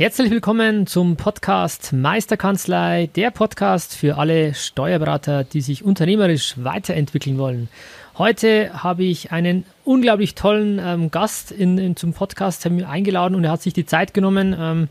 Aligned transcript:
Herzlich 0.00 0.30
willkommen 0.30 0.86
zum 0.86 1.16
Podcast 1.16 1.92
Meisterkanzlei, 1.92 3.10
der 3.16 3.30
Podcast 3.30 3.94
für 3.94 4.16
alle 4.16 4.54
Steuerberater, 4.54 5.44
die 5.44 5.60
sich 5.60 5.84
unternehmerisch 5.84 6.54
weiterentwickeln 6.56 7.36
wollen. 7.36 7.68
Heute 8.16 8.82
habe 8.82 9.04
ich 9.04 9.30
einen 9.30 9.66
unglaublich 9.84 10.34
tollen 10.34 10.80
ähm, 10.82 11.10
Gast 11.10 11.52
in, 11.52 11.76
in, 11.76 11.96
zum 11.96 12.14
Podcast 12.14 12.66
eingeladen 12.66 13.34
und 13.34 13.44
er 13.44 13.50
hat 13.50 13.60
sich 13.60 13.74
die 13.74 13.84
Zeit 13.84 14.14
genommen. 14.14 14.56
Ähm, 14.58 14.88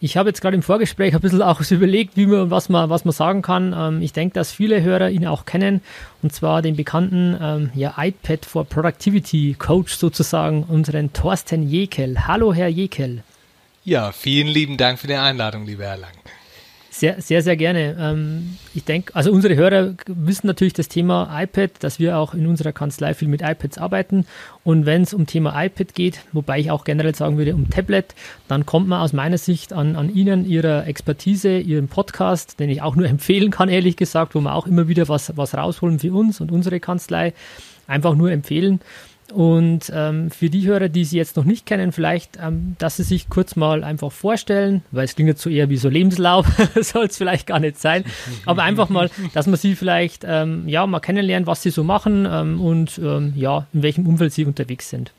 ich 0.00 0.18
habe 0.18 0.28
jetzt 0.28 0.42
gerade 0.42 0.56
im 0.56 0.62
Vorgespräch 0.62 1.14
ein 1.14 1.22
bisschen 1.22 1.40
auch 1.40 1.62
überlegt, 1.70 2.18
wie 2.18 2.26
man, 2.26 2.50
was, 2.50 2.68
man, 2.68 2.90
was 2.90 3.06
man 3.06 3.12
sagen 3.12 3.40
kann. 3.40 3.74
Ähm, 3.74 4.02
ich 4.02 4.12
denke, 4.12 4.34
dass 4.34 4.52
viele 4.52 4.82
Hörer 4.82 5.08
ihn 5.08 5.26
auch 5.26 5.46
kennen 5.46 5.80
und 6.22 6.34
zwar 6.34 6.60
den 6.60 6.76
bekannten 6.76 7.38
ähm, 7.40 7.70
ja, 7.72 7.94
iPad 7.96 8.44
for 8.44 8.66
Productivity 8.66 9.56
Coach 9.58 9.94
sozusagen, 9.94 10.62
unseren 10.64 11.14
Thorsten 11.14 11.66
Jekel. 11.66 12.26
Hallo, 12.26 12.52
Herr 12.52 12.68
Jekel. 12.68 13.22
Ja, 13.86 14.10
vielen 14.10 14.48
lieben 14.48 14.78
Dank 14.78 14.98
für 14.98 15.06
die 15.06 15.14
Einladung, 15.14 15.64
lieber 15.64 15.84
Herr 15.84 15.96
Lang. 15.96 16.10
Sehr, 16.90 17.22
sehr, 17.22 17.40
sehr 17.40 17.56
gerne. 17.56 17.96
Ähm, 18.00 18.56
ich 18.74 18.82
denke, 18.82 19.14
also 19.14 19.30
unsere 19.30 19.54
Hörer 19.54 19.94
wissen 20.08 20.48
natürlich 20.48 20.72
das 20.72 20.88
Thema 20.88 21.30
iPad, 21.40 21.70
dass 21.78 22.00
wir 22.00 22.18
auch 22.18 22.34
in 22.34 22.48
unserer 22.48 22.72
Kanzlei 22.72 23.14
viel 23.14 23.28
mit 23.28 23.42
iPads 23.42 23.78
arbeiten. 23.78 24.26
Und 24.64 24.86
wenn 24.86 25.02
es 25.02 25.14
um 25.14 25.28
Thema 25.28 25.64
iPad 25.64 25.94
geht, 25.94 26.22
wobei 26.32 26.58
ich 26.58 26.72
auch 26.72 26.82
generell 26.82 27.14
sagen 27.14 27.38
würde, 27.38 27.54
um 27.54 27.70
Tablet, 27.70 28.16
dann 28.48 28.66
kommt 28.66 28.88
man 28.88 29.02
aus 29.02 29.12
meiner 29.12 29.38
Sicht 29.38 29.72
an, 29.72 29.94
an 29.94 30.12
Ihnen, 30.12 30.44
Ihrer 30.48 30.88
Expertise, 30.88 31.56
Ihrem 31.56 31.86
Podcast, 31.86 32.58
den 32.58 32.70
ich 32.70 32.82
auch 32.82 32.96
nur 32.96 33.06
empfehlen 33.08 33.52
kann, 33.52 33.68
ehrlich 33.68 33.96
gesagt, 33.96 34.34
wo 34.34 34.40
wir 34.40 34.52
auch 34.52 34.66
immer 34.66 34.88
wieder 34.88 35.08
was, 35.08 35.36
was 35.36 35.54
rausholen 35.54 36.00
für 36.00 36.12
uns 36.12 36.40
und 36.40 36.50
unsere 36.50 36.80
Kanzlei. 36.80 37.34
Einfach 37.86 38.16
nur 38.16 38.32
empfehlen. 38.32 38.80
Und 39.32 39.90
ähm, 39.94 40.30
für 40.30 40.50
die 40.50 40.66
Hörer, 40.66 40.88
die 40.88 41.04
Sie 41.04 41.16
jetzt 41.16 41.36
noch 41.36 41.44
nicht 41.44 41.66
kennen, 41.66 41.92
vielleicht, 41.92 42.38
ähm, 42.40 42.76
dass 42.78 42.96
Sie 42.96 43.02
sich 43.02 43.28
kurz 43.28 43.56
mal 43.56 43.82
einfach 43.82 44.12
vorstellen, 44.12 44.82
weil 44.92 45.04
es 45.04 45.14
klingt 45.14 45.28
jetzt 45.28 45.42
so 45.42 45.50
eher 45.50 45.68
wie 45.68 45.76
so 45.76 45.88
Lebenslauf, 45.88 46.46
soll 46.80 47.06
es 47.06 47.16
vielleicht 47.16 47.46
gar 47.46 47.58
nicht 47.58 47.78
sein, 47.80 48.04
aber 48.44 48.62
einfach 48.62 48.88
mal, 48.88 49.10
dass 49.34 49.46
man 49.46 49.56
Sie 49.56 49.74
vielleicht 49.74 50.24
ähm, 50.26 50.68
ja 50.68 50.86
mal 50.86 51.00
kennenlernen, 51.00 51.46
was 51.46 51.62
Sie 51.62 51.70
so 51.70 51.84
machen 51.84 52.26
ähm, 52.30 52.60
und 52.60 52.98
ähm, 52.98 53.32
ja, 53.36 53.66
in 53.72 53.82
welchem 53.82 54.06
Umfeld 54.06 54.32
Sie 54.32 54.44
unterwegs 54.44 54.90
sind. 54.90 55.12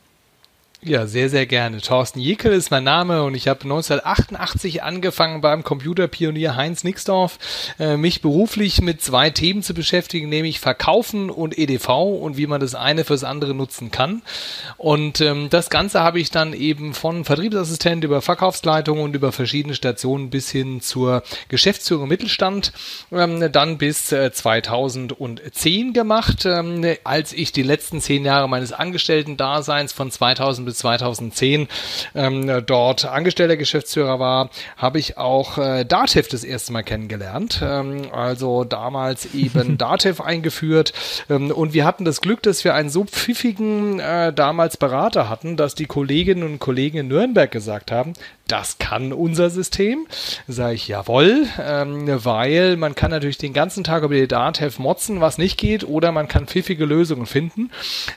Ja, 0.83 1.07
sehr, 1.07 1.27
sehr 1.27 1.47
gerne. 1.47 1.81
Thorsten 1.81 2.19
Jekel 2.19 2.53
ist 2.53 2.69
mein 2.69 2.83
Name 2.83 3.23
und 3.23 3.33
ich 3.33 3.47
habe 3.47 3.63
1988 3.63 4.83
angefangen 4.83 5.41
beim 5.41 5.63
Computerpionier 5.63 6.55
Heinz 6.55 6.83
Nixdorf, 6.83 7.39
äh, 7.79 7.97
mich 7.97 8.21
beruflich 8.21 8.79
mit 8.83 9.01
zwei 9.01 9.31
Themen 9.31 9.63
zu 9.63 9.73
beschäftigen, 9.73 10.29
nämlich 10.29 10.59
Verkaufen 10.59 11.31
und 11.31 11.57
EDV 11.57 11.89
und 12.21 12.37
wie 12.37 12.45
man 12.45 12.61
das 12.61 12.75
eine 12.75 13.05
fürs 13.05 13.23
andere 13.23 13.55
nutzen 13.55 13.89
kann. 13.89 14.21
Und 14.77 15.19
ähm, 15.19 15.49
das 15.49 15.71
Ganze 15.71 16.01
habe 16.01 16.19
ich 16.19 16.29
dann 16.29 16.53
eben 16.53 16.93
von 16.93 17.25
Vertriebsassistent 17.25 18.03
über 18.03 18.21
Verkaufsleitung 18.21 19.01
und 19.01 19.15
über 19.15 19.31
verschiedene 19.31 19.73
Stationen 19.73 20.29
bis 20.29 20.51
hin 20.51 20.79
zur 20.81 21.23
Geschäftsführung 21.49 22.07
Mittelstand 22.07 22.71
ähm, 23.11 23.51
dann 23.51 23.79
bis 23.79 24.11
äh, 24.11 24.31
2010 24.31 25.93
gemacht, 25.93 26.45
ähm, 26.45 26.85
als 27.03 27.33
ich 27.33 27.51
die 27.51 27.63
letzten 27.63 27.99
zehn 27.99 28.23
Jahre 28.23 28.47
meines 28.47 28.73
Angestellten-Daseins 28.73 29.91
von 29.91 30.11
2000 30.11 30.66
bis 30.67 30.77
2010 30.79 31.67
ähm, 32.13 32.63
dort 32.65 33.05
angestellter 33.05 33.57
Geschäftsführer 33.57 34.19
war, 34.19 34.49
habe 34.77 34.99
ich 34.99 35.17
auch 35.17 35.57
äh, 35.57 35.85
Dativ 35.85 36.27
das 36.27 36.43
erste 36.43 36.73
Mal 36.73 36.83
kennengelernt. 36.83 37.61
Ähm, 37.63 38.09
also 38.11 38.63
damals 38.63 39.33
eben 39.33 39.77
Dativ 39.77 40.21
eingeführt. 40.21 40.93
Ähm, 41.29 41.51
und 41.51 41.73
wir 41.73 41.85
hatten 41.85 42.05
das 42.05 42.21
Glück, 42.21 42.43
dass 42.43 42.63
wir 42.63 42.73
einen 42.75 42.89
so 42.89 43.05
pfiffigen 43.05 43.99
äh, 43.99 44.31
damals 44.33 44.77
Berater 44.77 45.29
hatten, 45.29 45.57
dass 45.57 45.73
die 45.73 45.85
Kolleginnen 45.85 46.43
und 46.43 46.59
Kollegen 46.59 46.99
in 46.99 47.07
Nürnberg 47.07 47.49
gesagt 47.49 47.91
haben, 47.91 48.13
das 48.47 48.77
kann 48.77 49.11
unser 49.11 49.49
System. 49.49 50.07
Sage 50.47 50.75
ich, 50.75 50.87
jawohl, 50.87 51.47
ähm, 51.61 52.07
weil 52.23 52.77
man 52.77 52.95
kann 52.95 53.11
natürlich 53.11 53.37
den 53.37 53.53
ganzen 53.53 53.83
Tag 53.83 54.03
über 54.03 54.15
die 54.15 54.27
Datev 54.27 54.81
motzen, 54.81 55.21
was 55.21 55.37
nicht 55.37 55.57
geht, 55.57 55.83
oder 55.83 56.11
man 56.11 56.27
kann 56.27 56.47
pfiffige 56.47 56.85
Lösungen 56.85 57.25
finden. 57.25 57.71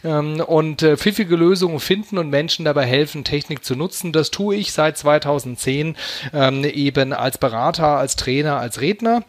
Ähm, 0.05 0.41
und 0.41 0.83
äh, 0.83 0.97
pfiffige 0.97 1.37
Lösungen 1.37 1.81
finden 1.81 2.19
und 2.19 2.31
Menschen 2.31 2.40
dabei 2.65 2.87
helfen, 2.87 3.25
Technik 3.25 3.65
zu 3.65 3.77
nutzen, 3.77 4.13
das 4.13 4.31
tue 4.31 4.57
ich 4.57 4.73
seit 4.73 4.97
2010 4.97 5.97
ähm, 6.33 6.65
eben 6.65 7.13
als 7.13 7.39
Berater, 7.39 7.97
als 7.97 8.17
Trainer, 8.17 8.57
als 8.59 8.81
Redner. 8.81 9.23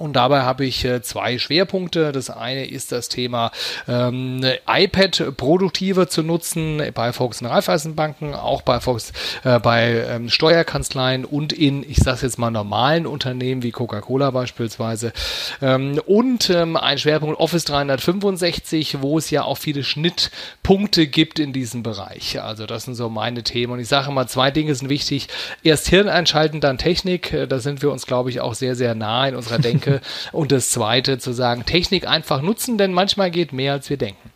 Und 0.00 0.14
dabei 0.14 0.42
habe 0.42 0.64
ich 0.64 0.84
äh, 0.84 1.02
zwei 1.02 1.38
Schwerpunkte. 1.38 2.12
Das 2.12 2.30
eine 2.30 2.66
ist 2.66 2.92
das 2.92 3.08
Thema 3.08 3.50
ähm, 3.86 4.44
iPad 4.66 5.36
produktiver 5.36 6.08
zu 6.08 6.22
nutzen 6.22 6.82
bei 6.94 7.12
Volks- 7.12 7.40
und 7.40 7.48
Raiffeisenbanken, 7.48 8.34
auch 8.34 8.62
bei 8.62 8.80
Volks, 8.80 9.12
äh, 9.44 9.58
bei 9.58 10.04
ähm, 10.08 10.28
Steuerkanzleien 10.28 11.24
und 11.24 11.52
in, 11.52 11.82
ich 11.82 11.98
sage 11.98 12.20
jetzt 12.22 12.38
mal, 12.38 12.50
normalen 12.50 13.06
Unternehmen 13.06 13.62
wie 13.62 13.70
Coca-Cola 13.70 14.30
beispielsweise. 14.30 15.12
Ähm, 15.60 16.00
und 16.06 16.50
ähm, 16.50 16.76
ein 16.76 16.98
Schwerpunkt 16.98 17.38
Office 17.38 17.64
365, 17.64 19.02
wo 19.02 19.18
es 19.18 19.30
ja 19.30 19.42
auch 19.44 19.58
viele 19.58 19.82
Schnittpunkte 19.82 21.06
gibt 21.06 21.38
in 21.38 21.52
diesem 21.52 21.82
Bereich. 21.82 22.40
Also 22.40 22.66
das 22.66 22.84
sind 22.84 22.94
so 22.94 23.08
meine 23.08 23.42
Themen. 23.42 23.74
Und 23.74 23.80
ich 23.80 23.88
sage 23.88 24.10
immer, 24.10 24.26
zwei 24.26 24.50
Dinge 24.50 24.74
sind 24.74 24.88
wichtig. 24.88 25.28
Erst 25.62 25.88
Hirn 25.88 26.08
einschalten, 26.08 26.60
dann 26.60 26.78
Technik. 26.78 27.32
Äh, 27.32 27.46
da 27.46 27.58
sind 27.58 27.82
wir 27.82 27.90
uns, 27.90 28.06
glaube 28.06 28.30
ich, 28.30 28.40
auch 28.40 28.54
sehr, 28.54 28.74
sehr 28.74 28.94
nah 28.94 29.28
in 29.28 29.34
unserer 29.34 29.58
Denke. 29.68 29.87
Denke. 29.88 30.06
Und 30.32 30.52
das 30.52 30.70
Zweite 30.70 31.18
zu 31.18 31.32
sagen, 31.32 31.64
Technik 31.64 32.06
einfach 32.06 32.42
nutzen, 32.42 32.78
denn 32.78 32.92
manchmal 32.92 33.30
geht 33.30 33.52
mehr, 33.52 33.72
als 33.72 33.90
wir 33.90 33.96
denken. 33.96 34.30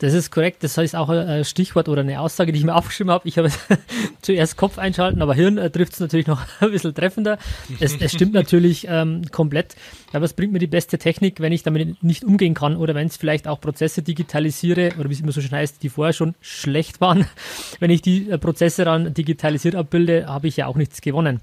Das 0.00 0.14
ist 0.14 0.30
korrekt. 0.30 0.64
Das 0.64 0.78
heißt 0.78 0.96
auch 0.96 1.10
ein 1.10 1.44
Stichwort 1.44 1.86
oder 1.90 2.00
eine 2.00 2.20
Aussage, 2.20 2.52
die 2.52 2.58
ich 2.58 2.64
mir 2.64 2.74
aufgeschrieben 2.74 3.12
habe. 3.12 3.28
Ich 3.28 3.36
habe 3.36 3.50
zuerst 4.22 4.56
Kopf 4.56 4.78
einschalten, 4.78 5.20
aber 5.20 5.34
Hirn 5.34 5.58
äh, 5.58 5.70
trifft 5.70 5.92
es 5.92 6.00
natürlich 6.00 6.26
noch 6.26 6.40
ein 6.60 6.70
bisschen 6.70 6.94
treffender. 6.94 7.38
Es, 7.80 8.00
es 8.00 8.12
stimmt 8.12 8.32
natürlich 8.32 8.86
ähm, 8.88 9.22
komplett. 9.30 9.76
Aber 10.14 10.24
es 10.24 10.32
bringt 10.32 10.54
mir 10.54 10.58
die 10.58 10.66
beste 10.66 10.96
Technik, 10.96 11.40
wenn 11.40 11.52
ich 11.52 11.64
damit 11.64 12.02
nicht 12.02 12.24
umgehen 12.24 12.54
kann 12.54 12.76
oder 12.76 12.94
wenn 12.94 13.08
es 13.08 13.18
vielleicht 13.18 13.46
auch 13.46 13.60
Prozesse 13.60 14.02
digitalisiere 14.02 14.92
oder 14.98 15.10
wie 15.10 15.14
es 15.14 15.20
immer 15.20 15.32
so 15.32 15.42
schön 15.42 15.52
heißt, 15.52 15.82
die 15.82 15.90
vorher 15.90 16.14
schon 16.14 16.34
schlecht 16.40 17.02
waren. 17.02 17.26
Wenn 17.78 17.90
ich 17.90 18.00
die 18.00 18.30
äh, 18.30 18.38
Prozesse 18.38 18.86
dann 18.86 19.12
digitalisiert 19.12 19.74
abbilde, 19.74 20.26
habe 20.26 20.48
ich 20.48 20.56
ja 20.56 20.66
auch 20.66 20.76
nichts 20.76 21.02
gewonnen. 21.02 21.40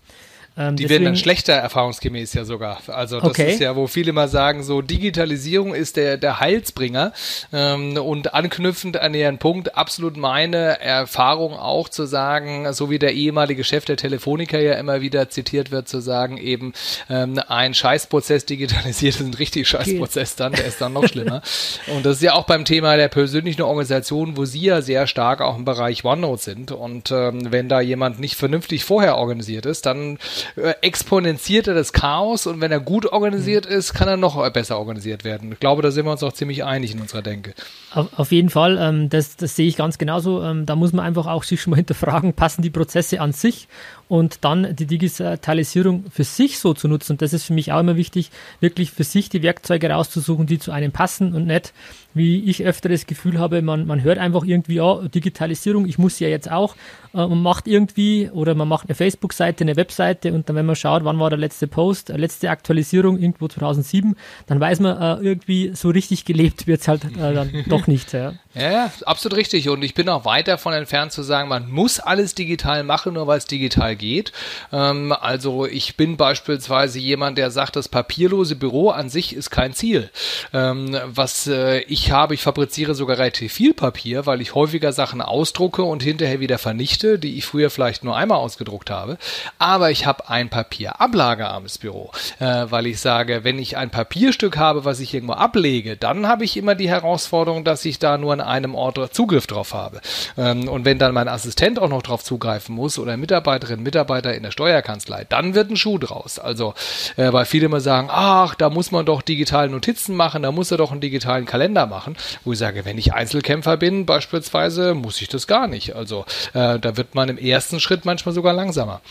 Ähm, 0.58 0.76
die 0.76 0.84
deswegen, 0.84 1.04
werden 1.04 1.14
dann 1.14 1.18
schlechter 1.18 1.54
erfahrungsgemäß 1.54 2.34
ja 2.34 2.46
sogar. 2.46 2.80
Also 2.88 3.20
das 3.20 3.30
okay. 3.30 3.54
ist 3.54 3.60
ja, 3.60 3.76
wo 3.76 3.88
viele 3.88 4.14
mal 4.14 4.28
sagen, 4.28 4.64
so 4.64 4.82
Digitalisierung 4.82 5.76
ist 5.76 5.98
der, 5.98 6.18
der 6.18 6.40
Heilsbringer. 6.40 7.14
Ähm, 7.54 7.98
und 7.98 8.34
anknüpfend 8.34 8.98
an 8.98 9.14
ihren 9.14 9.38
Punkt, 9.38 9.76
absolut 9.76 10.18
meine 10.18 10.80
Erfahrung 10.80 11.54
auch 11.54 11.90
zu 11.90 12.06
sagen, 12.06 12.72
so 12.74 12.90
wie 12.90 13.00
der 13.00 13.14
ehemalige 13.14 13.64
Chef 13.64 13.86
der 13.86 13.98
Telefoniker 13.98 14.60
ja 14.60 14.74
immer 14.74 15.02
wieder 15.02 15.30
zitiert 15.30 15.72
wird, 15.72 15.88
zu 15.88 16.00
sagen, 16.00 16.38
eben 16.38 16.74
ähm, 17.10 17.40
ein 17.48 17.74
Scheißprozess 17.74 18.46
digitalisiert 18.46 19.08
ist 19.16 19.22
ein 19.22 19.34
richtig 19.34 19.68
Scheißprozess 19.68 20.36
dann, 20.36 20.54
der 20.54 20.66
ist 20.66 20.82
dann 20.82 20.94
noch 20.94 21.08
schlimmer. 21.08 21.42
und 21.88 22.06
das 22.06 22.18
ist 22.18 22.24
ja 22.24 22.34
auch 22.34 22.46
beim 22.46 22.66
Thema 22.66 22.98
der 22.98 23.08
persönlichen 23.08 23.62
Organisation, 23.62 24.38
wo 24.38 24.46
Sie 24.46 24.62
ja 24.62 24.82
sehr 24.82 25.08
stark 25.08 25.42
auch 25.42 25.58
im 25.58 25.66
Bereich 25.66 26.04
OneNote 26.04 26.42
sind. 26.42 26.72
Und 26.72 27.12
ähm, 27.12 27.52
wenn 27.52 27.70
da 27.70 27.82
jemand 27.82 28.20
nicht 28.20 28.36
vernünftig 28.36 28.84
vorher 28.84 29.18
organisiert 29.18 29.66
ist, 29.66 29.86
dann 29.86 30.18
äh, 30.56 30.74
exponentiert 30.82 31.68
er 31.68 31.74
das 31.74 31.94
Chaos 31.94 32.48
und 32.48 32.62
wenn 32.62 32.72
er 32.72 32.80
gut 32.80 33.06
organisiert 33.06 33.70
mhm. 33.70 33.76
ist, 33.76 33.94
kann 33.94 34.08
er 34.08 34.18
noch 34.18 34.48
besser 34.52 34.80
organisiert 34.80 35.24
werden. 35.24 35.52
Ich 35.52 35.60
glaube, 35.60 35.82
da 35.82 35.92
sind 35.92 36.06
wir 36.06 36.12
uns 36.12 36.24
auch 36.24 36.34
ziemlich 36.34 36.64
einig 36.64 36.94
in 36.94 37.02
unserer 37.02 37.22
Denke. 37.22 37.54
Auf, 37.94 38.08
auf 38.18 38.32
jeden 38.32 38.50
Fall, 38.50 38.78
ähm, 38.80 39.10
das, 39.10 39.36
das 39.36 39.56
sehe 39.56 39.68
ich 39.68 39.76
ganz 39.76 39.98
genauso. 39.98 40.44
Ähm, 40.44 40.66
da 40.66 40.76
muss 40.76 40.94
man 40.94 41.06
einfach 41.06 41.28
auch 41.28 41.44
sich 41.44 41.62
schon 41.62 41.72
mal 41.72 41.78
hinterfragen, 41.78 42.34
passen 42.36 42.62
die 42.62 42.70
Prozesse 42.70 43.20
an 43.20 43.34
sich 43.34 43.68
und 44.08 44.44
dann 44.46 44.76
die 44.76 44.86
Digitalisierung 44.86 46.06
für 46.10 46.24
sich 46.24 46.60
so 46.60 46.74
zu 46.74 46.88
nutzen. 46.88 47.14
Und 47.14 47.22
das 47.22 47.34
ist 47.34 47.44
für 47.46 47.54
mich 47.54 47.72
auch 47.72 47.80
immer 47.80 47.96
wichtig, 47.96 48.32
wirklich 48.60 48.92
für 48.92 49.04
sich 49.04 49.30
die 49.30 49.44
Werkzeuge 49.44 49.90
rauszusuchen, 49.90 50.46
die 50.46 50.60
zu 50.60 50.72
einem 50.72 50.92
passen 50.92 51.34
und 51.34 51.46
nicht 51.46 51.74
wie 52.18 52.44
ich 52.44 52.64
öfter 52.64 52.90
das 52.90 53.06
Gefühl 53.06 53.40
habe, 53.40 53.62
man, 53.62 53.86
man 53.86 54.04
hört 54.04 54.18
einfach 54.18 54.44
irgendwie, 54.44 54.76
ja, 54.76 55.08
Digitalisierung, 55.08 55.88
ich 55.88 55.98
muss 55.98 56.20
ja 56.20 56.28
jetzt 56.28 56.52
auch, 56.52 56.76
äh, 57.14 57.18
man 57.18 57.42
macht 57.42 57.68
irgendwie 57.68 58.30
oder 58.32 58.56
man 58.56 58.68
macht 58.68 58.90
eine 58.90 58.96
Facebook-Seite, 58.96 59.64
eine 59.64 59.76
Webseite 59.76 60.34
und 60.34 60.50
dann, 60.50 60.56
wenn 60.56 60.66
man 60.66 60.76
schaut, 60.76 61.06
wann 61.06 61.20
war 61.20 61.30
der 61.30 61.40
letzte 61.40 61.68
Post, 61.68 62.10
äh, 62.10 62.18
letzte 62.18 62.50
Aktualisierung, 62.50 63.18
irgendwo 63.18 63.48
2007, 63.48 64.16
dann 64.48 64.60
weiß 64.60 64.80
man, 64.82 65.22
äh, 65.22 65.24
irgendwie 65.24 65.72
so 65.74 65.90
richtig 65.90 66.26
gelebt 66.26 66.68
wird 66.68 66.82
es 66.82 66.88
halt 66.88 67.06
äh, 67.06 67.34
dann 67.34 67.52
doch 67.68 67.88
nicht. 67.88 68.14
Ja. 68.14 68.34
ja, 68.54 68.92
absolut 69.06 69.38
richtig. 69.38 69.70
Und 69.70 69.84
ich 69.84 69.94
bin 69.94 70.10
auch 70.10 70.26
weit 70.26 70.48
davon 70.48 70.74
entfernt 70.74 71.12
zu 71.12 71.22
sagen, 71.22 71.50
man 71.50 71.70
muss 71.70 72.00
alles 72.00 72.36
digital 72.36 72.84
machen, 72.84 73.14
nur 73.14 73.28
weil 73.28 73.38
es 73.38 73.46
digital 73.46 73.96
geht. 73.98 74.32
Ähm, 74.72 75.14
also 75.14 75.66
ich 75.66 75.98
bin 75.98 76.18
beispielsweise 76.18 77.00
jemand, 77.00 77.38
der 77.38 77.52
sagt, 77.52 77.76
das 77.76 77.90
papierlose 77.90 78.56
Büro 78.56 78.90
an 78.90 79.10
sich 79.10 79.36
ist 79.36 79.50
kein 79.50 79.74
Ziel. 79.74 80.10
Ähm, 80.54 80.98
was 81.06 81.48
äh, 81.48 81.80
ich 81.82 82.12
habe, 82.12 82.34
ich 82.34 82.42
fabriziere 82.42 82.96
sogar 82.96 83.18
relativ 83.18 83.54
viel 83.54 83.74
Papier, 83.74 84.26
weil 84.26 84.42
ich 84.42 84.56
häufiger 84.56 84.92
Sachen 84.94 85.22
ausdrucke 85.22 85.84
und 85.84 86.04
hinterher 86.04 86.40
wieder 86.40 86.58
vernichte, 86.58 87.20
die 87.20 87.38
ich 87.38 87.46
früher 87.46 87.70
vielleicht 87.70 88.04
nur 88.04 88.16
einmal 88.16 88.38
ausgedruckt 88.38 88.90
habe. 88.90 89.18
Aber 89.60 89.92
ich 89.92 90.06
habe 90.06 90.30
ein 90.30 90.50
papierablagearmes 90.50 91.78
Büro, 91.78 92.12
äh, 92.40 92.66
weil 92.70 92.88
ich 92.88 93.00
sage, 93.00 93.44
wenn 93.44 93.60
ich 93.60 93.78
ein 93.78 93.90
Papierstück 93.90 94.58
habe, 94.58 94.86
was 94.86 95.00
ich 95.00 95.14
irgendwo 95.14 95.34
ablege, 95.34 95.98
dann 95.98 96.28
habe 96.28 96.44
ich 96.44 96.58
immer 96.58 96.76
die 96.76 96.90
Herausforderung, 96.90 97.64
dass 97.64 97.86
ich 97.86 98.00
da 98.00 98.18
nur 98.18 98.34
an 98.34 98.42
einem 98.42 98.76
Ort 98.76 98.98
Zugriff 99.14 99.48
drauf 99.48 99.74
habe. 99.74 100.02
Ähm, 100.38 100.68
und 100.68 100.86
wenn 100.86 101.00
dann 101.00 101.14
mein 101.14 101.28
Assistent 101.28 101.80
auch 101.80 101.90
noch 101.90 102.02
drauf 102.02 102.24
zugreifen 102.24 102.76
muss 102.76 102.98
oder 103.00 103.18
Mitarbeiterin, 103.18 103.84
Mitarbeiter 103.88 104.36
in 104.36 104.44
der 104.44 104.52
Steuerkanzlei, 104.52 105.26
dann 105.28 105.56
wird 105.56 105.72
ein 105.72 105.78
Schuh 105.78 105.98
draus. 105.98 106.40
Also, 106.40 106.74
äh, 107.16 107.32
weil 107.34 107.46
viele 107.46 107.66
immer 107.66 107.80
sagen, 107.80 108.10
ach, 108.12 108.54
da 108.54 108.70
muss 108.70 108.92
man 108.92 109.06
doch 109.06 109.22
digitale 109.22 109.70
Notizen 109.70 110.16
machen, 110.16 110.44
da 110.44 110.52
muss 110.52 110.72
er 110.72 110.78
doch 110.78 110.92
einen 110.92 111.02
digitalen 111.02 111.46
Kalender 111.46 111.88
machen 111.88 112.16
wo 112.44 112.54
ich 112.54 112.60
sage, 112.60 112.86
wenn 112.86 112.98
ich 112.98 113.14
Einzelkämpfer 113.14 113.78
bin, 113.78 114.06
beispielsweise, 114.06 114.94
muss 114.94 115.22
ich 115.22 115.28
das 115.28 115.48
gar 115.48 115.68
nicht. 115.68 115.96
Also 115.96 116.26
äh, 116.54 116.80
da 116.80 116.98
wird 116.98 117.16
man 117.16 117.30
im 117.30 117.38
ersten 117.38 117.80
Schritt 117.80 118.06
manchmal 118.06 118.34
sogar 118.34 118.54
langsamer. 118.54 119.02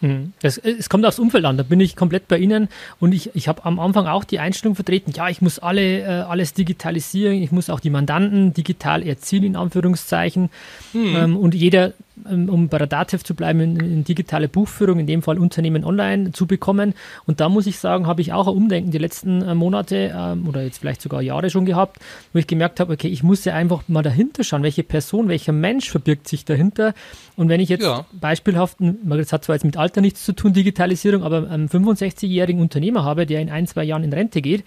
Mhm. 0.00 0.32
Es, 0.40 0.88
kommt 0.88 1.04
aufs 1.04 1.18
Umfeld 1.18 1.44
an, 1.44 1.58
da 1.58 1.62
bin 1.62 1.78
ich 1.78 1.94
komplett 1.94 2.26
bei 2.26 2.38
Ihnen 2.38 2.68
und 3.00 3.12
ich, 3.12 3.30
ich 3.34 3.48
habe 3.48 3.64
am 3.66 3.78
Anfang 3.78 4.06
auch 4.06 4.24
die 4.24 4.38
Einstellung 4.38 4.74
vertreten, 4.74 5.12
ja, 5.14 5.28
ich 5.28 5.42
muss 5.42 5.58
alle, 5.58 6.00
äh, 6.00 6.06
alles 6.22 6.54
digitalisieren, 6.54 7.42
ich 7.42 7.52
muss 7.52 7.68
auch 7.68 7.80
die 7.80 7.90
Mandanten 7.90 8.54
digital 8.54 9.06
erzielen, 9.06 9.44
in 9.44 9.56
Anführungszeichen. 9.56 10.48
Mhm. 10.94 11.16
Ähm, 11.16 11.36
und 11.36 11.54
jeder 11.54 11.92
um 12.24 12.68
bei 12.68 12.78
der 12.78 12.86
DATEV 12.86 13.24
zu 13.24 13.34
bleiben, 13.34 13.60
in, 13.60 13.76
in, 13.80 14.04
digitale 14.04 14.48
Buchführung, 14.48 14.98
in 14.98 15.06
dem 15.06 15.22
Fall 15.22 15.38
Unternehmen 15.38 15.84
online 15.84 16.32
zu 16.32 16.46
bekommen. 16.46 16.94
Und 17.26 17.40
da 17.40 17.48
muss 17.48 17.66
ich 17.66 17.78
sagen, 17.78 18.06
habe 18.06 18.20
ich 18.20 18.32
auch 18.32 18.46
ein 18.46 18.54
Umdenken 18.54 18.90
die 18.90 18.98
letzten 18.98 19.42
äh, 19.42 19.54
Monate 19.54 20.12
ähm, 20.14 20.48
oder 20.48 20.62
jetzt 20.62 20.78
vielleicht 20.78 21.02
sogar 21.02 21.22
Jahre 21.22 21.50
schon 21.50 21.64
gehabt, 21.64 21.98
wo 22.32 22.38
ich 22.38 22.46
gemerkt 22.46 22.80
habe, 22.80 22.92
okay, 22.92 23.08
ich 23.08 23.22
muss 23.22 23.44
ja 23.44 23.54
einfach 23.54 23.84
mal 23.88 24.02
dahinter 24.02 24.44
schauen, 24.44 24.62
welche 24.62 24.82
Person, 24.82 25.28
welcher 25.28 25.52
Mensch 25.52 25.90
verbirgt 25.90 26.28
sich 26.28 26.44
dahinter. 26.44 26.94
Und 27.36 27.48
wenn 27.48 27.60
ich 27.60 27.68
jetzt 27.68 27.84
ja. 27.84 28.04
beispielhaft, 28.12 28.76
das 28.80 29.32
hat 29.32 29.44
zwar 29.44 29.56
jetzt 29.56 29.64
mit 29.64 29.76
Alter 29.76 30.00
nichts 30.00 30.24
zu 30.24 30.32
tun, 30.32 30.52
Digitalisierung, 30.52 31.22
aber 31.22 31.50
einen 31.50 31.68
65-jährigen 31.68 32.60
Unternehmer 32.60 33.04
habe, 33.04 33.26
der 33.26 33.40
in 33.40 33.50
ein, 33.50 33.66
zwei 33.66 33.84
Jahren 33.84 34.04
in 34.04 34.12
Rente 34.12 34.42
geht, 34.42 34.64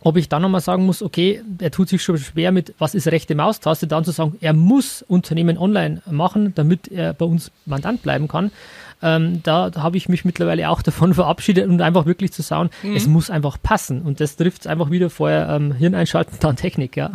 ob 0.00 0.16
ich 0.16 0.28
dann 0.28 0.42
nochmal 0.42 0.60
sagen 0.60 0.86
muss, 0.86 1.02
okay, 1.02 1.42
er 1.58 1.70
tut 1.70 1.88
sich 1.88 2.02
schon 2.02 2.18
schwer 2.18 2.52
mit, 2.52 2.74
was 2.78 2.94
ist 2.94 3.08
rechte 3.08 3.34
Maustaste, 3.34 3.86
dann 3.86 4.04
zu 4.04 4.12
sagen, 4.12 4.36
er 4.40 4.52
muss 4.52 5.02
Unternehmen 5.02 5.58
online 5.58 6.02
machen, 6.10 6.54
damit 6.54 6.88
er 6.88 7.14
bei 7.14 7.24
uns 7.24 7.50
Mandant 7.66 8.02
bleiben 8.02 8.28
kann. 8.28 8.52
Ähm, 9.00 9.42
da, 9.42 9.70
da 9.70 9.82
habe 9.82 9.96
ich 9.96 10.08
mich 10.08 10.24
mittlerweile 10.24 10.68
auch 10.70 10.82
davon 10.88 11.14
verabschiedet 11.14 11.68
und 11.68 11.80
einfach 11.80 12.06
wirklich 12.06 12.32
zu 12.32 12.42
sagen, 12.42 12.70
mhm. 12.82 12.96
es 12.96 13.06
muss 13.06 13.30
einfach 13.30 13.58
passen. 13.62 14.02
Und 14.02 14.20
das 14.20 14.36
trifft 14.36 14.62
es 14.62 14.66
einfach 14.66 14.90
wieder 14.90 15.10
vorher 15.10 15.48
ähm, 15.48 15.72
Hirn 15.72 15.94
einschalten, 15.94 16.36
dann 16.40 16.56
Technik, 16.56 16.96
ja. 16.96 17.12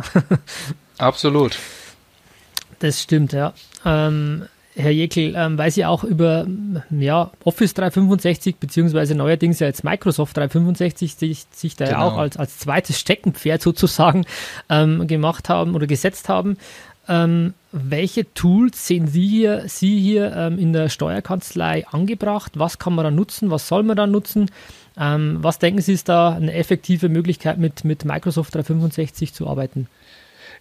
Absolut. 0.98 1.58
Das 2.78 3.00
stimmt, 3.00 3.32
ja. 3.32 3.52
Ähm, 3.84 4.44
Herr 4.76 4.90
Jekyll, 4.90 5.34
ähm, 5.36 5.56
weil 5.56 5.70
Sie 5.70 5.84
auch 5.84 6.02
über 6.02 6.46
ja, 6.90 7.30
Office 7.44 7.74
365 7.74 8.56
beziehungsweise 8.56 9.14
neuerdings 9.14 9.60
ja 9.60 9.68
jetzt 9.68 9.84
Microsoft 9.84 10.36
365 10.36 11.14
sich, 11.14 11.46
sich 11.52 11.76
da 11.76 11.84
genau. 11.84 11.98
ja 11.98 12.04
auch 12.04 12.16
als, 12.18 12.36
als 12.36 12.58
zweites 12.58 12.98
Steckenpferd 12.98 13.62
sozusagen 13.62 14.24
ähm, 14.68 15.06
gemacht 15.06 15.48
haben 15.48 15.74
oder 15.74 15.86
gesetzt 15.86 16.28
haben. 16.28 16.56
Ähm, 17.06 17.54
welche 17.70 18.32
Tools 18.34 18.86
sehen 18.86 19.06
Sie 19.06 19.26
hier, 19.26 19.64
Sie 19.68 20.00
hier 20.00 20.34
ähm, 20.34 20.58
in 20.58 20.72
der 20.72 20.88
Steuerkanzlei 20.88 21.86
angebracht? 21.88 22.52
Was 22.56 22.78
kann 22.78 22.94
man 22.94 23.04
da 23.04 23.10
nutzen? 23.10 23.50
Was 23.50 23.68
soll 23.68 23.82
man 23.82 23.96
da 23.96 24.06
nutzen? 24.06 24.50
Ähm, 24.96 25.38
was 25.40 25.58
denken 25.58 25.82
Sie, 25.82 25.92
ist 25.92 26.08
da 26.08 26.34
eine 26.34 26.52
effektive 26.52 27.08
Möglichkeit, 27.08 27.58
mit, 27.58 27.84
mit 27.84 28.04
Microsoft 28.04 28.54
365 28.54 29.34
zu 29.34 29.46
arbeiten? 29.48 29.88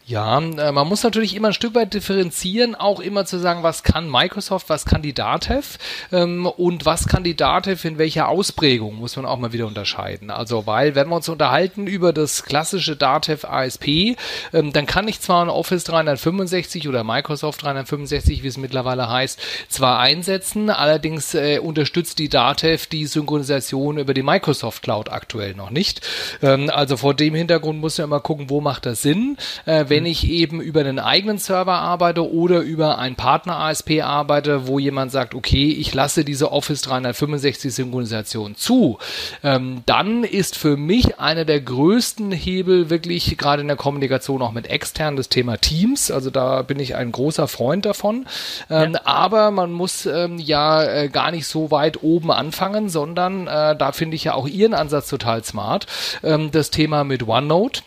Ja, 0.05 0.37
äh, 0.37 0.71
man 0.73 0.87
muss 0.87 1.03
natürlich 1.03 1.33
immer 1.33 1.49
ein 1.49 1.53
Stück 1.53 1.75
weit 1.75 1.93
differenzieren, 1.93 2.75
auch 2.75 2.99
immer 2.99 3.25
zu 3.25 3.39
sagen, 3.39 3.63
was 3.63 3.83
kann 3.83 4.11
Microsoft, 4.11 4.67
was 4.67 4.85
kann 4.85 5.01
die 5.01 5.13
Datev 5.13 5.77
ähm, 6.11 6.45
und 6.45 6.85
was 6.85 7.07
kann 7.07 7.23
die 7.23 7.37
Datev 7.37 7.87
in 7.87 7.97
welcher 7.97 8.27
Ausprägung, 8.27 8.97
muss 8.97 9.15
man 9.15 9.25
auch 9.25 9.37
mal 9.37 9.53
wieder 9.53 9.65
unterscheiden. 9.65 10.29
Also, 10.29 10.67
weil, 10.67 10.95
wenn 10.95 11.07
wir 11.07 11.15
uns 11.15 11.29
unterhalten 11.29 11.87
über 11.87 12.11
das 12.11 12.43
klassische 12.43 12.97
Datev 12.97 13.47
ASP, 13.47 14.17
ähm, 14.51 14.73
dann 14.73 14.85
kann 14.87 15.07
ich 15.07 15.21
zwar 15.21 15.45
ein 15.45 15.49
Office 15.49 15.85
365 15.85 16.89
oder 16.89 17.05
Microsoft 17.05 17.63
365, 17.63 18.43
wie 18.43 18.47
es 18.47 18.57
mittlerweile 18.57 19.09
heißt, 19.09 19.39
zwar 19.69 19.99
einsetzen, 19.99 20.69
allerdings 20.69 21.33
äh, 21.33 21.59
unterstützt 21.59 22.19
die 22.19 22.27
Datev 22.27 22.87
die 22.87 23.05
Synchronisation 23.05 23.97
über 23.99 24.13
die 24.13 24.23
Microsoft 24.23 24.83
Cloud 24.83 25.09
aktuell 25.09 25.55
noch 25.55 25.69
nicht. 25.69 26.01
Ähm, 26.41 26.69
also 26.69 26.97
vor 26.97 27.13
dem 27.13 27.35
Hintergrund 27.35 27.79
muss 27.79 27.97
man 27.99 28.05
immer 28.05 28.19
gucken, 28.19 28.49
wo 28.49 28.59
macht 28.59 28.85
das 28.85 29.01
Sinn. 29.01 29.37
Äh, 29.65 29.92
wenn 29.93 30.07
ich 30.07 30.27
eben 30.27 30.59
über 30.59 30.79
einen 30.79 30.97
eigenen 30.97 31.37
Server 31.37 31.75
arbeite 31.75 32.27
oder 32.33 32.61
über 32.61 32.97
einen 32.97 33.15
Partner 33.15 33.59
ASP 33.59 34.01
arbeite, 34.01 34.65
wo 34.65 34.79
jemand 34.79 35.11
sagt, 35.11 35.35
okay, 35.35 35.69
ich 35.69 35.93
lasse 35.93 36.25
diese 36.25 36.51
Office 36.51 36.81
365 36.81 37.71
Synchronisation 37.71 38.55
zu, 38.55 38.97
ähm, 39.43 39.83
dann 39.85 40.23
ist 40.23 40.57
für 40.57 40.77
mich 40.77 41.19
einer 41.19 41.45
der 41.45 41.61
größten 41.61 42.31
Hebel 42.31 42.89
wirklich 42.89 43.37
gerade 43.37 43.61
in 43.61 43.67
der 43.67 43.77
Kommunikation 43.77 44.41
auch 44.41 44.51
mit 44.51 44.65
extern 44.65 45.15
das 45.15 45.29
Thema 45.29 45.57
Teams. 45.57 46.09
Also 46.09 46.31
da 46.31 46.63
bin 46.63 46.79
ich 46.79 46.95
ein 46.95 47.11
großer 47.11 47.47
Freund 47.47 47.85
davon. 47.85 48.25
Ähm, 48.71 48.93
ja. 48.93 49.01
Aber 49.05 49.51
man 49.51 49.71
muss 49.71 50.07
ähm, 50.07 50.39
ja 50.39 50.83
äh, 50.83 51.09
gar 51.09 51.29
nicht 51.29 51.45
so 51.45 51.69
weit 51.69 52.01
oben 52.01 52.31
anfangen, 52.31 52.89
sondern 52.89 53.45
äh, 53.45 53.75
da 53.75 53.91
finde 53.91 54.15
ich 54.15 54.23
ja 54.23 54.33
auch 54.33 54.47
Ihren 54.47 54.73
Ansatz 54.73 55.07
total 55.07 55.43
smart. 55.43 55.85
Ähm, 56.23 56.49
das 56.49 56.71
Thema 56.71 57.03
mit 57.03 57.27
OneNote 57.27 57.83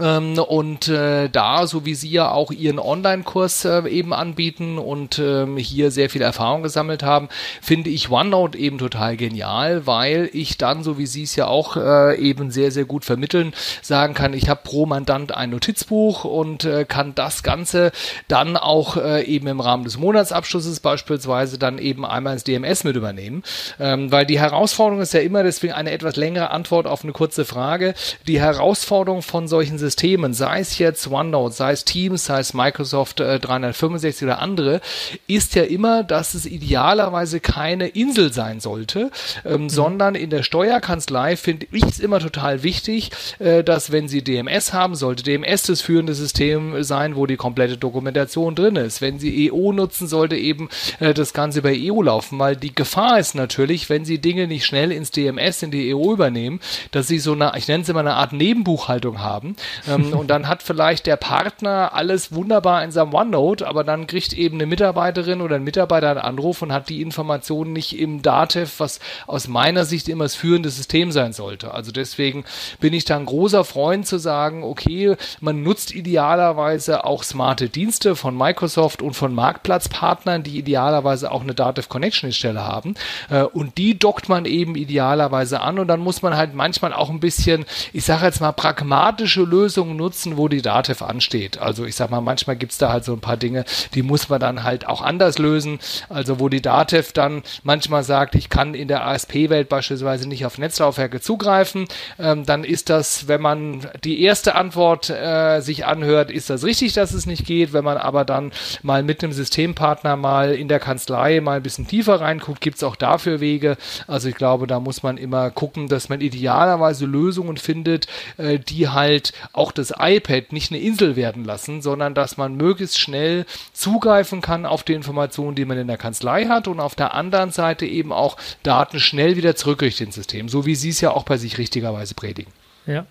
ähm, 0.00 0.38
und 0.38 0.88
äh, 0.88 1.28
da, 1.28 1.66
so 1.66 1.84
wie 1.84 1.94
Sie 1.94 2.10
ja 2.10 2.30
auch 2.30 2.50
Ihren 2.50 2.78
Online-Kurs 2.78 3.64
äh, 3.64 3.88
eben 3.88 4.12
anbieten 4.12 4.78
und 4.78 5.18
ähm, 5.18 5.56
hier 5.56 5.90
sehr 5.90 6.10
viel 6.10 6.22
Erfahrung 6.22 6.62
gesammelt 6.62 7.02
haben, 7.02 7.28
finde 7.60 7.90
ich 7.90 8.10
OneNote 8.10 8.58
eben 8.58 8.78
total 8.78 9.16
genial, 9.16 9.86
weil 9.86 10.30
ich 10.32 10.58
dann, 10.58 10.82
so 10.82 10.98
wie 10.98 11.06
Sie 11.06 11.22
es 11.22 11.36
ja 11.36 11.46
auch 11.46 11.76
äh, 11.76 12.16
eben 12.18 12.50
sehr, 12.50 12.70
sehr 12.70 12.84
gut 12.84 13.04
vermitteln, 13.04 13.52
sagen 13.82 14.14
kann, 14.14 14.32
ich 14.32 14.48
habe 14.48 14.60
pro 14.64 14.86
Mandant 14.86 15.34
ein 15.34 15.50
Notizbuch 15.50 16.24
und 16.24 16.64
äh, 16.64 16.84
kann 16.84 17.14
das 17.14 17.42
Ganze 17.42 17.92
dann 18.28 18.56
auch 18.56 18.96
äh, 18.96 19.22
eben 19.24 19.46
im 19.46 19.60
Rahmen 19.60 19.84
des 19.84 19.98
Monatsabschlusses 19.98 20.80
beispielsweise 20.80 21.58
dann 21.58 21.78
eben 21.78 22.04
einmal 22.04 22.34
ins 22.34 22.44
DMS 22.44 22.84
mit 22.84 22.96
übernehmen. 22.96 23.42
Ähm, 23.78 24.10
weil 24.10 24.26
die 24.26 24.40
Herausforderung 24.40 25.02
ist 25.02 25.14
ja 25.14 25.20
immer, 25.20 25.42
deswegen 25.42 25.72
eine 25.72 25.90
etwas 25.90 26.16
längere 26.16 26.50
Antwort 26.50 26.86
auf 26.86 27.02
eine 27.02 27.12
kurze 27.12 27.44
Frage, 27.44 27.94
die 28.26 28.40
Herausforderung 28.40 29.22
von 29.22 29.48
solchen 29.48 29.78
Systemen, 29.78 29.89
sei 29.98 30.60
es 30.60 30.78
jetzt 30.78 31.10
OneNote, 31.10 31.54
sei 31.54 31.72
es 31.72 31.84
Teams, 31.84 32.24
sei 32.26 32.40
es 32.40 32.54
Microsoft 32.54 33.20
äh, 33.20 33.38
365 33.38 34.24
oder 34.24 34.40
andere, 34.40 34.80
ist 35.26 35.54
ja 35.54 35.62
immer, 35.62 36.04
dass 36.04 36.34
es 36.34 36.46
idealerweise 36.46 37.40
keine 37.40 37.88
Insel 37.88 38.32
sein 38.32 38.60
sollte, 38.60 39.10
ähm, 39.44 39.62
mhm. 39.62 39.68
sondern 39.70 40.14
in 40.14 40.30
der 40.30 40.42
Steuerkanzlei 40.42 41.36
finde 41.36 41.66
ich 41.72 41.84
es 41.84 42.00
immer 42.00 42.20
total 42.20 42.62
wichtig, 42.62 43.10
äh, 43.38 43.62
dass 43.64 43.92
wenn 43.92 44.08
Sie 44.08 44.22
DMS 44.22 44.72
haben, 44.72 44.94
sollte 44.94 45.22
DMS 45.22 45.62
das 45.62 45.80
führende 45.80 46.14
System 46.14 46.82
sein, 46.82 47.16
wo 47.16 47.26
die 47.26 47.36
komplette 47.36 47.76
Dokumentation 47.76 48.54
drin 48.54 48.76
ist. 48.76 49.00
Wenn 49.00 49.18
Sie 49.18 49.48
EO 49.48 49.72
nutzen, 49.72 50.08
sollte 50.08 50.36
eben 50.36 50.68
äh, 50.98 51.14
das 51.14 51.32
Ganze 51.32 51.62
bei 51.62 51.74
EO 51.74 52.02
laufen, 52.02 52.38
weil 52.38 52.56
die 52.56 52.74
Gefahr 52.74 53.18
ist 53.18 53.34
natürlich, 53.34 53.88
wenn 53.88 54.04
Sie 54.04 54.18
Dinge 54.18 54.46
nicht 54.46 54.66
schnell 54.66 54.92
ins 54.92 55.10
DMS, 55.10 55.62
in 55.62 55.70
die 55.70 55.90
EO 55.90 56.12
übernehmen, 56.12 56.60
dass 56.90 57.08
Sie 57.08 57.18
so 57.18 57.32
eine, 57.32 57.52
ich 57.56 57.68
nenne 57.68 57.82
es 57.82 57.88
immer 57.88 58.00
eine 58.00 58.14
Art 58.14 58.32
Nebenbuchhaltung 58.32 59.20
haben, 59.20 59.56
ähm, 59.88 60.12
und 60.12 60.28
dann 60.28 60.48
hat 60.48 60.62
vielleicht 60.62 61.06
der 61.06 61.16
Partner 61.16 61.92
alles 61.94 62.32
wunderbar 62.32 62.82
in 62.84 62.90
seinem 62.90 63.14
OneNote, 63.14 63.66
aber 63.66 63.84
dann 63.84 64.06
kriegt 64.06 64.32
eben 64.32 64.56
eine 64.56 64.66
Mitarbeiterin 64.66 65.40
oder 65.40 65.56
ein 65.56 65.64
Mitarbeiter 65.64 66.10
einen 66.10 66.18
Anruf 66.18 66.62
und 66.62 66.72
hat 66.72 66.88
die 66.88 67.02
Informationen 67.02 67.72
nicht 67.72 67.98
im 67.98 68.22
Datev, 68.22 68.78
was 68.78 69.00
aus 69.26 69.48
meiner 69.48 69.84
Sicht 69.84 70.08
immer 70.08 70.24
das 70.24 70.34
führende 70.34 70.70
System 70.70 71.12
sein 71.12 71.32
sollte. 71.32 71.72
Also 71.72 71.92
deswegen 71.92 72.44
bin 72.80 72.92
ich 72.92 73.04
da 73.04 73.16
ein 73.16 73.26
großer 73.26 73.64
Freund 73.64 74.06
zu 74.06 74.18
sagen, 74.18 74.64
okay, 74.64 75.16
man 75.40 75.62
nutzt 75.62 75.94
idealerweise 75.94 77.04
auch 77.04 77.22
smarte 77.22 77.68
Dienste 77.68 78.16
von 78.16 78.36
Microsoft 78.36 79.02
und 79.02 79.14
von 79.14 79.34
Marktplatzpartnern, 79.34 80.42
die 80.42 80.58
idealerweise 80.58 81.30
auch 81.30 81.42
eine 81.42 81.54
Datev 81.54 81.88
Connection 81.88 82.32
Stelle 82.32 82.64
haben. 82.64 82.94
Äh, 83.28 83.42
und 83.42 83.78
die 83.78 83.98
dockt 83.98 84.28
man 84.28 84.44
eben 84.44 84.74
idealerweise 84.74 85.60
an 85.60 85.78
und 85.78 85.88
dann 85.88 86.00
muss 86.00 86.22
man 86.22 86.36
halt 86.36 86.54
manchmal 86.54 86.92
auch 86.92 87.10
ein 87.10 87.20
bisschen, 87.20 87.64
ich 87.92 88.04
sage 88.04 88.26
jetzt 88.26 88.40
mal, 88.40 88.52
pragmatische 88.52 89.42
Lösungen 89.42 89.59
Lösungen 89.60 89.96
nutzen, 89.96 90.36
wo 90.36 90.48
die 90.48 90.62
Datev 90.62 91.04
ansteht. 91.04 91.58
Also 91.58 91.84
ich 91.84 91.94
sag 91.94 92.10
mal, 92.10 92.20
manchmal 92.20 92.56
gibt's 92.56 92.78
da 92.78 92.92
halt 92.92 93.04
so 93.04 93.12
ein 93.12 93.20
paar 93.20 93.36
Dinge, 93.36 93.64
die 93.94 94.02
muss 94.02 94.28
man 94.28 94.40
dann 94.40 94.62
halt 94.64 94.86
auch 94.86 95.02
anders 95.02 95.38
lösen. 95.38 95.78
Also 96.08 96.40
wo 96.40 96.48
die 96.48 96.62
Datev 96.62 97.12
dann 97.12 97.42
manchmal 97.62 98.02
sagt, 98.02 98.34
ich 98.34 98.48
kann 98.48 98.74
in 98.74 98.88
der 98.88 99.06
ASP-Welt 99.06 99.68
beispielsweise 99.68 100.28
nicht 100.28 100.46
auf 100.46 100.56
Netzlaufwerke 100.58 101.20
zugreifen, 101.20 101.86
ähm, 102.18 102.46
dann 102.46 102.64
ist 102.64 102.88
das, 102.88 103.28
wenn 103.28 103.42
man 103.42 103.86
die 104.02 104.22
erste 104.22 104.54
Antwort 104.54 105.10
äh, 105.10 105.60
sich 105.60 105.84
anhört, 105.84 106.30
ist 106.30 106.48
das 106.48 106.64
richtig, 106.64 106.94
dass 106.94 107.12
es 107.12 107.26
nicht 107.26 107.46
geht. 107.46 107.72
Wenn 107.72 107.84
man 107.84 107.98
aber 107.98 108.24
dann 108.24 108.52
mal 108.82 109.02
mit 109.02 109.22
einem 109.22 109.32
Systempartner 109.32 110.16
mal 110.16 110.54
in 110.54 110.68
der 110.68 110.80
Kanzlei 110.80 111.40
mal 111.40 111.56
ein 111.56 111.62
bisschen 111.62 111.86
tiefer 111.86 112.20
reinguckt, 112.20 112.60
gibt's 112.60 112.82
auch 112.82 112.96
dafür 112.96 113.40
Wege. 113.40 113.76
Also 114.06 114.28
ich 114.28 114.36
glaube, 114.36 114.66
da 114.66 114.80
muss 114.80 115.02
man 115.02 115.18
immer 115.18 115.50
gucken, 115.50 115.88
dass 115.88 116.08
man 116.08 116.20
idealerweise 116.20 117.04
Lösungen 117.04 117.58
findet, 117.58 118.06
äh, 118.38 118.58
die 118.58 118.88
halt 118.88 119.32
auch 119.52 119.72
das 119.72 119.92
iPad 119.98 120.52
nicht 120.52 120.70
eine 120.70 120.80
Insel 120.80 121.16
werden 121.16 121.44
lassen, 121.44 121.82
sondern 121.82 122.14
dass 122.14 122.36
man 122.36 122.54
möglichst 122.54 122.98
schnell 122.98 123.46
zugreifen 123.72 124.40
kann 124.40 124.66
auf 124.66 124.82
die 124.82 124.94
Informationen, 124.94 125.56
die 125.56 125.64
man 125.64 125.78
in 125.78 125.88
der 125.88 125.98
Kanzlei 125.98 126.46
hat 126.46 126.68
und 126.68 126.80
auf 126.80 126.94
der 126.94 127.14
anderen 127.14 127.50
Seite 127.50 127.86
eben 127.86 128.12
auch 128.12 128.36
Daten 128.62 129.00
schnell 129.00 129.36
wieder 129.36 129.56
zurückrichtet 129.56 130.08
ins 130.08 130.14
System, 130.14 130.48
so 130.48 130.66
wie 130.66 130.74
Sie 130.74 130.90
es 130.90 131.00
ja 131.00 131.10
auch 131.10 131.24
bei 131.24 131.36
sich 131.36 131.58
richtigerweise 131.58 132.14
predigen. 132.14 132.52
Ja, 132.86 133.06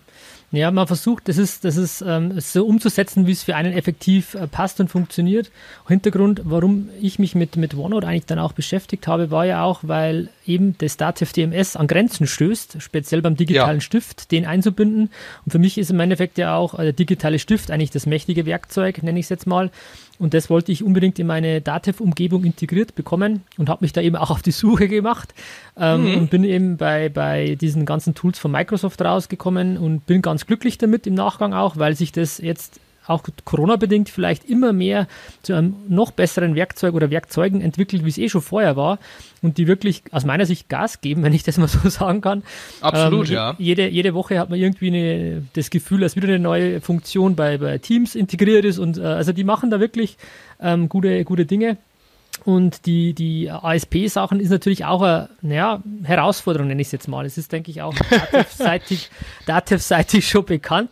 ja, 0.52 0.70
man 0.72 0.86
versucht, 0.88 1.28
das 1.28 1.38
ist, 1.38 1.64
das 1.64 1.76
ist 1.76 2.02
ähm, 2.04 2.40
so 2.40 2.66
umzusetzen, 2.66 3.26
wie 3.28 3.32
es 3.32 3.44
für 3.44 3.54
einen 3.54 3.72
effektiv 3.72 4.34
äh, 4.34 4.48
passt 4.48 4.80
und 4.80 4.88
funktioniert. 4.88 5.50
Hintergrund, 5.86 6.42
warum 6.44 6.88
ich 7.00 7.20
mich 7.20 7.36
mit, 7.36 7.56
mit 7.56 7.74
OneNote 7.74 8.06
eigentlich 8.06 8.26
dann 8.26 8.40
auch 8.40 8.52
beschäftigt 8.52 9.06
habe, 9.06 9.30
war 9.30 9.46
ja 9.46 9.62
auch, 9.62 9.80
weil 9.82 10.28
eben 10.46 10.76
das 10.78 10.96
Dativ 10.96 11.32
DMS 11.32 11.76
an 11.76 11.86
Grenzen 11.86 12.26
stößt, 12.26 12.82
speziell 12.82 13.22
beim 13.22 13.36
digitalen 13.36 13.78
ja. 13.78 13.80
Stift, 13.80 14.32
den 14.32 14.44
einzubinden. 14.44 15.10
Und 15.44 15.52
für 15.52 15.60
mich 15.60 15.78
ist 15.78 15.90
im 15.90 16.00
Endeffekt 16.00 16.36
ja 16.36 16.56
auch 16.56 16.74
äh, 16.74 16.82
der 16.82 16.92
digitale 16.94 17.38
Stift 17.38 17.70
eigentlich 17.70 17.92
das 17.92 18.06
mächtige 18.06 18.44
Werkzeug, 18.44 19.04
nenne 19.04 19.20
ich 19.20 19.26
es 19.26 19.30
jetzt 19.30 19.46
mal, 19.46 19.70
und 20.20 20.34
das 20.34 20.50
wollte 20.50 20.70
ich 20.70 20.84
unbedingt 20.84 21.18
in 21.18 21.26
meine 21.26 21.62
Datev-Umgebung 21.62 22.44
integriert 22.44 22.94
bekommen 22.94 23.42
und 23.56 23.70
habe 23.70 23.82
mich 23.82 23.94
da 23.94 24.02
eben 24.02 24.16
auch 24.16 24.30
auf 24.30 24.42
die 24.42 24.50
Suche 24.50 24.86
gemacht 24.86 25.34
ähm, 25.78 26.04
mhm. 26.12 26.18
und 26.18 26.30
bin 26.30 26.44
eben 26.44 26.76
bei, 26.76 27.08
bei 27.08 27.54
diesen 27.54 27.86
ganzen 27.86 28.14
Tools 28.14 28.38
von 28.38 28.52
Microsoft 28.52 29.00
rausgekommen 29.00 29.78
und 29.78 30.04
bin 30.04 30.20
ganz 30.20 30.46
glücklich 30.46 30.76
damit 30.76 31.06
im 31.06 31.14
Nachgang 31.14 31.54
auch, 31.54 31.78
weil 31.78 31.96
sich 31.96 32.12
das 32.12 32.36
jetzt 32.36 32.80
auch 33.10 33.24
Corona-bedingt 33.44 34.08
vielleicht 34.08 34.44
immer 34.44 34.72
mehr 34.72 35.06
zu 35.42 35.54
einem 35.54 35.74
noch 35.88 36.12
besseren 36.12 36.54
Werkzeug 36.54 36.94
oder 36.94 37.10
Werkzeugen 37.10 37.60
entwickelt, 37.60 38.04
wie 38.04 38.08
es 38.08 38.18
eh 38.18 38.28
schon 38.28 38.42
vorher 38.42 38.76
war 38.76 38.98
und 39.42 39.58
die 39.58 39.66
wirklich 39.66 40.02
aus 40.12 40.24
meiner 40.24 40.46
Sicht 40.46 40.68
Gas 40.68 41.00
geben, 41.00 41.22
wenn 41.24 41.32
ich 41.32 41.42
das 41.42 41.58
mal 41.58 41.68
so 41.68 41.88
sagen 41.88 42.20
kann. 42.20 42.42
Absolut, 42.80 43.28
ähm, 43.28 43.34
ja. 43.34 43.54
Jede, 43.58 43.88
jede 43.88 44.14
Woche 44.14 44.38
hat 44.38 44.50
man 44.50 44.58
irgendwie 44.58 44.88
eine, 44.88 45.42
das 45.54 45.70
Gefühl, 45.70 46.00
dass 46.00 46.16
wieder 46.16 46.28
eine 46.28 46.38
neue 46.38 46.80
Funktion 46.80 47.36
bei, 47.36 47.58
bei 47.58 47.78
Teams 47.78 48.14
integriert 48.14 48.64
ist 48.64 48.78
und 48.78 48.98
äh, 48.98 49.02
also 49.02 49.32
die 49.32 49.44
machen 49.44 49.70
da 49.70 49.80
wirklich 49.80 50.16
ähm, 50.60 50.88
gute, 50.88 51.24
gute 51.24 51.46
Dinge. 51.46 51.76
Und 52.44 52.86
die, 52.86 53.12
die 53.12 53.50
ASP-Sachen 53.50 54.40
ist 54.40 54.50
natürlich 54.50 54.84
auch 54.84 55.02
eine 55.02 55.28
naja, 55.42 55.82
Herausforderung, 56.04 56.68
nenne 56.68 56.80
ich 56.80 56.88
es 56.88 56.92
jetzt 56.92 57.08
mal. 57.08 57.26
Es 57.26 57.36
ist, 57.36 57.52
denke 57.52 57.70
ich, 57.70 57.82
auch 57.82 57.94
dativ-seitig 58.32 59.10
dativ 59.46 60.26
schon 60.26 60.44
bekannt. 60.46 60.90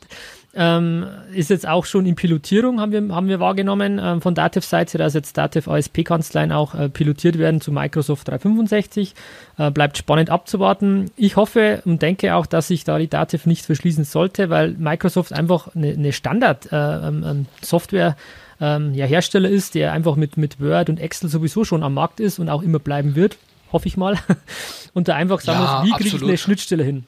Ähm, 0.55 1.07
ist 1.33 1.51
jetzt 1.51 1.69
auch 1.69 1.85
schon 1.85 2.07
in 2.07 2.17
Pilotierung, 2.17 2.81
haben 2.81 2.91
wir, 2.91 3.15
haben 3.15 3.29
wir 3.29 3.39
wahrgenommen 3.39 4.01
ähm, 4.03 4.23
von 4.23 4.35
Datev-Seite, 4.35 4.97
dass 4.97 5.13
jetzt 5.13 5.37
Datev 5.37 5.71
ASP-Kanzleien 5.71 6.53
auch 6.53 6.75
äh, 6.75 6.89
pilotiert 6.89 7.39
werden 7.39 7.61
zu 7.61 7.71
Microsoft 7.71 8.29
365. 8.29 9.15
Äh, 9.59 9.71
bleibt 9.71 9.99
spannend 9.99 10.31
abzuwarten. 10.31 11.11
Ich 11.17 11.37
hoffe 11.37 11.83
und 11.85 12.01
denke 12.01 12.35
auch, 12.35 12.47
dass 12.47 12.69
sich 12.69 12.85
da 12.85 12.99
die 12.99 13.09
Datev 13.09 13.47
nicht 13.47 13.67
verschließen 13.67 14.05
sollte, 14.05 14.49
weil 14.49 14.71
Microsoft 14.73 15.35
einfach 15.35 15.75
eine, 15.75 15.93
eine 15.93 16.13
Standard-Software 16.13 18.07
äh, 18.07 18.11
ähm, 18.11 18.15
ähm, 18.61 18.95
ja, 18.95 19.07
Hersteller 19.07 19.49
ist, 19.49 19.75
der 19.75 19.93
einfach 19.93 20.17
mit, 20.17 20.37
mit 20.37 20.61
Word 20.61 20.89
und 20.89 20.99
Excel 20.99 21.29
sowieso 21.29 21.65
schon 21.65 21.83
am 21.83 21.95
Markt 21.95 22.21
ist 22.21 22.39
und 22.39 22.49
auch 22.49 22.63
immer 22.63 22.79
bleiben 22.79 23.15
wird, 23.15 23.37
hoffe 23.71 23.87
ich 23.87 23.97
mal. 23.97 24.17
und 24.95 25.09
da 25.09 25.15
einfach 25.15 25.41
sagen 25.41 25.61
ja, 25.63 25.81
muss, 25.81 25.89
wie 25.89 26.03
kriege 26.03 26.17
ich 26.17 26.23
eine 26.23 26.39
Schnittstelle 26.39 26.85
hin? 26.85 27.05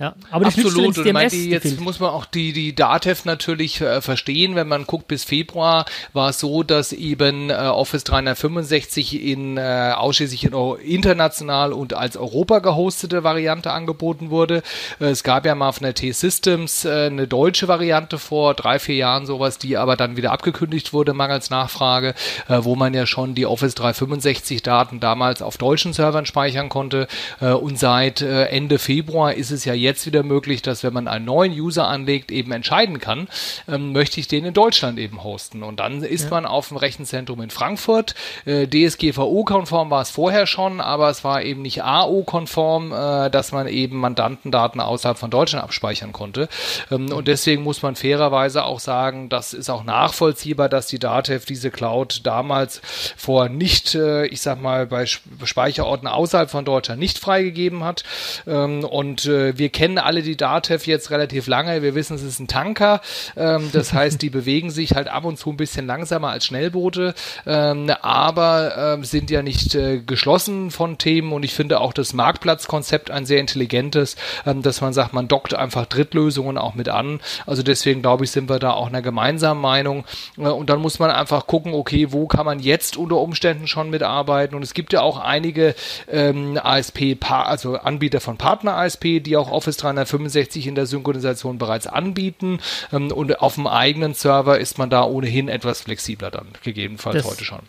Ja, 0.00 0.14
aber 0.30 0.46
die 0.46 0.64
Absolut. 0.64 0.96
Und 0.96 1.12
meinte, 1.12 1.36
jetzt 1.36 1.64
gefehlt. 1.64 1.80
muss 1.82 2.00
man 2.00 2.08
auch 2.08 2.24
die, 2.24 2.54
die 2.54 2.74
DATEV 2.74 3.26
natürlich 3.26 3.82
äh, 3.82 4.00
verstehen. 4.00 4.56
Wenn 4.56 4.66
man 4.66 4.86
guckt, 4.86 5.08
bis 5.08 5.24
Februar 5.24 5.84
war 6.14 6.30
es 6.30 6.40
so, 6.40 6.62
dass 6.62 6.94
eben 6.94 7.50
äh, 7.50 7.52
Office 7.52 8.04
365 8.04 9.22
in 9.22 9.58
äh, 9.58 9.92
ausschließlich 9.94 10.44
in, 10.44 10.54
international 10.54 11.74
und 11.74 11.92
als 11.92 12.16
Europa 12.16 12.60
gehostete 12.60 13.24
Variante 13.24 13.72
angeboten 13.72 14.30
wurde. 14.30 14.62
Äh, 15.00 15.08
es 15.08 15.22
gab 15.22 15.44
ja 15.44 15.54
mal 15.54 15.72
von 15.72 15.84
der 15.84 15.92
T-Systems 15.92 16.86
äh, 16.86 17.08
eine 17.10 17.28
deutsche 17.28 17.68
Variante 17.68 18.18
vor 18.18 18.54
drei, 18.54 18.78
vier 18.78 18.94
Jahren 18.94 19.26
sowas, 19.26 19.58
die 19.58 19.76
aber 19.76 19.96
dann 19.96 20.16
wieder 20.16 20.32
abgekündigt 20.32 20.94
wurde, 20.94 21.12
mangels 21.12 21.50
Nachfrage, 21.50 22.14
äh, 22.48 22.60
wo 22.62 22.74
man 22.74 22.94
ja 22.94 23.04
schon 23.04 23.34
die 23.34 23.44
Office 23.44 23.74
365 23.74 24.62
Daten 24.62 24.98
damals 24.98 25.42
auf 25.42 25.58
deutschen 25.58 25.92
Servern 25.92 26.24
speichern 26.24 26.70
konnte. 26.70 27.06
Äh, 27.42 27.50
und 27.50 27.78
seit 27.78 28.22
äh, 28.22 28.46
Ende 28.46 28.78
Februar 28.78 29.34
ist 29.34 29.50
es 29.50 29.66
ja 29.66 29.74
jetzt 29.74 29.89
jetzt 29.90 30.06
wieder 30.06 30.22
möglich, 30.22 30.62
dass 30.62 30.84
wenn 30.84 30.92
man 30.92 31.08
einen 31.08 31.24
neuen 31.24 31.52
User 31.52 31.88
anlegt, 31.88 32.30
eben 32.30 32.52
entscheiden 32.52 33.00
kann, 33.00 33.28
ähm, 33.68 33.92
möchte 33.92 34.20
ich 34.20 34.28
den 34.28 34.44
in 34.44 34.54
Deutschland 34.54 34.98
eben 34.98 35.22
hosten. 35.24 35.62
Und 35.62 35.80
dann 35.80 36.02
ist 36.02 36.24
ja. 36.24 36.30
man 36.30 36.46
auf 36.46 36.68
dem 36.68 36.76
Rechenzentrum 36.76 37.40
in 37.42 37.50
Frankfurt. 37.50 38.14
Äh, 38.44 38.68
DSGVO-konform 38.68 39.90
war 39.90 40.02
es 40.02 40.10
vorher 40.10 40.46
schon, 40.46 40.80
aber 40.80 41.10
es 41.10 41.24
war 41.24 41.42
eben 41.42 41.62
nicht 41.62 41.82
AO-konform, 41.82 42.92
äh, 42.92 43.30
dass 43.30 43.52
man 43.52 43.66
eben 43.66 43.96
Mandantendaten 43.96 44.80
außerhalb 44.80 45.18
von 45.18 45.30
Deutschland 45.30 45.64
abspeichern 45.64 46.12
konnte. 46.12 46.48
Ähm, 46.90 47.12
und 47.12 47.26
deswegen 47.26 47.62
muss 47.62 47.82
man 47.82 47.96
fairerweise 47.96 48.64
auch 48.64 48.80
sagen, 48.80 49.28
das 49.28 49.52
ist 49.52 49.70
auch 49.70 49.84
nachvollziehbar, 49.84 50.68
dass 50.68 50.86
die 50.86 50.98
Datev 50.98 51.44
diese 51.46 51.70
Cloud 51.70 52.20
damals 52.24 52.80
vor 53.16 53.48
nicht, 53.48 53.94
äh, 53.94 54.26
ich 54.26 54.40
sag 54.40 54.62
mal, 54.62 54.86
bei 54.86 55.06
Speicherorten 55.06 56.06
außerhalb 56.06 56.50
von 56.50 56.64
Deutschland 56.64 57.00
nicht 57.00 57.18
freigegeben 57.18 57.82
hat. 57.84 58.04
Ähm, 58.46 58.84
und 58.84 59.26
äh, 59.26 59.58
wir 59.58 59.68
kennen 59.70 59.79
alle 59.98 60.22
die 60.22 60.36
Datev 60.36 60.86
jetzt 60.86 61.10
relativ 61.10 61.46
lange. 61.46 61.82
Wir 61.82 61.94
wissen, 61.94 62.16
es 62.16 62.22
ist 62.22 62.38
ein 62.38 62.48
Tanker. 62.48 63.00
Ähm, 63.36 63.70
das 63.72 63.92
heißt, 63.94 64.20
die 64.22 64.30
bewegen 64.30 64.70
sich 64.70 64.94
halt 64.94 65.08
ab 65.08 65.24
und 65.24 65.38
zu 65.38 65.50
ein 65.50 65.56
bisschen 65.56 65.86
langsamer 65.86 66.28
als 66.28 66.44
Schnellboote, 66.44 67.14
ähm, 67.46 67.90
aber 68.02 68.76
ähm, 68.76 69.04
sind 69.04 69.30
ja 69.30 69.42
nicht 69.42 69.74
äh, 69.74 69.98
geschlossen 69.98 70.70
von 70.70 70.98
Themen. 70.98 71.32
Und 71.32 71.44
ich 71.44 71.54
finde 71.54 71.80
auch 71.80 71.92
das 71.92 72.12
Marktplatzkonzept 72.12 73.10
ein 73.10 73.26
sehr 73.26 73.40
intelligentes, 73.40 74.16
ähm, 74.46 74.62
dass 74.62 74.80
man 74.80 74.92
sagt, 74.92 75.12
man 75.12 75.28
dockt 75.28 75.54
einfach 75.54 75.86
Drittlösungen 75.86 76.58
auch 76.58 76.74
mit 76.74 76.88
an. 76.88 77.20
Also 77.46 77.62
deswegen 77.62 78.02
glaube 78.02 78.24
ich, 78.24 78.30
sind 78.30 78.50
wir 78.50 78.58
da 78.58 78.72
auch 78.72 78.88
einer 78.88 79.02
gemeinsamen 79.02 79.60
Meinung. 79.60 80.04
Äh, 80.36 80.42
und 80.42 80.68
dann 80.68 80.80
muss 80.80 80.98
man 80.98 81.10
einfach 81.10 81.46
gucken, 81.46 81.72
okay, 81.72 82.08
wo 82.10 82.26
kann 82.26 82.46
man 82.46 82.60
jetzt 82.60 82.96
unter 82.96 83.16
Umständen 83.16 83.66
schon 83.66 83.90
mitarbeiten? 83.90 84.54
Und 84.54 84.62
es 84.62 84.74
gibt 84.74 84.92
ja 84.92 85.00
auch 85.00 85.18
einige 85.18 85.74
ähm, 86.08 86.58
ASP, 86.62 87.16
also 87.30 87.76
Anbieter 87.76 88.20
von 88.20 88.36
Partner 88.36 88.76
ASP, 88.76 89.20
die 89.20 89.36
auch 89.36 89.50
Office 89.50 89.69
Office 89.70 89.76
365 89.78 90.66
in 90.66 90.74
der 90.74 90.86
Synchronisation 90.86 91.58
bereits 91.58 91.86
anbieten 91.86 92.58
ähm, 92.92 93.12
und 93.12 93.40
auf 93.40 93.54
dem 93.54 93.66
eigenen 93.66 94.14
Server 94.14 94.58
ist 94.58 94.78
man 94.78 94.90
da 94.90 95.04
ohnehin 95.04 95.48
etwas 95.48 95.82
flexibler 95.82 96.30
dann, 96.30 96.48
gegebenenfalls 96.62 97.16
das, 97.16 97.26
heute 97.30 97.44
schon. 97.44 97.60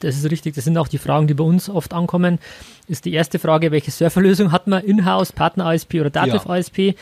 Das 0.00 0.16
ist 0.16 0.30
richtig, 0.30 0.54
das 0.54 0.64
sind 0.64 0.76
auch 0.76 0.88
die 0.88 0.98
Fragen, 0.98 1.26
die 1.26 1.34
bei 1.34 1.44
uns 1.44 1.70
oft 1.70 1.94
ankommen. 1.94 2.38
Ist 2.88 3.06
die 3.06 3.14
erste 3.14 3.38
Frage, 3.38 3.70
welche 3.70 3.90
Serverlösung 3.90 4.52
hat 4.52 4.66
man, 4.66 4.84
In-house, 4.84 5.32
Partner 5.32 5.66
ASP 5.66 5.94
oder 5.94 6.10
Dativ 6.10 6.42
ja. 6.46 6.92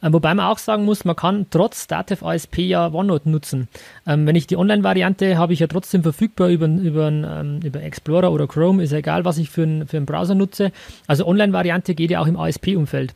Ähm, 0.00 0.12
wobei 0.12 0.32
man 0.32 0.46
auch 0.46 0.58
sagen 0.58 0.84
muss, 0.84 1.04
man 1.04 1.16
kann 1.16 1.46
trotz 1.50 1.88
Dativ 1.88 2.22
ASP 2.22 2.58
ja 2.58 2.86
OneNote 2.86 3.28
nutzen. 3.28 3.68
Ähm, 4.06 4.26
wenn 4.26 4.36
ich 4.36 4.46
die 4.46 4.56
Online-Variante 4.56 5.36
habe 5.36 5.52
ich 5.52 5.58
ja 5.58 5.66
trotzdem 5.66 6.02
verfügbar 6.02 6.48
über, 6.48 6.66
über, 6.66 7.08
ähm, 7.08 7.60
über 7.64 7.82
Explorer 7.82 8.32
oder 8.32 8.46
Chrome, 8.46 8.82
ist 8.82 8.92
ja 8.92 8.98
egal, 8.98 9.24
was 9.24 9.38
ich 9.38 9.50
für, 9.50 9.64
ein, 9.64 9.86
für 9.88 9.96
einen 9.96 10.06
Browser 10.06 10.36
nutze. 10.36 10.72
Also 11.08 11.26
Online-Variante 11.26 11.94
geht 11.94 12.10
ja 12.12 12.20
auch 12.20 12.28
im 12.28 12.38
ASP-Umfeld. 12.38 13.12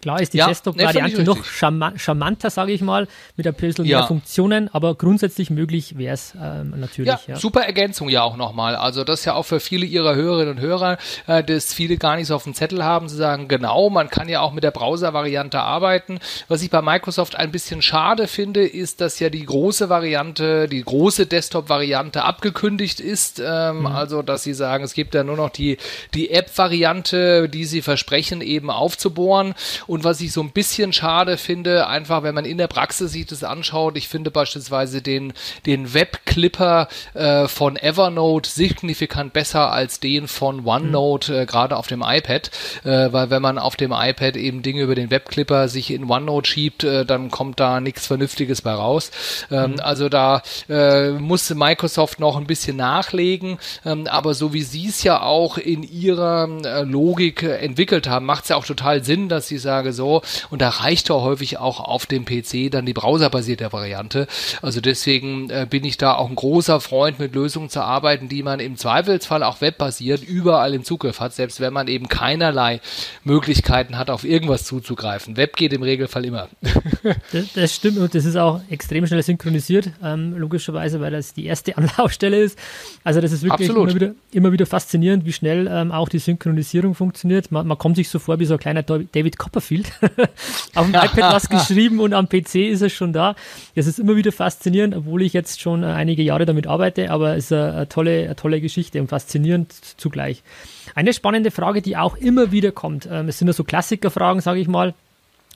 Klar 0.00 0.20
ist 0.20 0.32
die 0.32 0.38
ja, 0.38 0.46
Desktop-Variante 0.46 1.18
nee, 1.18 1.24
noch 1.24 1.44
charmanter, 1.44 2.50
sage 2.50 2.72
ich 2.72 2.80
mal, 2.80 3.08
mit 3.36 3.46
ein 3.46 3.54
bisschen 3.54 3.84
ja. 3.84 3.98
mehr 3.98 4.06
Funktionen, 4.06 4.68
aber 4.72 4.94
grundsätzlich 4.94 5.50
möglich 5.50 5.98
wäre 5.98 6.14
es 6.14 6.34
ähm, 6.40 6.74
natürlich. 6.78 7.08
Ja, 7.08 7.20
ja, 7.26 7.36
super 7.36 7.62
Ergänzung 7.62 8.08
ja 8.08 8.22
auch 8.22 8.36
nochmal. 8.36 8.76
Also 8.76 9.04
das 9.04 9.20
ist 9.20 9.24
ja 9.24 9.34
auch 9.34 9.44
für 9.44 9.60
viele 9.60 9.86
ihrer 9.86 10.14
Hörerinnen 10.14 10.56
und 10.56 10.60
Hörer, 10.60 10.98
äh, 11.26 11.42
das 11.42 11.72
viele 11.74 11.96
gar 11.96 12.16
nicht 12.16 12.26
so 12.28 12.34
auf 12.34 12.44
dem 12.44 12.54
Zettel 12.54 12.84
haben, 12.84 13.08
zu 13.08 13.16
sagen, 13.16 13.48
genau, 13.48 13.90
man 13.90 14.10
kann 14.10 14.28
ja 14.28 14.40
auch 14.40 14.52
mit 14.52 14.64
der 14.64 14.70
Browser-Variante 14.70 15.60
arbeiten. 15.60 16.20
Was 16.48 16.62
ich 16.62 16.70
bei 16.70 16.82
Microsoft 16.82 17.36
ein 17.36 17.50
bisschen 17.50 17.82
schade 17.82 18.26
finde, 18.26 18.66
ist, 18.66 19.00
dass 19.00 19.18
ja 19.18 19.30
die 19.30 19.44
große 19.44 19.88
Variante, 19.88 20.68
die 20.68 20.82
große 20.82 21.26
Desktop-Variante 21.26 22.24
abgekündigt 22.24 23.00
ist. 23.00 23.42
Ähm, 23.44 23.80
mhm. 23.80 23.86
Also, 23.86 24.22
dass 24.22 24.42
sie 24.42 24.54
sagen, 24.54 24.84
es 24.84 24.94
gibt 24.94 25.14
ja 25.14 25.24
nur 25.24 25.36
noch 25.36 25.50
die, 25.50 25.78
die 26.14 26.30
App-Variante, 26.30 27.48
die 27.48 27.64
sie 27.64 27.82
versprechen, 27.82 28.40
eben 28.40 28.70
aufzubohren. 28.70 29.54
Und 29.88 30.04
was 30.04 30.20
ich 30.20 30.32
so 30.32 30.42
ein 30.42 30.50
bisschen 30.50 30.92
schade 30.92 31.38
finde, 31.38 31.86
einfach 31.86 32.22
wenn 32.22 32.34
man 32.34 32.44
in 32.44 32.58
der 32.58 32.68
Praxis 32.68 33.12
sich 33.12 33.26
das 33.26 33.42
anschaut, 33.42 33.96
ich 33.96 34.06
finde 34.06 34.30
beispielsweise 34.30 35.00
den, 35.00 35.32
den 35.64 35.94
Webclipper 35.94 36.88
äh, 37.14 37.48
von 37.48 37.76
Evernote 37.76 38.48
signifikant 38.48 39.32
besser 39.32 39.72
als 39.72 39.98
den 39.98 40.28
von 40.28 40.66
OneNote, 40.66 41.32
mhm. 41.32 41.38
äh, 41.38 41.46
gerade 41.46 41.76
auf 41.76 41.86
dem 41.86 42.04
iPad, 42.06 42.50
äh, 42.84 43.12
weil 43.12 43.30
wenn 43.30 43.40
man 43.40 43.58
auf 43.58 43.76
dem 43.76 43.92
iPad 43.92 44.36
eben 44.36 44.62
Dinge 44.62 44.82
über 44.82 44.94
den 44.94 45.10
Webclipper 45.10 45.68
sich 45.68 45.90
in 45.90 46.08
OneNote 46.08 46.48
schiebt, 46.48 46.84
äh, 46.84 47.06
dann 47.06 47.30
kommt 47.30 47.58
da 47.58 47.80
nichts 47.80 48.06
Vernünftiges 48.06 48.60
bei 48.60 48.72
raus. 48.72 49.10
Ähm, 49.50 49.72
mhm. 49.72 49.80
Also 49.80 50.10
da 50.10 50.42
äh, 50.68 51.12
musste 51.12 51.54
Microsoft 51.54 52.20
noch 52.20 52.36
ein 52.36 52.46
bisschen 52.46 52.76
nachlegen, 52.76 53.58
ähm, 53.86 54.06
aber 54.06 54.34
so 54.34 54.52
wie 54.52 54.62
sie 54.62 54.88
es 54.88 55.02
ja 55.02 55.22
auch 55.22 55.56
in 55.56 55.82
ihrer 55.82 56.46
äh, 56.62 56.82
Logik 56.82 57.42
entwickelt 57.42 58.06
haben, 58.06 58.26
macht 58.26 58.42
es 58.42 58.50
ja 58.50 58.56
auch 58.56 58.66
total 58.66 59.02
Sinn, 59.02 59.30
dass 59.30 59.48
sie 59.48 59.56
sage 59.78 59.92
so, 59.92 60.22
und 60.50 60.60
da 60.60 60.70
reicht 60.70 61.08
doch 61.08 61.22
häufig 61.22 61.58
auch 61.58 61.78
auf 61.78 62.06
dem 62.06 62.24
PC 62.24 62.70
dann 62.70 62.84
die 62.84 62.92
browserbasierte 62.92 63.72
Variante. 63.72 64.26
Also 64.60 64.80
deswegen 64.80 65.50
äh, 65.50 65.66
bin 65.70 65.84
ich 65.84 65.96
da 65.98 66.14
auch 66.14 66.28
ein 66.28 66.34
großer 66.34 66.80
Freund, 66.80 67.20
mit 67.20 67.34
Lösungen 67.34 67.70
zu 67.70 67.80
arbeiten, 67.80 68.28
die 68.28 68.42
man 68.42 68.58
im 68.58 68.76
Zweifelsfall 68.76 69.44
auch 69.44 69.60
webbasiert 69.60 70.22
überall 70.22 70.74
im 70.74 70.82
Zugriff 70.82 71.20
hat, 71.20 71.32
selbst 71.32 71.60
wenn 71.60 71.72
man 71.72 71.86
eben 71.86 72.08
keinerlei 72.08 72.80
Möglichkeiten 73.22 73.96
hat, 73.96 74.10
auf 74.10 74.24
irgendwas 74.24 74.64
zuzugreifen. 74.64 75.36
Web 75.36 75.56
geht 75.56 75.72
im 75.72 75.82
Regelfall 75.82 76.24
immer. 76.24 76.48
das, 77.32 77.52
das 77.54 77.74
stimmt 77.74 77.98
und 77.98 78.12
das 78.14 78.24
ist 78.24 78.36
auch 78.36 78.60
extrem 78.68 79.06
schnell 79.06 79.22
synchronisiert, 79.22 79.90
ähm, 80.02 80.36
logischerweise, 80.36 81.00
weil 81.00 81.12
das 81.12 81.34
die 81.34 81.46
erste 81.46 81.76
Anlaufstelle 81.76 82.38
ist. 82.38 82.58
Also 83.04 83.20
das 83.20 83.30
ist 83.30 83.44
wirklich 83.44 83.68
immer 83.68 83.94
wieder, 83.94 84.10
immer 84.32 84.50
wieder, 84.50 84.66
faszinierend, 84.66 85.24
wie 85.24 85.32
schnell 85.32 85.68
ähm, 85.70 85.92
auch 85.92 86.08
die 86.08 86.18
Synchronisierung 86.18 86.96
funktioniert. 86.96 87.52
Man, 87.52 87.66
man, 87.66 87.78
kommt 87.78 87.94
sich 87.94 88.08
so 88.08 88.18
vor 88.18 88.40
wie 88.40 88.44
so 88.44 88.54
ein 88.54 88.60
kleiner 88.60 88.82
David 88.82 89.38
Copperfield. 89.38 89.67
Auf 90.74 90.86
dem 90.86 90.94
iPad 90.94 91.34
was 91.34 91.48
geschrieben 91.50 92.00
und 92.00 92.12
am 92.14 92.28
PC 92.28 92.56
ist 92.56 92.82
es 92.82 92.92
schon 92.92 93.12
da. 93.12 93.34
Das 93.74 93.86
ist 93.86 93.98
immer 93.98 94.16
wieder 94.16 94.32
faszinierend, 94.32 94.96
obwohl 94.96 95.22
ich 95.22 95.32
jetzt 95.32 95.60
schon 95.60 95.82
äh, 95.82 95.86
einige 95.86 96.22
Jahre 96.22 96.46
damit 96.46 96.66
arbeite, 96.66 97.10
aber 97.10 97.36
es 97.36 97.46
ist 97.46 97.52
eine, 97.52 97.88
tolle, 97.88 98.24
eine 98.24 98.36
tolle 98.36 98.60
Geschichte 98.60 99.00
und 99.00 99.08
faszinierend 99.08 99.72
zugleich. 99.96 100.42
Eine 100.94 101.12
spannende 101.12 101.50
Frage, 101.50 101.82
die 101.82 101.96
auch 101.96 102.16
immer 102.16 102.50
wieder 102.52 102.72
kommt, 102.72 103.08
ähm, 103.10 103.28
es 103.28 103.38
sind 103.38 103.48
ja 103.48 103.54
so 103.54 103.64
Klassikerfragen, 103.64 104.40
sage 104.40 104.60
ich 104.60 104.68
mal, 104.68 104.94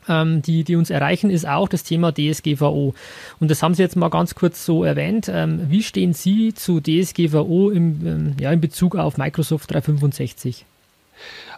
ähm, 0.09 0.43
die, 0.43 0.65
die 0.65 0.77
uns 0.77 0.91
erreichen, 0.91 1.31
ist 1.31 1.47
auch 1.47 1.69
das 1.69 1.85
Thema 1.85 2.13
DSGVO. 2.13 2.95
Und 3.41 3.51
das 3.51 3.63
haben 3.63 3.75
Sie 3.75 3.83
jetzt 3.83 3.97
mal 3.97 4.09
ganz 4.09 4.35
kurz 4.35 4.65
so 4.65 4.85
erwähnt. 4.85 5.31
Ähm, 5.33 5.71
wie 5.71 5.83
stehen 5.83 6.13
Sie 6.13 6.55
zu 6.55 6.81
DSGVO 6.81 7.71
im, 7.71 8.35
ja, 8.41 8.51
in 8.53 8.61
Bezug 8.61 8.97
auf 8.97 9.17
Microsoft 9.17 9.71
365? 9.71 10.67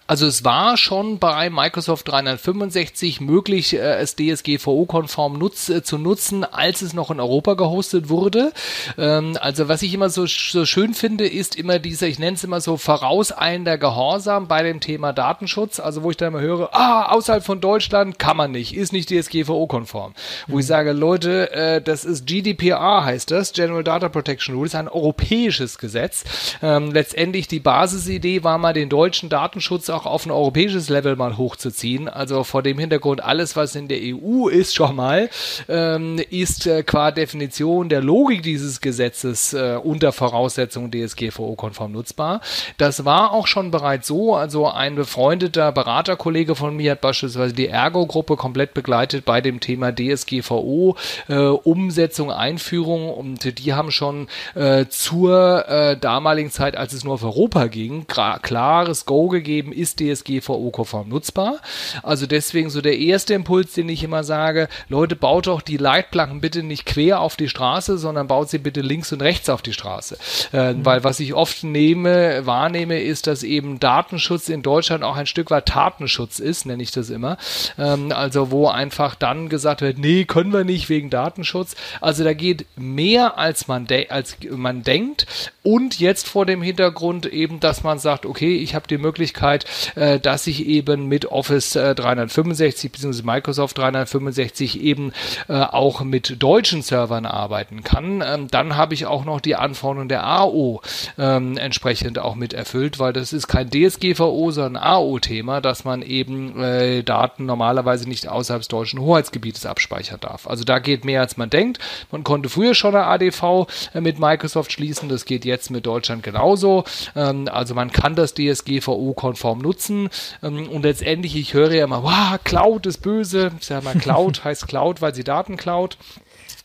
Also 0.07 0.27
es 0.27 0.45
war 0.45 0.77
schon 0.77 1.19
bei 1.19 1.49
Microsoft 1.49 2.09
365 2.09 3.23
möglich, 3.23 3.75
äh, 3.75 3.97
es 3.97 4.17
DSGVO-konform 4.17 5.39
nutz, 5.39 5.71
äh, 5.71 5.83
zu 5.83 5.97
nutzen, 5.97 6.45
als 6.45 6.83
es 6.83 6.93
noch 6.93 7.11
in 7.11 7.21
Europa 7.21 7.55
gehostet 7.55 8.11
wurde. 8.11 8.53
Ähm, 8.99 9.39
also 9.41 9.69
was 9.69 9.81
ich 9.81 9.95
immer 9.95 10.11
so, 10.11 10.27
so 10.27 10.67
schön 10.67 10.93
finde, 10.93 11.27
ist 11.27 11.57
immer 11.57 11.79
dieser, 11.79 12.07
ich 12.07 12.19
nenne 12.19 12.37
es 12.37 12.45
immer 12.45 12.61
so 12.61 12.77
vorauseilender 12.77 13.79
Gehorsam 13.79 14.47
bei 14.47 14.63
dem 14.63 14.81
Thema 14.81 15.15
Datenschutz. 15.15 15.81
Also 15.81 16.03
wo 16.03 16.11
ich 16.11 16.19
dann 16.19 16.29
immer 16.29 16.43
höre, 16.43 16.75
ah, 16.75 17.11
außerhalb 17.11 17.43
von 17.43 17.63
Deutschland 17.63 18.19
kann 18.19 18.37
man 18.37 18.51
nicht, 18.51 18.77
ist 18.77 18.93
nicht 18.93 19.09
DSGVO-konform. 19.09 20.13
Wo 20.49 20.59
ich 20.59 20.67
mhm. 20.67 20.69
sage, 20.69 20.93
Leute, 20.93 21.51
äh, 21.53 21.81
das 21.81 22.05
ist 22.05 22.27
GDPR 22.27 23.05
heißt 23.05 23.31
das, 23.31 23.55
General 23.55 23.83
Data 23.83 24.11
Protection 24.11 24.55
Rule, 24.55 24.67
ist 24.67 24.75
ein 24.75 24.89
europäisches 24.89 25.79
Gesetz. 25.79 26.25
Ähm, 26.63 26.93
letztendlich 26.93 27.49
die 27.49 27.61
Basisidee 27.61 28.45
war 28.45 28.59
mal 28.59 28.75
den 28.75 28.91
deutschen 28.91 29.31
Datenschutz 29.31 29.94
auch 29.95 30.07
auf 30.07 30.27
ein 30.27 30.31
europäisches 30.31 30.89
Level 30.89 31.17
mal 31.17 31.37
hochzuziehen. 31.37 32.09
Also 32.09 32.45
vor 32.45 32.63
dem 32.63 32.79
Hintergrund, 32.79 33.23
alles, 33.23 33.57
was 33.57 33.75
in 33.75 33.89
der 33.89 33.99
EU 34.01 34.49
ist 34.49 34.75
schon 34.75 34.97
mal, 34.97 35.31
ähm, 35.69 36.21
ist 36.31 36.67
äh, 36.67 36.83
qua 36.83 37.11
Definition 37.11 37.89
der 37.89 38.03
Logik 38.03 38.43
dieses 38.43 38.81
Gesetzes 38.81 39.53
äh, 39.53 39.79
unter 39.83 40.13
Voraussetzung 40.13 40.91
DSGVO-konform 40.91 41.93
nutzbar. 41.93 42.41
Das 42.79 43.05
war 43.05 43.33
auch 43.33 43.47
schon 43.47 43.71
bereits 43.71 44.07
so. 44.07 44.35
Also 44.35 44.69
ein 44.69 44.97
befreundeter 44.97 45.73
Beraterkollege 45.73 46.55
von 46.55 46.77
mir 46.77 46.93
hat 46.93 47.01
beispielsweise 47.01 47.55
die 47.55 47.69
Ergo-Gruppe 47.69 48.37
komplett 48.37 48.75
begleitet 48.75 49.25
bei 49.25 49.41
dem 49.41 49.61
Thema 49.61 49.93
DSGVO, 49.93 50.97
äh, 51.29 51.35
Umsetzung, 51.37 52.31
Einführung 52.31 53.11
und 53.11 53.59
die 53.59 53.75
haben 53.75 53.91
schon 53.91 54.29
äh, 54.55 54.87
zur 54.89 55.69
äh, 55.69 55.97
damaligen 55.97 56.51
Zeit, 56.51 56.77
als 56.77 56.93
es 56.93 57.05
nur 57.05 57.15
auf 57.15 57.25
Europa 57.25 57.67
ging, 57.67 58.07
klares 58.07 59.07
Go 59.07 59.29
gegeben, 59.29 59.73
ist 59.85 60.01
DSGVO-konform 60.01 61.09
nutzbar. 61.09 61.61
Also 62.03 62.27
deswegen 62.27 62.71
so 62.71 62.81
der 62.81 62.99
erste 62.99 63.35
Impuls, 63.35 63.75
den 63.75 63.89
ich 63.89 64.03
immer 64.03 64.25
sage, 64.25 64.69
Leute, 64.89 65.15
baut 65.15 65.47
doch 65.47 65.61
die 65.61 65.77
Leitplanken 65.77 66.41
bitte 66.41 66.63
nicht 66.63 66.87
quer 66.87 67.21
auf 67.21 67.37
die 67.37 67.49
Straße, 67.49 67.99
sondern 67.99 68.27
baut 68.27 68.49
sie 68.49 68.59
bitte 68.59 68.81
links 68.81 69.13
und 69.13 69.21
rechts 69.21 69.49
auf 69.51 69.61
die 69.63 69.75
Straße. 69.75 70.17
Äh, 70.53 70.73
mhm. 70.73 70.85
Weil 70.85 71.05
was 71.05 71.21
ich 71.21 71.35
oft 71.35 71.65
nehme, 71.65 72.47
wahrnehme, 72.47 73.01
ist, 73.01 73.27
dass 73.27 73.43
eben 73.43 73.79
Datenschutz 73.79 74.49
in 74.49 74.63
Deutschland 74.63 75.05
auch 75.05 75.17
ein 75.17 75.27
Stück 75.27 75.51
weit 75.51 75.67
Tatenschutz 75.67 76.39
ist, 76.39 76.65
nenne 76.65 76.83
ich 76.83 76.91
das 76.91 77.11
immer. 77.11 77.37
Ähm, 77.79 78.11
also 78.13 78.51
wo 78.51 78.69
einfach 78.69 79.15
dann 79.15 79.49
gesagt 79.49 79.83
wird, 79.83 79.99
nee, 79.99 80.25
können 80.25 80.53
wir 80.53 80.65
nicht 80.65 80.89
wegen 80.89 81.11
Datenschutz. 81.11 81.77
Also 82.01 82.25
da 82.25 82.33
geht 82.33 82.67
mehr 82.77 83.37
als 83.37 83.69
man, 83.69 83.87
als 84.09 84.39
man 84.51 84.83
denkt 84.83 85.27
und 85.63 86.01
jetzt 86.01 86.29
vor 86.29 86.47
dem 86.47 86.63
Hintergrund 86.63 87.27
eben, 87.27 87.61
dass 87.61 87.83
man 87.83 87.99
sagt, 87.99 88.27
okay, 88.27 88.57
ich 88.57 88.75
habe 88.75 88.87
die 88.87 88.99
Möglichkeit, 88.99 89.65
äh, 89.95 90.21
dass 90.21 90.47
ich 90.47 90.67
eben 90.67 91.09
mit 91.09 91.27
Office 91.27 91.77
äh, 91.77 91.95
365 91.95 92.93
bzw. 92.93 93.23
Microsoft 93.23 93.79
365 93.79 94.81
eben 94.81 95.13
äh, 95.49 95.55
auch 95.55 96.03
mit 96.03 96.43
deutschen 96.43 96.83
Servern 96.83 97.27
arbeiten 97.27 97.83
kann. 97.83 98.23
Ähm, 98.25 98.49
dann 98.51 98.77
habe 98.77 98.95
ich 98.95 99.07
auch 99.07 99.25
noch 99.25 99.41
die 99.41 99.57
Anforderungen 99.57 100.09
der 100.09 100.27
AO 100.27 100.81
ähm, 101.19 101.57
entsprechend 101.57 102.19
auch 102.19 102.35
mit 102.35 102.53
erfüllt, 102.53 102.99
weil 102.99 103.13
das 103.13 103.33
ist 103.33 103.49
kein 103.49 103.71
DSGVO, 103.71 104.51
sondern 104.51 104.83
AO-Thema, 104.83 105.61
dass 105.61 105.85
man 105.85 106.03
eben 106.03 106.61
äh, 106.61 107.03
Daten 107.03 107.47
normalerweise 107.47 108.09
nicht 108.09 108.29
außerhalb 108.29 108.63
des 108.63 108.69
deutschen 108.69 109.01
Hoheitsgebietes 109.01 109.67
abspeichern 109.67 110.21
darf. 110.21 110.47
Also 110.47 110.65
da 110.65 110.79
geht 110.79 111.05
mehr 111.05 111.21
als 111.21 111.37
man 111.37 111.51
denkt. 111.51 111.79
Man 112.11 112.25
konnte 112.25 112.49
früher 112.49 112.75
schon 112.75 112.95
eine 112.95 113.07
ADV 113.07 113.67
äh, 113.95 114.01
mit 114.01 114.19
Microsoft 114.19 114.73
schließen, 114.73 115.09
das 115.09 115.25
geht 115.25 115.45
jetzt 115.45 115.71
mit 115.71 115.87
Deutschland 115.87 116.23
genauso. 116.23 116.85
Ähm, 117.17 117.49
also 117.51 117.75
man 117.75 117.91
kann 117.91 118.15
das 118.15 118.35
DSGVO-konform 118.35 119.59
nutzen. 119.65 120.09
Ähm, 120.43 120.69
und 120.69 120.83
letztendlich, 120.83 121.35
ich 121.37 121.55
höre 121.55 121.73
ja 121.73 121.85
immer, 121.85 122.03
wow, 122.03 122.39
Cloud 122.45 122.87
ist 122.87 122.99
böse. 122.99 123.51
Ich 123.59 123.67
sage 123.67 123.85
mal, 123.85 123.95
Cloud 123.95 124.45
heißt 124.45 124.69
Cloud, 124.69 125.01
weil 125.03 125.15
sie 125.15 125.25
Daten 125.25 125.57
klaut. 125.57 125.99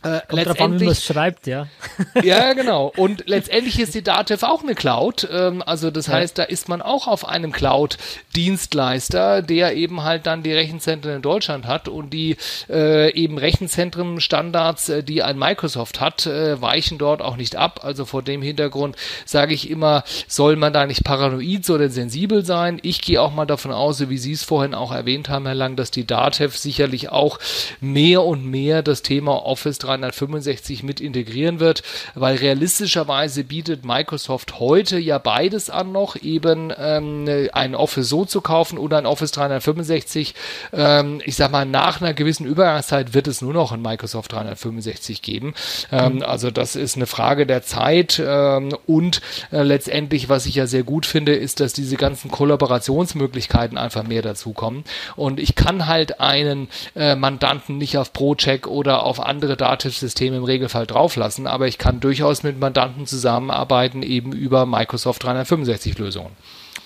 Äh, 0.01 0.21
Kommt 0.27 0.31
letztendlich, 0.31 0.61
an, 0.61 0.79
wie 0.79 0.85
man 0.85 0.91
es 0.93 1.03
schreibt, 1.03 1.45
ja. 1.45 1.67
ja, 2.23 2.53
genau. 2.53 2.93
Und 2.95 3.27
letztendlich 3.27 3.81
ist 3.81 3.93
die 3.95 4.01
Datev 4.01 4.45
auch 4.45 4.63
eine 4.63 4.73
Cloud. 4.73 5.27
Ähm, 5.29 5.61
also 5.65 5.91
das 5.91 6.07
ja. 6.07 6.13
heißt, 6.13 6.37
da 6.37 6.43
ist 6.43 6.69
man 6.69 6.81
auch 6.81 7.07
auf 7.07 7.27
einem 7.27 7.51
Cloud-Dienstleister, 7.51 9.41
der 9.41 9.75
eben 9.75 10.03
halt 10.03 10.25
dann 10.25 10.41
die 10.41 10.53
Rechenzentren 10.53 11.17
in 11.17 11.21
Deutschland 11.21 11.67
hat 11.67 11.89
und 11.89 12.11
die 12.11 12.37
äh, 12.69 13.11
eben 13.13 13.37
Rechenzentren-Standards, 13.37 14.87
äh, 14.87 15.03
die 15.03 15.21
ein 15.21 15.37
Microsoft 15.37 15.99
hat, 15.99 16.25
äh, 16.25 16.61
weichen 16.61 16.97
dort 16.97 17.21
auch 17.21 17.35
nicht 17.35 17.57
ab. 17.57 17.81
Also 17.83 18.05
vor 18.05 18.23
dem 18.23 18.41
Hintergrund 18.41 18.95
sage 19.25 19.53
ich 19.53 19.69
immer, 19.69 20.05
soll 20.29 20.55
man 20.55 20.71
da 20.71 20.85
nicht 20.85 21.03
paranoid 21.03 21.69
oder 21.69 21.89
sensibel 21.89 22.45
sein. 22.45 22.79
Ich 22.83 23.01
gehe 23.01 23.21
auch 23.21 23.33
mal 23.33 23.45
davon 23.45 23.73
aus, 23.73 23.97
so 23.97 24.09
wie 24.09 24.17
Sie 24.17 24.31
es 24.31 24.43
vorhin 24.43 24.73
auch 24.73 24.93
erwähnt 24.93 25.27
haben, 25.27 25.45
Herr 25.45 25.55
Lang, 25.55 25.75
dass 25.75 25.91
die 25.91 26.07
Datev 26.07 26.55
sicherlich 26.55 27.09
auch 27.09 27.37
mehr 27.81 28.23
und 28.23 28.45
mehr 28.45 28.81
das 28.81 29.01
Thema 29.01 29.45
Office 29.45 29.88
365 29.97 30.83
mit 30.83 31.01
integrieren 31.01 31.59
wird, 31.59 31.83
weil 32.15 32.35
realistischerweise 32.35 33.43
bietet 33.43 33.85
Microsoft 33.85 34.59
heute 34.59 34.99
ja 34.99 35.17
beides 35.17 35.69
an 35.69 35.91
noch, 35.91 36.15
eben 36.15 36.71
ähm, 36.77 37.27
ein 37.53 37.75
Office 37.75 38.09
so 38.09 38.25
zu 38.25 38.41
kaufen 38.41 38.77
oder 38.77 38.97
ein 38.97 39.05
Office 39.05 39.31
365. 39.31 40.35
Ähm, 40.73 41.21
ich 41.25 41.35
sag 41.35 41.51
mal, 41.51 41.65
nach 41.65 42.01
einer 42.01 42.13
gewissen 42.13 42.45
Übergangszeit 42.45 43.13
wird 43.13 43.27
es 43.27 43.41
nur 43.41 43.53
noch 43.53 43.71
ein 43.71 43.81
Microsoft 43.81 44.31
365 44.31 45.21
geben. 45.21 45.53
Ähm, 45.91 46.15
mhm. 46.15 46.23
Also 46.23 46.51
das 46.51 46.75
ist 46.75 46.95
eine 46.95 47.07
Frage 47.07 47.45
der 47.45 47.63
Zeit 47.63 48.21
ähm, 48.23 48.75
und 48.85 49.21
äh, 49.51 49.63
letztendlich, 49.63 50.29
was 50.29 50.45
ich 50.45 50.55
ja 50.55 50.67
sehr 50.67 50.83
gut 50.83 51.05
finde, 51.05 51.35
ist, 51.35 51.59
dass 51.59 51.73
diese 51.73 51.95
ganzen 51.95 52.31
Kollaborationsmöglichkeiten 52.31 53.77
einfach 53.77 54.03
mehr 54.03 54.21
dazukommen. 54.21 54.83
Und 55.15 55.39
ich 55.39 55.55
kann 55.55 55.87
halt 55.87 56.19
einen 56.19 56.67
äh, 56.95 57.15
Mandanten 57.15 57.77
nicht 57.77 57.97
auf 57.97 58.13
ProCheck 58.13 58.67
oder 58.67 59.03
auf 59.03 59.19
andere 59.19 59.57
Daten 59.57 59.78
Dativ-System 59.79 60.33
im 60.33 60.43
Regelfall 60.43 60.85
drauflassen, 60.85 61.47
aber 61.47 61.67
ich 61.67 61.77
kann 61.77 61.99
durchaus 61.99 62.43
mit 62.43 62.59
Mandanten 62.59 63.05
zusammenarbeiten, 63.05 64.03
eben 64.03 64.33
über 64.33 64.65
Microsoft 64.65 65.23
365-Lösungen. 65.25 66.31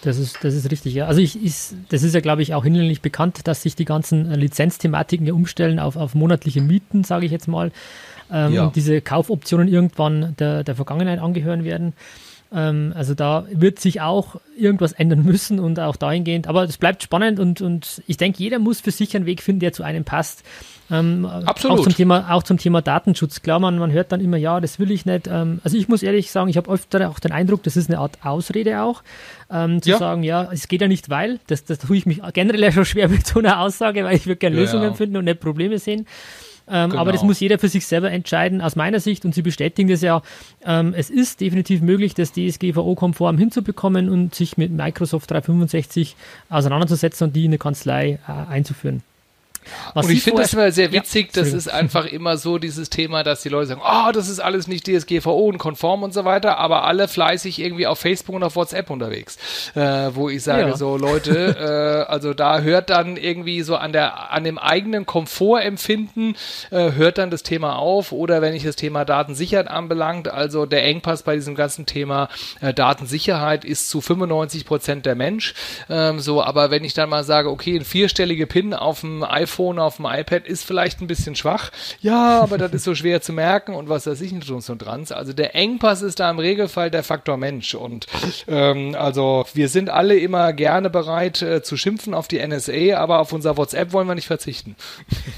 Das 0.01 0.17
ist, 0.17 0.43
das 0.43 0.53
ist 0.53 0.69
richtig, 0.69 0.93
ja. 0.93 1.08
Also 1.08 1.21
ich, 1.21 1.41
ich, 1.43 1.53
das 1.89 2.03
ist 2.03 2.13
ja, 2.13 2.19
glaube 2.19 2.41
ich, 2.41 2.53
auch 2.53 2.63
hinlänglich 2.63 3.01
bekannt, 3.01 3.47
dass 3.47 3.63
sich 3.63 3.75
die 3.75 3.86
ganzen 3.86 4.32
Lizenzthematiken 4.32 5.25
ja 5.25 5.34
umstellen 5.34 5.79
auf, 5.79 5.95
auf 5.95 6.13
monatliche 6.13 6.62
Mieten, 6.62 7.03
sage 7.03 7.25
ich 7.25 7.32
jetzt 7.32 7.47
mal. 7.47 7.71
Ähm, 8.32 8.53
ja. 8.53 8.65
Und 8.65 8.75
diese 8.75 9.01
Kaufoptionen 9.01 9.67
irgendwann 9.67 10.36
der, 10.38 10.63
der 10.63 10.75
Vergangenheit 10.75 11.19
angehören 11.19 11.63
werden. 11.63 11.93
Ähm, 12.54 12.94
also 12.96 13.13
da 13.13 13.46
wird 13.52 13.80
sich 13.80 14.02
auch 14.02 14.36
irgendwas 14.58 14.94
ändern 14.94 15.24
müssen 15.24 15.60
und 15.60 15.80
auch 15.80 15.96
dahingehend. 15.96 16.48
Aber 16.48 16.63
es 16.63 16.78
bleibt 16.78 17.04
spannend 17.04 17.39
und, 17.39 17.62
und 17.62 18.02
ich 18.08 18.18
denke, 18.18 18.39
jeder 18.42 18.60
muss 18.60 18.82
für 18.82 18.92
sich 18.92 19.16
einen 19.16 19.26
Weg 19.26 19.42
finden, 19.42 19.62
der 19.62 19.74
zu 19.74 19.84
einem 19.84 20.04
passt. 20.04 20.44
Ähm, 20.92 21.26
Absolut. 21.26 21.80
Auch 21.80 21.84
zum, 21.84 21.96
Thema, 21.96 22.32
auch 22.32 22.44
zum 22.44 22.58
Thema 22.58 22.82
Datenschutz. 22.82 23.42
Klar, 23.42 23.60
man, 23.60 23.78
man 23.80 23.92
hört 23.92 24.12
dann 24.12 24.22
immer, 24.22 24.38
ja, 24.38 24.60
das 24.60 24.80
will 24.80 24.92
ich 24.92 25.06
nicht. 25.06 25.28
Ähm, 25.28 25.60
also 25.63 25.78
ich 25.78 25.88
muss 25.88 26.04
ehrlich 26.04 26.30
sagen, 26.30 26.50
ich 26.50 26.58
habe 26.58 26.70
öfter 26.70 27.10
auch 27.10 27.20
den 27.20 27.32
Eindruck, 27.32 27.63
das 27.63 27.78
ist 27.78 27.89
eine 27.89 28.00
Art 28.00 28.20
Ausrede 28.24 28.82
auch, 28.82 29.02
ähm, 29.50 29.82
zu 29.82 29.92
ja. 29.92 29.98
sagen, 29.98 30.24
ja, 30.24 30.50
es 30.52 30.68
geht 30.68 30.82
ja 30.82 30.88
nicht, 30.88 31.10
weil, 31.10 31.39
das, 31.48 31.66
das 31.66 31.80
tue 31.80 31.98
ich 31.98 32.06
mich 32.06 32.22
generell 32.34 32.62
ja 32.62 32.72
schon 32.74 32.86
schwer 32.86 33.10
mit 33.10 33.26
so 33.26 33.39
einer 33.39 33.60
Aussage, 33.60 34.04
weil 34.04 34.16
ich 34.16 34.28
würde 34.28 34.38
gerne 34.38 34.56
ja, 34.56 34.62
Lösungen 34.62 34.94
finden 34.96 35.18
und 35.18 35.26
nicht 35.26 35.39
Probleme 35.39 35.80
sehen. 35.80 36.06
Ähm, 36.67 36.91
genau. 36.91 37.02
Aber 37.02 37.12
das 37.12 37.23
muss 37.23 37.39
jeder 37.39 37.60
für 37.60 37.67
sich 37.67 37.86
selber 37.86 38.12
entscheiden, 38.12 38.62
aus 38.62 38.76
meiner 38.76 38.99
Sicht. 38.99 39.26
Und 39.26 39.36
Sie 39.36 39.41
bestätigen 39.41 39.89
das 39.89 40.02
ja. 40.02 40.21
Ähm, 40.65 40.93
es 40.95 41.10
ist 41.10 41.41
definitiv 41.41 41.82
möglich, 41.82 42.13
das 42.13 42.32
DSGVO-konform 42.34 43.38
hinzubekommen 43.38 44.10
und 44.10 44.34
sich 44.34 44.58
mit 44.58 44.71
Microsoft 44.71 45.30
365 45.32 46.15
auseinanderzusetzen 46.49 47.28
und 47.28 47.36
die 47.36 47.45
in 47.45 47.52
eine 47.52 47.58
Kanzlei 47.58 48.19
äh, 48.28 48.52
einzuführen. 48.52 49.04
Was 49.93 50.06
und 50.06 50.12
ich 50.12 50.23
finde 50.23 50.41
das 50.41 50.54
immer 50.54 50.71
sehr 50.71 50.91
witzig, 50.91 51.32
ja, 51.36 51.41
das 51.41 51.54
ist 51.54 51.71
einfach 51.71 52.06
immer 52.06 52.38
so 52.38 52.58
dieses 52.58 52.89
Thema, 52.89 53.23
dass 53.23 53.41
die 53.41 53.49
Leute 53.49 53.67
sagen, 53.67 53.82
oh, 53.84 54.12
das 54.12 54.30
ist 54.30 54.39
alles 54.39 54.67
nicht 54.67 54.88
DSGVO 54.88 55.47
und 55.47 55.58
konform 55.58 56.04
und 56.04 56.13
so 56.13 56.26
weiter, 56.26 56.58
aber 56.58 56.84
alle 56.84 57.08
fleißig 57.08 57.60
irgendwie 57.60 57.88
auf 57.88 57.99
Facebook 57.99 58.36
und 58.36 58.43
auf 58.43 58.56
WhatsApp 58.56 58.89
unterwegs, 58.89 59.38
äh, 59.76 60.10
wo 60.13 60.30
ich 60.30 60.43
sage 60.43 60.69
ja. 60.69 60.78
so, 60.78 60.97
Leute, 60.97 62.06
äh, 62.08 62.12
also 62.12 62.34
da 62.34 62.62
hört 62.62 62.89
dann 62.89 63.17
irgendwie 63.17 63.62
so 63.62 63.76
an 63.76 63.93
der, 63.93 64.32
an 64.32 64.43
dem 64.43 64.58
eigenen 64.58 65.06
Komfortempfinden, 65.06 66.36
äh, 66.71 66.91
hört 66.93 67.17
dann 67.17 67.30
das 67.30 67.43
Thema 67.43 67.78
auf. 67.78 68.12
Oder 68.12 68.41
wenn 68.41 68.54
ich 68.54 68.63
das 68.63 68.76
Thema 68.76 69.06
Datensicherheit 69.06 69.67
anbelangt, 69.67 70.28
also 70.28 70.65
der 70.65 70.84
Engpass 70.86 71.23
bei 71.23 71.36
diesem 71.36 71.56
ganzen 71.56 71.86
Thema 71.86 72.30
äh, 72.62 72.73
Datensicherheit 72.73 73.65
ist 73.65 73.89
zu 73.89 74.02
95 74.02 74.65
Prozent 74.65 75.06
der 75.06 75.15
Mensch, 75.15 75.54
ähm, 75.89 76.19
so, 76.19 76.43
aber 76.43 76.71
wenn 76.71 76.84
ich 76.84 76.93
dann 76.93 77.10
mal 77.10 77.23
sage, 77.23 77.49
okay, 77.49 77.78
ein 77.78 77.86
vierstellige 77.86 78.47
PIN 78.47 78.73
auf 78.73 79.02
dem 79.02 79.23
iPhone 79.23 79.53
iPhone, 79.54 79.80
auf 79.80 79.98
dem 79.98 80.06
iPad 80.06 80.48
ist 80.48 80.66
vielleicht 80.66 81.02
ein 81.02 81.08
bisschen 81.08 81.36
schwach. 81.36 81.72
Ja, 82.02 82.42
aber 82.42 82.58
das 82.58 82.74
ist 82.74 82.84
so 82.84 82.96
schwer 82.96 83.22
zu 83.22 83.34
merken 83.34 83.76
und 83.76 83.88
was 83.89 84.08
weiß 84.08 84.20
ich 84.22 84.32
nicht 84.32 84.50
und 84.50 84.82
dran. 84.82 85.06
Also 85.10 85.34
der 85.34 85.56
Engpass 85.56 86.02
ist 86.02 86.20
da 86.20 86.30
im 86.30 86.39
Regelfall 86.39 86.89
der 86.89 87.04
Faktor 87.04 87.38
Mensch. 87.38 87.76
Und 87.76 88.08
ähm, 88.48 88.96
also 88.98 89.46
wir 89.54 89.70
sind 89.70 89.89
alle 89.89 90.18
immer 90.18 90.54
gerne 90.54 90.89
bereit 90.89 91.42
äh, 91.42 91.62
zu 91.62 91.78
schimpfen 91.78 92.13
auf 92.13 92.28
die 92.28 92.46
NSA, 92.46 92.98
aber 92.98 93.20
auf 93.20 93.34
unser 93.34 93.58
WhatsApp 93.58 93.94
wollen 93.94 94.08
wir 94.08 94.16
nicht 94.16 94.28
verzichten. 94.28 94.76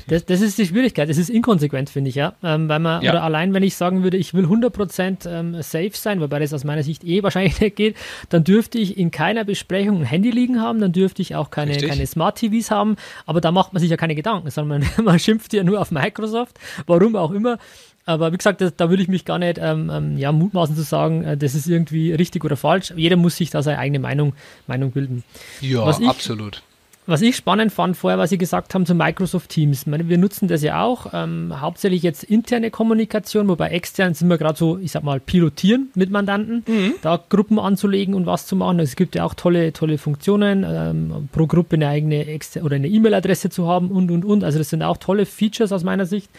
Das, 0.08 0.26
das 0.26 0.42
ist 0.42 0.58
die 0.58 0.66
Schwierigkeit. 0.66 1.10
Das 1.10 1.18
ist 1.18 1.30
inkonsequent, 1.30 1.90
finde 1.90 2.10
ich, 2.10 2.16
ja. 2.16 2.34
Ähm, 2.44 2.70
weil 2.70 2.80
man, 2.80 3.02
ja. 3.02 3.12
oder 3.12 3.24
allein 3.24 3.54
wenn 3.54 3.64
ich 3.64 3.76
sagen 3.76 4.04
würde, 4.04 4.18
ich 4.18 4.34
will 4.34 4.46
100% 4.46 5.28
ähm, 5.28 5.62
safe 5.62 5.92
sein, 5.94 6.22
wobei 6.22 6.40
das 6.40 6.54
aus 6.54 6.64
meiner 6.64 6.84
Sicht 6.84 7.04
eh 7.04 7.24
wahrscheinlich 7.24 7.60
nicht 7.60 7.76
geht, 7.76 7.96
dann 8.30 8.44
dürfte 8.44 8.78
ich 8.78 8.98
in 8.98 9.12
keiner 9.12 9.44
Besprechung 9.44 10.02
ein 10.02 10.06
Handy 10.06 10.32
liegen 10.32 10.62
haben, 10.62 10.80
dann 10.80 10.92
dürfte 10.92 11.22
ich 11.22 11.36
auch 11.36 11.50
keine, 11.50 11.76
keine 11.78 12.06
Smart 12.06 12.38
TVs 12.38 12.72
haben, 12.72 12.96
aber 13.26 13.42
da 13.42 13.52
macht 13.52 13.74
man 13.74 13.82
sich 13.82 13.90
ja 13.90 13.98
keine 13.98 14.05
Gedanken, 14.14 14.52
sondern 14.52 14.82
man, 14.82 14.90
man 15.06 15.20
schimpft 15.20 15.54
ja 15.54 15.64
nur 15.64 15.82
auf 15.82 15.90
Microsoft, 15.90 16.60
warum 16.86 17.16
auch 17.16 17.32
immer. 17.32 17.58
Aber 18.06 18.32
wie 18.32 18.38
gesagt, 18.38 18.62
da, 18.62 18.70
da 18.70 18.90
würde 18.92 19.02
ich 19.02 19.10
mich 19.10 19.26
gar 19.26 19.40
nicht 19.40 19.58
ähm, 19.60 19.90
ähm, 19.92 20.18
ja, 20.20 20.32
mutmaßen 20.32 20.76
zu 20.76 20.84
sagen, 20.84 21.24
äh, 21.24 21.38
das 21.38 21.56
ist 21.56 21.68
irgendwie 21.68 22.14
richtig 22.14 22.46
oder 22.46 22.56
falsch. 22.56 22.94
Jeder 22.96 23.16
muss 23.16 23.38
sich 23.38 23.50
da 23.50 23.64
seine 23.64 23.80
eigene 23.80 24.00
Meinung, 24.00 24.34
Meinung 24.68 24.92
bilden. 24.92 25.24
Ja, 25.62 25.90
ich, 25.90 26.08
absolut. 26.08 26.62
Was 27.08 27.22
ich 27.22 27.36
spannend 27.36 27.72
fand 27.72 27.96
vorher, 27.96 28.18
was 28.18 28.32
Sie 28.32 28.38
gesagt 28.40 28.74
haben 28.74 28.88
zu 28.88 28.96
Microsoft 28.96 29.50
Teams. 29.50 29.86
Meine, 29.86 30.10
wir 30.10 30.18
nutzen 30.18 30.48
das 30.48 30.64
ja 30.64 30.82
auch, 30.82 31.08
ähm, 31.14 31.54
hauptsächlich 31.62 32.02
jetzt 32.02 32.24
interne 32.24 32.72
Kommunikation, 32.72 33.48
wobei 33.48 33.70
extern 33.70 34.16
sind 34.16 34.28
wir 34.28 34.40
gerade 34.40 34.58
so, 34.58 34.80
ich 34.80 34.92
sag 34.92 35.04
mal, 35.04 35.20
pilotieren 35.20 35.92
mit 35.94 36.10
Mandanten, 36.10 36.64
mhm. 36.68 36.96
da 37.04 37.24
Gruppen 37.30 37.60
anzulegen 37.60 38.16
und 38.16 38.26
was 38.26 38.48
zu 38.48 38.56
machen. 38.56 38.80
Es 38.80 38.96
gibt 38.96 39.14
ja 39.14 39.24
auch 39.24 39.36
tolle, 39.36 39.72
tolle 39.72 40.00
Funktionen, 40.00 40.66
ähm, 40.68 41.30
pro 41.32 41.46
Gruppe 41.46 41.76
eine 41.76 41.90
eigene 41.90 42.26
Exter 42.26 42.64
oder 42.64 42.78
eine 42.78 42.88
E-Mail-Adresse 42.88 43.52
zu 43.52 43.68
haben 43.68 43.92
und 43.92 44.10
und 44.10 44.26
und. 44.26 44.44
Also 44.44 44.58
das 44.58 44.72
sind 44.72 44.82
auch 44.82 44.98
tolle 44.98 45.28
Features 45.28 45.72
aus 45.72 45.84
meiner 45.84 46.08
Sicht. 46.08 46.32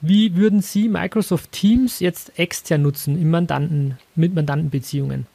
Wie 0.00 0.34
würden 0.36 0.62
Sie 0.62 0.88
Microsoft 0.88 1.52
Teams 1.52 2.00
jetzt 2.00 2.38
extern 2.38 2.82
nutzen 2.82 3.20
im 3.20 3.30
Mandanten, 3.30 3.98
mit 4.14 4.34
Mandantenbeziehungen? 4.34 5.26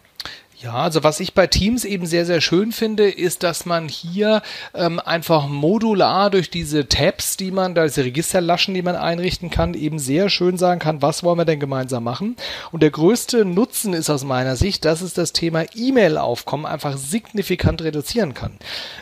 Ja, 0.63 0.73
also 0.73 1.03
was 1.03 1.19
ich 1.19 1.33
bei 1.33 1.47
Teams 1.47 1.85
eben 1.85 2.05
sehr, 2.05 2.23
sehr 2.23 2.39
schön 2.39 2.71
finde, 2.71 3.09
ist, 3.09 3.41
dass 3.41 3.65
man 3.65 3.87
hier 3.87 4.43
ähm, 4.75 4.99
einfach 4.99 5.47
modular 5.47 6.29
durch 6.29 6.51
diese 6.51 6.87
Tabs, 6.87 7.35
die 7.35 7.49
man, 7.49 7.73
da 7.73 7.85
diese 7.85 8.03
Registerlaschen, 8.03 8.75
die 8.75 8.83
man 8.83 8.95
einrichten 8.95 9.49
kann, 9.49 9.73
eben 9.73 9.97
sehr 9.97 10.29
schön 10.29 10.59
sagen 10.59 10.79
kann, 10.79 11.01
was 11.01 11.23
wollen 11.23 11.39
wir 11.39 11.45
denn 11.45 11.59
gemeinsam 11.59 12.03
machen. 12.03 12.35
Und 12.71 12.83
der 12.83 12.91
größte 12.91 13.43
Nutzen 13.43 13.93
ist 13.93 14.11
aus 14.11 14.23
meiner 14.23 14.55
Sicht, 14.55 14.85
dass 14.85 15.01
es 15.01 15.15
das 15.15 15.33
Thema 15.33 15.63
E-Mail-Aufkommen 15.73 16.67
einfach 16.67 16.95
signifikant 16.95 17.81
reduzieren 17.81 18.35
kann. 18.35 18.51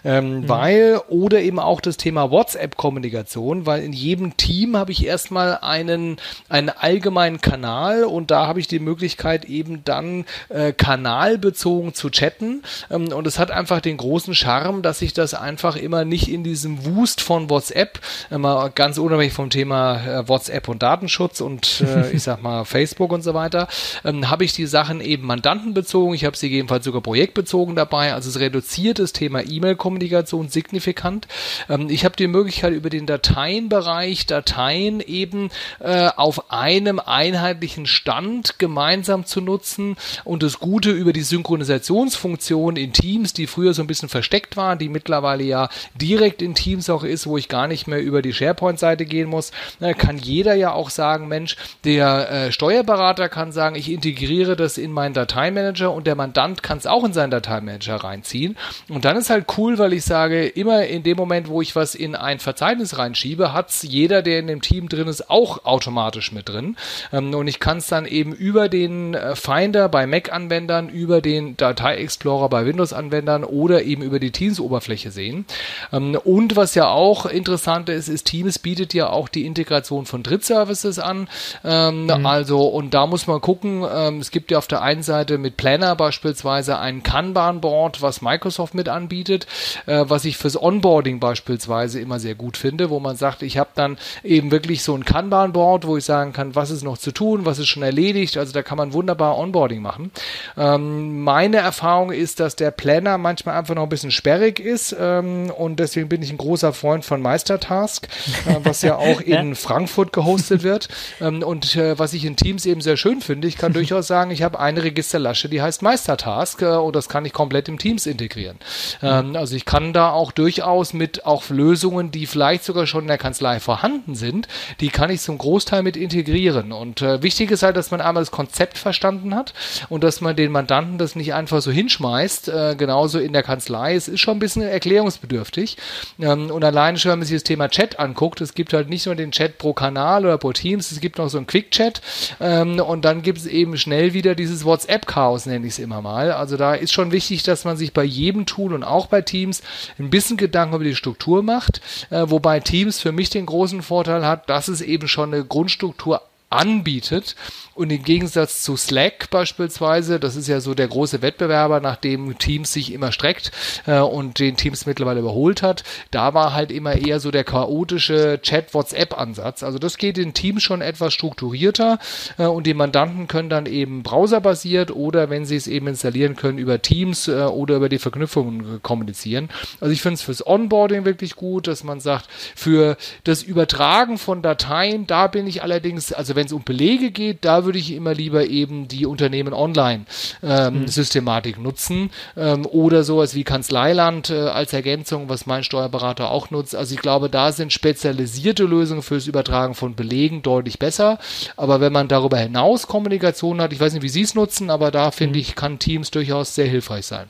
Ähm, 0.05 0.41
mhm. 0.41 0.49
Weil, 0.49 1.01
oder 1.09 1.41
eben 1.41 1.59
auch 1.59 1.81
das 1.81 1.97
Thema 1.97 2.31
WhatsApp-Kommunikation, 2.31 3.65
weil 3.65 3.83
in 3.83 3.91
jedem 3.91 4.37
Team 4.37 4.77
habe 4.77 4.93
ich 4.93 5.05
erstmal 5.05 5.57
einen, 5.57 6.21
einen 6.47 6.69
allgemeinen 6.69 7.41
Kanal 7.41 8.05
und 8.05 8.31
da 8.31 8.47
habe 8.47 8.61
ich 8.61 8.67
die 8.69 8.79
Möglichkeit 8.79 9.43
eben 9.43 9.83
dann 9.83 10.23
äh, 10.47 10.71
Kanal 10.71 11.37
bezogen 11.49 11.95
zu 11.95 12.11
chatten. 12.11 12.61
Ähm, 12.91 13.11
und 13.11 13.25
es 13.25 13.39
hat 13.39 13.49
einfach 13.49 13.81
den 13.81 13.97
großen 13.97 14.35
Charme, 14.35 14.83
dass 14.83 15.01
ich 15.01 15.13
das 15.13 15.33
einfach 15.33 15.75
immer 15.75 16.05
nicht 16.05 16.27
in 16.27 16.43
diesem 16.43 16.85
Wust 16.85 17.21
von 17.21 17.49
WhatsApp, 17.49 17.99
immer 18.29 18.69
ganz 18.69 18.99
unabhängig 18.99 19.33
vom 19.33 19.49
Thema 19.49 19.97
äh, 20.05 20.27
WhatsApp 20.27 20.67
und 20.67 20.83
Datenschutz 20.83 21.41
und 21.41 21.81
äh, 21.81 22.11
ich 22.11 22.21
sag 22.21 22.43
mal 22.43 22.65
Facebook 22.65 23.11
und 23.11 23.23
so 23.23 23.33
weiter, 23.33 23.67
ähm, 24.05 24.29
habe 24.29 24.45
ich 24.45 24.53
die 24.53 24.67
Sachen 24.67 25.01
eben 25.01 25.25
mandantenbezogen. 25.25 26.13
Ich 26.13 26.23
habe 26.23 26.37
sie 26.37 26.49
jedenfalls 26.49 26.85
sogar 26.85 27.01
projektbezogen 27.01 27.75
dabei. 27.75 28.13
Also 28.13 28.29
es 28.29 28.39
reduziert 28.39 28.99
das 28.99 29.11
Thema 29.11 29.41
E-Mail-Kommunikation 29.41 30.49
signifikant. 30.49 31.27
Ähm, 31.67 31.89
ich 31.89 32.05
habe 32.05 32.15
die 32.15 32.27
Möglichkeit 32.27 32.73
über 32.73 32.91
den 32.91 33.07
Dateienbereich 33.07 34.27
Dateien 34.27 34.99
eben 34.99 35.49
äh, 35.79 36.09
auf 36.15 36.51
einem 36.51 36.99
einheitlichen 36.99 37.87
Stand 37.87 38.59
gemeinsam 38.59 39.25
zu 39.25 39.41
nutzen 39.41 39.97
und 40.23 40.43
das 40.43 40.59
Gute 40.59 40.91
über 40.91 41.11
die 41.11 41.23
Synchronisationsfunktion 41.39 42.75
in 42.75 42.93
Teams, 42.93 43.33
die 43.33 43.47
früher 43.47 43.73
so 43.73 43.81
ein 43.81 43.87
bisschen 43.87 44.09
versteckt 44.09 44.57
war, 44.57 44.75
die 44.75 44.89
mittlerweile 44.89 45.43
ja 45.43 45.69
direkt 45.95 46.41
in 46.41 46.55
Teams 46.55 46.89
auch 46.89 47.03
ist, 47.03 47.27
wo 47.27 47.37
ich 47.37 47.47
gar 47.47 47.67
nicht 47.67 47.87
mehr 47.87 48.01
über 48.01 48.21
die 48.21 48.33
SharePoint-Seite 48.33 49.05
gehen 49.05 49.29
muss, 49.29 49.51
kann 49.97 50.17
jeder 50.17 50.53
ja 50.55 50.73
auch 50.73 50.89
sagen, 50.89 51.27
Mensch, 51.27 51.55
der 51.83 52.31
äh, 52.31 52.51
Steuerberater 52.51 53.29
kann 53.29 53.51
sagen, 53.51 53.75
ich 53.75 53.91
integriere 53.91 54.55
das 54.55 54.77
in 54.77 54.91
meinen 54.91 55.13
Dateimanager 55.13 55.93
und 55.93 56.07
der 56.07 56.15
Mandant 56.15 56.63
kann 56.63 56.77
es 56.77 56.87
auch 56.87 57.03
in 57.03 57.13
seinen 57.13 57.31
Dateimanager 57.31 57.95
reinziehen. 57.95 58.57
Und 58.89 59.05
dann 59.05 59.17
ist 59.17 59.29
halt 59.29 59.45
cool, 59.57 59.77
weil 59.77 59.93
ich 59.93 60.03
sage, 60.03 60.45
immer 60.45 60.85
in 60.85 61.03
dem 61.03 61.17
Moment, 61.17 61.47
wo 61.47 61.61
ich 61.61 61.75
was 61.75 61.95
in 61.95 62.15
ein 62.15 62.39
Verzeichnis 62.39 62.97
reinschiebe, 62.97 63.53
hat 63.53 63.69
es 63.69 63.83
jeder, 63.83 64.21
der 64.21 64.39
in 64.39 64.47
dem 64.47 64.61
Team 64.61 64.89
drin 64.89 65.07
ist, 65.07 65.29
auch 65.29 65.65
automatisch 65.65 66.31
mit 66.31 66.49
drin. 66.49 66.75
Ähm, 67.13 67.33
und 67.33 67.47
ich 67.47 67.59
kann 67.59 67.77
es 67.77 67.87
dann 67.87 68.05
eben 68.05 68.33
über 68.33 68.69
den 68.69 69.13
äh, 69.13 69.35
Finder 69.35 69.89
bei 69.89 70.05
Mac-Anwendern, 70.05 70.89
über 70.89 71.19
über 71.19 71.21
den 71.29 71.57
Datei-Explorer 71.57 72.49
bei 72.49 72.65
Windows-Anwendern 72.65 73.43
oder 73.43 73.83
eben 73.83 74.01
über 74.01 74.19
die 74.19 74.31
Teams-Oberfläche 74.31 75.11
sehen. 75.11 75.45
Ähm, 75.93 76.17
und 76.23 76.55
was 76.55 76.75
ja 76.75 76.87
auch 76.89 77.25
interessant 77.25 77.89
ist, 77.89 78.07
ist, 78.07 78.25
Teams 78.25 78.59
bietet 78.59 78.93
ja 78.93 79.09
auch 79.09 79.29
die 79.29 79.45
Integration 79.45 80.05
von 80.05 80.23
Drittservices 80.23 80.99
an. 80.99 81.27
Ähm, 81.63 82.05
mhm. 82.05 82.25
Also, 82.25 82.67
und 82.67 82.93
da 82.93 83.05
muss 83.07 83.27
man 83.27 83.41
gucken, 83.41 83.83
ähm, 83.91 84.19
es 84.19 84.31
gibt 84.31 84.51
ja 84.51 84.57
auf 84.57 84.67
der 84.67 84.81
einen 84.81 85.03
Seite 85.03 85.37
mit 85.37 85.57
Planner 85.57 85.95
beispielsweise 85.95 86.79
ein 86.79 87.03
Kanban-Board, 87.03 88.01
was 88.01 88.21
Microsoft 88.21 88.73
mit 88.73 88.89
anbietet, 88.89 89.47
äh, 89.85 90.05
was 90.07 90.25
ich 90.25 90.37
fürs 90.37 90.61
Onboarding 90.61 91.19
beispielsweise 91.19 91.99
immer 91.99 92.19
sehr 92.19 92.35
gut 92.35 92.57
finde, 92.57 92.89
wo 92.89 92.99
man 92.99 93.15
sagt, 93.15 93.43
ich 93.43 93.57
habe 93.57 93.69
dann 93.75 93.97
eben 94.23 94.51
wirklich 94.51 94.83
so 94.83 94.95
ein 94.95 95.05
Kanban-Board, 95.05 95.85
wo 95.85 95.97
ich 95.97 96.05
sagen 96.05 96.33
kann, 96.33 96.55
was 96.55 96.71
ist 96.71 96.83
noch 96.83 96.97
zu 96.97 97.11
tun, 97.11 97.45
was 97.45 97.59
ist 97.59 97.67
schon 97.67 97.83
erledigt. 97.83 98.37
Also 98.37 98.53
da 98.53 98.63
kann 98.63 98.77
man 98.77 98.93
wunderbar 98.93 99.37
Onboarding 99.37 99.81
machen. 99.81 100.11
Ähm, 100.57 101.18
meine 101.23 101.57
Erfahrung 101.57 102.11
ist, 102.11 102.39
dass 102.39 102.55
der 102.55 102.71
Planner 102.71 103.17
manchmal 103.17 103.57
einfach 103.57 103.75
noch 103.75 103.83
ein 103.83 103.89
bisschen 103.89 104.11
sperrig 104.11 104.59
ist 104.59 104.95
ähm, 104.99 105.51
und 105.51 105.79
deswegen 105.79 106.09
bin 106.09 106.21
ich 106.21 106.31
ein 106.31 106.37
großer 106.37 106.73
Freund 106.73 107.05
von 107.05 107.21
Meistertask, 107.21 108.07
äh, 108.47 108.55
was 108.63 108.81
ja 108.81 108.95
auch 108.95 109.21
in 109.25 109.55
Frankfurt 109.55 110.13
gehostet 110.13 110.63
wird 110.63 110.87
ähm, 111.21 111.43
und 111.43 111.75
äh, 111.75 111.97
was 111.97 112.13
ich 112.13 112.25
in 112.25 112.35
Teams 112.35 112.65
eben 112.65 112.81
sehr 112.81 112.97
schön 112.97 113.21
finde. 113.21 113.47
Ich 113.47 113.57
kann 113.57 113.73
durchaus 113.73 114.07
sagen, 114.07 114.31
ich 114.31 114.43
habe 114.43 114.59
eine 114.59 114.83
Registerlasche, 114.83 115.49
die 115.49 115.61
heißt 115.61 115.81
Meistertask 115.81 116.61
äh, 116.61 116.75
und 116.75 116.95
das 116.95 117.09
kann 117.09 117.25
ich 117.25 117.33
komplett 117.33 117.67
im 117.69 117.77
Teams 117.77 118.05
integrieren. 118.05 118.57
Ähm, 119.01 119.35
also 119.35 119.55
ich 119.55 119.65
kann 119.65 119.93
da 119.93 120.11
auch 120.11 120.31
durchaus 120.31 120.93
mit 120.93 121.25
auch 121.25 121.49
Lösungen, 121.49 122.11
die 122.11 122.27
vielleicht 122.27 122.63
sogar 122.63 122.85
schon 122.85 123.01
in 123.01 123.07
der 123.07 123.17
Kanzlei 123.17 123.59
vorhanden 123.59 124.15
sind, 124.15 124.47
die 124.79 124.89
kann 124.89 125.09
ich 125.09 125.21
zum 125.21 125.37
Großteil 125.37 125.83
mit 125.83 125.97
integrieren 125.97 126.71
und 126.71 127.01
äh, 127.01 127.23
wichtig 127.23 127.51
ist 127.51 127.63
halt, 127.63 127.77
dass 127.77 127.91
man 127.91 128.01
einmal 128.01 128.21
das 128.21 128.31
Konzept 128.31 128.77
verstanden 128.77 129.33
hat 129.33 129.53
und 129.89 130.03
dass 130.03 130.21
man 130.21 130.35
den 130.35 130.51
Mandanten 130.51 130.97
das 130.99 131.15
nicht 131.15 131.33
einfach 131.33 131.61
so 131.61 131.71
hinschmeißt, 131.71 132.49
äh, 132.49 132.75
genauso 132.77 133.19
in 133.19 133.33
der 133.33 133.43
Kanzlei. 133.43 133.95
Es 133.95 134.07
ist 134.07 134.19
schon 134.19 134.37
ein 134.37 134.39
bisschen 134.39 134.61
erklärungsbedürftig. 134.61 135.77
Ähm, 136.19 136.51
und 136.51 136.63
alleine 136.63 136.97
schon, 136.97 137.11
wenn 137.11 137.19
man 137.19 137.27
sich 137.27 137.35
das 137.35 137.43
Thema 137.43 137.69
Chat 137.69 137.99
anguckt, 137.99 138.41
es 138.41 138.53
gibt 138.53 138.73
halt 138.73 138.89
nicht 138.89 139.05
nur 139.05 139.15
den 139.15 139.31
Chat 139.31 139.57
pro 139.57 139.73
Kanal 139.73 140.25
oder 140.25 140.37
pro 140.37 140.53
Teams, 140.53 140.91
es 140.91 140.99
gibt 140.99 141.17
noch 141.17 141.29
so 141.29 141.37
einen 141.37 141.47
Quick-Chat 141.47 142.01
ähm, 142.39 142.79
und 142.79 143.05
dann 143.05 143.21
gibt 143.21 143.39
es 143.39 143.45
eben 143.45 143.77
schnell 143.77 144.13
wieder 144.13 144.35
dieses 144.35 144.65
WhatsApp-Chaos, 144.65 145.45
nenne 145.45 145.65
ich 145.65 145.73
es 145.73 145.79
immer 145.79 146.01
mal. 146.01 146.31
Also 146.31 146.57
da 146.57 146.73
ist 146.73 146.93
schon 146.93 147.11
wichtig, 147.11 147.43
dass 147.43 147.65
man 147.65 147.77
sich 147.77 147.93
bei 147.93 148.03
jedem 148.03 148.45
Tool 148.45 148.73
und 148.73 148.83
auch 148.83 149.07
bei 149.07 149.21
Teams 149.21 149.61
ein 149.97 150.09
bisschen 150.09 150.37
Gedanken 150.37 150.75
über 150.75 150.83
die 150.83 150.95
Struktur 150.95 151.43
macht, 151.43 151.81
äh, 152.09 152.25
wobei 152.27 152.59
Teams 152.59 152.99
für 152.99 153.11
mich 153.11 153.29
den 153.29 153.45
großen 153.45 153.81
Vorteil 153.81 154.25
hat, 154.25 154.49
dass 154.49 154.67
es 154.67 154.81
eben 154.81 155.07
schon 155.07 155.33
eine 155.33 155.43
Grundstruktur 155.43 156.21
anbietet 156.49 157.35
und 157.79 157.91
im 157.91 158.03
Gegensatz 158.03 158.61
zu 158.61 158.75
Slack 158.75 159.29
beispielsweise, 159.29 160.19
das 160.19 160.35
ist 160.35 160.49
ja 160.49 160.59
so 160.59 160.73
der 160.73 160.89
große 160.89 161.21
Wettbewerber, 161.21 161.79
nach 161.79 161.95
dem 161.95 162.37
Teams 162.37 162.73
sich 162.73 162.91
immer 162.91 163.13
streckt 163.13 163.53
äh, 163.87 163.99
und 163.99 164.39
den 164.39 164.57
Teams 164.57 164.85
mittlerweile 164.85 165.21
überholt 165.21 165.61
hat, 165.61 165.85
da 166.11 166.33
war 166.33 166.53
halt 166.53 166.73
immer 166.73 166.95
eher 166.95 167.21
so 167.21 167.31
der 167.31 167.45
chaotische 167.45 168.39
Chat-WhatsApp-Ansatz. 168.41 169.63
Also 169.63 169.79
das 169.79 169.97
geht 169.97 170.17
in 170.17 170.33
Teams 170.33 170.61
schon 170.61 170.81
etwas 170.81 171.13
strukturierter 171.13 171.99
äh, 172.37 172.47
und 172.47 172.67
die 172.67 172.73
Mandanten 172.73 173.29
können 173.29 173.47
dann 173.47 173.65
eben 173.65 174.03
browserbasiert 174.03 174.91
oder 174.91 175.29
wenn 175.29 175.45
sie 175.45 175.55
es 175.55 175.67
eben 175.67 175.87
installieren 175.87 176.35
können 176.35 176.57
über 176.57 176.81
Teams 176.81 177.29
äh, 177.29 177.43
oder 177.43 177.77
über 177.77 177.87
die 177.87 177.99
Verknüpfungen 177.99 178.83
kommunizieren. 178.83 179.47
Also 179.79 179.93
ich 179.93 180.01
finde 180.01 180.15
es 180.15 180.21
fürs 180.21 180.45
Onboarding 180.45 181.05
wirklich 181.05 181.37
gut, 181.37 181.67
dass 181.67 181.85
man 181.85 182.01
sagt, 182.01 182.27
für 182.57 182.97
das 183.23 183.41
Übertragen 183.41 184.17
von 184.17 184.41
Dateien, 184.41 185.07
da 185.07 185.27
bin 185.27 185.47
ich 185.47 185.63
allerdings, 185.63 186.11
also 186.11 186.35
wenn 186.35 186.45
es 186.45 186.51
um 186.51 186.63
Belege 186.63 187.11
geht, 187.11 187.45
da 187.45 187.63
würde 187.68 187.68
würde 187.69 187.77
ich 187.77 187.93
immer 187.93 188.15
lieber 188.15 188.47
eben 188.47 188.87
die 188.87 189.05
Unternehmen 189.05 189.53
online 189.53 190.05
ähm, 190.41 190.81
mhm. 190.81 190.87
Systematik 190.87 191.59
nutzen 191.59 192.09
ähm, 192.35 192.65
oder 192.65 193.03
sowas 193.03 193.35
wie 193.35 193.43
Kanzleiland 193.43 194.31
äh, 194.31 194.39
als 194.39 194.73
Ergänzung, 194.73 195.29
was 195.29 195.45
mein 195.45 195.63
Steuerberater 195.63 196.31
auch 196.31 196.49
nutzt. 196.49 196.75
Also 196.75 196.95
ich 196.95 197.01
glaube, 197.01 197.29
da 197.29 197.51
sind 197.51 197.71
spezialisierte 197.71 198.63
Lösungen 198.63 199.03
fürs 199.03 199.27
Übertragen 199.27 199.75
von 199.75 199.93
Belegen 199.93 200.41
deutlich 200.41 200.79
besser. 200.79 201.19
Aber 201.57 201.79
wenn 201.79 201.93
man 201.93 202.07
darüber 202.07 202.39
hinaus 202.39 202.87
Kommunikation 202.87 203.61
hat, 203.61 203.71
ich 203.71 203.79
weiß 203.79 203.93
nicht, 203.93 204.01
wie 204.01 204.09
Sie 204.09 204.23
es 204.23 204.33
nutzen, 204.33 204.71
aber 204.71 204.89
da 204.89 205.11
finde 205.11 205.35
mhm. 205.35 205.41
ich, 205.41 205.55
kann 205.55 205.77
Teams 205.77 206.09
durchaus 206.09 206.55
sehr 206.55 206.65
hilfreich 206.65 207.05
sein. 207.05 207.27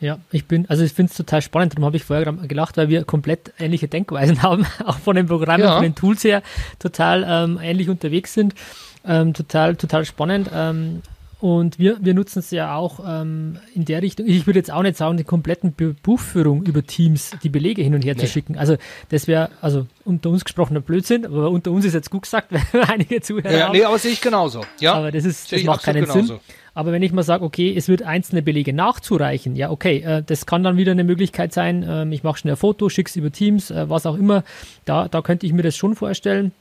Ja, 0.00 0.18
ich 0.32 0.46
bin, 0.46 0.68
also 0.70 0.82
ich 0.82 0.94
finde 0.94 1.10
es 1.10 1.18
total 1.18 1.42
spannend, 1.42 1.74
darum 1.74 1.84
habe 1.84 1.98
ich 1.98 2.04
vorher 2.04 2.32
gelacht, 2.32 2.78
weil 2.78 2.88
wir 2.88 3.04
komplett 3.04 3.52
ähnliche 3.58 3.88
Denkweisen 3.88 4.42
haben, 4.42 4.64
auch 4.86 4.98
von 4.98 5.16
den 5.16 5.26
Programmen, 5.26 5.64
ja. 5.64 5.74
von 5.74 5.82
den 5.82 5.94
Tools 5.94 6.24
her 6.24 6.42
total 6.78 7.26
ähm, 7.28 7.60
ähnlich 7.62 7.90
unterwegs 7.90 8.32
sind. 8.32 8.54
Ähm, 9.04 9.34
total, 9.34 9.76
total 9.76 10.04
spannend. 10.04 10.50
Ähm, 10.54 11.02
und 11.42 11.80
wir, 11.80 11.96
wir 12.00 12.14
nutzen 12.14 12.38
es 12.38 12.52
ja 12.52 12.76
auch 12.76 13.00
ähm, 13.04 13.58
in 13.74 13.84
der 13.84 14.00
Richtung. 14.00 14.28
Ich 14.28 14.46
würde 14.46 14.60
jetzt 14.60 14.70
auch 14.70 14.84
nicht 14.84 14.96
sagen, 14.96 15.16
die 15.16 15.24
kompletten 15.24 15.74
Buchführung 15.74 16.62
über 16.62 16.84
Teams, 16.84 17.32
die 17.42 17.48
Belege 17.48 17.82
hin 17.82 17.96
und 17.96 18.04
her 18.04 18.14
nee. 18.14 18.20
zu 18.20 18.28
schicken. 18.28 18.56
Also 18.56 18.76
das 19.08 19.26
wäre, 19.26 19.50
also 19.60 19.88
unter 20.04 20.30
uns 20.30 20.44
gesprochener 20.44 20.78
Blödsinn, 20.78 21.26
aber 21.26 21.50
unter 21.50 21.72
uns 21.72 21.84
ist 21.84 21.94
jetzt 21.94 22.10
gut 22.10 22.22
gesagt, 22.22 22.52
weil 22.72 22.82
einige 22.82 23.20
Zuhörer 23.20 23.50
ja, 23.50 23.66
haben. 23.66 23.72
Nee, 23.72 23.82
aber 23.82 23.98
sehe 23.98 24.12
ich 24.12 24.20
genauso. 24.20 24.60
Ja. 24.78 24.94
Aber 24.94 25.10
das 25.10 25.24
ist, 25.24 25.50
das 25.50 25.64
macht 25.64 25.82
keinen 25.82 26.04
genauso. 26.04 26.22
Sinn. 26.22 26.38
Aber 26.74 26.92
wenn 26.92 27.02
ich 27.02 27.12
mal 27.12 27.24
sage, 27.24 27.44
okay, 27.44 27.74
es 27.76 27.88
wird 27.88 28.04
einzelne 28.04 28.40
Belege 28.42 28.72
nachzureichen, 28.72 29.56
ja, 29.56 29.72
okay, 29.72 29.98
äh, 29.98 30.22
das 30.22 30.46
kann 30.46 30.62
dann 30.62 30.76
wieder 30.76 30.92
eine 30.92 31.02
Möglichkeit 31.02 31.52
sein. 31.52 31.84
Ähm, 31.86 32.12
ich 32.12 32.22
mache 32.22 32.38
schnell 32.38 32.54
ein 32.54 32.56
Foto, 32.56 32.88
schicke 32.88 33.08
es 33.08 33.16
über 33.16 33.32
Teams, 33.32 33.72
äh, 33.72 33.90
was 33.90 34.06
auch 34.06 34.16
immer. 34.16 34.44
Da, 34.84 35.08
da 35.08 35.22
könnte 35.22 35.44
ich 35.46 35.52
mir 35.52 35.62
das 35.62 35.76
schon 35.76 35.96
vorstellen. 35.96 36.52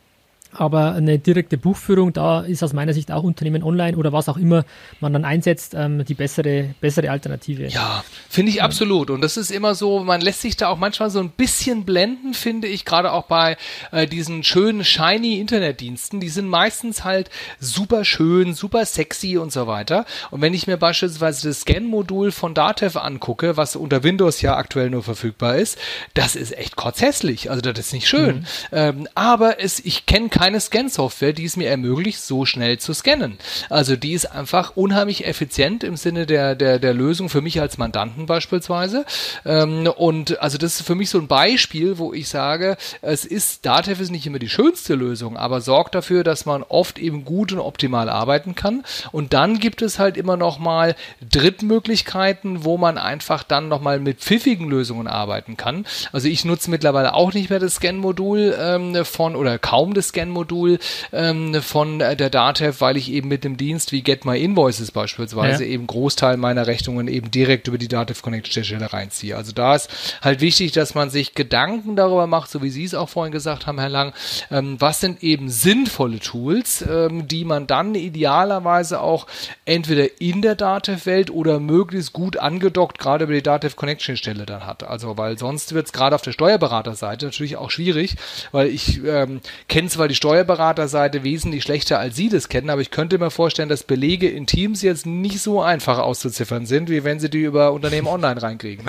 Aber 0.54 0.94
eine 0.94 1.18
direkte 1.18 1.58
Buchführung, 1.58 2.12
da 2.12 2.42
ist 2.42 2.62
aus 2.62 2.74
meiner 2.74 2.94
Sicht 2.94 3.12
auch 3.12 3.24
Unternehmen 3.24 3.64
online 3.64 3.96
oder 3.96 4.12
was 4.12 4.28
auch 4.28 4.38
immer 4.38 4.66
man 5.00 5.14
dann 5.14 5.24
einsetzt, 5.24 5.74
ähm, 5.76 6.04
die 6.04 6.14
bessere, 6.14 6.76
bessere 6.82 7.10
Alternative. 7.10 7.68
Ja, 7.68 8.04
finde 8.30 8.50
ich 8.50 8.58
ja. 8.58 8.64
absolut. 8.64 9.10
Und 9.10 9.22
das 9.22 9.38
ist 9.38 9.50
immer 9.50 9.76
so, 9.76 10.04
man 10.04 10.20
lässt 10.20 10.42
sich 10.42 10.58
da 10.58 10.68
auch 10.68 10.78
manchmal 10.78 11.10
so 11.10 11.20
ein 11.20 11.30
bisschen 11.30 11.86
blenden, 11.86 12.34
finde 12.34 12.68
ich, 12.68 12.84
gerade 12.84 13.14
auch 13.14 13.26
bei 13.26 13.56
äh, 13.92 14.08
diesen 14.08 14.44
schönen, 14.44 14.84
shiny 14.84 15.40
Internetdiensten. 15.40 16.20
Die 16.20 16.30
sind 16.30 16.48
meistens 16.48 17.06
halt 17.06 17.30
super 17.60 18.04
schön, 18.04 18.54
super 18.54 18.86
sexy 18.86 19.38
und 19.38 19.54
so 19.54 19.68
weiter. 19.68 20.06
Und 20.32 20.42
wenn 20.42 20.54
ich 20.54 20.68
mir 20.68 20.78
beispielsweise 20.78 21.48
das 21.48 21.62
Scan-Modul 21.62 22.32
von 22.32 22.54
Datev 22.54 23.00
angucke, 23.00 23.56
was 23.56 23.78
unter 23.78 24.04
Windows 24.04 24.42
ja 24.42 24.58
aktuell 24.58 24.90
nur 24.90 25.04
verfügbar 25.04 25.56
ist, 25.56 25.78
das 26.14 26.36
ist 26.36 26.58
echt 26.58 26.76
kotzhässlich. 26.76 27.50
Also 27.50 27.62
das 27.62 27.80
ist 27.80 27.94
nicht 27.94 28.10
schön. 28.10 28.40
Mhm. 28.40 28.46
Ähm, 28.74 29.08
aber 29.16 29.62
es, 29.62 29.80
ich 29.80 30.06
kenne 30.06 30.30
keine 30.30 30.40
Scan-Software, 30.60 31.34
die 31.34 31.45
es 31.45 31.56
mir 31.56 31.69
ermöglicht, 31.69 32.19
so 32.19 32.45
schnell 32.45 32.80
zu 32.80 32.93
scannen. 32.93 33.38
Also 33.69 33.95
die 33.95 34.13
ist 34.13 34.25
einfach 34.25 34.75
unheimlich 34.75 35.25
effizient 35.25 35.84
im 35.84 35.97
Sinne 35.97 36.25
der, 36.25 36.56
der, 36.56 36.80
der 36.80 36.93
Lösung 36.93 37.30
für 37.30 37.41
mich 37.41 37.62
als 37.62 37.77
Mandanten 37.77 38.25
beispielsweise. 38.25 39.06
Ähm, 39.45 39.88
und 39.88 40.41
also 40.41 40.58
das 40.58 40.80
ist 40.80 40.88
für 40.88 40.95
mich 40.95 41.10
so 41.10 41.19
ein 41.19 41.27
Beispiel, 41.27 41.99
wo 41.99 42.12
ich 42.12 42.27
sage, 42.27 42.77
es 43.01 43.23
ist, 43.23 43.65
Datev 43.65 44.01
ist 44.01 44.10
nicht 44.10 44.25
immer 44.25 44.39
die 44.39 44.49
schönste 44.49 44.95
Lösung, 44.95 45.38
aber 45.38 45.62
sorgt 45.62 45.93
dafür, 45.93 46.23
dass 46.23 46.47
man 46.47 46.63
oft 46.63 46.97
eben 46.97 47.23
gut 47.23 47.51
und 47.51 47.60
optimal 47.60 48.10
arbeiten 48.10 48.56
kann. 48.56 48.84
Und 49.12 49.34
dann 49.34 49.60
gibt 49.60 49.84
es 49.84 49.99
halt 49.99 50.17
immer 50.17 50.38
noch 50.38 50.58
mal 50.58 50.95
Drittmöglichkeiten, 51.30 52.63
wo 52.63 52.80
man 52.80 52.97
einfach 52.97 53.43
dann 53.43 53.67
noch 53.67 53.82
mal 53.82 53.99
mit 53.99 54.19
pfiffigen 54.19 54.69
Lösungen 54.69 55.08
arbeiten 55.08 55.56
kann. 55.56 55.86
Also 56.12 56.27
ich 56.27 56.45
nutze 56.45 56.71
mittlerweile 56.71 57.13
auch 57.13 57.34
nicht 57.34 57.51
mehr 57.51 57.60
das 57.60 57.75
Scan-Modul 57.75 58.56
ähm, 58.60 59.06
von 59.06 59.36
oder 59.36 59.60
kaum 59.60 59.93
das 59.93 60.08
Scan 60.08 60.31
Scan-Modul 60.32 60.80
ähm, 61.12 61.62
von 61.62 62.00
der 62.00 62.30
Datev, 62.30 62.82
weil 62.82 62.98
ich 62.98 63.12
eben 63.12 63.28
mit 63.28 63.44
dem 63.44 63.58
Dienst 63.58 63.91
wie 63.91 64.02
Get 64.02 64.26
My 64.26 64.41
Invoices 64.41 64.91
beispielsweise 64.91 65.65
ja. 65.65 65.72
eben 65.72 65.88
Großteil 65.88 66.38
meiner 66.38 66.67
Rechnungen 66.67 67.08
eben 67.08 67.32
direkt 67.32 67.67
über 67.67 67.78
die 67.78 67.88
Datev 67.88 68.22
Connect 68.22 68.48
Stelle 68.48 68.91
reinziehe. 68.91 69.36
Also 69.36 69.52
da 69.52 69.76
ist 69.76 69.89
halt 70.22 70.41
wichtig, 70.41 70.72
dass 70.72 70.96
man 70.96 71.10
sich 71.10 71.36
Gedanken 71.36 71.96
darüber 71.96 72.28
macht, 72.28 72.50
so 72.50 72.62
wie 72.62 72.70
Sie 72.70 72.84
es 72.84 72.94
auch 72.94 73.10
vorhin 73.10 73.32
gesagt 73.32 73.67
haben, 73.67 73.80
Herr 73.80 73.89
Lang, 73.89 74.13
ähm, 74.50 74.78
was 74.80 75.00
sind 75.00 75.24
eben 75.24 75.50
sinnvolle 75.50 76.20
Tools, 76.20 76.84
ähm, 76.88 77.28
die 77.28 77.46
man 77.46 77.67
dann 77.67 77.96
idealerweise 77.96 79.02
auch 79.02 79.28
entweder 79.65 80.22
in 80.22 80.41
der 80.41 80.56
Datev-Welt 80.56 81.30
oder 81.32 81.60
möglichst 81.60 82.13
gut 82.13 82.38
angedockt 82.38 83.00
gerade 83.00 83.26
über 83.26 83.34
die 83.34 83.44
Datev 83.44 83.76
Connection 83.76 84.17
Stelle 84.17 84.46
dann 84.46 84.65
hat. 84.65 84.84
Also 84.84 85.17
weil 85.17 85.38
sonst 85.38 85.74
wird 85.74 85.88
es 85.88 85.94
gerade 85.94 86.15
auf 86.15 86.22
der 86.22 86.32
Steuerberaterseite 86.32 87.26
natürlich 87.26 87.58
auch 87.58 87.72
schwierig, 87.72 88.15
weil 88.52 88.67
ich 88.67 89.04
ähm, 89.04 89.41
kenne 89.67 89.89
zwar 89.89 90.08
die 90.08 90.15
Steuerberaterseite 90.22 91.24
wesentlich 91.24 91.64
schlechter, 91.64 91.98
als 91.98 92.16
Sie 92.16 92.30
das 92.30 92.48
kennen, 92.48 92.70
aber 92.70 92.82
ich 92.82 92.92
könnte 92.92 93.18
mir 93.18 93.32
vorstellen, 93.32 93.70
dass 93.70 93.84
Belege 93.84 94.30
in 94.30 94.46
Teams 94.46 94.84
jetzt 94.84 95.08
nicht 95.08 95.40
so 95.40 95.64
einfach 95.64 95.98
auszuziffern 95.98 96.68
sind, 96.68 96.92
wie 96.92 97.04
wenn 97.04 97.20
Sie 97.20 97.28
die 97.28 97.42
über 97.42 97.74
Unternehmen 97.74 98.06
online 98.06 98.40
reinkriegen. 98.40 98.86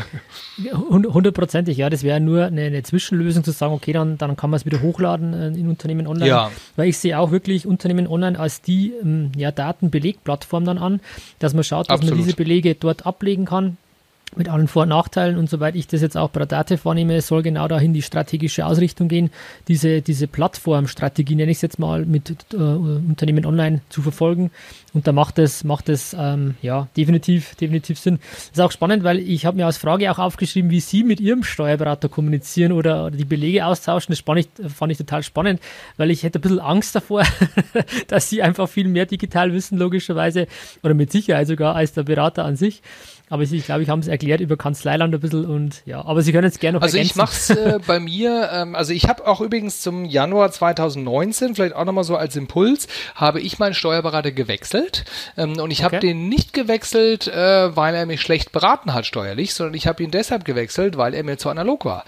Hundertprozentig, 0.74 1.78
ja. 1.78 1.88
Das 1.88 2.02
wäre 2.02 2.20
nur 2.20 2.44
eine, 2.44 2.64
eine, 2.64 2.82
Zwischenlösung 2.82 3.44
zu 3.44 3.52
sagen, 3.52 3.72
okay, 3.72 3.94
dann, 3.94 4.18
dann 4.18 4.36
kann 4.36 4.50
man 4.50 4.58
es 4.58 4.66
wieder 4.66 4.82
hochladen 4.82 5.32
äh, 5.32 5.46
in 5.58 5.70
Unternehmen 5.70 6.06
online. 6.06 6.28
Ja. 6.28 6.50
Weil 6.76 6.90
ich 6.90 6.98
sehe 6.98 7.18
auch 7.18 7.30
wirklich 7.30 7.66
Unternehmen 7.66 8.06
online 8.06 8.38
als 8.38 8.60
die 8.60 8.92
ähm, 9.02 9.32
ja, 9.34 9.52
Datenbelegplattform 9.52 10.66
dann 10.66 10.76
an, 10.76 11.00
dass 11.38 11.54
man 11.54 11.64
schaut, 11.64 11.88
dass 11.88 11.94
Absolut. 11.94 12.18
man 12.18 12.24
diese 12.26 12.36
Belege 12.36 12.74
dort 12.74 13.06
ablegen 13.06 13.46
kann 13.46 13.78
mit 14.36 14.48
allen 14.48 14.68
Vor- 14.68 14.82
und 14.82 14.88
Nachteilen 14.88 15.36
und 15.36 15.50
soweit 15.50 15.76
ich 15.76 15.86
das 15.86 16.00
jetzt 16.00 16.16
auch 16.16 16.30
bei 16.30 16.38
der 16.38 16.46
DATEV 16.46 16.84
wahrnehme, 16.84 17.20
soll 17.20 17.42
genau 17.42 17.68
dahin 17.68 17.92
die 17.92 18.02
strategische 18.02 18.66
Ausrichtung 18.66 19.08
gehen, 19.08 19.30
diese, 19.68 20.02
diese 20.02 20.26
Plattformstrategie, 20.26 21.34
nenne 21.34 21.50
ich 21.50 21.58
es 21.58 21.62
jetzt 21.62 21.78
mal, 21.78 22.06
mit 22.06 22.30
äh, 22.52 22.56
Unternehmen 22.56 23.44
online 23.44 23.80
zu 23.88 24.02
verfolgen. 24.02 24.50
Und 24.94 25.06
da 25.06 25.12
macht 25.12 25.38
es, 25.38 25.64
macht 25.64 25.88
es 25.88 26.14
ähm, 26.18 26.54
ja, 26.60 26.88
definitiv, 26.96 27.54
definitiv 27.54 27.98
Sinn. 27.98 28.18
Das 28.30 28.50
ist 28.52 28.60
auch 28.60 28.72
spannend, 28.72 29.04
weil 29.04 29.18
ich 29.18 29.46
habe 29.46 29.56
mir 29.56 29.66
als 29.66 29.78
Frage 29.78 30.10
auch 30.10 30.18
aufgeschrieben, 30.18 30.70
wie 30.70 30.80
Sie 30.80 31.02
mit 31.02 31.20
Ihrem 31.20 31.44
Steuerberater 31.44 32.08
kommunizieren 32.08 32.72
oder, 32.72 33.06
oder 33.06 33.16
die 33.16 33.24
Belege 33.24 33.64
austauschen. 33.66 34.12
Das 34.12 34.20
fand 34.20 34.40
ich, 34.40 34.48
fand 34.72 34.92
ich 34.92 34.98
total 34.98 35.22
spannend, 35.22 35.60
weil 35.96 36.10
ich 36.10 36.22
hätte 36.22 36.38
ein 36.38 36.42
bisschen 36.42 36.60
Angst 36.60 36.94
davor, 36.94 37.24
dass 38.08 38.28
Sie 38.28 38.42
einfach 38.42 38.68
viel 38.68 38.88
mehr 38.88 39.06
digital 39.06 39.52
wissen, 39.52 39.78
logischerweise, 39.78 40.46
oder 40.82 40.94
mit 40.94 41.10
Sicherheit 41.10 41.46
sogar 41.46 41.74
als 41.74 41.92
der 41.92 42.02
Berater 42.02 42.44
an 42.44 42.56
sich. 42.56 42.82
Aber 43.32 43.44
ich 43.44 43.64
glaube, 43.64 43.82
ich 43.82 43.88
habe 43.88 43.98
es 43.98 44.08
erklärt 44.08 44.42
über 44.42 44.58
Kanzleiland 44.58 45.14
ein 45.14 45.18
bisschen 45.18 45.46
und 45.46 45.82
ja, 45.86 46.04
aber 46.04 46.20
Sie 46.20 46.32
können 46.32 46.44
jetzt 46.44 46.60
gerne 46.60 46.76
noch 46.76 46.82
Also 46.82 46.98
ergänzen. 46.98 47.12
ich 47.12 47.16
mache 47.16 47.32
es 47.32 47.48
äh, 47.48 47.78
bei 47.86 47.98
mir, 47.98 48.50
ähm, 48.52 48.74
also 48.74 48.92
ich 48.92 49.08
habe 49.08 49.26
auch 49.26 49.40
übrigens 49.40 49.80
zum 49.80 50.04
Januar 50.04 50.52
2019, 50.52 51.54
vielleicht 51.54 51.74
auch 51.74 51.86
nochmal 51.86 52.04
so 52.04 52.14
als 52.14 52.36
Impuls, 52.36 52.88
habe 53.14 53.40
ich 53.40 53.58
meinen 53.58 53.72
Steuerberater 53.72 54.32
gewechselt 54.32 55.06
ähm, 55.38 55.58
und 55.58 55.70
ich 55.70 55.78
okay. 55.78 55.96
habe 55.96 56.00
den 56.00 56.28
nicht 56.28 56.52
gewechselt, 56.52 57.26
äh, 57.26 57.74
weil 57.74 57.94
er 57.94 58.04
mich 58.04 58.20
schlecht 58.20 58.52
beraten 58.52 58.92
hat 58.92 59.06
steuerlich, 59.06 59.54
sondern 59.54 59.72
ich 59.72 59.86
habe 59.86 60.02
ihn 60.02 60.10
deshalb 60.10 60.44
gewechselt, 60.44 60.98
weil 60.98 61.14
er 61.14 61.24
mir 61.24 61.38
zu 61.38 61.48
analog 61.48 61.86
war. 61.86 62.04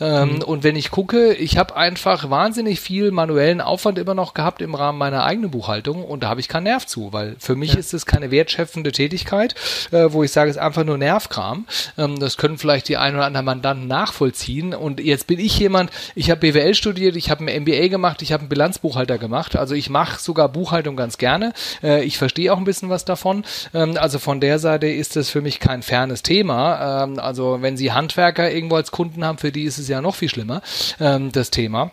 Ähm, 0.00 0.36
mhm. 0.36 0.42
Und 0.42 0.62
wenn 0.62 0.76
ich 0.76 0.92
gucke, 0.92 1.34
ich 1.34 1.58
habe 1.58 1.74
einfach 1.74 2.30
wahnsinnig 2.30 2.78
viel 2.78 3.10
manuellen 3.10 3.60
Aufwand 3.60 3.98
immer 3.98 4.14
noch 4.14 4.32
gehabt 4.32 4.62
im 4.62 4.76
Rahmen 4.76 4.98
meiner 4.98 5.24
eigenen 5.24 5.50
Buchhaltung 5.50 6.04
und 6.04 6.22
da 6.22 6.28
habe 6.28 6.38
ich 6.38 6.46
keinen 6.46 6.64
Nerv 6.64 6.86
zu, 6.86 7.12
weil 7.12 7.34
für 7.40 7.56
mich 7.56 7.72
ja. 7.72 7.80
ist 7.80 7.94
es 7.94 8.06
keine 8.06 8.30
wertschöpfende 8.30 8.92
Tätigkeit, 8.92 9.56
äh, 9.90 10.12
wo 10.12 10.22
ich 10.22 10.30
sage, 10.30 10.52
es 10.52 10.67
einfach 10.68 10.84
nur 10.84 10.98
Nervkram. 10.98 11.66
Ähm, 11.96 12.18
das 12.18 12.36
können 12.36 12.58
vielleicht 12.58 12.88
die 12.88 12.96
ein 12.96 13.14
oder 13.14 13.24
anderen 13.24 13.46
Mandanten 13.46 13.88
nachvollziehen. 13.88 14.74
Und 14.74 15.00
jetzt 15.00 15.26
bin 15.26 15.38
ich 15.38 15.58
jemand, 15.58 15.90
ich 16.14 16.30
habe 16.30 16.40
BWL 16.40 16.74
studiert, 16.74 17.16
ich 17.16 17.30
habe 17.30 17.44
ein 17.44 17.62
MBA 17.62 17.88
gemacht, 17.88 18.22
ich 18.22 18.32
habe 18.32 18.42
einen 18.42 18.48
Bilanzbuchhalter 18.48 19.18
gemacht. 19.18 19.56
Also 19.56 19.74
ich 19.74 19.90
mache 19.90 20.20
sogar 20.20 20.48
Buchhaltung 20.48 20.96
ganz 20.96 21.18
gerne. 21.18 21.52
Äh, 21.82 22.04
ich 22.04 22.18
verstehe 22.18 22.52
auch 22.52 22.58
ein 22.58 22.64
bisschen 22.64 22.88
was 22.88 23.04
davon. 23.04 23.44
Ähm, 23.74 23.96
also 23.98 24.18
von 24.18 24.40
der 24.40 24.58
Seite 24.58 24.86
ist 24.86 25.16
es 25.16 25.30
für 25.30 25.40
mich 25.40 25.60
kein 25.60 25.82
fernes 25.82 26.22
Thema. 26.22 27.04
Ähm, 27.04 27.18
also 27.18 27.58
wenn 27.60 27.76
Sie 27.76 27.92
Handwerker 27.92 28.50
irgendwo 28.50 28.76
als 28.76 28.90
Kunden 28.90 29.24
haben, 29.24 29.38
für 29.38 29.52
die 29.52 29.64
ist 29.64 29.78
es 29.78 29.88
ja 29.88 30.00
noch 30.00 30.14
viel 30.14 30.28
schlimmer, 30.28 30.62
das 30.98 31.50
Thema. 31.50 31.92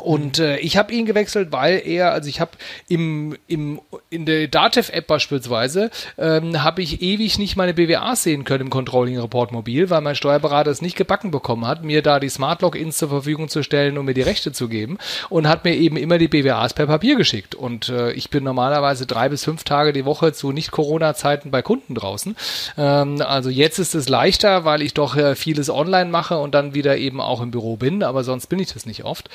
Und 0.00 0.38
äh, 0.38 0.58
ich 0.58 0.76
habe 0.76 0.92
ihn 0.92 1.06
gewechselt, 1.06 1.52
weil 1.52 1.82
er, 1.84 2.12
also 2.12 2.28
ich 2.28 2.40
habe 2.40 2.52
im, 2.88 3.36
im, 3.46 3.80
in 4.10 4.26
der 4.26 4.48
Datev-App 4.48 5.06
beispielsweise, 5.06 5.90
ähm, 6.16 6.62
habe 6.62 6.82
ich 6.82 7.02
ewig 7.02 7.38
nicht 7.38 7.56
meine 7.56 7.74
BWAs 7.74 8.22
sehen 8.22 8.44
können 8.44 8.64
im 8.64 8.70
Controlling-Report 8.70 9.52
mobil, 9.52 9.90
weil 9.90 10.00
mein 10.00 10.14
Steuerberater 10.14 10.70
es 10.70 10.82
nicht 10.82 10.96
gebacken 10.96 11.30
bekommen 11.30 11.66
hat, 11.66 11.84
mir 11.84 12.02
da 12.02 12.20
die 12.20 12.28
Smart-Logins 12.28 12.98
zur 12.98 13.08
Verfügung 13.08 13.48
zu 13.48 13.62
stellen 13.62 13.98
und 13.98 14.04
mir 14.04 14.14
die 14.14 14.22
Rechte 14.22 14.52
zu 14.52 14.68
geben 14.68 14.98
und 15.28 15.48
hat 15.48 15.64
mir 15.64 15.74
eben 15.74 15.96
immer 15.96 16.18
die 16.18 16.28
BWAs 16.28 16.74
per 16.74 16.86
Papier 16.86 17.16
geschickt. 17.16 17.54
Und 17.54 17.88
äh, 17.88 18.12
ich 18.12 18.30
bin 18.30 18.44
normalerweise 18.44 19.06
drei 19.06 19.28
bis 19.28 19.44
fünf 19.44 19.64
Tage 19.64 19.92
die 19.92 20.04
Woche 20.04 20.32
zu 20.32 20.52
Nicht-Corona-Zeiten 20.52 21.50
bei 21.50 21.62
Kunden 21.62 21.94
draußen. 21.94 22.36
Ähm, 22.76 23.22
also 23.22 23.50
jetzt 23.50 23.78
ist 23.78 23.94
es 23.94 24.08
leichter, 24.08 24.64
weil 24.64 24.82
ich 24.82 24.94
doch 24.94 25.16
äh, 25.16 25.34
vieles 25.34 25.70
online 25.70 26.10
mache 26.10 26.38
und 26.38 26.54
dann 26.54 26.74
wieder 26.74 26.96
eben 26.96 27.20
auch 27.20 27.40
im 27.40 27.50
Büro 27.50 27.76
bin, 27.76 28.02
aber 28.02 28.24
sonst 28.24 28.46
bin 28.48 28.58
ich 28.58 28.72
das 28.72 28.86
nicht 28.86 29.04
oft. 29.04 29.28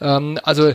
Ähm, 0.00 0.07
also 0.44 0.74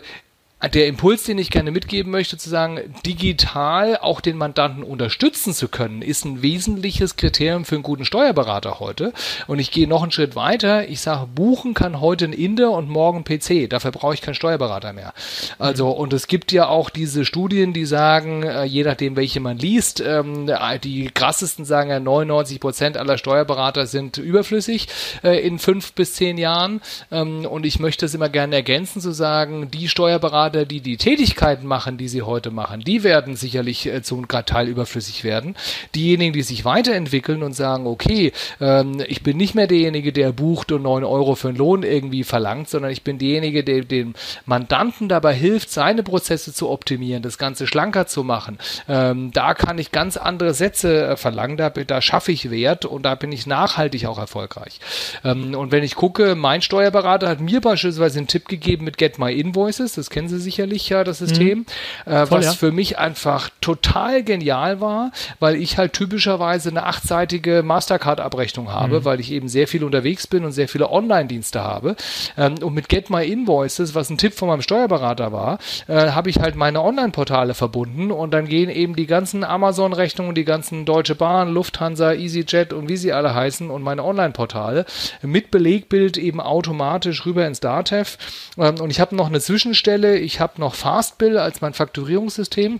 der 0.69 0.88
Impuls, 0.88 1.23
den 1.23 1.38
ich 1.38 1.49
gerne 1.49 1.71
mitgeben 1.71 2.12
möchte, 2.12 2.38
zu 2.38 2.49
sagen, 2.49 2.80
digital 3.06 3.97
auch 3.97 4.21
den 4.21 4.38
Mandanten 4.38 4.84
unterstützen 4.84 5.54
zu 5.54 5.67
können, 5.67 6.02
ist 6.02 6.26
ein 6.26 6.41
wesentliches 6.41 7.15
Kriterium 7.17 7.65
für 7.65 7.76
einen 7.76 7.84
guten 7.84 8.06
Steuerberater 8.06 8.80
heute. 8.80 9.13
Und 9.47 9.60
ich 9.60 9.71
gehe 9.71 9.88
noch 9.88 10.04
einen 10.04 10.12
Schritt 10.12 10.36
weiter. 10.36 10.88
Ich 10.88 11.02
sage, 11.02 11.28
buchen 11.28 11.73
kann 11.73 11.99
heute 11.99 12.26
ein 12.26 12.34
Inder 12.34 12.71
und 12.71 12.89
morgen 12.89 13.23
PC. 13.23 13.69
Dafür 13.69 13.91
brauche 13.91 14.13
ich 14.13 14.21
keinen 14.21 14.36
Steuerberater 14.36 14.93
mehr. 14.93 15.13
Also, 15.60 15.89
und 15.89 16.13
es 16.13 16.28
gibt 16.28 16.52
ja 16.52 16.67
auch 16.67 16.89
diese 16.89 17.26
Studien, 17.26 17.73
die 17.73 17.86
sagen, 17.86 18.43
äh, 18.43 18.63
je 18.63 18.84
nachdem, 18.84 19.15
welche 19.15 19.39
man 19.39 19.58
liest, 19.58 20.02
ähm, 20.06 20.49
die 20.84 21.10
krassesten 21.13 21.65
sagen 21.65 21.89
ja, 21.89 21.99
99 21.99 22.60
Prozent 22.60 22.97
aller 22.97 23.17
Steuerberater 23.17 23.86
sind 23.86 24.17
überflüssig 24.17 24.88
äh, 25.23 25.45
in 25.45 25.60
fünf 25.60 25.93
bis 25.93 26.13
zehn 26.13 26.38
Jahren. 26.38 26.82
Ähm, 27.12 27.45
und 27.45 27.65
ich 27.65 27.80
möchte 27.80 28.06
es 28.06 28.13
immer 28.13 28.30
gerne 28.30 28.56
ergänzen, 28.56 29.02
zu 29.02 29.12
sagen, 29.12 29.69
die 29.71 29.89
Steuerberater, 29.89 30.52
gerade 30.53 30.65
die 30.67 30.81
die 30.81 30.97
Tätigkeiten 30.97 31.65
machen, 31.65 31.97
die 31.97 32.07
sie 32.07 32.21
heute 32.21 32.51
machen, 32.51 32.81
die 32.81 33.03
werden 33.03 33.35
sicherlich 33.35 33.87
äh, 33.87 34.01
zum 34.01 34.27
Teil 34.27 34.67
überflüssig 34.67 35.23
werden. 35.23 35.55
Diejenigen, 35.95 36.33
die 36.33 36.43
sich 36.43 36.65
weiterentwickeln 36.65 37.43
und 37.43 37.53
sagen, 37.53 37.87
okay, 37.87 38.31
ähm, 38.61 39.03
ich 39.07 39.23
bin 39.23 39.37
nicht 39.37 39.55
mehr 39.55 39.67
derjenige, 39.67 40.13
der 40.13 40.31
bucht 40.31 40.71
und 40.71 40.83
neun 40.83 41.03
Euro 41.03 41.35
für 41.35 41.49
einen 41.49 41.57
Lohn 41.57 41.83
irgendwie 41.83 42.23
verlangt, 42.23 42.69
sondern 42.69 42.91
ich 42.91 43.03
bin 43.03 43.17
derjenige, 43.17 43.63
der 43.63 43.83
dem 43.83 44.13
Mandanten 44.45 45.09
dabei 45.09 45.33
hilft, 45.33 45.71
seine 45.71 46.03
Prozesse 46.03 46.53
zu 46.53 46.69
optimieren, 46.69 47.23
das 47.23 47.37
Ganze 47.37 47.67
schlanker 47.67 48.05
zu 48.05 48.23
machen. 48.23 48.59
Ähm, 48.87 49.31
da 49.33 49.53
kann 49.53 49.77
ich 49.77 49.91
ganz 49.91 50.17
andere 50.17 50.53
Sätze 50.53 51.07
äh, 51.07 51.17
verlangen, 51.17 51.57
da, 51.57 51.69
da 51.69 52.01
schaffe 52.01 52.31
ich 52.31 52.51
Wert 52.51 52.85
und 52.85 53.03
da 53.03 53.15
bin 53.15 53.31
ich 53.31 53.47
nachhaltig 53.47 54.05
auch 54.05 54.19
erfolgreich. 54.19 54.79
Ähm, 55.23 55.55
und 55.55 55.71
wenn 55.71 55.83
ich 55.83 55.95
gucke, 55.95 56.35
mein 56.35 56.61
Steuerberater 56.61 57.27
hat 57.27 57.39
mir 57.39 57.61
beispielsweise 57.61 58.19
einen 58.19 58.27
Tipp 58.27 58.47
gegeben 58.47 58.85
mit 58.85 58.97
Get 58.97 59.17
My 59.17 59.33
Invoices, 59.33 59.93
das 59.93 60.09
kennen 60.09 60.27
Sie 60.27 60.32
sicherlich 60.39 60.89
ja 60.89 61.03
das 61.03 61.19
System, 61.19 61.65
mhm. 62.05 62.11
äh, 62.11 62.25
Voll, 62.25 62.39
was 62.39 62.45
ja. 62.45 62.51
für 62.53 62.71
mich 62.71 62.97
einfach 62.97 63.49
total 63.61 64.23
genial 64.23 64.81
war, 64.81 65.11
weil 65.39 65.55
ich 65.55 65.77
halt 65.77 65.93
typischerweise 65.93 66.69
eine 66.69 66.83
achtseitige 66.83 67.63
Mastercard-Abrechnung 67.63 68.71
habe, 68.71 68.99
mhm. 68.99 69.05
weil 69.05 69.19
ich 69.19 69.31
eben 69.31 69.47
sehr 69.47 69.67
viel 69.67 69.83
unterwegs 69.83 70.27
bin 70.27 70.45
und 70.45 70.51
sehr 70.51 70.67
viele 70.67 70.89
Online-Dienste 70.89 71.63
habe. 71.63 71.95
Ähm, 72.37 72.55
und 72.61 72.73
mit 72.73 72.89
Get 72.89 73.09
My 73.09 73.25
Invoices, 73.25 73.95
was 73.95 74.09
ein 74.09 74.17
Tipp 74.17 74.33
von 74.33 74.47
meinem 74.47 74.61
Steuerberater 74.61 75.31
war, 75.31 75.59
äh, 75.87 76.11
habe 76.11 76.29
ich 76.29 76.39
halt 76.39 76.55
meine 76.55 76.81
Online-Portale 76.81 77.53
verbunden 77.53 78.11
und 78.11 78.31
dann 78.31 78.47
gehen 78.47 78.69
eben 78.69 78.95
die 78.95 79.07
ganzen 79.07 79.43
Amazon-Rechnungen, 79.43 80.35
die 80.35 80.45
ganzen 80.45 80.85
Deutsche 80.85 81.15
Bahn, 81.15 81.53
Lufthansa, 81.53 82.13
EasyJet 82.13 82.73
und 82.73 82.89
wie 82.89 82.97
sie 82.97 83.13
alle 83.13 83.33
heißen 83.33 83.69
und 83.69 83.83
meine 83.83 84.03
Online-Portale 84.03 84.85
mit 85.21 85.51
Belegbild 85.51 86.17
eben 86.17 86.39
automatisch 86.39 87.25
rüber 87.25 87.45
ins 87.45 87.59
Datev. 87.59 88.17
Ähm, 88.57 88.75
und 88.79 88.89
ich 88.89 88.99
habe 88.99 89.15
noch 89.15 89.27
eine 89.27 89.39
Zwischenstelle. 89.39 90.17
Ich 90.23 90.39
habe 90.39 90.59
noch 90.59 90.75
Fastbill 90.75 91.38
als 91.38 91.62
mein 91.62 91.73
Fakturierungssystem. 91.73 92.79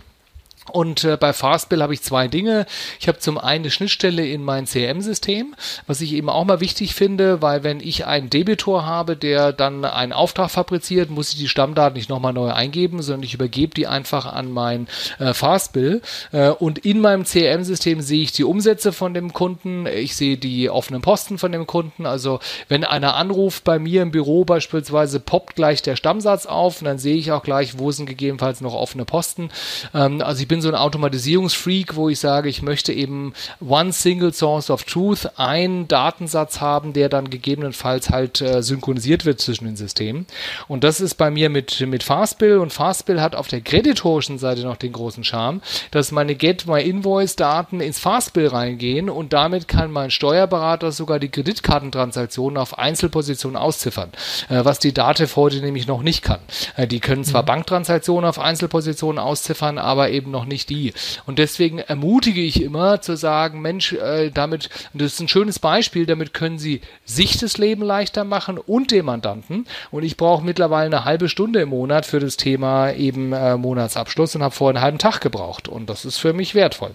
Und 0.72 1.04
äh, 1.04 1.16
bei 1.16 1.32
Fastbill 1.32 1.82
habe 1.82 1.94
ich 1.94 2.02
zwei 2.02 2.28
Dinge. 2.28 2.66
Ich 3.00 3.08
habe 3.08 3.18
zum 3.18 3.38
einen 3.38 3.64
eine 3.64 3.70
Schnittstelle 3.70 4.26
in 4.26 4.42
mein 4.42 4.66
CRM-System, 4.66 5.54
was 5.86 6.00
ich 6.00 6.12
eben 6.12 6.28
auch 6.28 6.44
mal 6.44 6.60
wichtig 6.60 6.94
finde, 6.94 7.40
weil 7.40 7.64
wenn 7.64 7.80
ich 7.80 8.06
einen 8.06 8.28
Debitor 8.28 8.84
habe, 8.84 9.16
der 9.16 9.52
dann 9.52 9.84
einen 9.84 10.12
Auftrag 10.12 10.50
fabriziert, 10.50 11.08
muss 11.08 11.32
ich 11.32 11.38
die 11.38 11.48
Stammdaten 11.48 11.96
nicht 11.96 12.10
nochmal 12.10 12.32
neu 12.32 12.52
eingeben, 12.52 13.00
sondern 13.00 13.22
ich 13.22 13.34
übergebe 13.34 13.74
die 13.74 13.86
einfach 13.86 14.26
an 14.26 14.52
mein 14.52 14.86
äh, 15.18 15.32
Fastbill. 15.32 16.02
Äh, 16.32 16.50
und 16.50 16.78
in 16.78 17.00
meinem 17.00 17.24
CRM-System 17.24 18.02
sehe 18.02 18.22
ich 18.22 18.32
die 18.32 18.44
Umsätze 18.44 18.92
von 18.92 19.14
dem 19.14 19.32
Kunden, 19.32 19.86
ich 19.86 20.16
sehe 20.16 20.36
die 20.36 20.68
offenen 20.68 21.00
Posten 21.00 21.38
von 21.38 21.52
dem 21.52 21.66
Kunden. 21.66 22.04
Also 22.04 22.40
wenn 22.68 22.84
einer 22.84 23.14
anruft 23.14 23.64
bei 23.64 23.78
mir 23.78 24.02
im 24.02 24.10
Büro 24.10 24.44
beispielsweise, 24.44 25.20
poppt 25.20 25.56
gleich 25.56 25.80
der 25.80 25.96
Stammsatz 25.96 26.44
auf 26.46 26.82
und 26.82 26.86
dann 26.86 26.98
sehe 26.98 27.16
ich 27.16 27.32
auch 27.32 27.42
gleich, 27.42 27.78
wo 27.78 27.90
sind 27.92 28.06
gegebenenfalls 28.06 28.60
noch 28.60 28.74
offene 28.74 29.04
Posten. 29.04 29.50
Ähm, 29.94 30.20
also 30.20 30.42
ich 30.42 30.48
bin 30.48 30.53
bin 30.54 30.62
so 30.62 30.68
ein 30.68 30.76
Automatisierungsfreak, 30.76 31.96
wo 31.96 32.08
ich 32.08 32.20
sage, 32.20 32.48
ich 32.48 32.62
möchte 32.62 32.92
eben 32.92 33.32
one 33.58 33.92
single 33.92 34.32
source 34.32 34.70
of 34.70 34.84
truth, 34.84 35.28
einen 35.36 35.88
Datensatz 35.88 36.60
haben, 36.60 36.92
der 36.92 37.08
dann 37.08 37.28
gegebenenfalls 37.28 38.10
halt 38.10 38.40
äh, 38.40 38.62
synchronisiert 38.62 39.24
wird 39.24 39.40
zwischen 39.40 39.64
den 39.64 39.74
Systemen. 39.74 40.26
Und 40.68 40.84
das 40.84 41.00
ist 41.00 41.16
bei 41.16 41.32
mir 41.32 41.50
mit, 41.50 41.80
mit 41.80 42.04
Fastbill 42.04 42.58
und 42.58 42.72
Fastbill 42.72 43.20
hat 43.20 43.34
auf 43.34 43.48
der 43.48 43.62
kreditorischen 43.62 44.38
Seite 44.38 44.62
noch 44.62 44.76
den 44.76 44.92
großen 44.92 45.24
Charme, 45.24 45.60
dass 45.90 46.12
meine 46.12 46.36
Get 46.36 46.68
My 46.68 46.80
Invoice 46.80 47.34
Daten 47.34 47.80
ins 47.80 47.98
Fastbill 47.98 48.46
reingehen 48.46 49.10
und 49.10 49.32
damit 49.32 49.66
kann 49.66 49.90
mein 49.90 50.12
Steuerberater 50.12 50.92
sogar 50.92 51.18
die 51.18 51.30
Kreditkartentransaktionen 51.30 52.58
auf 52.58 52.78
Einzelpositionen 52.78 53.56
ausziffern, 53.56 54.10
äh, 54.48 54.64
was 54.64 54.78
die 54.78 54.94
Datev 54.94 55.34
heute 55.34 55.56
nämlich 55.56 55.88
noch 55.88 56.04
nicht 56.04 56.22
kann. 56.22 56.38
Äh, 56.76 56.86
die 56.86 57.00
können 57.00 57.24
zwar 57.24 57.42
mhm. 57.42 57.46
Banktransaktionen 57.46 58.28
auf 58.28 58.38
Einzelpositionen 58.38 59.18
ausziffern, 59.18 59.78
aber 59.78 60.10
eben 60.10 60.30
noch 60.30 60.43
noch 60.44 60.48
nicht 60.48 60.70
die. 60.70 60.92
Und 61.26 61.38
deswegen 61.38 61.78
ermutige 61.78 62.42
ich 62.42 62.62
immer 62.62 63.00
zu 63.00 63.16
sagen, 63.16 63.60
Mensch, 63.62 63.92
äh, 63.94 64.30
damit, 64.30 64.68
das 64.92 65.14
ist 65.14 65.20
ein 65.20 65.28
schönes 65.28 65.58
Beispiel, 65.58 66.06
damit 66.06 66.34
können 66.34 66.58
Sie 66.58 66.80
sich 67.04 67.38
das 67.38 67.58
Leben 67.58 67.82
leichter 67.82 68.24
machen 68.24 68.58
und 68.58 68.90
dem 68.90 69.06
Mandanten. 69.06 69.66
Und 69.90 70.02
ich 70.04 70.16
brauche 70.16 70.44
mittlerweile 70.44 70.96
eine 70.96 71.04
halbe 71.04 71.28
Stunde 71.28 71.60
im 71.60 71.70
Monat 71.70 72.06
für 72.06 72.20
das 72.20 72.36
Thema 72.36 72.92
eben 72.92 73.32
äh, 73.32 73.56
Monatsabschluss 73.56 74.36
und 74.36 74.42
habe 74.42 74.54
vorher 74.54 74.76
einen 74.76 74.84
halben 74.84 74.98
Tag 74.98 75.20
gebraucht. 75.20 75.68
Und 75.68 75.88
das 75.88 76.04
ist 76.04 76.18
für 76.18 76.32
mich 76.32 76.54
wertvoll. 76.54 76.94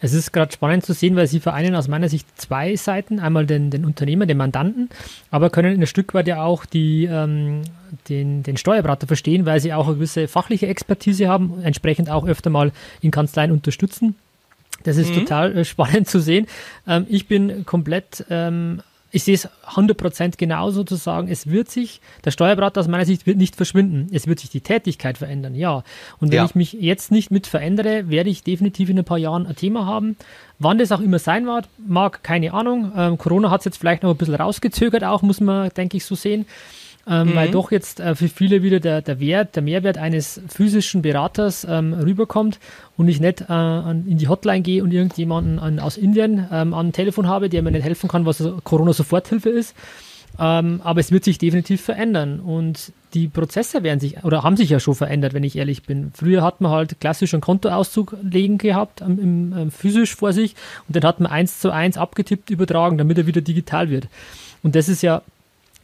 Es 0.00 0.12
ist 0.12 0.32
gerade 0.32 0.52
spannend 0.52 0.84
zu 0.84 0.92
sehen, 0.92 1.16
weil 1.16 1.26
Sie 1.26 1.40
vereinen 1.40 1.74
aus 1.74 1.88
meiner 1.88 2.08
Sicht 2.08 2.26
zwei 2.40 2.76
Seiten. 2.76 3.20
Einmal 3.20 3.46
den, 3.46 3.70
den 3.70 3.84
Unternehmer, 3.84 4.26
den 4.26 4.36
Mandanten, 4.36 4.88
aber 5.30 5.50
können 5.50 5.80
ein 5.80 5.86
Stück 5.86 6.14
weit 6.14 6.28
ja 6.28 6.42
auch 6.42 6.64
die, 6.66 7.04
ähm, 7.04 7.62
den, 8.08 8.42
den 8.42 8.56
Steuerberater 8.56 9.06
verstehen, 9.06 9.46
weil 9.46 9.60
sie 9.60 9.72
auch 9.72 9.86
eine 9.86 9.96
gewisse 9.96 10.28
fachliche 10.28 10.66
Expertise 10.66 11.28
haben, 11.28 11.62
entsprechend 11.62 12.10
auch 12.10 12.26
öfter 12.26 12.50
mal 12.50 12.72
in 13.00 13.10
Kanzleien 13.10 13.52
unterstützen. 13.52 14.16
Das 14.84 14.96
ist 14.96 15.10
mhm. 15.10 15.20
total 15.20 15.56
äh, 15.56 15.64
spannend 15.64 16.08
zu 16.08 16.20
sehen. 16.20 16.46
Ähm, 16.86 17.06
ich 17.08 17.26
bin 17.26 17.64
komplett 17.64 18.24
ähm, 18.30 18.82
ich 19.14 19.22
sehe 19.22 19.34
es 19.34 19.48
100% 19.64 20.36
genau 20.36 20.70
sozusagen. 20.70 21.28
Es 21.28 21.46
wird 21.46 21.70
sich, 21.70 22.00
der 22.24 22.32
Steuerberater 22.32 22.80
aus 22.80 22.88
meiner 22.88 23.06
Sicht 23.06 23.26
wird 23.26 23.36
nicht 23.38 23.54
verschwinden. 23.54 24.08
Es 24.12 24.26
wird 24.26 24.40
sich 24.40 24.50
die 24.50 24.60
Tätigkeit 24.60 25.18
verändern, 25.18 25.54
ja. 25.54 25.84
Und 26.18 26.32
wenn 26.32 26.38
ja. 26.38 26.44
ich 26.44 26.56
mich 26.56 26.72
jetzt 26.72 27.12
nicht 27.12 27.30
mit 27.30 27.46
verändere, 27.46 28.10
werde 28.10 28.28
ich 28.28 28.42
definitiv 28.42 28.90
in 28.90 28.98
ein 28.98 29.04
paar 29.04 29.18
Jahren 29.18 29.46
ein 29.46 29.54
Thema 29.54 29.86
haben. 29.86 30.16
Wann 30.58 30.78
das 30.78 30.90
auch 30.90 31.00
immer 31.00 31.20
sein 31.20 31.46
mag, 31.86 32.24
keine 32.24 32.52
Ahnung. 32.54 32.90
Ähm, 32.96 33.16
Corona 33.16 33.52
hat 33.52 33.60
es 33.60 33.66
jetzt 33.66 33.76
vielleicht 33.76 34.02
noch 34.02 34.10
ein 34.10 34.16
bisschen 34.16 34.34
rausgezögert, 34.34 35.04
auch 35.04 35.22
muss 35.22 35.40
man, 35.40 35.70
denke 35.70 35.96
ich, 35.96 36.04
so 36.04 36.16
sehen 36.16 36.44
ähm, 37.08 37.28
mhm. 37.28 37.34
weil 37.34 37.50
doch 37.50 37.70
jetzt 37.70 38.00
äh, 38.00 38.14
für 38.14 38.28
viele 38.28 38.62
wieder 38.62 38.80
der, 38.80 39.02
der 39.02 39.20
Wert, 39.20 39.56
der 39.56 39.62
Mehrwert 39.62 39.98
eines 39.98 40.40
physischen 40.48 41.02
Beraters 41.02 41.66
ähm, 41.68 41.92
rüberkommt 41.92 42.58
und 42.96 43.08
ich 43.08 43.20
nicht 43.20 43.42
äh, 43.42 43.52
an, 43.52 44.06
in 44.06 44.18
die 44.18 44.28
Hotline 44.28 44.62
gehe 44.62 44.82
und 44.82 44.92
irgendjemanden 44.92 45.58
an, 45.58 45.78
aus 45.78 45.96
Indien 45.96 46.46
ähm, 46.50 46.74
an 46.74 46.92
Telefon 46.92 47.28
habe, 47.28 47.48
der 47.48 47.62
mir 47.62 47.70
nicht 47.70 47.84
helfen 47.84 48.08
kann, 48.08 48.26
was 48.26 48.42
Corona-Soforthilfe 48.64 49.50
ist. 49.50 49.74
Ähm, 50.38 50.80
aber 50.82 51.00
es 51.00 51.12
wird 51.12 51.24
sich 51.24 51.38
definitiv 51.38 51.80
verändern 51.80 52.40
und 52.40 52.92
die 53.14 53.28
Prozesse 53.28 53.84
werden 53.84 54.00
sich 54.00 54.24
oder 54.24 54.42
haben 54.42 54.56
sich 54.56 54.68
ja 54.68 54.80
schon 54.80 54.96
verändert, 54.96 55.32
wenn 55.32 55.44
ich 55.44 55.56
ehrlich 55.56 55.84
bin. 55.84 56.10
Früher 56.12 56.42
hat 56.42 56.60
man 56.60 56.72
halt 56.72 56.98
klassisch 57.00 57.34
einen 57.34 57.40
Kontoauszug 57.40 58.16
legen 58.22 58.58
gehabt, 58.58 59.00
im, 59.00 59.18
im, 59.20 59.54
ähm, 59.56 59.70
physisch 59.70 60.16
vor 60.16 60.32
sich 60.32 60.56
und 60.88 60.96
den 60.96 61.04
hat 61.04 61.20
man 61.20 61.30
eins 61.30 61.60
zu 61.60 61.70
eins 61.70 61.96
abgetippt 61.96 62.50
übertragen, 62.50 62.98
damit 62.98 63.18
er 63.18 63.28
wieder 63.28 63.42
digital 63.42 63.90
wird. 63.90 64.08
Und 64.64 64.74
das 64.74 64.88
ist 64.88 65.02
ja 65.02 65.22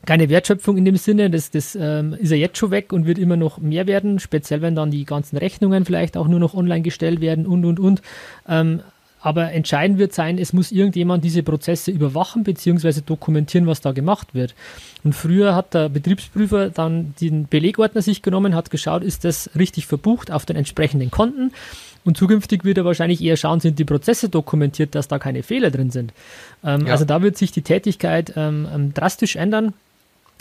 keine 0.07 0.29
Wertschöpfung 0.29 0.77
in 0.77 0.85
dem 0.85 0.97
Sinne, 0.97 1.31
das, 1.31 1.51
das 1.51 1.77
ähm, 1.79 2.15
ist 2.15 2.31
ja 2.31 2.37
jetzt 2.37 2.59
schon 2.59 2.71
weg 2.71 2.93
und 2.93 3.07
wird 3.07 3.19
immer 3.19 3.37
noch 3.37 3.59
mehr 3.59 3.87
werden, 3.87 4.19
speziell 4.19 4.63
wenn 4.63 4.75
dann 4.75 4.91
die 4.91 5.05
ganzen 5.05 5.37
Rechnungen 5.37 5.85
vielleicht 5.85 6.17
auch 6.17 6.29
nur 6.29 6.41
noch 6.41 6.55
online 6.55 6.83
gestellt 6.83 7.21
werden 7.21 7.47
und 7.47 7.65
und 7.65 7.79
und. 7.79 8.03
Ähm, 8.49 8.81
aber 9.23 9.53
entscheidend 9.53 9.99
wird 9.99 10.15
sein, 10.15 10.39
es 10.39 10.53
muss 10.53 10.73
irgendjemand 10.73 11.25
diese 11.25 11.43
Prozesse 11.43 11.91
überwachen 11.91 12.43
bzw. 12.43 13.03
dokumentieren, 13.05 13.67
was 13.67 13.83
da 13.83 13.93
gemacht 13.93 14.35
wird. 14.35 14.55
Und 15.05 15.15
früher 15.15 15.55
hat 15.55 15.75
der 15.75 15.91
Betriebsprüfer 15.91 16.71
dann 16.71 17.15
den 17.21 17.47
Belegordner 17.47 18.01
sich 18.01 18.23
genommen, 18.23 18.55
hat 18.55 18.71
geschaut, 18.71 19.03
ist 19.03 19.25
das 19.25 19.51
richtig 19.57 19.87
verbucht 19.87 20.31
auf 20.31 20.47
den 20.47 20.57
entsprechenden 20.57 21.11
Konten. 21.11 21.53
Und 22.03 22.17
zukünftig 22.17 22.65
wird 22.65 22.79
er 22.79 22.87
wahrscheinlich 22.87 23.23
eher 23.23 23.37
schauen, 23.37 23.61
sind 23.61 23.79
die 23.79 23.85
Prozesse 23.85 24.31
dokumentiert, 24.31 24.95
dass 24.95 25.07
da 25.07 25.19
keine 25.19 25.43
Fehler 25.43 25.71
drin 25.71 25.91
sind. 25.91 26.15
Ähm, 26.65 26.87
ja. 26.87 26.93
Also 26.93 27.05
da 27.05 27.21
wird 27.21 27.37
sich 27.37 27.53
die 27.53 27.63
Tätigkeit 27.63 28.33
ähm, 28.37 28.67
ähm 28.73 28.95
drastisch 28.95 29.37
ändern. 29.37 29.75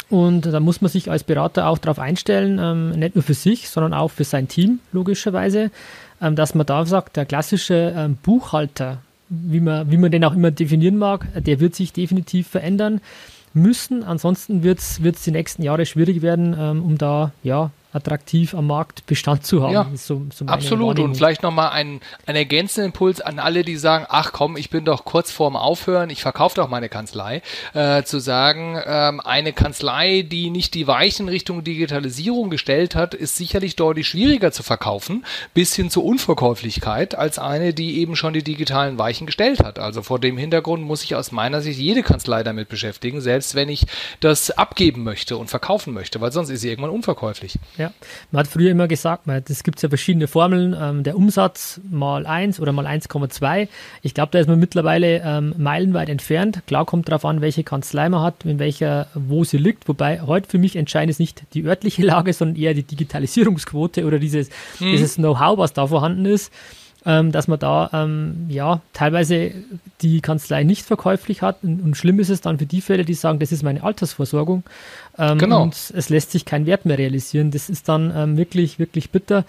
Und 0.09 0.45
da 0.45 0.59
muss 0.59 0.81
man 0.81 0.89
sich 0.89 1.11
als 1.11 1.23
Berater 1.23 1.67
auch 1.67 1.77
darauf 1.77 1.99
einstellen, 1.99 2.59
ähm, 2.59 2.91
nicht 2.91 3.15
nur 3.15 3.23
für 3.23 3.33
sich, 3.33 3.69
sondern 3.69 3.93
auch 3.93 4.09
für 4.09 4.23
sein 4.23 4.47
Team, 4.47 4.79
logischerweise, 4.91 5.71
ähm, 6.21 6.35
dass 6.35 6.55
man 6.55 6.65
da 6.65 6.85
sagt, 6.85 7.15
der 7.15 7.25
klassische 7.25 7.93
ähm, 7.95 8.17
Buchhalter, 8.21 8.99
wie 9.29 9.59
man, 9.59 9.91
wie 9.91 9.97
man 9.97 10.11
den 10.11 10.25
auch 10.25 10.33
immer 10.33 10.51
definieren 10.51 10.97
mag, 10.97 11.27
der 11.35 11.59
wird 11.59 11.75
sich 11.75 11.93
definitiv 11.93 12.47
verändern 12.47 13.01
müssen. 13.53 14.03
Ansonsten 14.03 14.63
wird 14.63 14.79
es 14.79 15.23
die 15.23 15.31
nächsten 15.31 15.61
Jahre 15.63 15.85
schwierig 15.85 16.21
werden, 16.21 16.55
ähm, 16.57 16.83
um 16.83 16.97
da 16.97 17.31
ja 17.43 17.71
attraktiv 17.91 18.53
am 18.53 18.67
Markt 18.67 19.05
Bestand 19.07 19.45
zu 19.45 19.63
haben. 19.63 19.73
Ja, 19.73 19.89
so, 19.95 20.25
so 20.33 20.45
absolut. 20.45 20.99
Und 20.99 21.15
vielleicht 21.15 21.41
nochmal 21.41 21.69
ein, 21.71 22.01
ein 22.27 22.35
ergänzenden 22.35 22.91
Impuls 22.91 23.19
an 23.19 23.39
alle, 23.39 23.63
die 23.63 23.77
sagen, 23.77 24.05
ach 24.09 24.31
komm, 24.31 24.57
ich 24.57 24.69
bin 24.69 24.85
doch 24.85 25.05
kurz 25.05 25.31
vorm 25.31 25.55
Aufhören, 25.55 26.09
ich 26.11 26.21
verkaufe 26.21 26.55
doch 26.55 26.69
meine 26.69 26.89
Kanzlei, 26.89 27.41
äh, 27.73 28.03
zu 28.03 28.19
sagen, 28.19 28.79
ähm, 28.85 29.19
eine 29.21 29.53
Kanzlei, 29.53 30.21
die 30.21 30.51
nicht 30.51 30.75
die 30.75 30.85
Weichen 30.85 31.29
Richtung 31.29 31.63
Digitalisierung 31.63 32.51
gestellt 32.51 32.95
hat, 32.95 33.15
ist 33.15 33.37
sicherlich 33.37 33.75
deutlich 33.75 34.07
schwieriger 34.07 34.51
zu 34.51 34.61
verkaufen, 34.61 35.25
bis 35.55 35.75
hin 35.75 35.89
zur 35.89 36.05
Unverkäuflichkeit, 36.05 37.15
als 37.15 37.39
eine, 37.39 37.73
die 37.73 37.99
eben 37.99 38.15
schon 38.15 38.33
die 38.33 38.43
digitalen 38.43 38.99
Weichen 38.99 39.25
gestellt 39.25 39.63
hat. 39.63 39.79
Also 39.79 40.03
vor 40.03 40.19
dem 40.19 40.37
Hintergrund 40.37 40.83
muss 40.83 41.03
ich 41.03 41.15
aus 41.15 41.31
meiner 41.31 41.61
Sicht 41.61 41.79
jede 41.79 42.03
Kanzlei 42.03 42.43
damit 42.43 42.69
beschäftigen, 42.69 43.19
selbst 43.19 43.55
wenn 43.55 43.69
ich 43.69 43.87
das 44.19 44.51
abgeben 44.51 45.03
möchte 45.03 45.37
und 45.37 45.49
verkaufen 45.49 45.93
möchte, 45.93 46.21
weil 46.21 46.31
sonst 46.31 46.49
ist 46.51 46.61
sie 46.61 46.69
irgendwann 46.69 46.91
unverkäuflich. 46.91 47.57
Ja, 47.79 47.93
man 48.31 48.41
hat 48.41 48.47
früher 48.47 48.71
immer 48.71 48.89
gesagt, 48.89 49.23
es 49.49 49.63
gibt 49.63 49.81
ja 49.81 49.87
verschiedene 49.87 50.27
Formeln, 50.27 50.75
ähm, 50.79 51.03
der 51.03 51.15
Umsatz 51.15 51.79
mal 51.89 52.25
1 52.25 52.59
oder 52.59 52.73
mal 52.73 52.85
1,2. 52.85 53.69
Ich 54.01 54.13
glaube, 54.13 54.31
da 54.31 54.39
ist 54.39 54.47
man 54.47 54.59
mittlerweile 54.59 55.21
ähm, 55.23 55.55
meilenweit 55.57 56.09
entfernt. 56.09 56.61
Klar 56.67 56.85
kommt 56.85 57.07
darauf 57.07 57.23
an, 57.23 57.39
welche 57.39 57.63
Kanzlei 57.63 58.09
man 58.09 58.21
hat, 58.21 58.43
in 58.43 58.59
welcher, 58.59 59.07
wo 59.13 59.45
sie 59.45 59.57
liegt. 59.57 59.87
Wobei 59.87 60.21
heute 60.21 60.49
für 60.49 60.57
mich 60.57 60.75
entscheidend 60.75 61.11
ist 61.11 61.19
nicht 61.19 61.43
die 61.53 61.63
örtliche 61.63 62.01
Lage, 62.05 62.33
sondern 62.33 62.57
eher 62.57 62.73
die 62.73 62.83
Digitalisierungsquote 62.83 64.05
oder 64.05 64.19
dieses, 64.19 64.49
mhm. 64.79 64.91
dieses 64.91 65.15
Know-how, 65.15 65.57
was 65.57 65.71
da 65.71 65.87
vorhanden 65.87 66.25
ist 66.25 66.51
ähm, 67.05 67.31
dass 67.31 67.47
man 67.47 67.59
da 67.59 67.89
ähm, 67.93 68.45
ja 68.49 68.81
teilweise 68.93 69.51
die 70.01 70.21
Kanzlei 70.21 70.63
nicht 70.63 70.85
verkäuflich 70.85 71.41
hat. 71.41 71.63
Und, 71.63 71.81
und, 71.81 71.97
schlimm 71.97 72.19
ist 72.19 72.29
es 72.29 72.41
dann 72.41 72.59
für 72.59 72.65
die 72.65 72.81
Fälle, 72.81 73.05
die 73.05 73.13
sagen, 73.13 73.39
das 73.39 73.51
ist 73.51 73.63
meine 73.63 73.83
Altersvorsorgung. 73.83 74.63
Ähm, 75.19 75.37
genau. 75.37 75.63
Und 75.63 75.75
es 75.75 76.09
lässt 76.09 76.31
sich 76.31 76.45
kein 76.45 76.65
Wert 76.65 76.85
mehr 76.85 76.97
realisieren. 76.97 77.51
Das 77.51 77.69
ist 77.69 77.89
dann 77.89 78.11
ähm, 78.15 78.37
wirklich, 78.37 78.79
wirklich 78.79 79.11
bitter. 79.11 79.45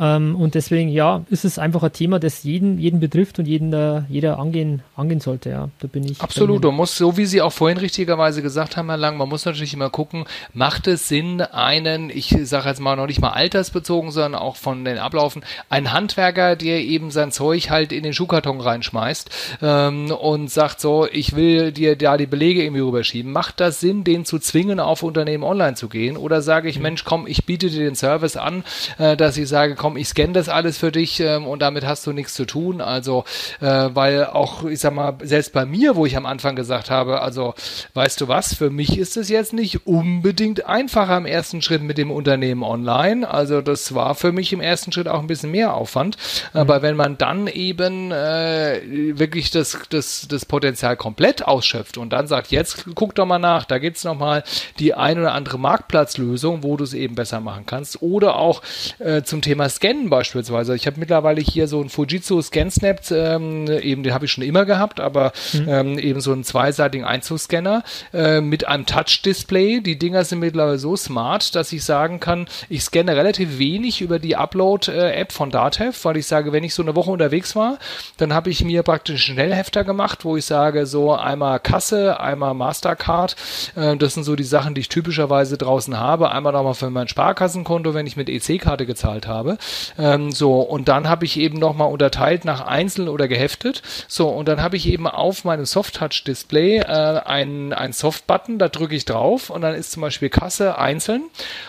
Ähm, 0.00 0.34
und 0.34 0.54
deswegen, 0.54 0.88
ja, 0.88 1.22
ist 1.28 1.44
es 1.44 1.58
einfach 1.58 1.82
ein 1.82 1.92
Thema, 1.92 2.18
das 2.18 2.42
jeden, 2.42 2.78
jeden 2.78 3.00
betrifft 3.00 3.38
und 3.38 3.46
jeden, 3.46 3.72
äh, 3.72 4.02
jeder 4.08 4.38
angehen, 4.38 4.82
angehen 4.96 5.20
sollte. 5.20 5.50
Ja, 5.50 5.68
da 5.80 5.88
bin 5.88 6.04
ich. 6.04 6.20
Absolut. 6.20 6.64
Man 6.64 6.74
muss, 6.74 6.96
so 6.96 7.16
wie 7.16 7.26
Sie 7.26 7.42
auch 7.42 7.52
vorhin 7.52 7.78
richtigerweise 7.78 8.40
gesagt 8.40 8.76
haben, 8.76 8.88
Herr 8.88 8.96
Lang, 8.96 9.18
man 9.18 9.28
muss 9.28 9.44
natürlich 9.44 9.74
immer 9.74 9.90
gucken, 9.90 10.24
macht 10.54 10.86
es 10.86 11.08
Sinn, 11.08 11.42
einen, 11.42 12.08
ich 12.10 12.34
sage 12.44 12.68
jetzt 12.68 12.80
mal 12.80 12.96
noch 12.96 13.06
nicht 13.06 13.20
mal 13.20 13.30
altersbezogen, 13.30 14.10
sondern 14.10 14.40
auch 14.40 14.56
von 14.56 14.84
den 14.84 14.98
Ablaufen, 14.98 15.42
einen 15.68 15.92
Handwerker, 15.92 16.56
der 16.56 16.80
eben 16.80 17.10
sein 17.10 17.30
Zeug 17.30 17.70
halt 17.70 17.92
in 17.92 18.02
den 18.02 18.14
Schuhkarton 18.14 18.60
reinschmeißt 18.60 19.58
ähm, 19.62 20.10
und 20.10 20.50
sagt 20.50 20.80
so, 20.80 21.06
ich 21.10 21.36
will 21.36 21.72
dir 21.72 21.96
da 21.96 22.16
die 22.16 22.26
Belege 22.26 22.62
irgendwie 22.62 22.80
rüberschieben. 22.80 23.32
Macht 23.32 23.60
das 23.60 23.80
Sinn, 23.80 24.04
den 24.04 24.24
zu 24.24 24.38
zwingen, 24.38 24.80
auf 24.80 25.02
Unternehmen 25.02 25.44
online 25.44 25.74
zu 25.74 25.88
gehen? 25.88 26.16
Oder 26.16 26.42
sage 26.42 26.68
ich. 26.68 26.78
Mensch, 26.78 27.04
komm, 27.04 27.26
ich 27.26 27.44
biete 27.44 27.68
dir 27.68 27.84
den 27.84 27.94
Service 27.94 28.36
an, 28.36 28.64
äh, 28.98 29.16
dass 29.16 29.36
ich 29.36 29.48
sage, 29.48 29.74
komm, 29.74 29.89
komm, 29.90 29.96
ich 29.96 30.08
scanne 30.08 30.32
das 30.32 30.48
alles 30.48 30.78
für 30.78 30.92
dich 30.92 31.20
ähm, 31.20 31.46
und 31.46 31.62
damit 31.62 31.84
hast 31.84 32.06
du 32.06 32.12
nichts 32.12 32.34
zu 32.34 32.44
tun. 32.44 32.80
Also, 32.80 33.24
äh, 33.60 33.66
weil 33.92 34.26
auch, 34.26 34.64
ich 34.64 34.80
sag 34.80 34.94
mal, 34.94 35.16
selbst 35.22 35.52
bei 35.52 35.66
mir, 35.66 35.96
wo 35.96 36.06
ich 36.06 36.16
am 36.16 36.26
Anfang 36.26 36.54
gesagt 36.56 36.90
habe, 36.90 37.20
also, 37.22 37.54
weißt 37.94 38.20
du 38.20 38.28
was, 38.28 38.54
für 38.54 38.70
mich 38.70 38.98
ist 38.98 39.16
es 39.16 39.28
jetzt 39.28 39.52
nicht 39.52 39.86
unbedingt 39.86 40.66
einfacher 40.66 41.16
im 41.16 41.26
ersten 41.26 41.62
Schritt 41.62 41.82
mit 41.82 41.98
dem 41.98 42.10
Unternehmen 42.10 42.62
online. 42.62 43.28
Also, 43.28 43.60
das 43.62 43.94
war 43.94 44.14
für 44.14 44.32
mich 44.32 44.52
im 44.52 44.60
ersten 44.60 44.92
Schritt 44.92 45.08
auch 45.08 45.20
ein 45.20 45.26
bisschen 45.26 45.50
mehr 45.50 45.74
Aufwand. 45.74 46.16
Mhm. 46.52 46.60
Aber 46.60 46.82
wenn 46.82 46.96
man 46.96 47.18
dann 47.18 47.46
eben 47.48 48.12
äh, 48.12 48.80
wirklich 49.18 49.50
das, 49.50 49.78
das, 49.90 50.26
das 50.28 50.44
Potenzial 50.44 50.96
komplett 50.96 51.46
ausschöpft 51.46 51.98
und 51.98 52.12
dann 52.12 52.26
sagt, 52.26 52.50
jetzt 52.50 52.84
guck 52.94 53.14
doch 53.14 53.26
mal 53.26 53.38
nach, 53.38 53.64
da 53.64 53.78
gibt 53.78 53.96
es 53.96 54.04
nochmal 54.04 54.44
die 54.78 54.94
ein 54.94 55.18
oder 55.18 55.32
andere 55.32 55.58
Marktplatzlösung, 55.58 56.62
wo 56.62 56.76
du 56.76 56.84
es 56.84 56.94
eben 56.94 57.14
besser 57.14 57.40
machen 57.40 57.64
kannst. 57.66 58.02
Oder 58.02 58.36
auch 58.36 58.62
äh, 58.98 59.22
zum 59.22 59.42
Thema 59.42 59.68
Scannen 59.80 60.10
beispielsweise. 60.10 60.76
Ich 60.76 60.86
habe 60.86 61.00
mittlerweile 61.00 61.40
hier 61.40 61.66
so 61.66 61.80
einen 61.80 61.88
Fujitsu 61.88 62.42
ScanSnap, 62.42 63.10
ähm, 63.12 63.66
eben 63.66 64.02
den 64.02 64.12
habe 64.12 64.26
ich 64.26 64.32
schon 64.32 64.44
immer 64.44 64.66
gehabt, 64.66 65.00
aber 65.00 65.32
mhm. 65.54 65.68
ähm, 65.68 65.98
eben 65.98 66.20
so 66.20 66.32
einen 66.32 66.44
zweiseitigen 66.44 67.06
Einzugsscanner 67.06 67.82
äh, 68.12 68.42
mit 68.42 68.68
einem 68.68 68.84
Touch-Display. 68.84 69.80
Die 69.80 69.98
Dinger 69.98 70.24
sind 70.24 70.40
mittlerweile 70.40 70.78
so 70.78 70.96
smart, 70.96 71.54
dass 71.54 71.72
ich 71.72 71.82
sagen 71.82 72.20
kann, 72.20 72.46
ich 72.68 72.82
scanne 72.82 73.16
relativ 73.16 73.58
wenig 73.58 74.02
über 74.02 74.18
die 74.18 74.36
Upload-App 74.36 75.32
von 75.32 75.50
Datev, 75.50 76.04
weil 76.04 76.18
ich 76.18 76.26
sage, 76.26 76.52
wenn 76.52 76.62
ich 76.62 76.74
so 76.74 76.82
eine 76.82 76.94
Woche 76.94 77.10
unterwegs 77.10 77.56
war, 77.56 77.78
dann 78.18 78.34
habe 78.34 78.50
ich 78.50 78.62
mir 78.62 78.82
praktisch 78.82 79.30
einen 79.30 79.38
Schnellhefter 79.38 79.84
gemacht, 79.84 80.26
wo 80.26 80.36
ich 80.36 80.44
sage, 80.44 80.84
so 80.84 81.14
einmal 81.14 81.58
Kasse, 81.58 82.20
einmal 82.20 82.52
Mastercard. 82.52 83.34
Äh, 83.76 83.96
das 83.96 84.12
sind 84.12 84.24
so 84.24 84.36
die 84.36 84.44
Sachen, 84.44 84.74
die 84.74 84.82
ich 84.82 84.90
typischerweise 84.90 85.56
draußen 85.56 85.98
habe. 85.98 86.32
Einmal 86.32 86.52
nochmal 86.52 86.74
für 86.74 86.90
mein 86.90 87.08
Sparkassenkonto, 87.08 87.94
wenn 87.94 88.06
ich 88.06 88.18
mit 88.18 88.28
EC-Karte 88.28 88.84
gezahlt 88.84 89.26
habe. 89.26 89.56
Ähm, 89.98 90.32
so, 90.32 90.60
und 90.60 90.88
dann 90.88 91.08
habe 91.08 91.24
ich 91.24 91.38
eben 91.38 91.58
nochmal 91.58 91.90
unterteilt 91.90 92.44
nach 92.44 92.66
einzeln 92.66 93.08
oder 93.08 93.28
geheftet. 93.28 93.82
So, 94.08 94.28
und 94.28 94.48
dann 94.48 94.62
habe 94.62 94.76
ich 94.76 94.88
eben 94.88 95.06
auf 95.06 95.44
meinem 95.44 95.64
Soft-Touch-Display 95.64 96.78
äh, 96.78 96.84
einen, 96.84 97.72
einen 97.72 97.92
Soft-Button, 97.92 98.58
da 98.58 98.68
drücke 98.68 98.94
ich 98.94 99.04
drauf 99.04 99.50
und 99.50 99.62
dann 99.62 99.74
ist 99.74 99.92
zum 99.92 100.02
Beispiel 100.02 100.28
Kasse 100.28 100.78
einzeln 100.78 101.24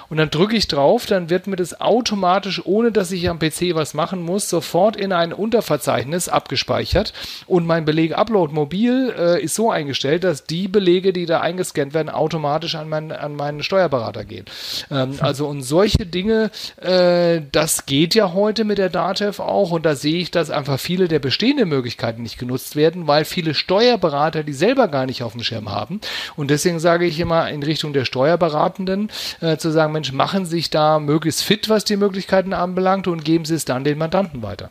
und 0.10 0.18
dann 0.18 0.30
drücke 0.30 0.56
ich 0.56 0.68
drauf, 0.68 1.06
dann 1.06 1.30
wird 1.30 1.48
mir 1.48 1.56
das 1.56 1.82
automatisch, 1.82 2.62
ohne 2.66 2.92
dass 2.92 3.12
ich 3.12 3.30
am 3.30 3.40
PC 3.40 3.76
was 3.76 3.94
machen 3.94 4.22
muss, 4.24 4.50
sofort 4.50 4.96
in 4.96 5.12
ein 5.12 5.34
Unterverzeichnis 5.34 6.30
abgespeichert 6.30 7.14
und 7.48 7.66
mein 7.66 7.86
Beleg-Upload 7.86 8.54
mobil 8.54 9.14
äh, 9.18 9.42
ist 9.42 9.56
so 9.56 9.72
eingestellt, 9.72 10.24
dass 10.24 10.46
die 10.46 10.68
Belege, 10.68 11.14
die 11.14 11.26
da 11.26 11.42
eingescannt 11.42 11.94
werden, 11.94 12.10
automatisch 12.10 12.76
an, 12.76 12.90
mein, 12.90 13.12
an 13.12 13.36
meinen 13.36 13.64
Steuerberater 13.64 14.26
gehen. 14.26 14.46
Ähm, 14.90 15.18
also 15.20 15.48
und 15.48 15.64
solche 15.64 16.06
Dinge, 16.06 16.52
äh, 16.82 17.42
das 17.52 17.81
geht 17.86 18.16
ja 18.16 18.34
heute 18.34 18.64
mit 18.64 18.78
der 18.78 18.90
DATEV 18.90 19.40
auch 19.40 19.72
und 19.72 19.86
da 19.86 19.96
sehe 19.96 20.18
ich, 20.18 20.32
dass 20.32 20.50
einfach 20.50 20.80
viele 20.80 21.08
der 21.08 21.20
bestehenden 21.20 21.70
Möglichkeiten 21.70 22.24
nicht 22.24 22.38
genutzt 22.38 22.76
werden, 22.76 23.08
weil 23.08 23.26
viele 23.26 23.54
Steuerberater 23.54 24.44
die 24.44 24.54
selber 24.54 24.88
gar 24.88 25.06
nicht 25.06 25.24
auf 25.24 25.34
dem 25.34 25.44
Schirm 25.44 25.70
haben. 25.70 26.02
Und 26.36 26.50
deswegen 26.50 26.80
sage 26.80 27.06
ich 27.06 27.20
immer 27.20 27.50
in 27.50 27.64
Richtung 27.64 27.94
der 27.94 28.06
Steuerberatenden 28.06 29.10
äh, 29.42 29.58
zu 29.58 29.72
sagen, 29.72 29.94
Mensch, 29.94 30.12
machen 30.12 30.46
Sie 30.46 30.58
sich 30.58 30.70
da 30.70 31.00
möglichst 31.00 31.44
fit, 31.44 31.70
was 31.70 31.84
die 31.84 31.98
Möglichkeiten 31.98 32.54
anbelangt 32.54 33.08
und 33.08 33.24
geben 33.24 33.46
Sie 33.46 33.56
es 33.56 33.66
dann 33.66 33.84
den 33.84 33.98
Mandanten 33.98 34.42
weiter. 34.42 34.70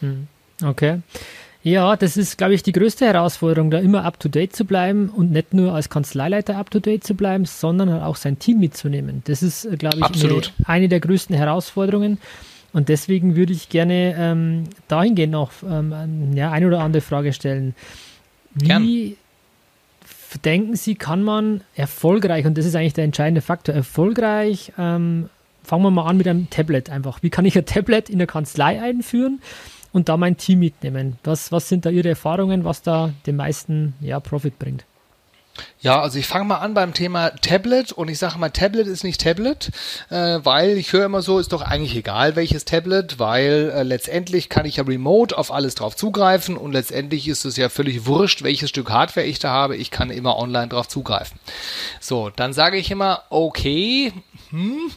Hm. 0.00 0.28
Okay. 0.62 1.00
Ja, 1.68 1.96
das 1.96 2.16
ist, 2.16 2.38
glaube 2.38 2.54
ich, 2.54 2.62
die 2.62 2.72
größte 2.72 3.04
Herausforderung, 3.04 3.70
da 3.70 3.78
immer 3.78 4.02
up-to-date 4.04 4.56
zu 4.56 4.64
bleiben 4.64 5.10
und 5.10 5.32
nicht 5.32 5.52
nur 5.52 5.74
als 5.74 5.90
Kanzleileiter 5.90 6.56
up-to-date 6.56 7.04
zu 7.04 7.14
bleiben, 7.14 7.44
sondern 7.44 7.92
halt 7.92 8.02
auch 8.04 8.16
sein 8.16 8.38
Team 8.38 8.58
mitzunehmen. 8.58 9.20
Das 9.26 9.42
ist, 9.42 9.66
äh, 9.66 9.76
glaube 9.76 9.98
ich, 9.98 10.24
eine, 10.24 10.40
eine, 10.64 10.88
der 10.88 11.00
größten 11.00 11.36
Herausforderungen. 11.36 12.16
Und 12.72 12.88
deswegen 12.88 13.36
würde 13.36 13.52
ich 13.52 13.68
gerne 13.68 14.14
ähm, 14.18 14.64
dahingehend 14.88 15.32
noch 15.32 15.52
ähm, 15.62 16.32
ja, 16.34 16.50
eine 16.52 16.68
oder 16.68 16.80
andere 16.80 17.02
Frage 17.02 17.34
stellen. 17.34 17.74
Wie 18.54 18.66
Gern. 18.66 19.16
denken 20.46 20.74
Sie, 20.74 20.94
kann 20.94 21.22
man 21.22 21.60
erfolgreich, 21.74 22.46
und 22.46 22.56
das 22.56 22.64
ist 22.64 22.76
eigentlich 22.76 22.94
der 22.94 23.04
entscheidende 23.04 23.42
Faktor, 23.42 23.74
erfolgreich, 23.74 24.72
ähm, 24.78 25.28
fangen 25.64 25.82
wir 25.82 25.90
mal 25.90 26.06
an 26.06 26.16
mit 26.16 26.28
einem 26.28 26.48
Tablet 26.48 26.88
einfach. 26.88 27.22
Wie 27.22 27.28
kann 27.28 27.44
ich 27.44 27.58
ein 27.58 27.66
Tablet 27.66 28.08
in 28.08 28.16
der 28.16 28.26
Kanzlei 28.26 28.80
einführen 28.80 29.40
und 29.92 30.08
da 30.08 30.16
mein 30.16 30.36
Team 30.36 30.60
mitnehmen? 30.60 31.18
Was, 31.24 31.52
was 31.52 31.68
sind 31.68 31.86
da 31.86 31.90
Ihre 31.90 32.10
Erfahrungen, 32.10 32.64
was 32.64 32.82
da 32.82 33.12
den 33.26 33.36
meisten 33.36 33.94
ja, 34.00 34.20
Profit 34.20 34.58
bringt? 34.58 34.84
Ja, 35.80 36.00
also 36.00 36.18
ich 36.18 36.26
fange 36.26 36.44
mal 36.44 36.56
an 36.56 36.74
beim 36.74 36.92
Thema 36.92 37.30
Tablet 37.30 37.92
und 37.92 38.08
ich 38.08 38.18
sage 38.18 38.38
mal, 38.38 38.50
Tablet 38.50 38.86
ist 38.86 39.04
nicht 39.04 39.20
Tablet, 39.20 39.70
äh, 40.10 40.40
weil 40.42 40.76
ich 40.76 40.92
höre 40.92 41.04
immer 41.04 41.22
so, 41.22 41.38
ist 41.38 41.52
doch 41.52 41.62
eigentlich 41.62 41.96
egal 41.96 42.36
welches 42.36 42.64
Tablet, 42.64 43.18
weil 43.18 43.72
äh, 43.74 43.82
letztendlich 43.82 44.48
kann 44.48 44.66
ich 44.66 44.76
ja 44.76 44.84
remote 44.84 45.36
auf 45.36 45.52
alles 45.52 45.74
drauf 45.74 45.96
zugreifen 45.96 46.56
und 46.56 46.72
letztendlich 46.72 47.28
ist 47.28 47.44
es 47.44 47.56
ja 47.56 47.68
völlig 47.68 48.06
wurscht, 48.06 48.42
welches 48.42 48.70
Stück 48.70 48.90
Hardware 48.90 49.26
ich 49.26 49.38
da 49.38 49.50
habe, 49.50 49.76
ich 49.76 49.90
kann 49.90 50.10
immer 50.10 50.36
online 50.36 50.68
drauf 50.68 50.88
zugreifen. 50.88 51.38
So, 52.00 52.30
dann 52.30 52.52
sage 52.52 52.76
ich 52.76 52.90
immer, 52.90 53.22
okay, 53.30 54.12
hm, 54.50 54.90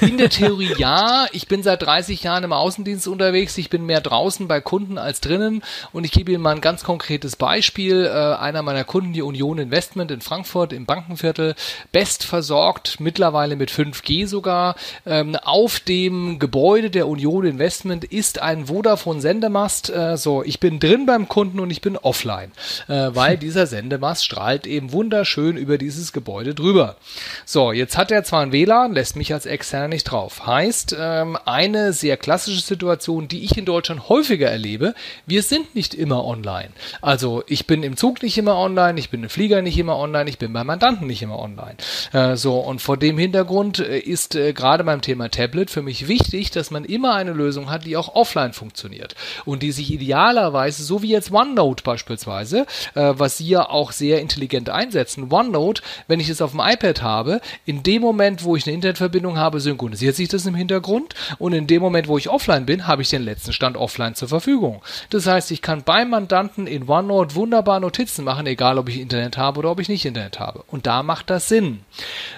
in 0.00 0.18
der 0.18 0.30
Theorie 0.30 0.74
ja, 0.78 1.26
ich 1.32 1.46
bin 1.46 1.62
seit 1.62 1.82
30 1.82 2.22
Jahren 2.22 2.44
im 2.44 2.52
Außendienst 2.52 3.06
unterwegs, 3.06 3.56
ich 3.58 3.70
bin 3.70 3.86
mehr 3.86 4.00
draußen 4.00 4.48
bei 4.48 4.60
Kunden 4.60 4.98
als 4.98 5.20
drinnen 5.20 5.62
und 5.92 6.04
ich 6.04 6.12
gebe 6.12 6.32
Ihnen 6.32 6.42
mal 6.42 6.54
ein 6.54 6.60
ganz 6.60 6.82
konkretes 6.82 7.36
Beispiel. 7.36 8.04
Äh, 8.06 8.10
einer 8.10 8.62
meiner 8.62 8.84
Kunden, 8.84 9.12
die 9.12 9.22
Union 9.22 9.58
Investment 9.58 10.10
in 10.10 10.20
Frankfurt 10.20 10.72
im 10.72 10.86
Bankenviertel, 10.86 11.54
best 11.92 12.24
versorgt, 12.24 12.98
mittlerweile 12.98 13.56
mit 13.56 13.70
5G 13.70 14.26
sogar. 14.26 14.74
Ähm, 15.06 15.36
auf 15.36 15.80
dem 15.80 16.38
Gebäude 16.38 16.90
der 16.90 17.06
Union 17.06 17.44
Investment 17.44 18.04
ist 18.04 18.42
ein 18.42 18.66
Vodafone 18.66 19.20
Sendemast. 19.20 19.90
Äh, 19.90 20.16
so, 20.16 20.42
ich 20.42 20.58
bin 20.60 20.80
drin 20.80 21.06
beim 21.06 21.28
Kunden 21.28 21.60
und 21.60 21.70
ich 21.70 21.80
bin 21.80 21.96
offline, 21.96 22.50
äh, 22.88 23.10
weil 23.12 23.36
dieser 23.38 23.66
Sendemast 23.66 24.24
strahlt 24.24 24.66
eben 24.66 24.92
wunderschön 24.92 25.56
über 25.56 25.78
dieses 25.78 26.12
Gebäude 26.12 26.54
drüber. 26.54 26.96
So, 27.44 27.72
jetzt 27.72 27.96
hat 27.96 28.10
er 28.10 28.24
zwar 28.24 28.42
ein 28.42 28.52
WLAN, 28.52 28.79
lässt 28.88 29.16
mich 29.16 29.32
als 29.32 29.46
extern 29.46 29.90
nicht 29.90 30.04
drauf. 30.04 30.46
Heißt, 30.46 30.96
ähm, 30.98 31.36
eine 31.44 31.92
sehr 31.92 32.16
klassische 32.16 32.60
Situation, 32.60 33.28
die 33.28 33.44
ich 33.44 33.56
in 33.56 33.64
Deutschland 33.64 34.08
häufiger 34.08 34.50
erlebe, 34.50 34.94
wir 35.26 35.42
sind 35.42 35.74
nicht 35.74 35.94
immer 35.94 36.24
online. 36.24 36.70
Also 37.00 37.42
ich 37.46 37.66
bin 37.66 37.82
im 37.82 37.96
Zug 37.96 38.22
nicht 38.22 38.38
immer 38.38 38.56
online, 38.56 38.98
ich 38.98 39.10
bin 39.10 39.22
im 39.22 39.28
Flieger 39.28 39.62
nicht 39.62 39.78
immer 39.78 39.96
online, 39.96 40.28
ich 40.28 40.38
bin 40.38 40.52
beim 40.52 40.66
Mandanten 40.66 41.06
nicht 41.06 41.22
immer 41.22 41.38
online. 41.38 41.76
Äh, 42.12 42.36
so, 42.36 42.58
und 42.58 42.80
vor 42.80 42.96
dem 42.96 43.18
Hintergrund 43.18 43.78
äh, 43.78 43.98
ist 43.98 44.34
äh, 44.34 44.52
gerade 44.52 44.84
beim 44.84 45.00
Thema 45.00 45.28
Tablet 45.30 45.70
für 45.70 45.82
mich 45.82 46.08
wichtig, 46.08 46.50
dass 46.50 46.70
man 46.70 46.84
immer 46.84 47.14
eine 47.14 47.32
Lösung 47.32 47.70
hat, 47.70 47.84
die 47.84 47.96
auch 47.96 48.14
offline 48.14 48.52
funktioniert 48.52 49.14
und 49.44 49.62
die 49.62 49.72
sich 49.72 49.92
idealerweise, 49.92 50.82
so 50.82 51.02
wie 51.02 51.10
jetzt 51.10 51.32
OneNote 51.32 51.82
beispielsweise, 51.82 52.66
was 52.94 53.38
Sie 53.38 53.48
ja 53.48 53.68
auch 53.68 53.92
sehr 53.92 54.20
intelligent 54.20 54.70
einsetzen, 54.70 55.30
OneNote, 55.30 55.82
wenn 56.08 56.20
ich 56.20 56.28
es 56.28 56.42
auf 56.42 56.52
dem 56.52 56.60
iPad 56.60 57.02
habe, 57.02 57.40
in 57.66 57.82
dem 57.82 58.02
Moment, 58.02 58.44
wo 58.44 58.56
ich 58.56 58.66
eine 58.70 58.76
Internetverbindung 58.76 59.36
habe, 59.38 59.60
synchronisiert 59.60 60.16
sich 60.16 60.28
das 60.28 60.46
im 60.46 60.54
Hintergrund 60.54 61.14
und 61.38 61.52
in 61.52 61.66
dem 61.66 61.82
Moment, 61.82 62.08
wo 62.08 62.16
ich 62.18 62.28
offline 62.28 62.66
bin, 62.66 62.86
habe 62.86 63.02
ich 63.02 63.10
den 63.10 63.22
letzten 63.22 63.52
Stand 63.52 63.76
offline 63.76 64.14
zur 64.14 64.28
Verfügung. 64.28 64.82
Das 65.10 65.26
heißt, 65.26 65.50
ich 65.50 65.62
kann 65.62 65.82
beim 65.82 66.10
Mandanten 66.10 66.66
in 66.66 66.88
OneNote 66.88 67.34
wunderbar 67.34 67.80
Notizen 67.80 68.24
machen, 68.24 68.46
egal 68.46 68.78
ob 68.78 68.88
ich 68.88 69.00
Internet 69.00 69.36
habe 69.36 69.58
oder 69.58 69.70
ob 69.70 69.80
ich 69.80 69.88
nicht 69.88 70.06
Internet 70.06 70.38
habe. 70.38 70.64
Und 70.68 70.86
da 70.86 71.02
macht 71.02 71.30
das 71.30 71.48
Sinn. 71.48 71.80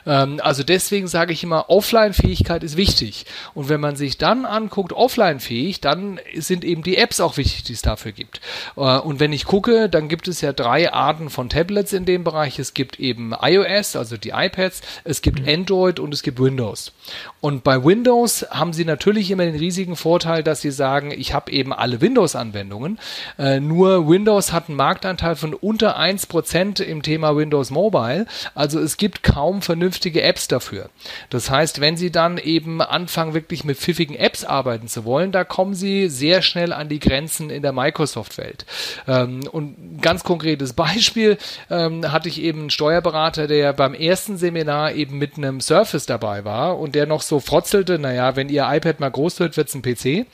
Ähm, 0.06 0.40
also 0.42 0.62
deswegen 0.62 1.08
sage 1.08 1.32
ich 1.32 1.42
immer, 1.42 1.68
Offline-Fähigkeit 1.68 2.62
ist 2.62 2.76
wichtig. 2.76 3.26
Und 3.54 3.68
wenn 3.68 3.80
man 3.80 3.96
sich 3.96 4.18
dann 4.18 4.44
anguckt, 4.44 4.92
offline-fähig, 4.92 5.80
dann 5.80 6.20
sind 6.34 6.64
eben 6.64 6.82
die 6.82 6.96
Apps 6.96 7.20
auch 7.20 7.36
wichtig, 7.36 7.64
die 7.64 7.74
es 7.74 7.82
dafür 7.82 8.12
gibt. 8.12 8.40
Äh, 8.76 8.80
und 8.80 9.20
wenn 9.20 9.32
ich 9.32 9.44
gucke, 9.44 9.88
dann 9.88 10.08
gibt 10.08 10.28
es 10.28 10.40
ja 10.40 10.52
drei 10.52 10.92
Arten 10.92 11.30
von 11.30 11.48
Tablets 11.48 11.92
in 11.92 12.04
dem 12.04 12.24
Bereich. 12.24 12.58
Es 12.58 12.74
gibt 12.74 12.98
eben 12.98 13.34
iOS, 13.40 13.96
also 13.96 14.16
die 14.16 14.30
iPads, 14.30 14.80
es 15.04 15.22
gibt 15.22 15.42
mhm. 15.42 15.48
Android 15.48 16.00
und 16.00 16.14
es 16.14 16.21
gibt 16.22 16.40
Windows. 16.40 16.92
Und 17.40 17.64
bei 17.64 17.84
Windows 17.84 18.46
haben 18.50 18.72
sie 18.72 18.84
natürlich 18.84 19.30
immer 19.30 19.44
den 19.44 19.56
riesigen 19.56 19.96
Vorteil, 19.96 20.42
dass 20.44 20.60
sie 20.60 20.70
sagen, 20.70 21.10
ich 21.10 21.34
habe 21.34 21.50
eben 21.50 21.72
alle 21.72 22.00
Windows-Anwendungen. 22.00 22.98
Äh, 23.38 23.58
nur 23.58 24.08
Windows 24.08 24.52
hat 24.52 24.68
einen 24.68 24.76
Marktanteil 24.76 25.34
von 25.34 25.52
unter 25.54 25.98
1% 25.98 26.82
im 26.82 27.02
Thema 27.02 27.36
Windows 27.36 27.70
Mobile. 27.70 28.26
Also 28.54 28.78
es 28.78 28.96
gibt 28.96 29.24
kaum 29.24 29.60
vernünftige 29.62 30.22
Apps 30.22 30.46
dafür. 30.46 30.88
Das 31.30 31.50
heißt, 31.50 31.80
wenn 31.80 31.96
Sie 31.96 32.12
dann 32.12 32.38
eben 32.38 32.80
anfangen, 32.80 33.34
wirklich 33.34 33.64
mit 33.64 33.76
pfiffigen 33.76 34.14
Apps 34.14 34.44
arbeiten 34.44 34.86
zu 34.86 35.04
wollen, 35.04 35.32
da 35.32 35.42
kommen 35.42 35.74
Sie 35.74 36.08
sehr 36.08 36.42
schnell 36.42 36.72
an 36.72 36.88
die 36.88 37.00
Grenzen 37.00 37.50
in 37.50 37.62
der 37.62 37.72
Microsoft-Welt. 37.72 38.66
Ähm, 39.08 39.40
und 39.50 39.78
ein 39.78 40.00
ganz 40.00 40.22
konkretes 40.22 40.72
Beispiel 40.74 41.38
ähm, 41.70 42.12
hatte 42.12 42.28
ich 42.28 42.40
eben 42.40 42.60
einen 42.60 42.70
Steuerberater, 42.70 43.48
der 43.48 43.72
beim 43.72 43.94
ersten 43.94 44.36
Seminar 44.36 44.92
eben 44.92 45.18
mit 45.18 45.36
einem 45.36 45.60
Surface 45.60 46.06
dabei 46.12 46.44
war 46.44 46.78
und 46.78 46.94
der 46.94 47.06
noch 47.06 47.22
so 47.22 47.40
frotzelte, 47.40 47.98
naja, 47.98 48.36
wenn 48.36 48.48
Ihr 48.48 48.68
iPad 48.68 49.00
mal 49.00 49.10
groß 49.10 49.40
wird, 49.40 49.56
wird 49.56 49.68
es 49.68 49.74
ein 49.74 49.82
PC. 49.82 50.26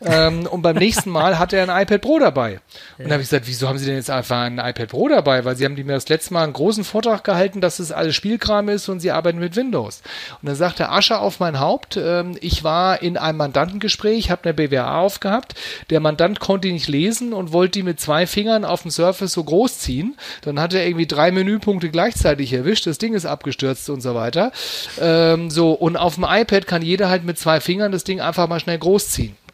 Ähm, 0.00 0.46
und 0.46 0.62
beim 0.62 0.76
nächsten 0.76 1.10
Mal 1.10 1.38
hatte 1.38 1.56
er 1.56 1.68
ein 1.68 1.82
iPad 1.82 2.00
Pro 2.00 2.18
dabei. 2.18 2.60
Und 2.98 3.06
da 3.06 3.12
habe 3.12 3.22
ich 3.22 3.28
gesagt, 3.28 3.48
wieso 3.48 3.68
haben 3.68 3.78
Sie 3.78 3.86
denn 3.86 3.96
jetzt 3.96 4.10
einfach 4.10 4.42
ein 4.42 4.58
iPad 4.58 4.88
Pro 4.88 5.08
dabei? 5.08 5.44
Weil 5.44 5.56
Sie 5.56 5.64
haben 5.64 5.76
die 5.76 5.84
mir 5.84 5.94
das 5.94 6.08
letzte 6.08 6.34
Mal 6.34 6.44
einen 6.44 6.52
großen 6.52 6.84
Vortrag 6.84 7.24
gehalten, 7.24 7.60
dass 7.60 7.78
es 7.78 7.90
alles 7.90 8.14
Spielkram 8.14 8.68
ist 8.68 8.88
und 8.88 9.00
Sie 9.00 9.10
arbeiten 9.10 9.38
mit 9.38 9.56
Windows. 9.56 10.02
Und 10.40 10.48
dann 10.48 10.56
sagte 10.56 10.90
Asche 10.90 11.18
auf 11.18 11.40
mein 11.40 11.58
Haupt, 11.58 11.96
ähm, 11.96 12.36
ich 12.40 12.62
war 12.62 13.02
in 13.02 13.16
einem 13.16 13.38
Mandantengespräch, 13.38 14.30
habe 14.30 14.44
eine 14.44 14.54
BWA 14.54 15.00
aufgehabt. 15.00 15.54
Der 15.90 16.00
Mandant 16.00 16.38
konnte 16.38 16.68
die 16.68 16.74
nicht 16.74 16.88
lesen 16.88 17.32
und 17.32 17.52
wollte 17.52 17.72
die 17.72 17.82
mit 17.82 18.00
zwei 18.00 18.26
Fingern 18.26 18.64
auf 18.64 18.82
dem 18.82 18.90
Surface 18.90 19.32
so 19.32 19.42
groß 19.42 19.78
ziehen. 19.80 20.16
Dann 20.42 20.60
hat 20.60 20.74
er 20.74 20.86
irgendwie 20.86 21.06
drei 21.06 21.32
Menüpunkte 21.32 21.90
gleichzeitig 21.90 22.52
erwischt. 22.52 22.86
Das 22.86 22.98
Ding 22.98 23.14
ist 23.14 23.26
abgestürzt 23.26 23.90
und 23.90 24.00
so 24.00 24.14
weiter. 24.14 24.52
Ähm, 25.00 25.50
so, 25.50 25.72
und 25.72 25.96
auf 25.96 26.14
dem 26.14 26.24
iPad 26.24 26.66
kann 26.66 26.82
jeder 26.82 27.08
halt 27.08 27.24
mit 27.24 27.38
zwei 27.38 27.60
Fingern 27.60 27.92
das 27.92 28.04
Ding 28.04 28.20
einfach 28.20 28.48
mal 28.48 28.60
schnell 28.60 28.78
groß 28.78 29.10
ziehen. 29.10 29.36
Mhm. 29.36 29.47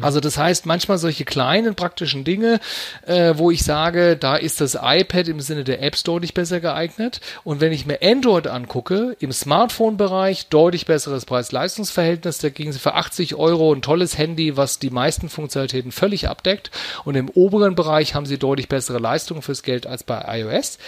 Also 0.00 0.20
das 0.20 0.38
heißt, 0.38 0.66
manchmal 0.66 0.98
solche 0.98 1.24
kleinen 1.24 1.74
praktischen 1.74 2.24
Dinge, 2.24 2.60
äh, 3.06 3.34
wo 3.36 3.50
ich 3.50 3.62
sage, 3.62 4.16
da 4.16 4.36
ist 4.36 4.60
das 4.60 4.76
iPad 4.80 5.28
im 5.28 5.40
Sinne 5.40 5.64
der 5.64 5.82
Apps 5.82 6.02
deutlich 6.02 6.34
besser 6.34 6.60
geeignet. 6.60 7.20
Und 7.44 7.60
wenn 7.60 7.72
ich 7.72 7.86
mir 7.86 8.00
Android 8.02 8.46
angucke, 8.46 9.16
im 9.20 9.32
Smartphone-Bereich 9.32 10.48
deutlich 10.48 10.86
besseres 10.86 11.24
Preis-Leistungs-Verhältnis. 11.24 12.38
Da 12.38 12.50
kriegen 12.50 12.72
Sie 12.72 12.78
für 12.78 12.94
80 12.94 13.34
Euro 13.34 13.72
ein 13.72 13.82
tolles 13.82 14.18
Handy, 14.18 14.56
was 14.56 14.78
die 14.78 14.90
meisten 14.90 15.28
Funktionalitäten 15.28 15.92
völlig 15.92 16.28
abdeckt. 16.28 16.70
Und 17.04 17.14
im 17.14 17.28
oberen 17.28 17.74
Bereich 17.74 18.14
haben 18.14 18.26
Sie 18.26 18.38
deutlich 18.38 18.68
bessere 18.68 18.98
Leistung 18.98 19.42
fürs 19.42 19.62
Geld 19.62 19.86
als 19.86 20.04
bei 20.04 20.40
iOS. 20.40 20.78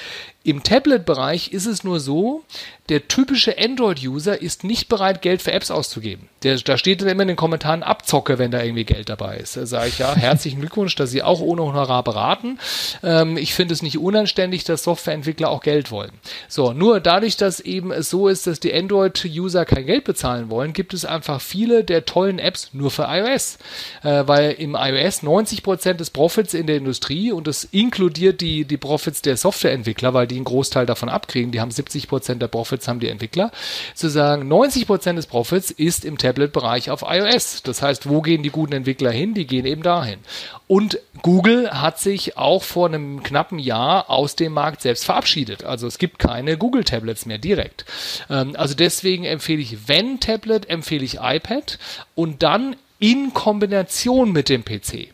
Im 0.48 0.62
Tablet-Bereich 0.62 1.52
ist 1.52 1.66
es 1.66 1.84
nur 1.84 2.00
so, 2.00 2.42
der 2.88 3.06
typische 3.06 3.58
Android-User 3.58 4.40
ist 4.40 4.64
nicht 4.64 4.88
bereit, 4.88 5.20
Geld 5.20 5.42
für 5.42 5.52
Apps 5.52 5.70
auszugeben. 5.70 6.30
Der, 6.42 6.56
da 6.56 6.78
steht 6.78 7.02
dann 7.02 7.08
immer 7.08 7.20
in 7.20 7.28
den 7.28 7.36
Kommentaren 7.36 7.82
Abzocke, 7.82 8.38
wenn 8.38 8.50
da 8.50 8.62
irgendwie 8.62 8.84
Geld 8.84 9.10
dabei 9.10 9.36
ist. 9.36 9.58
Da 9.58 9.66
sage 9.66 9.88
ich 9.88 9.98
ja, 9.98 10.14
herzlichen 10.14 10.60
Glückwunsch, 10.60 10.94
dass 10.94 11.10
Sie 11.10 11.22
auch 11.22 11.40
ohne 11.40 11.64
Honorar 11.64 12.02
beraten. 12.02 12.58
Ähm, 13.02 13.36
ich 13.36 13.52
finde 13.52 13.74
es 13.74 13.82
nicht 13.82 13.98
unanständig, 13.98 14.64
dass 14.64 14.84
Softwareentwickler 14.84 15.50
auch 15.50 15.60
Geld 15.60 15.90
wollen. 15.90 16.12
So, 16.48 16.72
nur 16.72 17.00
dadurch, 17.00 17.36
dass 17.36 17.60
eben 17.60 17.92
es 17.92 18.08
so 18.08 18.28
ist, 18.28 18.46
dass 18.46 18.58
die 18.58 18.72
Android-User 18.72 19.66
kein 19.66 19.84
Geld 19.84 20.04
bezahlen 20.04 20.48
wollen, 20.48 20.72
gibt 20.72 20.94
es 20.94 21.04
einfach 21.04 21.42
viele 21.42 21.84
der 21.84 22.06
tollen 22.06 22.38
Apps 22.38 22.70
nur 22.72 22.90
für 22.90 23.06
iOS. 23.06 23.58
Äh, 24.02 24.22
weil 24.26 24.52
im 24.52 24.74
iOS 24.74 25.22
90% 25.22 25.94
des 25.94 26.08
Profits 26.08 26.54
in 26.54 26.66
der 26.66 26.76
Industrie 26.76 27.32
und 27.32 27.46
das 27.46 27.64
inkludiert 27.64 28.40
die, 28.40 28.64
die 28.64 28.78
Profits 28.78 29.20
der 29.20 29.36
Softwareentwickler, 29.36 30.14
weil 30.14 30.26
die 30.26 30.37
einen 30.38 30.44
Großteil 30.44 30.86
davon 30.86 31.08
abkriegen, 31.08 31.52
die 31.52 31.60
haben 31.60 31.70
70% 31.70 32.34
der 32.34 32.48
Profits 32.48 32.88
haben 32.88 33.00
die 33.00 33.08
Entwickler, 33.08 33.50
zu 33.94 34.08
sagen, 34.08 34.50
90% 34.50 35.14
des 35.14 35.26
Profits 35.26 35.70
ist 35.70 36.04
im 36.04 36.18
Tablet-Bereich 36.18 36.90
auf 36.90 37.04
iOS. 37.06 37.62
Das 37.62 37.82
heißt, 37.82 38.08
wo 38.08 38.22
gehen 38.22 38.42
die 38.42 38.50
guten 38.50 38.72
Entwickler 38.72 39.10
hin? 39.10 39.34
Die 39.34 39.46
gehen 39.46 39.66
eben 39.66 39.82
dahin. 39.82 40.18
Und 40.66 41.00
Google 41.22 41.70
hat 41.70 41.98
sich 41.98 42.36
auch 42.36 42.62
vor 42.62 42.88
einem 42.88 43.22
knappen 43.22 43.58
Jahr 43.58 44.10
aus 44.10 44.36
dem 44.36 44.52
Markt 44.52 44.82
selbst 44.82 45.04
verabschiedet. 45.04 45.64
Also 45.64 45.86
es 45.86 45.98
gibt 45.98 46.18
keine 46.18 46.56
Google-Tablets 46.56 47.26
mehr 47.26 47.38
direkt. 47.38 47.84
Ähm, 48.30 48.54
also 48.56 48.74
deswegen 48.74 49.24
empfehle 49.24 49.60
ich, 49.60 49.88
wenn 49.88 50.20
Tablet, 50.20 50.68
empfehle 50.68 51.04
ich 51.04 51.18
iPad 51.20 51.78
und 52.14 52.42
dann 52.42 52.76
in 52.98 53.32
Kombination 53.32 54.32
mit 54.32 54.48
dem 54.48 54.64
PC. 54.64 55.08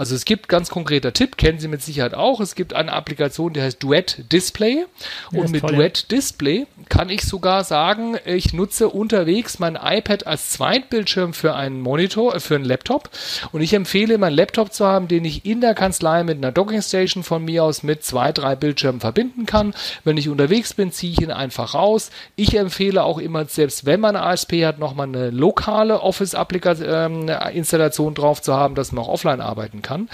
Also 0.00 0.14
es 0.14 0.24
gibt 0.24 0.48
ganz 0.48 0.70
konkreter 0.70 1.12
Tipp, 1.12 1.36
kennen 1.36 1.58
Sie 1.58 1.68
mit 1.68 1.82
Sicherheit 1.82 2.14
auch. 2.14 2.40
Es 2.40 2.54
gibt 2.54 2.72
eine 2.72 2.90
Applikation, 2.90 3.52
die 3.52 3.60
heißt 3.60 3.82
Duet 3.82 4.24
Display. 4.32 4.86
Und 5.30 5.50
mit 5.50 5.60
toll, 5.60 5.74
Duet. 5.74 6.10
Display 6.10 6.66
kann 6.90 7.08
ich 7.08 7.22
sogar 7.22 7.64
sagen, 7.64 8.18
ich 8.26 8.52
nutze 8.52 8.90
unterwegs 8.90 9.58
mein 9.58 9.78
iPad 9.82 10.26
als 10.26 10.50
Zweitbildschirm 10.50 11.32
für 11.32 11.54
einen 11.54 11.80
Monitor, 11.80 12.34
äh, 12.34 12.40
für 12.40 12.56
einen 12.56 12.66
Laptop. 12.66 13.08
Und 13.52 13.62
ich 13.62 13.72
empfehle, 13.72 14.18
meinen 14.18 14.36
Laptop 14.36 14.74
zu 14.74 14.86
haben, 14.86 15.08
den 15.08 15.24
ich 15.24 15.46
in 15.46 15.62
der 15.62 15.74
Kanzlei 15.74 16.22
mit 16.24 16.36
einer 16.36 16.52
Dockingstation 16.52 17.22
von 17.22 17.42
mir 17.44 17.64
aus 17.64 17.82
mit 17.82 18.04
zwei, 18.04 18.32
drei 18.32 18.54
Bildschirmen 18.56 19.00
verbinden 19.00 19.46
kann. 19.46 19.72
Wenn 20.04 20.18
ich 20.18 20.28
unterwegs 20.28 20.74
bin, 20.74 20.92
ziehe 20.92 21.12
ich 21.12 21.22
ihn 21.22 21.30
einfach 21.30 21.72
raus. 21.74 22.10
Ich 22.36 22.54
empfehle 22.56 23.02
auch 23.04 23.18
immer, 23.18 23.46
selbst 23.46 23.86
wenn 23.86 24.00
man 24.00 24.16
ASP 24.16 24.64
hat, 24.64 24.80
nochmal 24.80 25.06
eine 25.06 25.30
lokale 25.30 26.00
Office-Installation 26.00 28.08
ähm, 28.08 28.14
drauf 28.14 28.42
zu 28.42 28.54
haben, 28.54 28.74
dass 28.74 28.90
man 28.92 29.04
auch 29.04 29.08
offline 29.08 29.40
arbeiten 29.40 29.80
kann. 29.82 30.08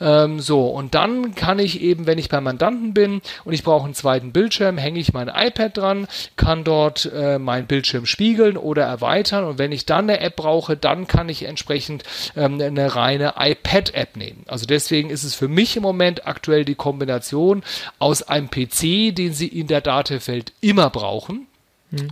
Ähm, 0.00 0.40
so, 0.40 0.66
und 0.66 0.94
dann 0.94 1.34
kann 1.34 1.58
ich 1.58 1.82
eben, 1.82 2.06
wenn 2.06 2.16
ich 2.18 2.30
beim 2.30 2.44
Mandanten 2.44 2.94
bin 2.94 3.20
und 3.44 3.52
ich 3.52 3.62
brauche 3.62 3.84
einen 3.84 3.92
zweiten 3.94 4.32
Bildschirm, 4.32 4.78
hänge 4.78 4.98
ich 4.98 5.12
mein 5.12 5.28
iPad 5.28 5.76
dran, 5.76 6.08
kann 6.36 6.64
dort 6.64 7.10
äh, 7.14 7.38
mein 7.38 7.66
Bildschirm 7.66 8.06
spiegeln 8.06 8.56
oder 8.56 8.84
erweitern 8.84 9.44
und 9.44 9.58
wenn 9.58 9.72
ich 9.72 9.86
dann 9.86 10.08
eine 10.08 10.20
App 10.20 10.36
brauche, 10.36 10.76
dann 10.76 11.06
kann 11.06 11.28
ich 11.28 11.44
entsprechend 11.44 12.04
ähm, 12.36 12.60
eine 12.60 12.94
reine 12.94 13.34
iPad-App 13.38 14.16
nehmen. 14.16 14.44
Also 14.46 14.66
deswegen 14.66 15.10
ist 15.10 15.24
es 15.24 15.34
für 15.34 15.48
mich 15.48 15.76
im 15.76 15.82
Moment 15.82 16.26
aktuell 16.26 16.64
die 16.64 16.74
Kombination 16.74 17.62
aus 17.98 18.22
einem 18.22 18.50
PC, 18.50 19.14
den 19.14 19.32
Sie 19.32 19.48
in 19.48 19.66
der 19.66 19.80
Datefeld 19.80 20.52
immer 20.60 20.90
brauchen. 20.90 21.46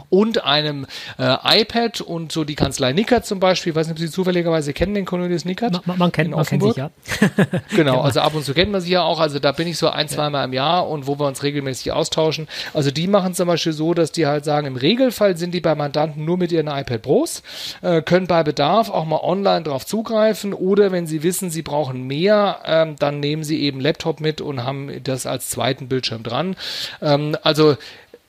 Und 0.09 0.45
einem 0.45 0.87
äh, 1.19 1.61
iPad 1.63 2.01
und 2.01 2.33
so 2.33 2.45
die 2.45 2.55
Kanzlei 2.55 2.93
Nickert 2.93 3.27
zum 3.27 3.41
Beispiel. 3.41 3.71
Ich 3.71 3.77
weiß 3.77 3.87
nicht, 3.87 3.95
ob 3.95 3.99
Sie 3.99 4.11
zufälligerweise 4.11 4.73
kennen 4.73 4.95
den 4.95 5.05
Cornelius 5.05 5.45
Nickert. 5.45 5.87
Man, 5.87 5.99
man 5.99 6.13
kennt, 6.13 6.31
man 6.31 6.45
kennt 6.45 6.63
sich, 6.63 6.77
ja. 6.77 6.91
genau, 7.77 8.01
also 8.01 8.21
ab 8.21 8.35
und 8.35 8.45
zu 8.45 8.55
kennt 8.55 8.73
man 8.73 8.81
sich 8.81 8.91
ja 8.91 9.03
auch. 9.03 9.21
Also 9.21 9.39
da 9.39 9.53
bin 9.53 9.69
ich 9.69 9.79
so 9.79 9.89
ein, 9.89 10.09
zweimal 10.09 10.45
im 10.45 10.53
Jahr 10.53 10.89
und 10.89 11.07
wo 11.07 11.19
wir 11.19 11.27
uns 11.27 11.43
regelmäßig 11.43 11.93
austauschen. 11.93 12.49
Also 12.75 12.91
die 12.91 13.07
machen 13.07 13.35
zum 13.35 13.47
Beispiel 13.47 13.73
so, 13.73 13.95
dass 13.95 14.13
die 14.13 14.27
halt 14.27 14.45
sagen, 14.45 14.67
im 14.67 14.77
Regelfall 14.77 15.37
sind 15.37 15.53
die 15.53 15.61
bei 15.61 15.75
Mandanten 15.75 16.25
nur 16.25 16.37
mit 16.37 16.53
ihren 16.53 16.69
iPad 16.69 17.03
Pros, 17.03 17.43
äh, 17.83 18.03
können 18.03 18.27
bei 18.27 18.43
Bedarf 18.43 18.91
auch 18.91 19.05
mal 19.05 19.21
online 19.23 19.63
drauf 19.63 19.87
zugreifen 19.87 20.53
oder 20.53 20.93
wenn 20.93 21.07
sie 21.07 21.23
wissen, 21.23 21.51
sie 21.51 21.63
brauchen 21.63 22.07
mehr, 22.07 22.61
ähm, 22.65 22.97
dann 22.99 23.21
nehmen 23.21 23.45
sie 23.45 23.61
eben 23.63 23.81
Laptop 23.81 24.21
mit 24.21 24.41
und 24.41 24.65
haben 24.65 24.91
das 25.03 25.27
als 25.27 25.51
zweiten 25.51 25.89
Bildschirm 25.89 26.23
dran. 26.23 26.57
Ähm, 27.01 27.37
also 27.43 27.77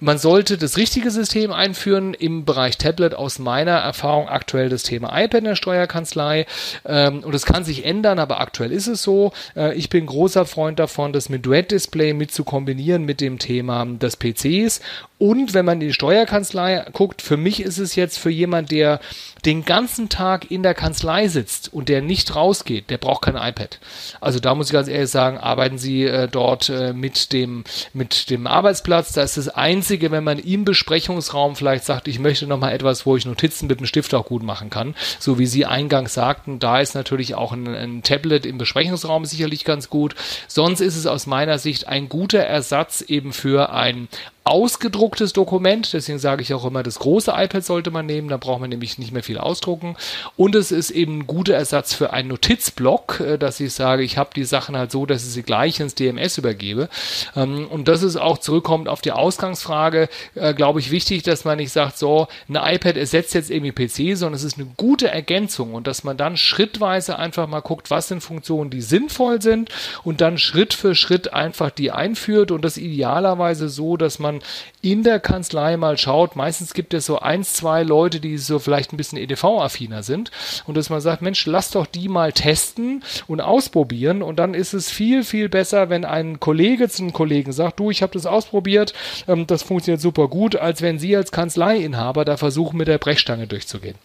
man 0.02 0.18
sollte 0.18 0.58
das 0.58 0.78
richtige 0.78 1.12
System 1.12 1.52
einführen 1.52 2.16
im 2.16 2.44
Bereich 2.44 2.78
Tablet. 2.78 3.14
Aus 3.14 3.38
meiner 3.38 3.74
Erfahrung 3.74 4.28
aktuell 4.28 4.68
das 4.68 4.84
Thema 4.84 5.10
iPad 5.10 5.40
in 5.40 5.46
der 5.46 5.56
Steuerkanzlei. 5.56 6.48
Ähm, 6.86 7.24
und 7.24 7.36
es 7.36 7.46
kann 7.46 7.64
sich 7.64 7.86
ändern, 7.86 8.18
aber 8.18 8.42
aktuell 8.42 8.72
ist 8.72 8.88
es 8.88 9.04
so. 9.04 9.32
Äh, 9.56 9.76
ich 9.76 9.90
bin 9.90 10.08
großer 10.08 10.46
Freund 10.46 10.80
davon, 10.80 11.14
das 11.14 11.30
mit 11.30 11.46
Duet-Display 11.46 12.14
mit 12.14 12.32
zu 12.32 12.44
kombinieren 12.44 13.06
mit 13.06 13.22
dem 13.22 13.38
Thema 13.38 13.86
des 13.86 14.18
PCs 14.18 14.82
und 15.22 15.54
wenn 15.54 15.66
man 15.66 15.80
in 15.80 15.90
die 15.90 15.94
Steuerkanzlei 15.94 16.84
guckt, 16.94 17.22
für 17.22 17.38
mich 17.38 17.62
ist 17.62 17.78
es 17.78 17.96
jetzt 17.96 18.18
für 18.18 18.32
jemand, 18.32 18.72
der 18.72 19.00
den 19.46 19.66
ganzen 19.66 20.10
Tag 20.10 20.50
in 20.50 20.64
der 20.64 20.74
Kanzlei 20.74 21.28
sitzt 21.28 21.72
und 21.72 21.90
der 21.90 22.02
nicht 22.02 22.36
rausgeht, 22.36 22.90
der 22.90 22.98
braucht 22.98 23.26
kein 23.26 23.36
iPad. 23.36 23.78
Also 24.20 24.40
da 24.40 24.56
muss 24.56 24.68
ich 24.68 24.74
ganz 24.74 24.88
ehrlich 24.88 25.12
sagen, 25.12 25.38
arbeiten 25.38 25.78
Sie 25.78 26.06
äh, 26.06 26.28
dort 26.28 26.70
äh, 26.70 26.94
mit 26.94 27.34
dem 27.34 27.66
mit 27.94 28.32
dem 28.32 28.48
Arbeitsplatz. 28.48 29.14
Da 29.14 29.22
ist 29.22 29.38
das 29.38 29.48
Einzige, 29.48 30.10
wenn 30.10 30.24
man 30.24 30.40
im 30.40 30.66
Besprechungsraum 30.66 31.56
vielleicht 31.56 31.86
sagt, 31.86 32.08
ich 32.08 32.18
möchte 32.18 32.48
noch 32.48 32.60
mal 32.60 32.72
etwas, 32.72 33.06
wo 33.06 33.16
ich 33.16 33.28
Notizen 33.28 33.68
mit 33.68 33.80
dem 33.80 33.86
Stift 33.86 34.16
auch 34.16 34.26
gut 34.26 34.42
machen 34.42 34.72
kann, 34.72 34.96
so 35.20 35.38
wie 35.38 35.46
Sie 35.46 35.68
eingangs 35.68 36.16
sagten. 36.16 36.58
Da 36.58 36.80
ist 36.80 36.96
natürlich 36.96 37.36
auch 37.36 37.52
ein, 37.52 37.68
ein 37.68 38.02
Tablet 38.02 38.48
im 38.48 38.58
Besprechungsraum 38.58 39.26
sicherlich 39.26 39.66
ganz 39.66 39.88
gut. 39.92 40.16
Sonst 40.48 40.82
ist 40.82 40.96
es 40.96 41.06
aus 41.06 41.28
meiner 41.28 41.60
Sicht 41.60 41.88
ein 41.88 42.10
guter 42.10 42.40
Ersatz 42.40 43.02
eben 43.02 43.34
für 43.34 43.72
ein 43.72 44.08
ausgedrucktes 44.44 45.34
Dokument, 45.34 45.94
deswegen 45.94 46.18
sage 46.18 46.42
ich 46.42 46.54
auch 46.54 46.66
immer, 46.66 46.82
das 46.82 46.98
große 46.98 47.32
iPad 47.36 47.64
sollte 47.64 47.92
man 47.92 48.08
nehmen, 48.08 48.28
da 48.28 48.38
braucht 48.38 48.60
man 48.60 48.72
nämlich 48.72 48.98
nicht 48.98 49.12
mehr 49.12 49.22
viel 49.22 49.38
ausdrucken. 49.38 49.96
Und 50.36 50.56
es 50.56 50.72
ist 50.72 50.90
eben 50.90 51.20
ein 51.20 51.28
guter 51.28 51.54
Ersatz 51.54 51.94
für 51.94 52.12
einen 52.12 52.30
Notizblock, 52.30 53.20
äh, 53.20 53.38
dass 53.38 53.60
ich 53.60 53.74
sage, 53.74 54.02
ich 54.02 54.18
habe 54.18 54.32
die 54.36 54.44
Sachen 54.44 54.76
halt 54.76 54.92
so, 54.92 55.06
dass 55.06 55.24
ich 55.24 55.30
sie 55.30 55.44
gleich 55.44 55.80
ins 55.80 55.94
DMS 55.94 56.40
übergebe. 56.40 56.90
Ähm, 57.36 57.68
und 57.68 57.88
das 57.88 58.02
ist 58.02 58.18
auch 58.18 58.40
zurückkommt 58.40 58.90
auf 58.90 59.02
die 59.02 59.12
Ausgangsfrage, 59.12 60.10
äh, 60.34 60.56
glaube 60.56 60.80
ich, 60.80 60.90
wichtig, 60.90 61.22
dass 61.22 61.46
man 61.46 61.58
nicht 61.58 61.72
sagt, 61.72 62.00
so, 62.00 62.28
ein 62.50 62.56
iPad 62.56 62.98
ersetzt 62.98 63.36
jetzt 63.36 63.52
irgendwie 63.52 63.72
PC, 63.72 64.18
sondern 64.18 64.34
es 64.34 64.44
ist 64.44 64.58
eine 64.58 64.68
gute 64.76 65.08
Ergänzung 65.08 65.76
und 65.76 65.86
dass 65.86 66.04
man 66.04 66.18
dann 66.18 66.36
schrittweise 66.36 67.20
einfach 67.20 67.48
mal 67.48 67.62
guckt, 67.62 67.92
was 67.92 68.08
sind 68.08 68.22
Funktionen, 68.22 68.72
die 68.72 68.82
sinnvoll 68.82 69.40
sind 69.40 69.70
und 70.04 70.20
dann 70.20 70.40
Schritt 70.40 70.74
für 70.74 70.96
Schritt 70.96 71.32
einfach 71.32 71.70
die 71.70 71.92
einführt 71.92 72.50
und 72.50 72.66
das 72.66 72.78
idealerweise 72.78 73.70
so, 73.70 73.98
dass 73.98 74.18
man 74.18 74.31
man 74.32 74.42
in 74.82 75.04
der 75.04 75.20
Kanzlei 75.20 75.78
mal 75.78 75.98
schaut, 75.98 76.36
meistens 76.36 76.74
gibt 76.74 76.94
es 76.94 77.06
so 77.06 77.20
ein, 77.20 77.44
zwei 77.44 77.84
Leute, 77.84 78.20
die 78.20 78.38
so 78.38 78.60
vielleicht 78.60 78.94
ein 78.94 78.98
bisschen 78.98 79.18
EDV-affiner 79.18 80.04
sind 80.04 80.32
und 80.66 80.76
dass 80.76 80.90
man 80.90 81.02
sagt, 81.02 81.22
Mensch, 81.22 81.46
lass 81.46 81.72
doch 81.72 81.86
die 81.86 82.08
mal 82.08 82.32
testen 82.32 83.04
und 83.28 83.42
ausprobieren 83.42 84.22
und 84.22 84.38
dann 84.38 84.54
ist 84.54 84.74
es 84.74 84.90
viel, 84.90 85.24
viel 85.24 85.50
besser, 85.50 85.90
wenn 85.90 86.06
ein 86.06 86.40
Kollege 86.40 86.90
zu 86.90 87.04
einem 87.04 87.14
Kollegen 87.14 87.52
sagt, 87.52 87.80
du, 87.80 87.92
ich 87.92 88.02
habe 88.02 88.14
das 88.14 88.26
ausprobiert, 88.26 88.94
ähm, 89.28 89.48
das 89.48 89.64
funktioniert 89.64 90.02
super 90.02 90.28
gut, 90.28 90.56
als 90.56 90.82
wenn 90.82 91.00
Sie 91.00 91.16
als 91.16 91.32
Kanzleiinhaber 91.32 92.26
da 92.26 92.38
versuchen, 92.38 92.78
mit 92.78 92.88
der 92.88 92.98
Brechstange 92.98 93.48
durchzugehen. 93.48 93.96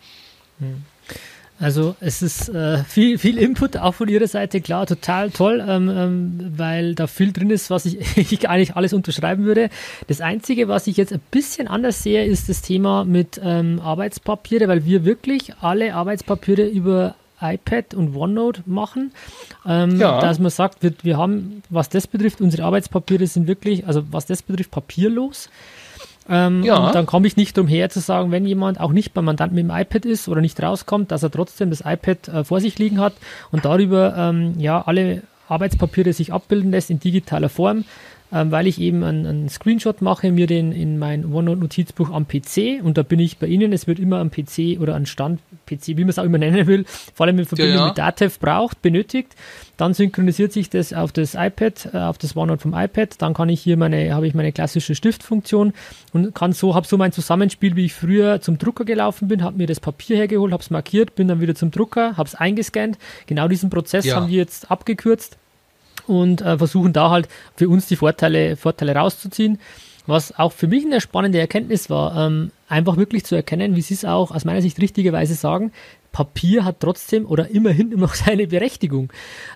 Hm. 0.59 0.85
Also 1.59 1.96
es 2.00 2.20
ist 2.20 2.50
äh, 2.50 2.84
viel, 2.84 3.18
viel 3.18 3.38
Input 3.38 3.78
auch 3.78 3.94
von 3.94 4.09
Ihrer 4.09 4.26
Seite, 4.26 4.61
klar, 4.61 4.86
total 4.86 5.30
toll, 5.30 5.64
ähm, 5.66 5.88
ähm, 5.88 6.52
weil 6.57 6.94
da 6.94 7.07
viel 7.07 7.32
drin 7.32 7.50
ist, 7.50 7.70
was 7.70 7.86
ich, 7.86 8.16
ich 8.32 8.48
eigentlich 8.48 8.76
alles 8.76 8.92
unterschreiben 8.92 9.44
würde. 9.44 9.70
Das 10.07 10.20
Einzige, 10.20 10.68
was 10.68 10.86
ich 10.86 10.96
jetzt 10.96 11.12
ein 11.12 11.20
bisschen 11.30 11.66
anders 11.66 12.02
sehe, 12.02 12.24
ist 12.24 12.48
das 12.48 12.61
Thema 12.61 13.04
mit 13.04 13.40
ähm, 13.42 13.80
Arbeitspapiere, 13.80 14.68
weil 14.68 14.84
wir 14.84 15.04
wirklich 15.04 15.54
alle 15.61 15.94
Arbeitspapiere 15.94 16.66
über 16.66 17.14
iPad 17.40 17.94
und 17.94 18.14
OneNote 18.14 18.62
machen, 18.66 19.12
ähm, 19.66 19.98
ja. 19.98 20.20
dass 20.20 20.38
man 20.38 20.50
sagt, 20.50 20.82
wir, 20.82 20.92
wir 21.02 21.18
haben, 21.18 21.62
was 21.68 21.88
das 21.88 22.07
betrifft, 22.07 22.40
unsere 22.40 22.64
Arbeitspapiere 22.64 23.26
sind 23.26 23.46
wirklich, 23.46 23.86
also 23.86 24.02
was 24.11 24.26
das 24.26 24.42
betrifft, 24.42 24.70
papierlos. 24.70 25.50
Ähm, 26.29 26.62
ja. 26.62 26.77
Und 26.77 26.95
dann 26.95 27.07
komme 27.07 27.27
ich 27.27 27.37
nicht 27.37 27.59
umher 27.59 27.89
zu 27.89 28.01
sagen, 28.01 28.31
wenn 28.31 28.47
jemand 28.47 28.81
auch 28.81 28.93
nicht 28.93 29.14
beim 29.14 29.27
Mandanten 29.27 29.55
mit 29.55 29.64
dem 29.64 29.70
iPad 29.70 30.05
ist 30.05 30.29
oder 30.29 30.41
nicht 30.41 30.61
rauskommt, 30.61 31.11
dass 31.11 31.22
er 31.22 31.31
trotzdem 31.31 31.70
das 31.70 31.81
iPad 31.81 32.29
äh, 32.29 32.45
vor 32.45 32.61
sich 32.61 32.79
liegen 32.79 33.01
hat 33.01 33.14
und 33.53 33.64
darüber 33.64 34.14
ähm, 34.16 34.55
ja 34.59 34.83
alle 34.83 35.22
Arbeitspapiere 35.49 36.12
sich 36.12 36.33
abbilden 36.33 36.72
lässt 36.72 36.91
in 36.91 36.99
digitaler 36.99 37.49
Form, 37.49 37.85
ähm, 38.33 38.51
weil 38.51 38.66
ich 38.66 38.81
eben 38.81 39.05
einen, 39.05 39.27
einen, 39.27 39.49
Screenshot 39.49 40.03
mache, 40.03 40.33
mir 40.33 40.47
den 40.47 40.72
in 40.72 40.99
mein 40.99 41.24
OneNote-Notizbuch 41.24 42.11
am 42.11 42.27
PC 42.27 42.83
und 42.83 42.99
da 42.99 43.03
bin 43.03 43.20
ich 43.20 43.39
bei 43.39 43.47
Ihnen, 43.47 43.72
es 43.72 43.87
wird 43.87 43.99
immer 43.99 44.18
am 44.18 44.31
PC 44.31 44.81
oder 44.81 44.95
an 44.95 45.07
Stand-PC, 45.07 45.89
wie 45.89 46.01
man 46.01 46.09
es 46.09 46.18
auch 46.18 46.24
immer 46.24 46.39
nennen 46.47 46.66
will, 46.66 46.85
vor 47.14 47.27
allem 47.27 47.39
in 47.39 47.45
Verbindung 47.45 47.74
ja, 47.74 47.81
ja. 47.83 47.87
mit 47.89 47.99
Datev 47.99 48.39
braucht, 48.41 48.83
benötigt. 48.83 49.35
Dann 49.77 49.93
synchronisiert 49.93 50.53
sich 50.53 50.70
das 50.70 50.93
auf 50.93 51.12
das 51.12 51.35
iPad, 51.35 51.91
äh, 51.93 51.99
auf 51.99 52.18
das 52.18 52.35
OneNote 52.35 52.62
vom 52.62 52.74
iPad. 52.74 53.20
Dann 53.20 53.35
kann 53.35 53.51
ich 53.51 53.61
hier 53.61 53.77
meine, 53.77 54.14
habe 54.14 54.27
ich 54.27 54.35
meine 54.35 54.51
klassische 54.51 54.95
Stiftfunktion 54.95 55.74
und 56.12 56.35
kann 56.35 56.53
so, 56.53 56.74
habe 56.74 56.87
so 56.87 56.97
mein 56.97 57.12
Zusammenspiel, 57.12 57.77
wie 57.77 57.85
ich 57.85 57.95
früher 57.95 58.41
zum 58.41 58.57
Drucker 58.59 58.85
gelaufen 58.87 59.29
bin, 59.29 59.43
habe 59.43 59.59
mir 59.59 59.66
das 59.66 59.81
Papier 59.81 60.16
hergeholt, 60.16 60.53
habe 60.53 60.62
es 60.62 60.70
markiert, 60.70 61.14
bin 61.14 61.29
dann 61.29 61.41
wieder 61.41 61.55
zum 61.55 61.70
Drucker, 61.70 62.16
habe 62.16 62.27
es 62.27 62.35
eingescannt. 62.35 62.99
Genau 63.27 63.49
diesen 63.49 63.68
Prozess 63.68 64.07
ja. 64.07 64.16
haben 64.16 64.29
wir 64.29 64.39
jetzt 64.39 64.70
abgekürzt 64.70 65.37
und 66.07 66.42
äh, 66.42 66.59
versuchen 66.59 66.92
da 66.92 67.11
halt 67.11 67.28
für 67.57 67.68
uns 67.68 67.86
die 67.86 67.96
Vorteile, 67.96 68.57
Vorteile 68.57 68.94
rauszuziehen. 68.94 69.59
Was 70.07 70.38
auch 70.38 70.52
für 70.52 70.68
mich 70.68 70.84
eine 70.84 71.00
spannende 71.00 71.40
Erkenntnis 71.40 71.90
war, 71.90 72.26
ähm, 72.26 72.52
einfach 72.68 72.96
wirklich 72.96 73.24
zu 73.24 73.34
erkennen, 73.34 73.74
wie 73.74 73.80
Sie 73.80 73.94
es 73.94 74.04
auch 74.04 74.30
aus 74.30 74.44
meiner 74.44 74.62
Sicht 74.62 74.80
richtigerweise 74.80 75.34
sagen, 75.34 75.72
Papier 76.12 76.64
hat 76.64 76.80
trotzdem 76.80 77.26
oder 77.26 77.50
immerhin 77.50 77.92
immer 77.92 78.07
noch 78.07 78.14
seine 78.26 78.46
Berechtigung. 78.46 79.12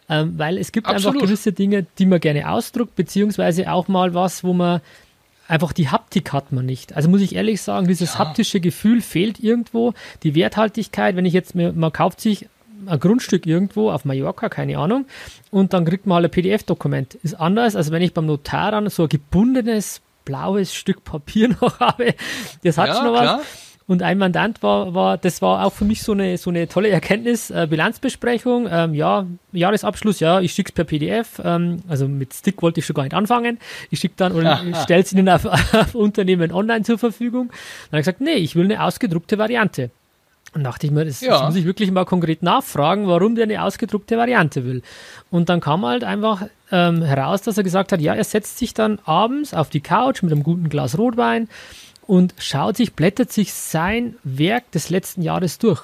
Ähm, 0.09 0.35
weil 0.37 0.59
es 0.59 0.73
gibt 0.73 0.89
Absolut. 0.89 1.17
einfach 1.17 1.27
gewisse 1.27 1.53
Dinge, 1.53 1.87
die 1.99 2.07
man 2.07 2.21
gerne 2.21 2.51
ausdruckt, 2.51 2.97
beziehungsweise 2.97 3.73
auch 3.73 3.89
mal 3.89 4.13
was, 4.13 4.45
wo 4.45 4.53
man 4.53 4.81
einfach 5.49 5.73
die 5.73 5.89
Haptik 5.89 6.33
hat 6.33 6.53
man 6.53 6.67
nicht. 6.67 6.95
Also 6.95 7.09
muss 7.09 7.23
ich 7.23 7.35
ehrlich 7.35 7.63
sagen, 7.63 7.89
dieses 7.89 8.15
ja. 8.15 8.19
haptische 8.21 8.61
Gefühl 8.61 9.01
fehlt 9.01 9.41
irgendwo. 9.41 9.95
Die 10.23 10.35
Werthaltigkeit, 10.35 11.17
wenn 11.17 11.25
ich 11.25 11.33
jetzt, 11.33 11.55
man 11.55 11.93
kauft 11.93 12.21
sich 12.21 12.47
ein 12.87 13.01
Grundstück 13.01 13.47
irgendwo 13.47 13.91
auf 13.91 14.05
Mallorca, 14.05 14.49
keine 14.49 14.79
Ahnung, 14.79 15.07
und 15.51 15.73
dann 15.73 15.85
kriegt 15.85 16.07
man 16.07 16.17
halt 16.17 16.27
ein 16.27 16.31
PDF-Dokument. 16.31 17.15
Ist 17.17 17.35
anders, 17.35 17.77
als 17.77 17.91
wenn 17.91 18.03
ich 18.03 18.15
beim 18.15 18.27
Notar 18.27 18.73
dann 18.73 18.89
so 18.89 19.05
ein 19.05 19.09
gebundenes 19.09 20.01
blaues 20.25 20.75
Stück 20.75 21.05
Papier 21.05 21.49
noch 21.61 21.81
habe. 21.81 22.15
Das 22.63 22.79
hat 22.79 22.89
ja, 22.89 22.95
schon 22.95 23.13
was. 23.13 23.21
Klar. 23.21 23.41
Und 23.91 24.05
ein 24.05 24.19
Mandant 24.19 24.63
war, 24.63 24.95
war, 24.95 25.19
das 25.19 25.43
war 25.43 25.67
auch 25.67 25.73
für 25.73 25.85
mich 25.85 26.05
so 26.05 26.13
eine, 26.13 26.39
so 26.39 26.49
eine 26.49 26.69
tolle 26.69 26.91
Erkenntnis, 26.91 27.51
äh, 27.51 27.67
Bilanzbesprechung, 27.69 28.69
ähm, 28.71 28.95
ja, 28.95 29.27
Jahresabschluss, 29.51 30.21
ja, 30.21 30.41
ich 30.41 30.53
schicke 30.53 30.69
es 30.69 30.75
per 30.77 30.85
PDF, 30.85 31.41
ähm, 31.45 31.83
also 31.89 32.07
mit 32.07 32.33
Stick 32.33 32.63
wollte 32.63 32.79
ich 32.79 32.87
schon 32.87 32.95
gar 32.95 33.03
nicht 33.03 33.15
anfangen. 33.15 33.59
Ich 33.91 33.99
schicke 33.99 34.15
dann 34.17 34.31
und 34.31 34.47
stelle 34.85 35.03
es 35.03 35.13
ihnen 35.13 35.29
auf, 35.29 35.45
auf 35.75 35.97
Unternehmen 35.97 36.53
online 36.53 36.85
zur 36.85 36.99
Verfügung. 36.99 37.49
Dann 37.49 37.89
habe 37.89 37.99
ich 37.99 38.05
gesagt, 38.05 38.21
nee, 38.21 38.35
ich 38.35 38.55
will 38.55 38.67
eine 38.67 38.81
ausgedruckte 38.81 39.39
Variante. 39.39 39.91
Und 40.53 40.65
dachte 40.65 40.87
ich 40.87 40.93
mir, 40.93 41.05
das, 41.05 41.21
ja. 41.21 41.31
das, 41.31 41.43
muss 41.43 41.57
ich 41.57 41.65
wirklich 41.65 41.91
mal 41.93 42.05
konkret 42.05 42.43
nachfragen, 42.43 43.07
warum 43.07 43.37
der 43.37 43.45
eine 43.45 43.63
ausgedruckte 43.63 44.19
Variante 44.19 44.65
will. 44.65 44.83
Und 45.31 45.49
dann 45.49 45.61
kam 45.61 45.87
halt 45.87 46.03
einfach 46.03 46.43
ähm, 46.73 47.03
heraus, 47.03 47.43
dass 47.43 47.57
er 47.57 47.63
gesagt 47.63 47.93
hat, 47.93 48.01
ja, 48.01 48.15
er 48.15 48.25
setzt 48.25 48.59
sich 48.59 48.75
dann 48.75 48.99
abends 49.05 49.55
auf 49.55 49.71
die 49.71 49.81
Couch 49.81 50.23
mit 50.23 50.33
einem 50.33 50.43
guten 50.43 50.69
Glas 50.69 50.99
Rotwein 50.99 51.49
und 52.07 52.35
schaut 52.39 52.77
sich, 52.77 52.95
blättert 52.95 53.31
sich 53.31 53.53
sein 53.53 54.17
Werk 54.25 54.73
des 54.73 54.91
letzten 54.91 55.23
Jahres 55.23 55.59
durch. 55.59 55.83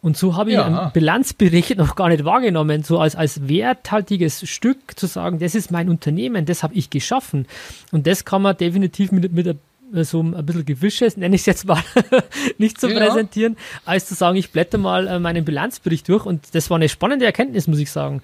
Und 0.00 0.16
so 0.18 0.36
habe 0.36 0.50
ich 0.50 0.56
ja. 0.56 0.66
einen 0.66 0.92
Bilanzbericht 0.92 1.76
noch 1.78 1.96
gar 1.96 2.10
nicht 2.10 2.24
wahrgenommen, 2.24 2.84
so 2.84 3.00
als, 3.00 3.16
als 3.16 3.48
werthaltiges 3.48 4.48
Stück 4.48 4.96
zu 4.96 5.06
sagen, 5.06 5.38
das 5.40 5.54
ist 5.54 5.72
mein 5.72 5.88
Unternehmen, 5.88 6.44
das 6.44 6.62
habe 6.62 6.74
ich 6.74 6.90
geschaffen. 6.90 7.46
Und 7.90 8.06
das 8.06 8.24
kann 8.24 8.42
man 8.42 8.56
definitiv 8.56 9.10
mit, 9.10 9.32
mit 9.32 9.56
so 10.02 10.22
ein 10.22 10.44
bisschen 10.44 10.64
Gewisches, 10.64 11.16
nenne 11.16 11.36
ich 11.36 11.42
es 11.42 11.46
jetzt 11.46 11.66
mal, 11.66 11.82
nicht 12.58 12.80
zu 12.80 12.88
ja. 12.88 12.98
präsentieren, 12.98 13.56
als 13.84 14.06
zu 14.06 14.14
sagen, 14.14 14.36
ich 14.36 14.50
blätter 14.50 14.78
mal 14.78 15.06
äh, 15.06 15.18
meinen 15.20 15.44
Bilanzbericht 15.44 16.08
durch. 16.08 16.26
Und 16.26 16.54
das 16.54 16.70
war 16.70 16.76
eine 16.76 16.88
spannende 16.88 17.26
Erkenntnis, 17.26 17.68
muss 17.68 17.78
ich 17.78 17.90
sagen. 17.90 18.22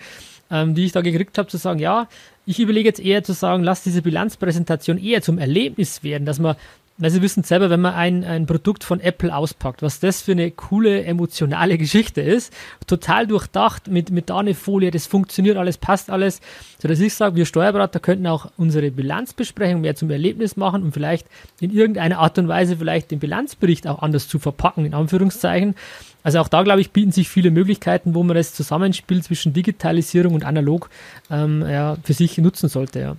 ähm, 0.50 0.74
die 0.74 0.84
ich 0.84 0.92
da 0.92 1.00
gekriegt 1.00 1.38
habe, 1.38 1.48
zu 1.48 1.56
sagen, 1.56 1.78
ja, 1.78 2.08
ich 2.46 2.58
überlege 2.58 2.88
jetzt 2.88 3.00
eher 3.00 3.22
zu 3.22 3.32
sagen, 3.32 3.62
lass 3.62 3.82
diese 3.82 4.02
Bilanzpräsentation 4.02 4.98
eher 4.98 5.22
zum 5.22 5.38
Erlebnis 5.38 6.02
werden, 6.02 6.24
dass 6.26 6.38
man 6.38 6.56
weil 7.00 7.10
Sie 7.10 7.22
wissen 7.22 7.42
selber, 7.42 7.70
wenn 7.70 7.80
man 7.80 7.94
ein, 7.94 8.24
ein 8.24 8.46
Produkt 8.46 8.84
von 8.84 9.00
Apple 9.00 9.34
auspackt, 9.34 9.82
was 9.82 10.00
das 10.00 10.22
für 10.22 10.32
eine 10.32 10.50
coole, 10.50 11.02
emotionale 11.04 11.78
Geschichte 11.78 12.20
ist, 12.20 12.52
total 12.86 13.26
durchdacht, 13.26 13.88
mit, 13.88 14.10
mit 14.10 14.30
da 14.30 14.38
eine 14.38 14.54
Folie, 14.54 14.90
das 14.90 15.06
funktioniert 15.06 15.56
alles, 15.56 15.78
passt 15.78 16.10
alles, 16.10 16.40
so 16.78 16.88
dass 16.88 17.00
ich 17.00 17.14
sage, 17.14 17.36
wir 17.36 17.46
Steuerberater 17.46 18.00
könnten 18.00 18.26
auch 18.26 18.52
unsere 18.56 18.90
Bilanzbesprechung 18.90 19.80
mehr 19.80 19.96
zum 19.96 20.10
Erlebnis 20.10 20.56
machen 20.56 20.82
und 20.82 20.92
vielleicht 20.92 21.26
in 21.58 21.72
irgendeiner 21.72 22.18
Art 22.18 22.38
und 22.38 22.48
Weise 22.48 22.76
vielleicht 22.76 23.10
den 23.10 23.18
Bilanzbericht 23.18 23.86
auch 23.86 24.02
anders 24.02 24.28
zu 24.28 24.38
verpacken, 24.38 24.84
in 24.84 24.94
Anführungszeichen. 24.94 25.74
Also 26.22 26.38
auch 26.40 26.48
da, 26.48 26.62
glaube 26.62 26.82
ich, 26.82 26.90
bieten 26.90 27.12
sich 27.12 27.28
viele 27.28 27.50
Möglichkeiten, 27.50 28.14
wo 28.14 28.22
man 28.22 28.36
das 28.36 28.52
Zusammenspiel 28.52 29.22
zwischen 29.22 29.54
Digitalisierung 29.54 30.34
und 30.34 30.44
analog 30.44 30.90
ähm, 31.30 31.64
ja, 31.66 31.96
für 32.04 32.12
sich 32.12 32.36
nutzen 32.38 32.68
sollte. 32.68 33.00
Ja. 33.00 33.16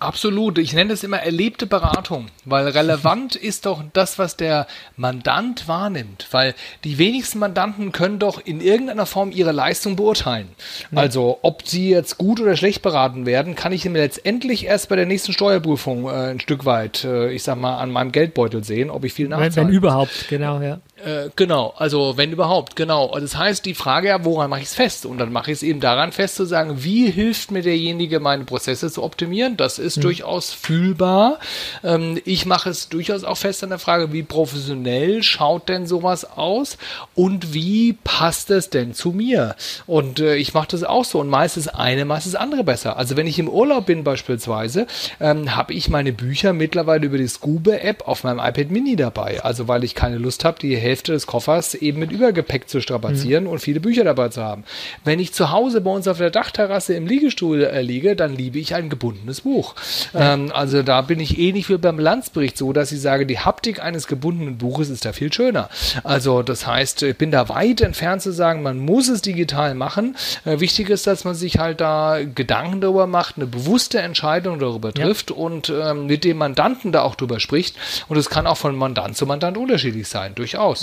Absolut. 0.00 0.56
Ich 0.56 0.72
nenne 0.72 0.94
es 0.94 1.04
immer 1.04 1.18
erlebte 1.18 1.66
Beratung, 1.66 2.26
weil 2.46 2.66
relevant 2.68 3.36
ist 3.50 3.66
doch 3.66 3.84
das, 3.92 4.18
was 4.18 4.36
der 4.36 4.66
Mandant 4.96 5.68
wahrnimmt, 5.68 6.26
weil 6.30 6.54
die 6.84 6.96
wenigsten 6.96 7.38
Mandanten 7.38 7.92
können 7.92 8.18
doch 8.18 8.40
in 8.44 8.62
irgendeiner 8.62 9.04
Form 9.04 9.30
ihre 9.30 9.52
Leistung 9.52 9.96
beurteilen. 9.96 10.48
Ja. 10.90 10.98
Also, 10.98 11.38
ob 11.42 11.68
sie 11.68 11.90
jetzt 11.90 12.16
gut 12.16 12.40
oder 12.40 12.56
schlecht 12.56 12.80
beraten 12.80 13.26
werden, 13.26 13.54
kann 13.54 13.72
ich 13.72 13.84
letztendlich 13.84 14.64
erst 14.64 14.88
bei 14.88 14.96
der 14.96 15.06
nächsten 15.06 15.32
Steuerprüfung 15.34 16.06
äh, 16.06 16.30
ein 16.30 16.40
Stück 16.40 16.64
weit, 16.64 17.04
äh, 17.04 17.30
ich 17.30 17.42
sag 17.42 17.58
mal, 17.58 17.76
an 17.76 17.90
meinem 17.90 18.10
Geldbeutel 18.10 18.64
sehen, 18.64 18.88
ob 18.88 19.04
ich 19.04 19.12
viel 19.12 19.28
nachzahle. 19.28 19.54
Wenn, 19.56 19.66
wenn 19.66 19.74
überhaupt, 19.74 20.28
genau, 20.28 20.62
ja. 20.62 20.80
Äh, 21.04 21.30
genau, 21.36 21.72
also 21.76 22.16
wenn 22.16 22.32
überhaupt, 22.32 22.76
genau. 22.76 23.16
Das 23.18 23.36
heißt, 23.36 23.64
die 23.64 23.74
Frage 23.74 24.08
ja, 24.08 24.24
woran 24.24 24.50
mache 24.50 24.60
ich 24.60 24.66
es 24.66 24.74
fest? 24.74 25.06
Und 25.06 25.18
dann 25.18 25.32
mache 25.32 25.50
ich 25.50 25.58
es 25.58 25.62
eben 25.62 25.80
daran 25.80 26.12
fest 26.12 26.36
zu 26.36 26.44
sagen, 26.44 26.82
wie 26.84 27.10
hilft 27.10 27.50
mir 27.50 27.62
derjenige, 27.62 28.20
meine 28.20 28.44
Prozesse 28.44 28.90
zu 28.90 29.02
optimieren? 29.02 29.56
Das 29.56 29.78
ist 29.78 29.98
mhm. 29.98 30.02
durchaus 30.02 30.52
fühlbar. 30.52 31.38
Ähm, 31.82 32.20
ich 32.24 32.44
mache 32.44 32.70
es 32.70 32.88
durchaus 32.88 33.24
auch 33.24 33.36
fest 33.36 33.62
an 33.62 33.70
der 33.70 33.78
Frage, 33.78 34.12
wie 34.12 34.22
professionell 34.22 35.22
schaut 35.22 35.68
denn 35.68 35.86
sowas 35.86 36.24
aus 36.24 36.76
und 37.14 37.54
wie 37.54 37.94
passt 38.04 38.50
es 38.50 38.68
denn 38.68 38.94
zu 38.94 39.12
mir? 39.12 39.56
Und 39.86 40.20
äh, 40.20 40.36
ich 40.36 40.52
mache 40.52 40.68
das 40.68 40.84
auch 40.84 41.04
so 41.04 41.20
und 41.20 41.28
meistens 41.28 41.68
eine, 41.68 42.04
meistens 42.04 42.34
andere 42.34 42.64
besser. 42.64 42.96
Also 42.96 43.16
wenn 43.16 43.26
ich 43.26 43.38
im 43.38 43.48
Urlaub 43.48 43.86
bin 43.86 44.04
beispielsweise, 44.04 44.86
ähm, 45.20 45.56
habe 45.56 45.72
ich 45.72 45.88
meine 45.88 46.12
Bücher 46.12 46.52
mittlerweile 46.52 47.06
über 47.06 47.18
die 47.18 47.28
Scoobe-App 47.28 48.06
auf 48.06 48.24
meinem 48.24 48.38
iPad 48.38 48.70
Mini 48.70 48.96
dabei. 48.96 49.42
Also 49.42 49.66
weil 49.66 49.84
ich 49.84 49.94
keine 49.94 50.18
Lust 50.18 50.44
habe, 50.44 50.58
die 50.58 50.76
Hälfte 50.90 51.12
des 51.12 51.26
Koffers 51.26 51.74
eben 51.74 52.00
mit 52.00 52.10
Übergepäck 52.10 52.68
zu 52.68 52.80
strapazieren 52.80 53.44
mhm. 53.44 53.50
und 53.50 53.58
viele 53.60 53.80
Bücher 53.80 54.04
dabei 54.04 54.28
zu 54.28 54.42
haben. 54.42 54.64
Wenn 55.04 55.20
ich 55.20 55.32
zu 55.32 55.50
Hause 55.50 55.80
bei 55.80 55.90
uns 55.90 56.08
auf 56.08 56.18
der 56.18 56.30
Dachterrasse 56.30 56.94
im 56.94 57.06
Liegestuhl 57.06 57.62
äh, 57.62 57.80
liege, 57.80 58.16
dann 58.16 58.34
liebe 58.34 58.58
ich 58.58 58.74
ein 58.74 58.90
gebundenes 58.90 59.42
Buch. 59.42 59.74
Ja. 60.12 60.34
Ähm, 60.34 60.50
also 60.52 60.82
da 60.82 61.00
bin 61.02 61.20
ich 61.20 61.38
ähnlich 61.38 61.68
wie 61.68 61.78
beim 61.78 61.96
Bilanzbericht 61.96 62.58
so, 62.58 62.72
dass 62.72 62.90
ich 62.92 63.00
sage, 63.00 63.24
die 63.24 63.38
Haptik 63.38 63.82
eines 63.82 64.08
gebundenen 64.08 64.58
Buches 64.58 64.90
ist 64.90 65.04
da 65.04 65.12
viel 65.12 65.32
schöner. 65.32 65.70
Also 66.02 66.42
das 66.42 66.66
heißt, 66.66 67.02
ich 67.04 67.16
bin 67.16 67.30
da 67.30 67.48
weit 67.48 67.80
entfernt 67.80 68.22
zu 68.22 68.32
sagen, 68.32 68.62
man 68.62 68.78
muss 68.78 69.08
es 69.08 69.22
digital 69.22 69.74
machen. 69.74 70.16
Äh, 70.44 70.60
wichtig 70.60 70.90
ist, 70.90 71.06
dass 71.06 71.24
man 71.24 71.34
sich 71.34 71.58
halt 71.58 71.80
da 71.80 72.18
Gedanken 72.34 72.80
darüber 72.80 73.06
macht, 73.06 73.36
eine 73.36 73.46
bewusste 73.46 74.00
Entscheidung 74.00 74.58
darüber 74.58 74.92
trifft 74.92 75.30
ja. 75.30 75.36
und 75.36 75.70
ähm, 75.70 76.06
mit 76.06 76.24
dem 76.24 76.38
Mandanten 76.38 76.90
da 76.90 77.02
auch 77.02 77.14
drüber 77.14 77.38
spricht. 77.38 77.76
Und 78.08 78.16
es 78.16 78.28
kann 78.28 78.46
auch 78.46 78.56
von 78.56 78.74
Mandant 78.74 79.16
zu 79.16 79.26
Mandant 79.26 79.56
unterschiedlich 79.56 80.08
sein, 80.08 80.34
durchaus. 80.34 80.79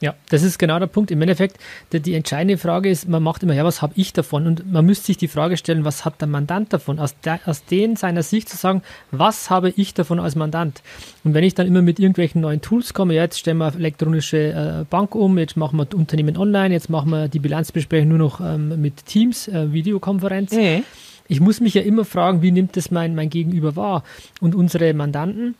Ja, 0.00 0.14
das 0.28 0.42
ist 0.42 0.58
genau 0.58 0.78
der 0.78 0.88
Punkt. 0.88 1.10
Im 1.10 1.22
Endeffekt, 1.22 1.58
die, 1.92 2.00
die 2.00 2.14
entscheidende 2.14 2.58
Frage 2.58 2.90
ist, 2.90 3.08
man 3.08 3.22
macht 3.22 3.42
immer, 3.42 3.54
ja, 3.54 3.64
was 3.64 3.80
habe 3.80 3.94
ich 3.96 4.12
davon? 4.12 4.46
Und 4.46 4.70
man 4.70 4.84
müsste 4.84 5.06
sich 5.06 5.16
die 5.16 5.28
Frage 5.28 5.56
stellen, 5.56 5.86
was 5.86 6.04
hat 6.04 6.20
der 6.20 6.28
Mandant 6.28 6.72
davon? 6.72 6.98
Aus, 6.98 7.18
der, 7.20 7.40
aus 7.46 7.64
den 7.64 7.96
seiner 7.96 8.22
Sicht 8.22 8.50
zu 8.50 8.58
sagen, 8.58 8.82
was 9.10 9.48
habe 9.48 9.70
ich 9.70 9.94
davon 9.94 10.20
als 10.20 10.34
Mandant? 10.34 10.82
Und 11.24 11.32
wenn 11.32 11.44
ich 11.44 11.54
dann 11.54 11.66
immer 11.66 11.80
mit 11.80 11.98
irgendwelchen 11.98 12.42
neuen 12.42 12.60
Tools 12.60 12.92
komme, 12.92 13.14
ja, 13.14 13.22
jetzt 13.22 13.38
stellen 13.38 13.56
wir 13.56 13.74
elektronische 13.74 14.36
äh, 14.36 14.84
Bank 14.88 15.14
um, 15.14 15.38
jetzt 15.38 15.56
machen 15.56 15.78
wir 15.78 15.88
Unternehmen 15.94 16.36
online, 16.36 16.74
jetzt 16.74 16.90
machen 16.90 17.10
wir 17.10 17.28
die 17.28 17.38
Bilanzbesprechung 17.38 18.08
nur 18.08 18.18
noch 18.18 18.40
ähm, 18.40 18.80
mit 18.80 19.06
Teams, 19.06 19.48
äh, 19.48 19.72
Videokonferenz. 19.72 20.52
Mhm. 20.52 20.84
Ich 21.26 21.40
muss 21.40 21.60
mich 21.60 21.72
ja 21.72 21.82
immer 21.82 22.04
fragen, 22.04 22.42
wie 22.42 22.52
nimmt 22.52 22.76
das 22.76 22.90
mein, 22.90 23.14
mein 23.14 23.30
Gegenüber 23.30 23.76
wahr? 23.76 24.04
Und 24.40 24.54
unsere 24.54 24.92
Mandanten, 24.92 25.54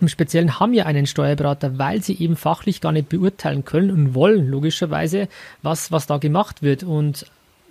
im 0.00 0.08
Speziellen 0.08 0.58
haben 0.60 0.74
ja 0.74 0.86
einen 0.86 1.06
Steuerberater, 1.06 1.78
weil 1.78 2.02
sie 2.02 2.14
eben 2.14 2.36
fachlich 2.36 2.80
gar 2.80 2.92
nicht 2.92 3.08
beurteilen 3.08 3.64
können 3.64 3.90
und 3.90 4.14
wollen, 4.14 4.48
logischerweise, 4.48 5.28
was, 5.62 5.92
was 5.92 6.06
da 6.06 6.18
gemacht 6.18 6.62
wird. 6.62 6.82
Und 6.82 7.26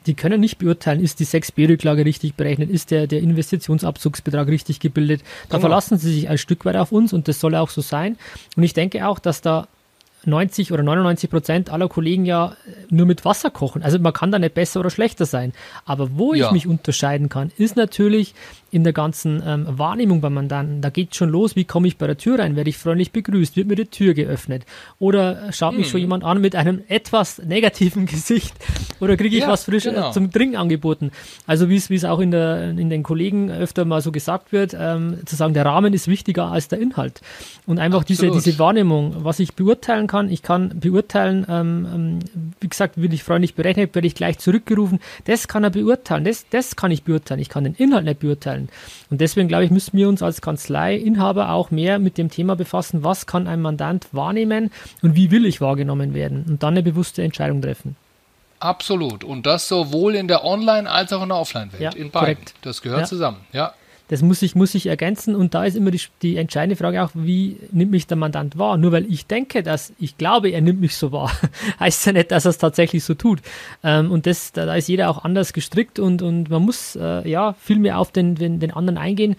die 0.06 0.14
können 0.14 0.40
nicht 0.40 0.58
beurteilen, 0.58 1.02
ist 1.02 1.20
die 1.20 1.26
6b-Rücklage 1.26 2.06
richtig 2.06 2.36
berechnet, 2.36 2.70
ist 2.70 2.92
der, 2.92 3.08
der 3.08 3.20
Investitionsabzugsbetrag 3.20 4.48
richtig 4.48 4.80
gebildet. 4.80 5.22
Da 5.50 5.58
genau. 5.58 5.62
verlassen 5.62 5.98
sie 5.98 6.14
sich 6.14 6.30
ein 6.30 6.38
Stück 6.38 6.66
weit 6.66 6.76
auf 6.76 6.92
uns 6.92 7.14
und 7.14 7.28
das 7.28 7.40
soll 7.40 7.56
auch 7.56 7.70
so 7.70 7.82
sein. 7.82 8.18
Und 8.56 8.64
ich 8.64 8.74
denke 8.74 9.08
auch, 9.08 9.20
dass 9.20 9.42
da 9.42 9.68
90 10.26 10.72
oder 10.74 10.84
99 10.84 11.30
Prozent 11.30 11.70
aller 11.70 11.88
Kollegen 11.88 12.26
ja 12.26 12.56
nur 12.90 13.06
mit 13.06 13.24
Wasser 13.24 13.50
kochen. 13.50 13.84
Also 13.84 14.00
man 14.00 14.14
kann 14.14 14.32
da 14.32 14.40
nicht 14.40 14.54
besser 14.54 14.82
oder 14.82 14.90
schlechter 14.90 15.26
sein. 15.26 15.54
Aber 15.86 16.18
wo 16.18 16.34
ja. 16.34 16.48
ich 16.48 16.52
mich 16.52 16.68
unterscheiden 16.68 17.30
kann, 17.30 17.52
ist 17.58 17.76
natürlich 17.76 18.34
in 18.72 18.84
der 18.84 18.94
ganzen 18.94 19.42
ähm, 19.46 19.66
Wahrnehmung 19.68 20.22
beim 20.22 20.34
Mandanten. 20.34 20.82
Da 20.82 20.90
geht 20.90 21.16
schon 21.16 21.30
los, 21.30 21.56
wie 21.56 21.66
komme 21.66 21.88
ich 21.88 21.98
bei 21.98 22.08
der 22.08 22.18
Tür 22.18 22.40
rein? 22.40 22.56
Werde 22.56 22.70
ich 22.70 22.78
freundlich 22.78 23.12
begrüßt? 23.12 23.56
Wird 23.56 23.68
mir 23.68 23.76
die 23.76 23.86
Tür 23.86 24.14
geöffnet? 24.14 24.66
Oder 25.00 25.52
schaut 25.52 25.76
mich 25.76 25.88
hm. 25.88 25.92
schon 25.92 26.00
jemand 26.02 26.24
an 26.24 26.42
mit 26.42 26.56
einem 26.56 26.82
etwas 26.88 27.40
negativen 27.40 28.06
Gesicht? 28.08 28.54
Oder 29.00 29.18
kriege 29.18 29.36
ich 29.36 29.44
ja, 29.44 29.50
was 29.50 29.64
frisch 29.64 29.84
genau. 29.84 30.12
zum 30.12 30.32
Trinken 30.32 30.58
angeboten? 30.58 31.12
Also 31.48 31.70
wie 31.70 31.76
es 31.76 32.06
auch 32.06 32.20
in, 32.20 32.32
der, 32.32 32.72
in 32.72 32.90
den 32.90 33.04
Kollegen 33.04 33.50
öfter 33.50 33.86
mal 33.86 34.02
so 34.02 34.12
gesagt 34.12 34.52
wird, 34.52 34.76
ähm, 34.78 35.20
zu 35.26 35.36
sagen, 35.36 35.54
der 35.54 35.66
Rahmen 35.66 35.94
ist 35.94 36.08
wichtiger 36.08 36.48
als 36.48 36.68
der 36.68 36.80
Inhalt. 36.80 37.22
Und 37.66 37.80
einfach 37.80 38.04
diese, 38.04 38.30
diese 38.32 38.60
Wahrnehmung, 38.60 39.24
was 39.24 39.40
ich 39.40 39.54
beurteilen 39.54 40.08
kann, 40.08 40.30
ich 40.30 40.42
kann 40.44 40.80
beurteilen, 40.80 41.46
ähm, 41.50 41.88
ähm, 41.94 42.20
wie 42.60 42.68
gesagt, 42.68 43.02
will 43.02 43.14
ich 43.14 43.24
freundlich 43.24 43.56
berechnet, 43.56 43.96
werde 43.96 44.08
ich 44.08 44.16
gleich 44.16 44.38
zurückgerufen, 44.40 45.00
das 45.26 45.48
kann 45.48 45.64
er 45.64 45.70
beurteilen, 45.70 46.24
das, 46.24 46.46
das 46.50 46.76
kann 46.76 46.92
ich 46.92 47.04
beurteilen, 47.04 47.40
ich 47.40 47.50
kann 47.50 47.64
den 47.64 47.76
Inhalt 47.76 48.06
nicht 48.06 48.20
beurteilen 48.20 48.59
sein. 48.60 48.70
Und 49.10 49.22
deswegen 49.22 49.48
glaube 49.48 49.66
ich, 49.66 49.72
müssen 49.72 49.98
wir 49.98 50.08
uns 50.10 50.22
als 50.22 50.42
Kanzleiinhaber 50.42 51.52
auch 51.52 51.72
mehr 51.72 52.00
mit 52.00 52.18
dem 52.18 52.30
Thema 52.30 52.56
befassen, 52.56 53.04
was 53.04 53.26
kann 53.26 53.48
ein 53.48 53.62
Mandant 53.62 54.08
wahrnehmen 54.12 54.72
und 55.02 55.16
wie 55.16 55.32
will 55.32 55.46
ich 55.46 55.62
wahrgenommen 55.62 56.14
werden 56.14 56.46
und 56.48 56.64
dann 56.64 56.74
eine 56.74 56.84
bewusste 56.84 57.24
Entscheidung 57.24 57.62
treffen. 57.62 57.96
Absolut. 58.60 59.24
Und 59.24 59.46
das 59.46 59.70
sowohl 59.70 60.16
in 60.16 60.28
der 60.28 60.44
Online- 60.44 60.90
als 60.90 61.14
auch 61.14 61.24
in 61.24 61.30
der 61.30 61.38
Offline-Welt. 61.38 61.82
Ja, 61.82 61.92
in 61.92 62.12
beiden. 62.12 62.36
Korrekt. 62.36 62.54
Das 62.62 62.82
gehört 62.82 63.02
ja. 63.02 63.08
zusammen. 63.08 63.38
Ja. 63.54 63.74
Das 64.10 64.24
muss 64.24 64.42
ich, 64.42 64.56
muss 64.56 64.76
ich 64.76 64.88
ergänzen 64.88 65.36
und 65.36 65.54
da 65.54 65.66
ist 65.66 65.76
immer 65.76 65.92
die, 65.92 66.02
die 66.24 66.38
entscheidende 66.38 66.76
Frage 66.76 67.04
auch, 67.04 67.12
wie 67.14 67.58
nimmt 67.72 67.92
mich 67.92 68.08
der 68.08 68.18
Mandant 68.18 68.58
wahr? 68.58 68.78
Nur 68.78 68.92
weil 68.92 69.06
ich 69.06 69.28
denke, 69.28 69.62
dass 69.62 69.94
ich 70.00 70.18
glaube, 70.18 70.50
er 70.50 70.62
nimmt 70.62 70.82
mich 70.82 70.96
so 70.96 71.12
wahr, 71.12 71.32
heißt 71.80 72.08
ja 72.08 72.14
nicht, 72.14 72.32
dass 72.32 72.46
er 72.46 72.50
es 72.50 72.58
tatsächlich 72.58 73.04
so 73.04 73.14
tut. 73.14 73.40
Ähm, 73.84 74.12
und 74.12 74.26
das, 74.26 74.52
da, 74.52 74.66
da, 74.66 74.76
ist 74.76 74.88
jeder 74.88 75.10
auch 75.10 75.24
anders 75.24 75.54
gestrickt 75.54 76.00
und, 76.00 76.24
und 76.24 76.50
man 76.50 76.64
muss 76.64 76.96
äh, 76.96 77.30
ja 77.30 77.54
viel 77.54 77.78
mehr 77.78 78.00
auf 78.00 78.12
den, 78.12 78.34
den, 78.34 78.60
den 78.60 78.72
anderen 78.72 78.98
eingehen. 78.98 79.36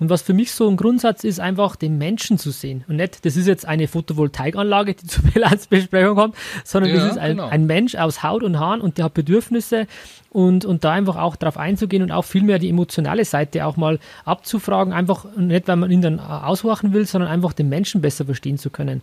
Und 0.00 0.10
was 0.10 0.22
für 0.22 0.34
mich 0.34 0.50
so 0.50 0.68
ein 0.68 0.76
Grundsatz 0.76 1.22
ist, 1.22 1.38
einfach 1.38 1.76
den 1.76 1.98
Menschen 1.98 2.36
zu 2.36 2.50
sehen. 2.50 2.84
Und 2.88 2.96
nicht, 2.96 3.24
das 3.24 3.36
ist 3.36 3.46
jetzt 3.46 3.64
eine 3.64 3.86
Photovoltaikanlage, 3.86 4.94
die 4.94 5.06
zur 5.06 5.22
Bilanzbesprechung 5.24 6.16
kommt, 6.16 6.36
sondern 6.64 6.92
ja, 6.92 6.98
das 6.98 7.12
ist 7.12 7.18
ein, 7.18 7.36
genau. 7.36 7.48
ein, 7.48 7.66
Mensch 7.66 7.94
aus 7.94 8.22
Haut 8.22 8.42
und 8.42 8.58
Haaren 8.58 8.80
und 8.80 8.98
der 8.98 9.06
hat 9.06 9.14
Bedürfnisse 9.14 9.86
und, 10.30 10.64
und 10.64 10.82
da 10.82 10.92
einfach 10.92 11.16
auch 11.16 11.36
darauf 11.36 11.56
einzugehen 11.56 12.02
und 12.02 12.10
auch 12.10 12.24
vielmehr 12.24 12.58
die 12.58 12.68
emotionale 12.68 13.24
Seite 13.24 13.64
auch 13.66 13.76
mal 13.76 14.00
abzufragen, 14.24 14.92
einfach 14.92 15.26
nicht, 15.36 15.68
weil 15.68 15.76
man 15.76 15.90
ihn 15.92 16.02
dann 16.02 16.18
aushorchen 16.18 16.92
will, 16.92 17.06
sondern 17.06 17.30
einfach 17.30 17.52
den 17.52 17.68
Menschen 17.68 18.00
besser 18.00 18.24
verstehen 18.24 18.58
zu 18.58 18.70
können. 18.70 19.00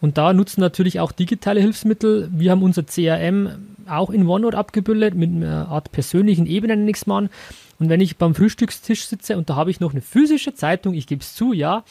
Und 0.00 0.18
da 0.18 0.32
nutzen 0.32 0.60
natürlich 0.60 0.98
auch 0.98 1.12
digitale 1.12 1.60
Hilfsmittel. 1.60 2.28
Wir 2.32 2.50
haben 2.50 2.64
unser 2.64 2.82
CRM 2.84 3.50
auch 3.88 4.10
in 4.10 4.26
OneNote 4.26 4.58
abgebildet 4.58 5.14
mit 5.14 5.30
einer 5.30 5.68
Art 5.68 5.92
persönlichen 5.92 6.46
Ebene, 6.46 6.90
es 6.90 7.06
mal. 7.06 7.30
Und 7.82 7.88
wenn 7.88 8.00
ich 8.00 8.16
beim 8.16 8.36
Frühstückstisch 8.36 9.06
sitze 9.06 9.36
und 9.36 9.50
da 9.50 9.56
habe 9.56 9.68
ich 9.68 9.80
noch 9.80 9.90
eine 9.90 10.02
physische 10.02 10.54
Zeitung, 10.54 10.94
ich 10.94 11.08
gebe 11.08 11.20
es 11.20 11.34
zu, 11.34 11.52
ja, 11.52 11.82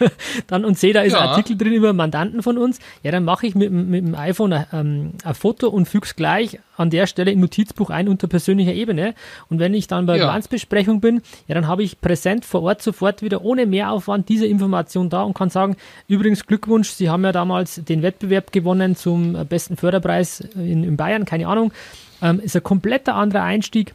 dann 0.48 0.64
und 0.64 0.76
sehe, 0.76 0.92
da 0.92 1.02
ist 1.02 1.12
ja. 1.12 1.20
ein 1.20 1.28
Artikel 1.28 1.56
drin 1.56 1.74
über 1.74 1.92
Mandanten 1.92 2.42
von 2.42 2.58
uns, 2.58 2.80
ja, 3.04 3.12
dann 3.12 3.22
mache 3.22 3.46
ich 3.46 3.54
mit, 3.54 3.70
mit 3.70 4.04
dem 4.04 4.16
iPhone 4.16 4.52
ein, 4.52 4.66
ähm, 4.72 5.12
ein 5.22 5.34
Foto 5.34 5.68
und 5.68 5.86
füge 5.86 6.06
es 6.06 6.16
gleich 6.16 6.58
an 6.76 6.90
der 6.90 7.06
Stelle 7.06 7.30
im 7.30 7.38
Notizbuch 7.38 7.90
ein 7.90 8.08
unter 8.08 8.26
persönlicher 8.26 8.72
Ebene. 8.72 9.14
Und 9.48 9.60
wenn 9.60 9.74
ich 9.74 9.86
dann 9.86 10.06
bei 10.06 10.16
ja. 10.16 10.26
Bilanzbesprechung 10.26 11.00
bin, 11.00 11.22
ja, 11.46 11.54
dann 11.54 11.68
habe 11.68 11.84
ich 11.84 12.00
präsent 12.00 12.44
vor 12.44 12.64
Ort 12.64 12.82
sofort 12.82 13.22
wieder 13.22 13.42
ohne 13.42 13.64
Mehraufwand 13.64 14.28
diese 14.28 14.46
Information 14.46 15.08
da 15.08 15.22
und 15.22 15.34
kann 15.34 15.50
sagen, 15.50 15.76
übrigens 16.08 16.46
Glückwunsch, 16.46 16.90
Sie 16.90 17.10
haben 17.10 17.22
ja 17.22 17.30
damals 17.30 17.76
den 17.84 18.02
Wettbewerb 18.02 18.50
gewonnen 18.50 18.96
zum 18.96 19.46
besten 19.48 19.76
Förderpreis 19.76 20.40
in, 20.56 20.82
in 20.82 20.96
Bayern, 20.96 21.24
keine 21.24 21.46
Ahnung. 21.46 21.72
Ähm, 22.20 22.40
ist 22.40 22.56
ein 22.56 22.64
kompletter 22.64 23.14
anderer 23.14 23.44
Einstieg 23.44 23.94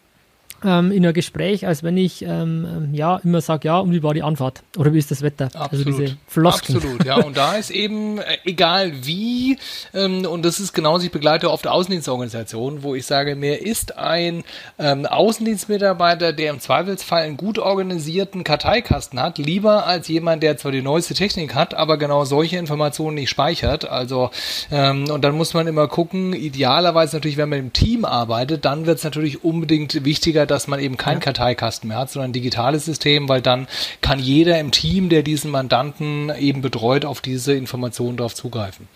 ähm, 0.64 0.92
in 0.92 1.04
einem 1.04 1.14
Gespräch, 1.14 1.68
als 1.68 1.84
wenn 1.84 1.98
ich 1.98 2.24
ähm, 2.24 2.66
ähm, 2.66 2.94
ja 2.94 3.18
immer 3.24 3.42
sage, 3.42 3.68
ja, 3.68 3.80
und 3.80 3.92
wie 3.92 4.04
war 4.04 4.14
die 4.14 4.24
Anfahrt? 4.24 4.64
Oder 4.78 4.94
wie 4.94 5.00
ist 5.00 5.12
das 5.12 5.22
Wetter? 5.22 5.46
Also 5.54 5.60
Absolut. 5.60 5.88
Also 5.88 6.00
diese 6.00 6.18
Floskeln. 6.28 6.78
Absolut, 6.78 7.06
ja. 7.06 7.16
Und 7.18 7.38
da 7.38 7.56
ist 7.56 7.72
eben, 7.72 8.20
äh, 8.20 8.38
egal 8.46 8.92
wie, 9.06 9.58
ähm, 9.94 10.26
und 10.26 10.44
das 10.44 10.60
ist 10.60 10.74
genauso, 10.74 11.06
ich 11.06 11.12
begleite 11.12 11.52
oft 11.52 11.68
Außendienstorganisationen, 11.68 12.84
wo 12.84 12.96
ich 12.96 13.06
sage, 13.06 13.36
mir 13.36 13.62
ist 13.62 13.98
ein 13.98 14.44
ähm, 14.80 15.06
Außendienstmitarbeiter, 15.06 16.34
der 16.34 16.52
im 16.52 16.60
Zweifelsfall 16.60 17.24
einen 17.24 17.38
gut 17.38 17.60
organisierten 17.60 18.44
Karteikasten 18.44 19.22
hat, 19.22 19.38
lieber 19.38 19.86
als 19.86 20.08
jemand, 20.08 20.44
der 20.44 20.58
zwar 20.58 20.72
die 20.72 20.82
neueste 20.82 21.14
Technik 21.14 21.56
hat, 21.56 21.74
aber 21.74 21.98
genau 21.98 22.26
solche 22.26 22.58
Informationen 22.58 23.16
nicht 23.16 23.30
speichert. 23.30 23.86
Also, 23.90 24.30
ähm, 24.72 25.10
und 25.10 25.24
dann 25.24 25.36
muss 25.36 25.54
man 25.54 25.68
immer 25.68 25.88
gucken, 25.88 26.34
idealerweise 26.34 27.16
natürlich, 27.16 27.38
wenn 27.38 27.50
man 27.50 27.60
im 27.60 27.74
Team 27.74 28.06
arbeitet, 28.06 28.66
dann 28.66 28.86
wird 28.86 28.98
es 28.98 29.04
natürlich 29.04 29.44
unbedingt 29.44 30.04
wichtiger, 30.06 30.46
dass 30.54 30.68
man 30.68 30.80
eben 30.80 30.98
keinen 30.98 31.16
ja. 31.16 31.26
Karteikasten 31.26 31.88
mehr 31.88 31.98
hat, 31.98 32.12
sondern 32.12 32.30
ein 32.30 32.34
digitales 32.34 32.86
System, 32.86 33.28
weil 33.28 33.42
dann 33.42 33.68
kann 34.02 34.20
jeder 34.20 34.60
im 34.60 34.72
Team, 34.72 35.10
der 35.10 35.24
diesen 35.24 35.52
Mandanten 35.52 36.32
eben 36.38 36.62
betreut, 36.62 37.06
auf 37.06 37.22
diese 37.22 37.54
Informationen 37.54 38.18
darauf 38.18 38.36
zugreifen 38.36 38.88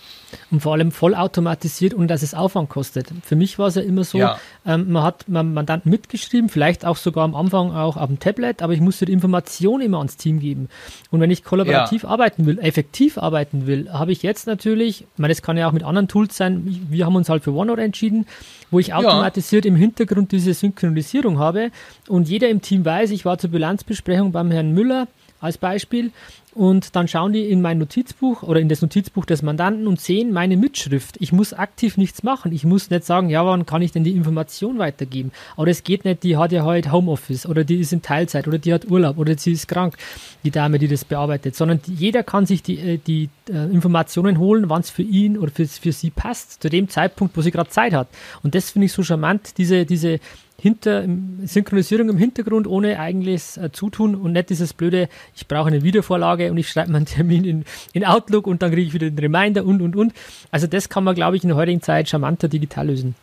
und 0.51 0.61
vor 0.61 0.73
allem 0.73 0.91
vollautomatisiert 0.91 1.93
und 1.93 2.07
dass 2.07 2.21
es 2.21 2.33
Aufwand 2.33 2.69
kostet. 2.69 3.07
Für 3.23 3.35
mich 3.35 3.57
war 3.59 3.67
es 3.67 3.75
ja 3.75 3.81
immer 3.81 4.03
so, 4.03 4.17
ja. 4.17 4.39
ähm, 4.65 4.91
man 4.91 5.03
hat 5.03 5.27
man 5.27 5.53
Mandanten 5.53 5.89
mitgeschrieben, 5.89 6.49
vielleicht 6.49 6.85
auch 6.85 6.97
sogar 6.97 7.23
am 7.23 7.35
Anfang 7.35 7.71
auch 7.71 7.97
auf 7.97 8.07
dem 8.07 8.19
Tablet, 8.19 8.61
aber 8.61 8.73
ich 8.73 8.81
musste 8.81 9.05
die 9.05 9.13
Information 9.13 9.81
immer 9.81 9.97
ans 9.97 10.17
Team 10.17 10.39
geben. 10.39 10.69
Und 11.11 11.19
wenn 11.19 11.31
ich 11.31 11.43
kollaborativ 11.43 12.03
ja. 12.03 12.09
arbeiten 12.09 12.45
will, 12.45 12.59
effektiv 12.59 13.17
arbeiten 13.17 13.67
will, 13.67 13.89
habe 13.91 14.11
ich 14.11 14.23
jetzt 14.23 14.47
natürlich, 14.47 15.01
ich 15.01 15.07
meine, 15.17 15.33
das 15.33 15.41
kann 15.41 15.57
ja 15.57 15.67
auch 15.67 15.73
mit 15.73 15.83
anderen 15.83 16.07
Tools 16.07 16.35
sein, 16.35 16.87
wir 16.89 17.05
haben 17.05 17.15
uns 17.15 17.29
halt 17.29 17.43
für 17.43 17.53
OneNote 17.53 17.81
entschieden, 17.81 18.25
wo 18.71 18.79
ich 18.79 18.93
automatisiert 18.93 19.65
ja. 19.65 19.69
im 19.69 19.75
Hintergrund 19.77 20.31
diese 20.31 20.53
Synchronisierung 20.53 21.39
habe 21.39 21.71
und 22.07 22.27
jeder 22.27 22.49
im 22.49 22.61
Team 22.61 22.85
weiß, 22.85 23.11
ich 23.11 23.25
war 23.25 23.37
zur 23.37 23.51
Bilanzbesprechung 23.51 24.31
beim 24.31 24.51
Herrn 24.51 24.73
Müller 24.73 25.07
als 25.39 25.57
Beispiel 25.57 26.11
und 26.57 26.95
dann 26.95 27.07
schauen 27.07 27.33
die 27.33 27.51
in 27.51 27.61
mein 27.61 27.77
Notizbuch 27.77 28.41
oder 28.41 28.59
in 28.59 28.67
das 28.67 28.81
Notizbuch 28.81 29.25
des 29.25 29.43
Mandanten 29.43 29.85
und 29.85 30.01
sehen 30.01 30.33
meine 30.33 30.57
Mitschrift. 30.57 31.15
Ich 31.19 31.31
muss 31.31 31.53
aktiv 31.53 31.97
nichts 31.97 32.23
machen. 32.23 32.51
Ich 32.51 32.63
muss 32.63 32.89
nicht 32.89 33.05
sagen, 33.05 33.29
ja, 33.29 33.45
wann 33.45 33.67
kann 33.67 33.83
ich 33.83 33.91
denn 33.91 34.03
die 34.03 34.15
Information 34.15 34.79
weitergeben? 34.79 35.31
Aber 35.55 35.67
es 35.67 35.83
geht 35.83 36.03
nicht, 36.03 36.23
die 36.23 36.35
hat 36.35 36.51
ja 36.51 36.63
heute 36.63 36.91
Homeoffice 36.91 37.45
oder 37.45 37.63
die 37.63 37.75
ist 37.75 37.93
in 37.93 38.01
Teilzeit 38.01 38.47
oder 38.47 38.57
die 38.57 38.73
hat 38.73 38.89
Urlaub 38.89 39.19
oder 39.19 39.37
sie 39.37 39.51
ist 39.51 39.67
krank, 39.67 39.97
die 40.43 40.49
Dame, 40.49 40.79
die 40.79 40.87
das 40.87 41.05
bearbeitet, 41.05 41.55
sondern 41.55 41.79
jeder 41.85 42.23
kann 42.23 42.47
sich 42.47 42.63
die, 42.63 42.79
äh, 42.79 42.97
die 42.97 43.29
äh, 43.49 43.71
Informationen 43.71 44.39
holen, 44.39 44.67
wann 44.67 44.81
es 44.81 44.89
für 44.89 45.03
ihn 45.03 45.37
oder 45.37 45.51
für, 45.51 45.67
für 45.67 45.91
sie 45.91 46.09
passt, 46.09 46.63
zu 46.63 46.69
dem 46.69 46.89
Zeitpunkt, 46.89 47.37
wo 47.37 47.41
sie 47.41 47.51
gerade 47.51 47.69
Zeit 47.69 47.93
hat. 47.93 48.07
Und 48.41 48.55
das 48.55 48.71
finde 48.71 48.87
ich 48.87 48.93
so 48.93 49.03
charmant, 49.03 49.59
diese, 49.59 49.85
diese 49.85 50.19
hinter 50.59 51.05
Synchronisierung 51.45 52.09
im 52.09 52.17
Hintergrund 52.17 52.67
ohne 52.67 52.99
eigentliches 52.99 53.57
äh, 53.57 53.71
Zutun 53.71 54.15
und 54.15 54.33
nicht 54.33 54.49
dieses 54.49 54.73
blöde, 54.73 55.07
ich 55.35 55.47
brauche 55.47 55.67
eine 55.67 55.83
Wiedervorlage 55.83 56.49
und 56.49 56.57
ich 56.57 56.69
schreibe 56.69 56.91
meinen 56.91 57.05
Termin 57.05 57.45
in, 57.45 57.65
in 57.93 58.05
Outlook 58.05 58.47
und 58.47 58.61
dann 58.61 58.71
kriege 58.71 58.87
ich 58.87 58.93
wieder 58.93 59.09
den 59.09 59.19
Reminder 59.19 59.65
und 59.65 59.81
und 59.81 59.95
und. 59.95 60.13
Also 60.51 60.67
das 60.67 60.89
kann 60.89 61.03
man, 61.03 61.15
glaube 61.15 61.37
ich, 61.37 61.43
in 61.43 61.49
der 61.49 61.57
heutigen 61.57 61.81
Zeit 61.81 62.09
charmanter 62.09 62.47
digital 62.47 62.87
lösen. 62.87 63.15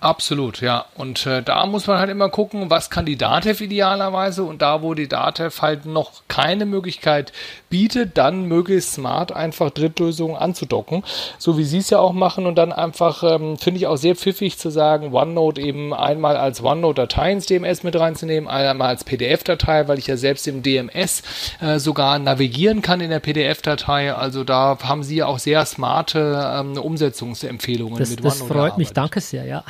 Absolut, 0.00 0.60
ja. 0.60 0.84
Und 0.96 1.24
äh, 1.26 1.42
da 1.42 1.64
muss 1.64 1.86
man 1.86 1.98
halt 1.98 2.10
immer 2.10 2.28
gucken, 2.28 2.68
was 2.68 2.90
kann 2.90 3.06
die 3.06 3.16
DATEV 3.16 3.62
idealerweise 3.62 4.44
und 4.44 4.60
da, 4.60 4.82
wo 4.82 4.92
die 4.92 5.08
DATEV 5.08 5.62
halt 5.62 5.86
noch 5.86 6.22
keine 6.28 6.66
Möglichkeit 6.66 7.32
bietet, 7.70 8.18
dann 8.18 8.44
möglichst 8.44 8.92
smart 8.92 9.32
einfach 9.32 9.70
Drittlösungen 9.70 10.36
anzudocken, 10.36 11.02
so 11.38 11.56
wie 11.56 11.64
sie 11.64 11.78
es 11.78 11.88
ja 11.88 11.98
auch 11.98 12.12
machen 12.12 12.46
und 12.46 12.56
dann 12.56 12.72
einfach, 12.72 13.22
ähm, 13.22 13.56
finde 13.56 13.78
ich 13.78 13.86
auch 13.86 13.96
sehr 13.96 14.14
pfiffig 14.14 14.58
zu 14.58 14.70
sagen, 14.70 15.14
OneNote 15.14 15.62
eben 15.62 15.94
einmal 15.94 16.36
als 16.36 16.62
OneNote-Datei 16.62 17.32
ins 17.32 17.46
DMS 17.46 17.82
mit 17.82 17.98
reinzunehmen, 17.98 18.50
einmal 18.50 18.88
als 18.88 19.02
PDF-Datei, 19.02 19.88
weil 19.88 19.98
ich 19.98 20.08
ja 20.08 20.18
selbst 20.18 20.46
im 20.46 20.62
DMS 20.62 21.22
äh, 21.60 21.78
sogar 21.78 22.18
navigieren 22.18 22.82
kann 22.82 23.00
in 23.00 23.08
der 23.08 23.20
PDF-Datei. 23.20 24.14
Also 24.14 24.44
da 24.44 24.76
haben 24.82 25.02
sie 25.02 25.16
ja 25.16 25.26
auch 25.26 25.38
sehr 25.38 25.64
smarte 25.64 26.52
ähm, 26.54 26.76
Umsetzungsempfehlungen 26.76 27.98
das, 27.98 28.10
mit 28.10 28.20
OneNote. 28.20 28.38
Das 28.38 28.48
freut 28.48 28.78
mich, 28.78 28.92
danke 28.92 29.22
sehr, 29.22 29.44
ja. 29.46 29.64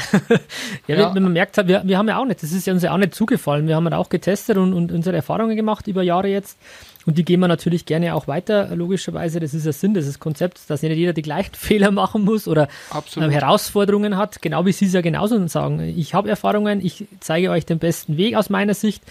Ja, 0.87 0.97
ja. 0.97 1.15
Wenn 1.15 1.23
man 1.23 1.33
merkt, 1.33 1.57
wir, 1.57 1.83
wir 1.85 1.99
haben 1.99 2.09
ja 2.09 2.19
auch 2.19 2.25
nicht, 2.25 2.43
das 2.43 2.53
ist 2.53 2.67
ja 2.67 2.73
uns 2.73 2.83
ja 2.83 2.93
auch 2.93 2.99
nicht 2.99 3.15
zugefallen. 3.15 3.69
Wir 3.69 3.77
haben 3.77 3.87
ja 3.89 3.97
auch 3.97 4.09
getestet 4.09 4.57
und, 4.57 4.73
und 4.73 4.93
unsere 4.93 5.17
Erfahrungen 5.17 5.57
gemacht 5.57 5.87
über 5.87 6.03
Jahre 6.03 6.29
jetzt. 6.29 6.59
Und 7.07 7.19
die 7.19 7.25
gehen 7.25 7.39
wir 7.39 7.49
natürlich 7.49 7.87
gerne 7.87 8.15
auch 8.15 8.27
weiter, 8.27 8.75
logischerweise. 8.75 9.39
Das 9.39 9.55
ist 9.55 9.65
der 9.65 9.73
Sinn 9.73 9.95
des 9.95 10.19
Konzepts, 10.19 10.67
dass 10.67 10.83
nicht 10.83 10.97
jeder 10.97 11.13
die 11.13 11.23
gleichen 11.23 11.55
Fehler 11.55 11.93
machen 11.93 12.25
muss 12.25 12.49
oder 12.49 12.69
äh, 13.17 13.31
Herausforderungen 13.31 14.17
hat. 14.17 14.43
Genau 14.43 14.67
wie 14.67 14.73
Sie 14.73 14.87
es 14.87 14.93
ja 14.93 15.01
genauso 15.01 15.47
sagen. 15.47 15.81
Ich 15.81 16.15
habe 16.15 16.29
Erfahrungen, 16.29 16.85
ich 16.85 17.07
zeige 17.21 17.51
euch 17.51 17.65
den 17.65 17.79
besten 17.79 18.17
Weg 18.17 18.35
aus 18.35 18.51
meiner 18.51 18.75
Sicht 18.75 19.03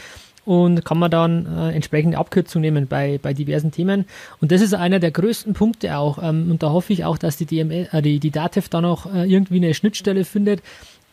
und 0.45 0.85
kann 0.85 0.99
man 0.99 1.09
dann 1.09 1.45
äh, 1.47 1.71
entsprechende 1.71 2.17
Abkürzung 2.17 2.61
nehmen 2.61 2.87
bei, 2.87 3.19
bei 3.21 3.33
diversen 3.33 3.71
Themen. 3.71 4.05
Und 4.39 4.51
das 4.51 4.61
ist 4.61 4.73
einer 4.73 4.99
der 4.99 5.11
größten 5.11 5.53
Punkte 5.53 5.97
auch. 5.97 6.21
Ähm, 6.21 6.51
und 6.51 6.63
da 6.63 6.69
hoffe 6.69 6.93
ich 6.93 7.03
auch, 7.03 7.17
dass 7.17 7.37
die, 7.37 7.45
DML, 7.45 7.89
äh, 7.91 8.01
die, 8.01 8.19
die 8.19 8.31
DATEV 8.31 8.69
da 8.69 8.79
noch 8.81 9.11
äh, 9.11 9.25
irgendwie 9.25 9.57
eine 9.57 9.73
Schnittstelle 9.73 10.23
findet, 10.23 10.61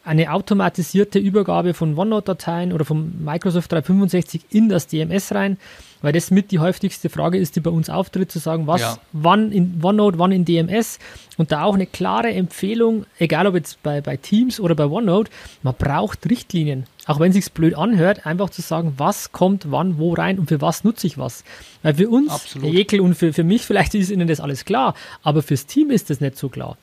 eine 0.05 0.33
automatisierte 0.33 1.19
Übergabe 1.19 1.75
von 1.75 1.97
OneNote-Dateien 1.97 2.73
oder 2.73 2.85
von 2.85 3.25
Microsoft 3.25 3.71
365 3.71 4.43
in 4.51 4.69
das 4.69 4.89
DMS 4.89 5.33
rein, 5.33 5.59
weil 6.01 6.13
das 6.13 6.31
mit 6.31 6.51
die 6.51 6.59
häufigste 6.59 7.09
Frage 7.09 7.39
ist, 7.39 7.55
die 7.55 7.61
bei 7.61 7.71
uns 7.71 7.89
auftritt, 7.89 8.33
zu 8.33 8.41
sagen, 8.41 8.67
was, 8.67 8.81
ja. 8.81 8.99
wann 9.13 9.53
in 9.53 9.81
OneNote, 9.83 10.19
wann 10.19 10.33
in 10.33 10.45
DMS 10.45 10.99
und 11.37 11.53
da 11.53 11.63
auch 11.63 11.75
eine 11.75 11.87
klare 11.87 12.33
Empfehlung, 12.33 13.07
egal 13.19 13.47
ob 13.47 13.55
jetzt 13.55 13.83
bei, 13.83 14.01
bei 14.01 14.17
Teams 14.17 14.59
oder 14.59 14.75
bei 14.75 14.87
OneNote, 14.87 15.31
man 15.63 15.75
braucht 15.75 16.29
Richtlinien. 16.29 16.87
Auch 17.07 17.21
wenn 17.21 17.31
es 17.31 17.37
sich 17.37 17.53
blöd 17.53 17.77
anhört, 17.77 18.27
einfach 18.27 18.51
zu 18.51 18.63
sagen, 18.63 18.95
was 18.97 19.33
kommt 19.33 19.71
wann, 19.71 19.99
wo 19.99 20.15
rein 20.15 20.39
und 20.39 20.49
für 20.49 20.61
was 20.61 20.85
nutze 20.85 21.07
ich 21.07 21.19
was. 21.19 21.45
Weil 21.83 21.95
für 21.95 22.09
uns, 22.09 22.31
Absolut. 22.31 22.73
Jekyll, 22.73 23.01
und 23.01 23.15
für, 23.15 23.33
für 23.33 23.45
mich 23.45 23.63
vielleicht 23.63 23.95
ist 23.95 24.11
Ihnen 24.11 24.29
das 24.29 24.41
alles 24.41 24.65
klar, 24.65 24.95
aber 25.23 25.43
fürs 25.43 25.67
Team 25.67 25.91
ist 25.91 26.11
das 26.11 26.21
nicht 26.21 26.37
so 26.37 26.49
klar. 26.49 26.77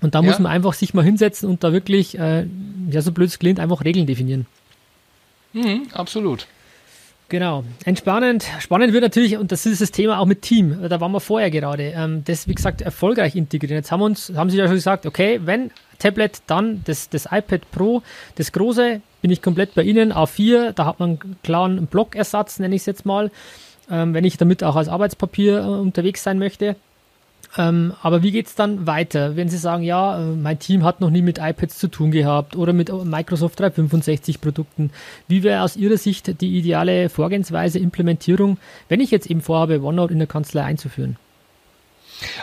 Und 0.00 0.14
da 0.14 0.20
ja. 0.20 0.26
muss 0.26 0.38
man 0.38 0.52
einfach 0.52 0.74
sich 0.74 0.94
mal 0.94 1.04
hinsetzen 1.04 1.48
und 1.48 1.64
da 1.64 1.72
wirklich, 1.72 2.18
äh, 2.18 2.46
ja, 2.90 3.02
so 3.02 3.12
blöd 3.12 3.28
es 3.28 3.38
klingt, 3.38 3.60
einfach 3.60 3.84
Regeln 3.84 4.06
definieren. 4.06 4.46
Mhm, 5.52 5.88
absolut. 5.92 6.46
Genau. 7.28 7.64
Entspannend. 7.84 8.46
Spannend 8.60 8.92
wird 8.92 9.02
natürlich, 9.02 9.36
und 9.36 9.50
das 9.50 9.66
ist 9.66 9.80
das 9.80 9.90
Thema 9.90 10.20
auch 10.20 10.26
mit 10.26 10.42
Team. 10.42 10.78
Da 10.88 11.00
waren 11.00 11.10
wir 11.10 11.20
vorher 11.20 11.50
gerade. 11.50 11.92
Ähm, 11.96 12.22
das, 12.24 12.46
wie 12.46 12.54
gesagt, 12.54 12.82
erfolgreich 12.82 13.34
integrieren. 13.34 13.76
Jetzt 13.76 13.90
haben 13.90 14.02
uns, 14.02 14.32
haben 14.36 14.48
sie 14.48 14.58
ja 14.58 14.66
schon 14.66 14.76
gesagt, 14.76 15.06
okay, 15.06 15.40
wenn 15.42 15.72
Tablet, 15.98 16.42
dann 16.46 16.82
das, 16.84 17.08
das 17.08 17.26
iPad 17.26 17.68
Pro, 17.72 18.02
das 18.36 18.52
große, 18.52 19.00
bin 19.22 19.30
ich 19.30 19.42
komplett 19.42 19.74
bei 19.74 19.82
Ihnen. 19.82 20.12
A4, 20.12 20.72
da 20.72 20.84
hat 20.84 21.00
man 21.00 21.18
einen 21.20 21.36
klaren 21.42 21.86
Blockersatz, 21.86 22.60
nenne 22.60 22.76
ich 22.76 22.82
es 22.82 22.86
jetzt 22.86 23.04
mal. 23.04 23.32
Ähm, 23.90 24.14
wenn 24.14 24.24
ich 24.24 24.36
damit 24.36 24.62
auch 24.62 24.76
als 24.76 24.88
Arbeitspapier 24.88 25.58
äh, 25.58 25.62
unterwegs 25.62 26.22
sein 26.22 26.38
möchte. 26.38 26.76
Ähm, 27.56 27.94
aber 28.02 28.22
wie 28.22 28.32
geht 28.32 28.46
es 28.46 28.54
dann 28.54 28.86
weiter, 28.86 29.36
wenn 29.36 29.48
Sie 29.48 29.56
sagen, 29.56 29.82
ja, 29.82 30.18
äh, 30.18 30.24
mein 30.34 30.58
Team 30.58 30.84
hat 30.84 31.00
noch 31.00 31.10
nie 31.10 31.22
mit 31.22 31.38
iPads 31.38 31.78
zu 31.78 31.88
tun 31.88 32.10
gehabt 32.10 32.56
oder 32.56 32.72
mit 32.72 32.92
Microsoft 32.92 33.58
365 33.60 34.40
Produkten? 34.40 34.90
Wie 35.28 35.42
wäre 35.42 35.62
aus 35.62 35.76
Ihrer 35.76 35.96
Sicht 35.96 36.40
die 36.40 36.58
ideale 36.58 37.08
Vorgehensweise, 37.08 37.78
Implementierung, 37.78 38.58
wenn 38.88 39.00
ich 39.00 39.10
jetzt 39.10 39.30
eben 39.30 39.40
vorhabe, 39.40 39.82
OneNote 39.82 40.12
in 40.12 40.18
der 40.18 40.28
Kanzlei 40.28 40.62
einzuführen? 40.64 41.16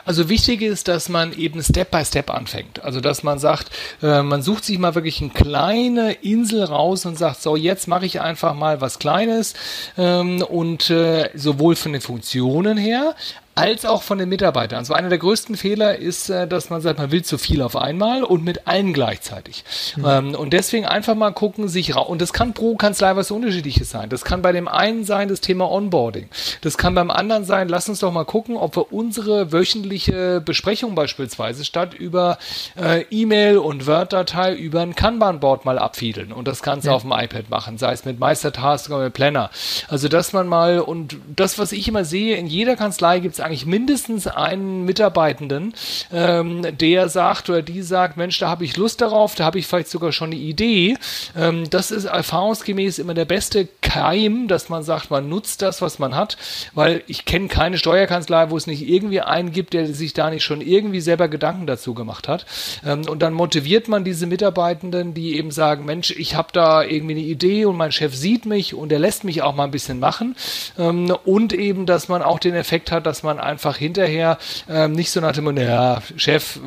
Also 0.06 0.30
wichtig 0.30 0.62
ist, 0.62 0.88
dass 0.88 1.10
man 1.10 1.34
eben 1.34 1.64
Step 1.64 1.92
by 1.92 2.06
Step 2.06 2.30
anfängt. 2.30 2.84
Also 2.84 3.00
dass 3.00 3.24
man 3.24 3.40
sagt, 3.40 3.72
äh, 4.02 4.22
man 4.22 4.42
sucht 4.42 4.66
sich 4.66 4.78
mal 4.78 4.96
wirklich 4.96 5.22
eine 5.22 5.32
kleine 5.32 6.14
Insel 6.14 6.64
raus 6.64 7.06
und 7.06 7.18
sagt, 7.18 7.42
so 7.42 7.56
jetzt 7.56 7.88
mache 7.88 8.06
ich 8.06 8.22
einfach 8.22 8.54
mal 8.54 8.82
was 8.82 9.00
Kleines 9.00 9.54
ähm, 9.98 10.42
und 10.42 10.90
äh, 10.90 11.30
sowohl 11.36 11.76
von 11.76 11.94
den 11.94 12.02
Funktionen 12.02 12.78
her, 12.78 13.16
als 13.56 13.86
auch 13.86 14.04
von 14.04 14.18
den 14.18 14.30
Mitarbeitern. 14.30 14.80
Also 14.80 14.94
einer 14.94 15.10
der 15.10 15.18
größten 15.18 15.56
Fehler 15.56 15.98
ist, 15.98 16.30
äh, 16.30 16.48
dass 16.48 16.70
man 16.70 16.82
sagt, 16.82 17.00
man 17.00 17.12
will 17.12 17.24
zu 17.24 17.38
viel 17.38 17.62
auf 17.62 17.76
einmal 17.76 18.24
und 18.24 18.44
mit 18.44 18.68
allen 18.68 18.94
gleichzeitig. 18.94 19.64
Mhm. 19.96 20.36
Und 20.36 20.54
deswegen 20.54 20.86
einfach 20.86 21.16
mal 21.16 21.32
gucken, 21.32 21.68
sich 21.68 21.96
raus. 21.96 22.08
Und 22.08 22.22
das 22.22 22.34
kann 22.34 22.54
pro 22.54 22.76
Kanzlei 22.76 23.16
was 23.16 23.32
Unterschiedliches 23.32 23.90
sein. 23.90 24.10
Das 24.10 24.24
kann 24.24 24.42
bei 24.42 24.52
dem 24.52 24.68
einen 24.68 25.04
sein, 25.06 25.28
das 25.28 25.42
Thema 25.42 25.70
Onboarding. 25.70 26.30
Das 26.62 26.78
kann 26.78 26.96
beim 26.96 27.12
anderen 27.12 27.46
sein, 27.46 27.70
lass 27.70 27.90
uns 27.90 28.00
doch 28.00 28.12
mal 28.12 28.26
gucken, 28.26 28.58
ob 28.58 28.76
wir 28.76 28.92
unsere 28.92 29.52
wöchentliche 29.52 30.42
Besprechung 30.42 30.96
beispielsweise 30.96 31.66
statt 31.66 31.94
über 31.94 32.38
äh, 32.80 33.02
E-Mail 33.10 33.58
und 33.58 33.88
Word-Datei 33.88 34.56
über 34.56 34.82
ein 34.82 34.96
Kanban-Board 34.96 35.66
mal 35.66 35.78
abfiedeln 35.78 36.32
und 36.32 36.48
das 36.48 36.62
Ganze 36.62 36.88
ja. 36.88 36.94
auf 36.94 37.04
dem 37.04 37.12
iPad 37.12 37.50
machen, 37.50 37.78
sei 37.78 37.94
es 37.94 38.06
mit 38.06 38.20
Meistertask 38.20 38.90
oder 38.90 39.06
mit 39.06 39.14
Planner. 39.14 39.50
Also 39.88 40.08
dass 40.08 40.34
man 40.34 40.48
mal, 40.48 40.80
und 40.80 41.18
das, 41.36 41.60
was 41.60 41.72
ich 41.72 41.88
immer 41.88 42.06
sehe, 42.06 42.36
in 42.38 42.48
jeder 42.48 42.76
Kanzlei 42.76 43.20
gibt 43.20 43.36
es 43.36 43.43
eigentlich 43.44 43.66
mindestens 43.66 44.28
einen 44.28 44.86
Mitarbeitenden, 44.86 45.74
ähm, 46.12 46.66
der 46.78 47.10
sagt 47.10 47.50
oder 47.50 47.62
die 47.62 47.82
sagt, 47.82 48.18
Mensch, 48.18 48.40
da 48.40 48.50
habe 48.50 48.66
ich 48.66 48.78
Lust 48.78 49.02
darauf, 49.02 49.36
da 49.36 49.46
habe 49.46 49.60
ich 49.60 49.68
vielleicht 49.68 49.90
sogar 49.90 50.12
schon 50.12 50.32
eine 50.32 50.40
Idee. 50.40 50.98
Ähm, 51.36 51.70
das 51.70 51.92
ist 51.92 52.06
erfahrungsgemäß 52.06 53.00
immer 53.00 53.14
der 53.14 53.26
beste 53.26 53.68
Keim, 53.82 54.48
dass 54.48 54.70
man 54.70 54.84
sagt, 54.84 55.12
man 55.12 55.30
nutzt 55.30 55.62
das, 55.62 55.82
was 55.82 56.00
man 56.00 56.16
hat, 56.16 56.38
weil 56.74 57.04
ich 57.08 57.26
kenne 57.26 57.48
keine 57.48 57.78
Steuerkanzlei, 57.78 58.50
wo 58.50 58.58
es 58.58 58.68
nicht 58.68 58.88
irgendwie 58.88 59.22
einen 59.22 59.52
gibt, 59.52 59.74
der 59.74 59.88
sich 59.88 60.14
da 60.14 60.30
nicht 60.30 60.44
schon 60.44 60.62
irgendwie 60.62 61.02
selber 61.02 61.28
Gedanken 61.28 61.68
dazu 61.68 61.94
gemacht 61.94 62.28
hat. 62.28 62.46
Ähm, 62.86 63.08
und 63.08 63.22
dann 63.22 63.34
motiviert 63.34 63.88
man 63.88 64.04
diese 64.04 64.26
Mitarbeitenden, 64.26 65.14
die 65.14 65.38
eben 65.38 65.52
sagen, 65.52 65.86
Mensch, 65.86 66.12
ich 66.12 66.36
habe 66.36 66.50
da 66.54 66.84
irgendwie 66.84 67.14
eine 67.14 67.24
Idee 67.24 67.66
und 67.66 67.78
mein 67.78 67.92
Chef 67.92 68.16
sieht 68.16 68.46
mich 68.46 68.74
und 68.74 68.92
er 68.92 69.00
lässt 69.00 69.24
mich 69.24 69.42
auch 69.42 69.56
mal 69.56 69.66
ein 69.66 69.72
bisschen 69.72 70.00
machen. 70.00 70.36
Ähm, 70.78 71.16
und 71.26 71.54
eben, 71.54 71.86
dass 71.86 72.08
man 72.08 72.22
auch 72.22 72.40
den 72.40 72.56
Effekt 72.56 72.92
hat, 72.92 73.06
dass 73.06 73.24
man 73.24 73.33
einfach 73.40 73.78
hinterher 73.78 74.38
ähm, 74.70 74.94
nicht 74.94 75.12
so 75.12 75.22
nach 75.22 75.34
dem, 75.34 75.56
ja, 75.58 76.02
Chef 76.18 76.60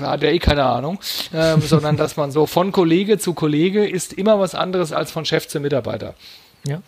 hat 0.00 0.22
ja 0.22 0.30
eh 0.30 0.38
keine 0.38 0.64
Ahnung, 0.64 0.98
ähm, 1.34 1.60
sondern 1.66 1.96
dass 1.96 2.16
man 2.16 2.30
so 2.30 2.46
von 2.46 2.72
Kollege 2.72 3.18
zu 3.18 3.34
Kollege 3.34 3.86
ist 3.86 4.12
immer 4.12 4.38
was 4.38 4.54
anderes 4.54 4.92
als 4.92 5.10
von 5.10 5.24
Chef 5.24 5.48
zu 5.48 5.60
Mitarbeiter. 5.60 6.14
Ja, 6.66 6.82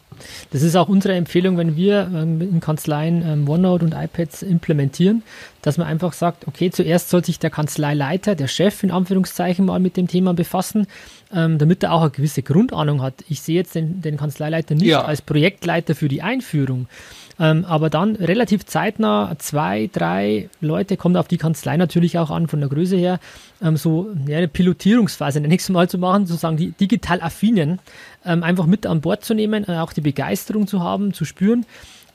das 0.50 0.62
ist 0.62 0.74
auch 0.76 0.88
unsere 0.88 1.14
Empfehlung, 1.14 1.56
wenn 1.56 1.76
wir 1.76 2.10
ähm, 2.12 2.40
in 2.40 2.60
Kanzleien 2.60 3.22
ähm, 3.24 3.48
OneNote 3.48 3.84
und 3.84 3.94
iPads 3.94 4.42
implementieren, 4.42 5.22
dass 5.62 5.78
man 5.78 5.86
einfach 5.86 6.12
sagt, 6.12 6.48
okay, 6.48 6.70
zuerst 6.70 7.08
soll 7.08 7.24
sich 7.24 7.38
der 7.38 7.50
Kanzleileiter, 7.50 8.34
der 8.34 8.48
Chef 8.48 8.82
in 8.82 8.90
Anführungszeichen 8.90 9.64
mal 9.64 9.78
mit 9.78 9.96
dem 9.96 10.08
Thema 10.08 10.34
befassen, 10.34 10.86
ähm, 11.32 11.58
damit 11.58 11.84
er 11.84 11.92
auch 11.92 12.02
eine 12.02 12.10
gewisse 12.10 12.42
Grundahnung 12.42 13.00
hat. 13.00 13.14
Ich 13.28 13.42
sehe 13.42 13.56
jetzt 13.56 13.74
den, 13.74 14.02
den 14.02 14.16
Kanzleileiter 14.16 14.74
nicht 14.74 14.86
ja. 14.86 15.04
als 15.04 15.22
Projektleiter 15.22 15.94
für 15.94 16.08
die 16.08 16.20
Einführung, 16.20 16.88
ähm, 17.40 17.64
aber 17.64 17.88
dann 17.88 18.16
relativ 18.16 18.66
zeitnah 18.66 19.34
zwei, 19.38 19.88
drei 19.92 20.50
Leute, 20.60 20.98
kommt 20.98 21.16
auf 21.16 21.26
die 21.26 21.38
Kanzlei 21.38 21.78
natürlich 21.78 22.18
auch 22.18 22.30
an 22.30 22.46
von 22.46 22.60
der 22.60 22.68
Größe 22.68 22.96
her, 22.96 23.18
ähm, 23.62 23.78
so 23.78 24.08
ja, 24.28 24.36
eine 24.36 24.48
Pilotierungsphase 24.48 25.40
nächstes 25.40 25.72
Mal 25.72 25.88
zu 25.88 25.96
machen, 25.96 26.26
sozusagen 26.26 26.58
die 26.58 26.72
digital 26.72 27.22
affinen 27.22 27.78
ähm, 28.26 28.42
einfach 28.42 28.66
mit 28.66 28.86
an 28.86 29.00
Bord 29.00 29.24
zu 29.24 29.32
nehmen, 29.32 29.64
äh, 29.66 29.78
auch 29.78 29.94
die 29.94 30.02
Begeisterung 30.02 30.66
zu 30.66 30.82
haben, 30.82 31.14
zu 31.14 31.24
spüren. 31.24 31.64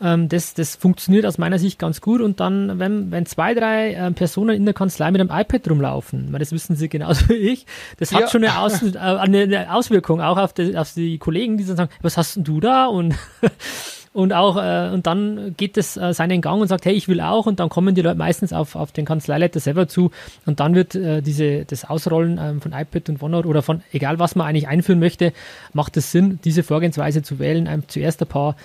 Ähm, 0.02 0.30
das, 0.30 0.54
das 0.54 0.76
funktioniert 0.76 1.26
aus 1.26 1.38
meiner 1.38 1.58
Sicht 1.58 1.80
ganz 1.80 2.02
gut. 2.02 2.22
Und 2.22 2.40
dann, 2.40 2.80
wenn, 2.80 3.12
wenn 3.12 3.26
zwei, 3.26 3.54
drei 3.54 3.94
äh, 3.94 4.12
Personen 4.12 4.56
in 4.56 4.66
der 4.66 4.74
Kanzlei 4.74 5.10
mit 5.12 5.22
einem 5.22 5.32
iPad 5.32 5.70
rumlaufen, 5.70 6.32
weil 6.32 6.40
das 6.40 6.52
wissen 6.52 6.76
sie 6.76 6.90
genauso 6.90 7.30
wie 7.30 7.34
ich, 7.34 7.66
das 7.98 8.14
hat 8.14 8.22
ja. 8.22 8.28
schon 8.28 8.44
eine, 8.44 8.60
Aus, 8.60 8.84
äh, 8.84 8.98
eine, 8.98 9.74
Auswirkung 9.74 10.22
auch 10.22 10.38
auf 10.38 10.54
die, 10.54 10.78
auf 10.78 10.94
die 10.94 11.18
Kollegen, 11.18 11.58
die 11.58 11.66
dann 11.66 11.78
sagen, 11.78 11.92
was 12.02 12.18
hast 12.18 12.36
denn 12.36 12.44
du 12.44 12.60
da? 12.60 12.86
Und 12.86 13.16
und 14.16 14.32
auch 14.32 14.56
äh, 14.56 14.94
und 14.94 15.08
dann 15.08 15.56
geht 15.58 15.76
es 15.76 15.98
äh, 15.98 16.14
seinen 16.14 16.40
Gang 16.42 16.62
und 16.62 16.70
sagt, 16.70 16.86
hey, 16.86 16.94
ich 16.94 17.10
will 17.10 17.20
auch. 17.20 17.48
Und 17.48 17.60
dann 17.60 17.68
kommen 17.68 17.96
die 17.96 18.02
Leute 18.02 18.18
meistens 18.18 18.54
auf, 18.54 18.76
auf 18.76 18.94
den 18.94 19.04
Kanzleileiter 19.04 19.60
selber 19.60 19.90
zu. 19.90 20.12
Und 20.46 20.62
dann 20.62 20.74
wird 20.74 20.96
äh, 20.96 21.22
diese 21.22 21.66
das 21.66 21.84
Ausrollen 21.84 22.40
ähm, 22.42 22.62
von 22.62 22.72
iPad 22.72 23.10
und 23.10 23.22
OneNote 23.22 23.48
oder 23.50 23.62
von 23.62 23.84
egal 23.92 24.18
was 24.18 24.36
man 24.36 24.48
eigentlich 24.48 24.70
einführen 24.70 25.00
möchte, 25.00 25.34
macht 25.74 25.98
es 25.98 26.14
Sinn, 26.14 26.40
diese 26.46 26.64
Vorgehensweise 26.64 27.24
zu 27.24 27.40
wählen, 27.40 27.68
einem 27.68 27.90
zuerst 27.90 28.22
ein 28.22 28.30
paar 28.30 28.56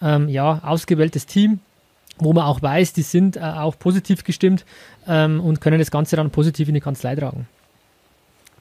ähm, 0.00 0.28
ja 0.28 0.60
ausgewähltes 0.64 1.26
Team 1.26 1.58
wo 2.22 2.34
man 2.34 2.44
auch 2.44 2.60
weiß, 2.60 2.92
die 2.92 3.00
sind 3.00 3.38
äh, 3.38 3.40
auch 3.40 3.78
positiv 3.78 4.24
gestimmt 4.24 4.66
ähm, 5.08 5.40
und 5.40 5.62
können 5.62 5.78
das 5.78 5.90
Ganze 5.90 6.16
dann 6.16 6.30
positiv 6.30 6.68
in 6.68 6.74
die 6.74 6.82
Kanzlei 6.82 7.16
tragen. 7.16 7.48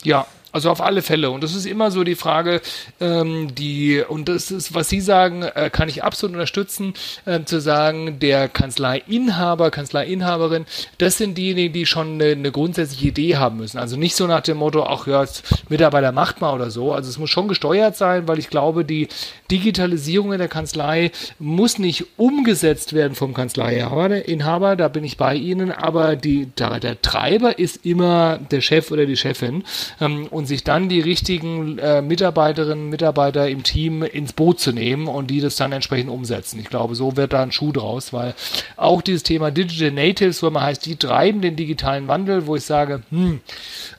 Ja, 0.02 0.26
also 0.52 0.70
auf 0.70 0.82
alle 0.82 1.02
Fälle. 1.02 1.30
Und 1.30 1.44
das 1.44 1.56
ist 1.56 1.66
immer 1.66 1.92
so 1.92 2.04
die 2.04 2.16
Frage, 2.16 2.62
ähm, 3.00 3.54
die, 3.56 4.04
und 4.08 4.30
das 4.30 4.52
ist, 4.52 4.74
was 4.74 4.90
Sie 4.90 5.02
sagen, 5.02 5.44
äh, 5.44 5.70
kann 5.72 5.90
ich 5.90 6.04
absolut 6.04 6.36
unterstützen, 6.36 6.94
äh, 7.26 7.44
zu 7.44 7.62
sagen, 7.62 8.20
der 8.20 8.48
Kanzleiinhaber, 8.50 9.72
Kanzleiinhaberin, 9.72 10.66
das 10.98 11.18
sind 11.18 11.38
diejenigen, 11.38 11.74
die 11.74 11.86
schon 11.86 12.14
eine, 12.14 12.32
eine, 12.32 12.52
grundsätzliche 12.52 13.08
Idee 13.10 13.38
haben 13.38 13.58
müssen. 13.58 13.78
Also 13.78 13.98
nicht 13.98 14.16
so 14.16 14.28
nach 14.28 14.42
dem 14.42 14.58
Motto, 14.58 14.84
ach 14.84 15.08
ja, 15.08 15.26
Mitarbeiter 15.70 16.12
macht 16.12 16.42
mal 16.42 16.54
oder 16.54 16.72
so. 16.72 16.94
Also 16.94 17.10
es 17.10 17.18
muss 17.18 17.30
schon 17.30 17.48
gesteuert 17.48 17.96
sein, 17.96 18.28
weil 18.28 18.40
ich 18.40 18.50
glaube, 18.50 18.86
die 18.86 19.08
Digitalisierung 19.52 20.32
in 20.32 20.40
der 20.40 20.48
Kanzlei 20.48 21.12
muss 21.38 21.78
nicht 21.78 22.06
umgesetzt 22.18 22.94
werden 22.94 23.16
vom 23.16 23.34
Kanzleiinhaber, 23.34 24.28
Inhaber, 24.28 24.76
da 24.76 24.88
bin 24.88 25.04
ich 25.04 25.18
bei 25.18 25.36
Ihnen, 25.36 25.72
aber 25.72 26.16
die, 26.16 26.48
der, 26.48 26.80
der 26.80 27.02
Treiber 27.02 27.60
ist 27.60 27.86
immer 27.86 28.38
der 28.38 28.62
Chef 28.62 28.92
oder 28.92 29.06
die 29.06 29.18
Chefin. 29.18 29.64
Ähm, 30.00 30.28
und 30.40 30.46
sich 30.46 30.64
dann 30.64 30.90
die 30.90 31.02
richtigen 31.02 31.78
äh, 31.78 32.02
Mitarbeiterinnen 32.02 32.86
und 32.86 32.90
Mitarbeiter 32.90 33.50
im 33.50 33.62
Team 33.62 34.04
ins 34.04 34.34
Boot 34.34 34.60
zu 34.60 34.72
nehmen 34.72 35.08
und 35.08 35.28
die 35.28 35.42
das 35.42 35.58
dann 35.58 35.74
entsprechend 35.74 36.10
umsetzen. 36.10 36.60
Ich 36.60 36.70
glaube, 36.70 36.96
so 36.96 37.18
wird 37.18 37.34
da 37.34 37.44
ein 37.44 37.52
Schuh 37.52 37.72
draus, 37.72 38.14
weil 38.14 38.34
auch 38.78 39.02
dieses 39.02 39.24
Thema 39.24 39.52
Digital 39.52 39.92
Natives, 39.92 40.42
wo 40.42 40.50
man 40.50 40.64
heißt, 40.64 40.86
die 40.86 40.96
treiben 40.96 41.42
den 41.42 41.58
digitalen 41.58 42.08
Wandel, 42.08 42.48
wo 42.48 42.56
ich 42.56 42.64
sage, 42.64 43.04
hm, 43.12 43.42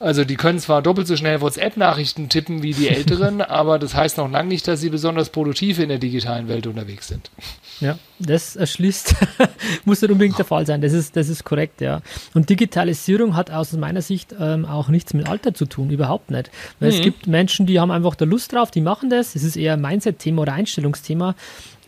also 0.00 0.24
die 0.24 0.36
können 0.36 0.58
zwar 0.58 0.82
doppelt 0.82 1.06
so 1.06 1.16
schnell 1.16 1.42
WhatsApp-Nachrichten 1.42 2.30
tippen 2.30 2.62
wie 2.62 2.72
die 2.72 2.88
Älteren, 2.88 3.40
aber 3.42 3.78
das 3.78 3.94
heißt 3.94 4.16
noch 4.16 4.30
lange 4.30 4.48
nicht, 4.48 4.66
dass 4.66 4.80
sie 4.80 4.88
besonders 4.90 5.28
produktiv 5.28 5.78
in 5.78 5.90
der 5.90 5.98
digitalen 5.98 6.48
Welt 6.48 6.66
unterwegs 6.66 7.08
sind. 7.08 7.30
Ja, 7.80 7.98
das 8.18 8.56
erschließt, 8.56 9.14
muss 9.84 10.02
nicht 10.02 10.10
unbedingt 10.10 10.38
der 10.38 10.44
Fall 10.44 10.66
sein. 10.66 10.82
Das 10.82 10.92
ist, 10.92 11.16
das 11.16 11.28
ist 11.28 11.44
korrekt, 11.44 11.80
ja. 11.80 12.02
Und 12.34 12.50
Digitalisierung 12.50 13.36
hat 13.36 13.50
aus 13.50 13.72
meiner 13.72 14.02
Sicht 14.02 14.34
ähm, 14.38 14.66
auch 14.66 14.88
nichts 14.88 15.14
mit 15.14 15.28
Alter 15.28 15.54
zu 15.54 15.64
tun, 15.64 15.90
überhaupt 15.90 16.30
nicht. 16.30 16.50
Weil 16.78 16.90
mhm. 16.90 16.96
es 16.96 17.02
gibt 17.02 17.26
Menschen, 17.26 17.66
die 17.66 17.80
haben 17.80 17.90
einfach 17.90 18.14
da 18.14 18.26
Lust 18.26 18.52
drauf, 18.52 18.70
die 18.70 18.82
machen 18.82 19.08
das. 19.08 19.34
Es 19.34 19.44
ist 19.44 19.56
eher 19.56 19.74
ein 19.74 19.80
Mindset-Thema 19.80 20.42
oder 20.42 20.52
Einstellungsthema, 20.52 21.34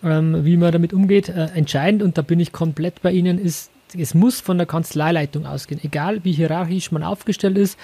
ähm, 0.03 0.45
wie 0.45 0.57
man 0.57 0.73
damit 0.73 0.95
umgeht. 0.95 1.29
Äh, 1.29 1.49
entscheidend, 1.55 2.03
und 2.03 2.17
da 2.17 2.23
bin 2.23 2.41
ich 2.41 2.53
komplett 2.53 3.03
bei 3.03 3.13
Ihnen, 3.13 3.39
ist, 3.39 3.71
es 3.97 4.15
muss 4.15 4.41
von 4.41 4.57
der 4.57 4.67
Kanzleileitung 4.67 5.45
ausgehen. 5.45 5.81
Egal 5.85 6.25
wie 6.25 6.33
hierarchisch 6.33 6.91
man 6.91 7.03
aufgestellt 7.03 7.59
ist, 7.59 7.79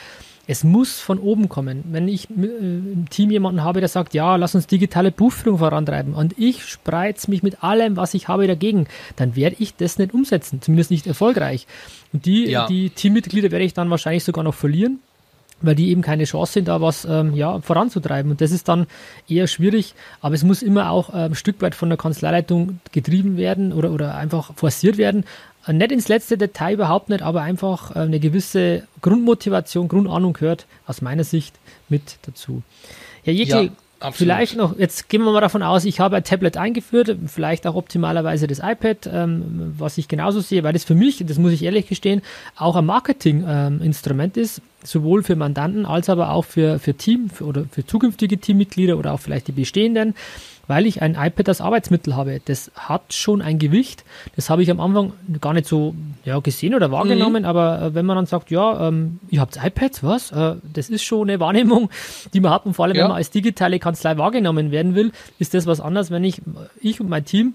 es 0.50 0.64
muss 0.64 0.98
von 0.98 1.18
oben 1.18 1.50
kommen. 1.50 1.84
Wenn 1.92 2.08
ich 2.08 2.28
äh, 2.30 2.32
im 2.32 3.06
Team 3.10 3.30
jemanden 3.30 3.62
habe, 3.62 3.80
der 3.80 3.88
sagt, 3.88 4.14
ja, 4.14 4.34
lass 4.36 4.54
uns 4.54 4.66
digitale 4.66 5.12
Buchführung 5.12 5.58
vorantreiben 5.58 6.14
und 6.14 6.36
ich 6.38 6.64
spreiz 6.64 7.28
mich 7.28 7.42
mit 7.42 7.62
allem, 7.62 7.96
was 7.96 8.14
ich 8.14 8.28
habe, 8.28 8.48
dagegen, 8.48 8.86
dann 9.16 9.36
werde 9.36 9.56
ich 9.58 9.76
das 9.76 9.98
nicht 9.98 10.14
umsetzen, 10.14 10.62
zumindest 10.62 10.90
nicht 10.90 11.06
erfolgreich. 11.06 11.66
Und 12.14 12.24
die, 12.24 12.46
ja. 12.46 12.66
die 12.66 12.88
Teammitglieder 12.88 13.50
werde 13.50 13.66
ich 13.66 13.74
dann 13.74 13.90
wahrscheinlich 13.90 14.24
sogar 14.24 14.42
noch 14.42 14.54
verlieren, 14.54 15.00
weil 15.60 15.74
die 15.74 15.90
eben 15.90 16.00
keine 16.00 16.24
Chance 16.24 16.54
sind, 16.54 16.68
da 16.68 16.80
was 16.80 17.04
ähm, 17.04 17.34
ja, 17.34 17.60
voranzutreiben. 17.60 18.30
Und 18.30 18.40
das 18.40 18.50
ist 18.50 18.68
dann 18.68 18.86
eher 19.28 19.48
schwierig, 19.48 19.94
aber 20.22 20.34
es 20.34 20.44
muss 20.44 20.62
immer 20.62 20.90
auch 20.90 21.10
äh, 21.10 21.26
ein 21.26 21.34
Stück 21.34 21.60
weit 21.60 21.74
von 21.74 21.90
der 21.90 21.98
Kanzleileitung 21.98 22.80
getrieben 22.92 23.36
werden 23.36 23.74
oder, 23.74 23.92
oder 23.92 24.14
einfach 24.14 24.54
forciert 24.54 24.96
werden. 24.96 25.24
Äh, 25.68 25.72
nicht 25.72 25.92
ins 25.92 26.08
letzte 26.08 26.38
Detail 26.38 26.74
überhaupt 26.74 27.08
nicht, 27.08 27.22
aber 27.22 27.42
einfach 27.42 27.94
äh, 27.94 28.00
eine 28.00 28.20
gewisse 28.20 28.86
Grundmotivation, 29.02 29.88
Grundahnung 29.88 30.32
gehört 30.32 30.66
aus 30.86 31.02
meiner 31.02 31.24
Sicht 31.24 31.54
mit 31.88 32.18
dazu. 32.22 32.62
Herr 33.22 33.34
Jekyll, 33.34 33.64
ja. 33.64 33.70
Absolut. 34.00 34.16
Vielleicht 34.16 34.56
noch, 34.56 34.78
jetzt 34.78 35.08
gehen 35.08 35.24
wir 35.24 35.32
mal 35.32 35.40
davon 35.40 35.64
aus, 35.64 35.84
ich 35.84 35.98
habe 35.98 36.14
ein 36.14 36.22
Tablet 36.22 36.56
eingeführt, 36.56 37.16
vielleicht 37.26 37.66
auch 37.66 37.74
optimalerweise 37.74 38.46
das 38.46 38.60
iPad, 38.60 39.10
ähm, 39.12 39.74
was 39.76 39.98
ich 39.98 40.06
genauso 40.06 40.40
sehe, 40.40 40.62
weil 40.62 40.72
das 40.72 40.84
für 40.84 40.94
mich, 40.94 41.20
das 41.26 41.38
muss 41.38 41.50
ich 41.50 41.64
ehrlich 41.64 41.88
gestehen, 41.88 42.22
auch 42.54 42.76
ein 42.76 42.86
Marketinginstrument 42.86 44.36
ähm, 44.36 44.42
ist, 44.44 44.62
sowohl 44.84 45.24
für 45.24 45.34
Mandanten 45.34 45.84
als 45.84 46.08
aber 46.08 46.30
auch 46.30 46.44
für, 46.44 46.78
für 46.78 46.94
Team 46.94 47.28
für, 47.28 47.44
oder 47.44 47.64
für 47.72 47.84
zukünftige 47.84 48.38
Teammitglieder 48.38 48.96
oder 48.98 49.12
auch 49.12 49.20
vielleicht 49.20 49.48
die 49.48 49.52
bestehenden 49.52 50.14
weil 50.68 50.86
ich 50.86 51.02
ein 51.02 51.16
iPad 51.16 51.48
als 51.48 51.60
Arbeitsmittel 51.60 52.14
habe. 52.14 52.40
Das 52.44 52.70
hat 52.76 53.12
schon 53.12 53.42
ein 53.42 53.58
Gewicht. 53.58 54.04
Das 54.36 54.50
habe 54.50 54.62
ich 54.62 54.70
am 54.70 54.78
Anfang 54.78 55.14
gar 55.40 55.54
nicht 55.54 55.66
so 55.66 55.94
ja, 56.24 56.38
gesehen 56.38 56.74
oder 56.74 56.92
wahrgenommen, 56.92 57.42
mhm. 57.42 57.48
aber 57.48 57.82
äh, 57.82 57.94
wenn 57.94 58.06
man 58.06 58.16
dann 58.16 58.26
sagt, 58.26 58.50
ja, 58.50 58.88
ähm, 58.88 59.18
ihr 59.30 59.40
habt 59.40 59.56
iPads, 59.56 60.04
was? 60.04 60.30
Äh, 60.30 60.56
das 60.72 60.90
ist 60.90 61.02
schon 61.02 61.28
eine 61.28 61.40
Wahrnehmung, 61.40 61.90
die 62.34 62.40
man 62.40 62.52
hat 62.52 62.66
und 62.66 62.74
vor 62.74 62.84
allem, 62.84 62.94
ja. 62.94 63.02
wenn 63.02 63.08
man 63.08 63.16
als 63.16 63.30
digitale 63.30 63.78
Kanzlei 63.78 64.18
wahrgenommen 64.18 64.70
werden 64.70 64.94
will, 64.94 65.10
ist 65.38 65.54
das 65.54 65.66
was 65.66 65.80
anderes, 65.80 66.10
wenn 66.10 66.22
ich, 66.22 66.42
ich 66.80 67.00
und 67.00 67.08
mein 67.08 67.24
Team 67.24 67.54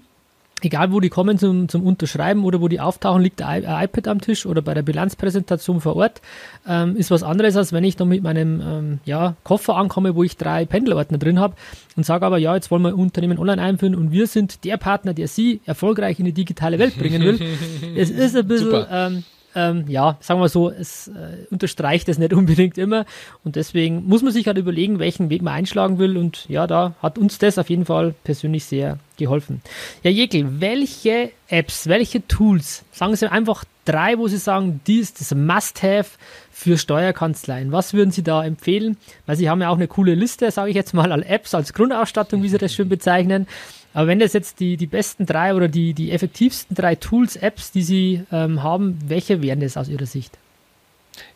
egal 0.64 0.92
wo 0.92 1.00
die 1.00 1.08
kommen 1.08 1.38
zum, 1.38 1.68
zum 1.68 1.86
Unterschreiben 1.86 2.44
oder 2.44 2.60
wo 2.60 2.68
die 2.68 2.80
auftauchen, 2.80 3.22
liegt 3.22 3.42
ein 3.42 3.64
iPad 3.64 4.08
am 4.08 4.20
Tisch 4.20 4.46
oder 4.46 4.62
bei 4.62 4.74
der 4.74 4.82
Bilanzpräsentation 4.82 5.80
vor 5.80 5.96
Ort, 5.96 6.20
ähm, 6.68 6.96
ist 6.96 7.10
was 7.10 7.22
anderes, 7.22 7.56
als 7.56 7.72
wenn 7.72 7.84
ich 7.84 7.96
dann 7.96 8.08
mit 8.08 8.22
meinem 8.22 8.60
ähm, 8.60 8.98
ja, 9.04 9.36
Koffer 9.44 9.76
ankomme, 9.76 10.14
wo 10.14 10.22
ich 10.22 10.36
drei 10.36 10.64
Pendelordner 10.64 11.18
drin 11.18 11.38
habe 11.38 11.54
und 11.96 12.04
sage 12.04 12.24
aber, 12.26 12.38
ja, 12.38 12.54
jetzt 12.54 12.70
wollen 12.70 12.82
wir 12.82 12.96
Unternehmen 12.96 13.38
online 13.38 13.62
einführen 13.62 13.94
und 13.94 14.12
wir 14.12 14.26
sind 14.26 14.64
der 14.64 14.76
Partner, 14.76 15.14
der 15.14 15.28
Sie 15.28 15.60
erfolgreich 15.64 16.18
in 16.18 16.24
die 16.24 16.32
digitale 16.32 16.78
Welt 16.78 16.98
bringen 16.98 17.22
will. 17.22 17.40
es 17.96 18.10
ist 18.10 18.36
ein 18.36 18.46
bisschen, 18.46 18.86
ähm, 18.90 19.24
ähm, 19.54 19.84
ja, 19.88 20.16
sagen 20.20 20.40
wir 20.40 20.48
so, 20.48 20.70
es 20.70 21.08
äh, 21.08 21.46
unterstreicht 21.50 22.08
es 22.08 22.18
nicht 22.18 22.32
unbedingt 22.34 22.78
immer. 22.78 23.04
Und 23.44 23.56
deswegen 23.56 24.06
muss 24.06 24.22
man 24.22 24.32
sich 24.32 24.46
halt 24.46 24.58
überlegen, 24.58 24.98
welchen 24.98 25.30
Weg 25.30 25.42
man 25.42 25.54
einschlagen 25.54 25.98
will. 25.98 26.16
Und 26.16 26.48
ja, 26.48 26.66
da 26.66 26.94
hat 27.02 27.18
uns 27.18 27.38
das 27.38 27.58
auf 27.58 27.70
jeden 27.70 27.86
Fall 27.86 28.14
persönlich 28.24 28.64
sehr 28.64 28.98
geholfen. 29.16 29.62
Ja, 30.02 30.10
Jekyll, 30.10 30.60
welche 30.60 31.30
Apps, 31.48 31.86
welche 31.86 32.26
Tools, 32.26 32.84
sagen 32.90 33.14
Sie 33.14 33.30
einfach 33.30 33.64
drei, 33.84 34.18
wo 34.18 34.28
Sie 34.28 34.38
sagen, 34.38 34.80
die 34.86 34.98
ist 34.98 35.20
das 35.20 35.34
Must-Have 35.34 36.10
für 36.50 36.78
Steuerkanzleien. 36.78 37.72
Was 37.72 37.94
würden 37.94 38.10
Sie 38.10 38.22
da 38.22 38.44
empfehlen? 38.44 38.96
Weil 39.26 39.36
Sie 39.36 39.48
haben 39.48 39.60
ja 39.60 39.68
auch 39.68 39.76
eine 39.76 39.88
coole 39.88 40.14
Liste, 40.14 40.50
sage 40.50 40.70
ich 40.70 40.76
jetzt 40.76 40.94
mal, 40.94 41.12
als 41.12 41.26
Apps, 41.26 41.54
als 41.54 41.72
Grundausstattung, 41.72 42.42
wie 42.42 42.48
Sie 42.48 42.58
das 42.58 42.72
schön 42.72 42.88
bezeichnen. 42.88 43.46
Aber 43.94 44.08
wenn 44.08 44.18
das 44.18 44.32
jetzt 44.32 44.60
die, 44.60 44.76
die 44.76 44.88
besten 44.88 45.24
drei 45.24 45.54
oder 45.54 45.68
die, 45.68 45.94
die 45.94 46.10
effektivsten 46.10 46.74
drei 46.76 46.96
Tools, 46.96 47.36
Apps, 47.36 47.70
die 47.70 47.82
Sie 47.82 48.24
ähm, 48.32 48.62
haben, 48.62 48.98
welche 49.06 49.40
wären 49.40 49.60
das 49.60 49.76
aus 49.76 49.88
Ihrer 49.88 50.06
Sicht? 50.06 50.36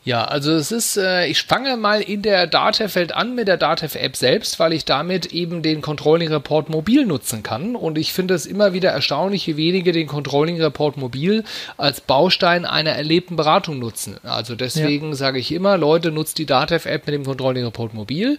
Ja, 0.05 0.25
also 0.25 0.53
es 0.53 0.73
ist, 0.73 0.97
äh, 0.97 1.27
ich 1.27 1.43
fange 1.43 1.77
mal 1.77 2.01
in 2.01 2.23
der 2.23 2.47
Datev-Welt 2.47 3.13
an 3.13 3.35
mit 3.35 3.49
der 3.49 3.57
Datev-App 3.57 4.17
selbst, 4.17 4.59
weil 4.59 4.73
ich 4.73 4.85
damit 4.85 5.27
eben 5.35 5.61
den 5.61 5.83
Controlling 5.83 6.33
Report 6.33 6.71
mobil 6.71 7.05
nutzen 7.05 7.43
kann. 7.43 7.77
Und 7.77 7.99
ich 7.99 8.13
finde 8.13 8.35
es 8.35 8.47
immer 8.47 8.73
wieder 8.73 8.91
erstaunlich, 8.91 9.47
wie 9.49 9.57
wenige 9.57 9.93
den 9.93 10.07
Controlling 10.07 10.63
Report 10.63 10.97
mobil 10.97 11.45
als 11.77 12.01
Baustein 12.01 12.65
einer 12.65 12.93
erlebten 12.93 13.37
Beratung 13.37 13.81
nutzen. 13.81 14.17
Also 14.23 14.55
deswegen 14.55 15.11
ja. 15.11 15.15
sage 15.15 15.41
ich 15.41 15.53
immer, 15.53 15.77
Leute, 15.77 16.11
nutzt 16.11 16.39
die 16.39 16.47
Datev-App 16.47 17.07
mit 17.07 17.15
dem 17.15 17.25
Controlling 17.25 17.65
Report 17.65 17.93
mobil. 17.93 18.39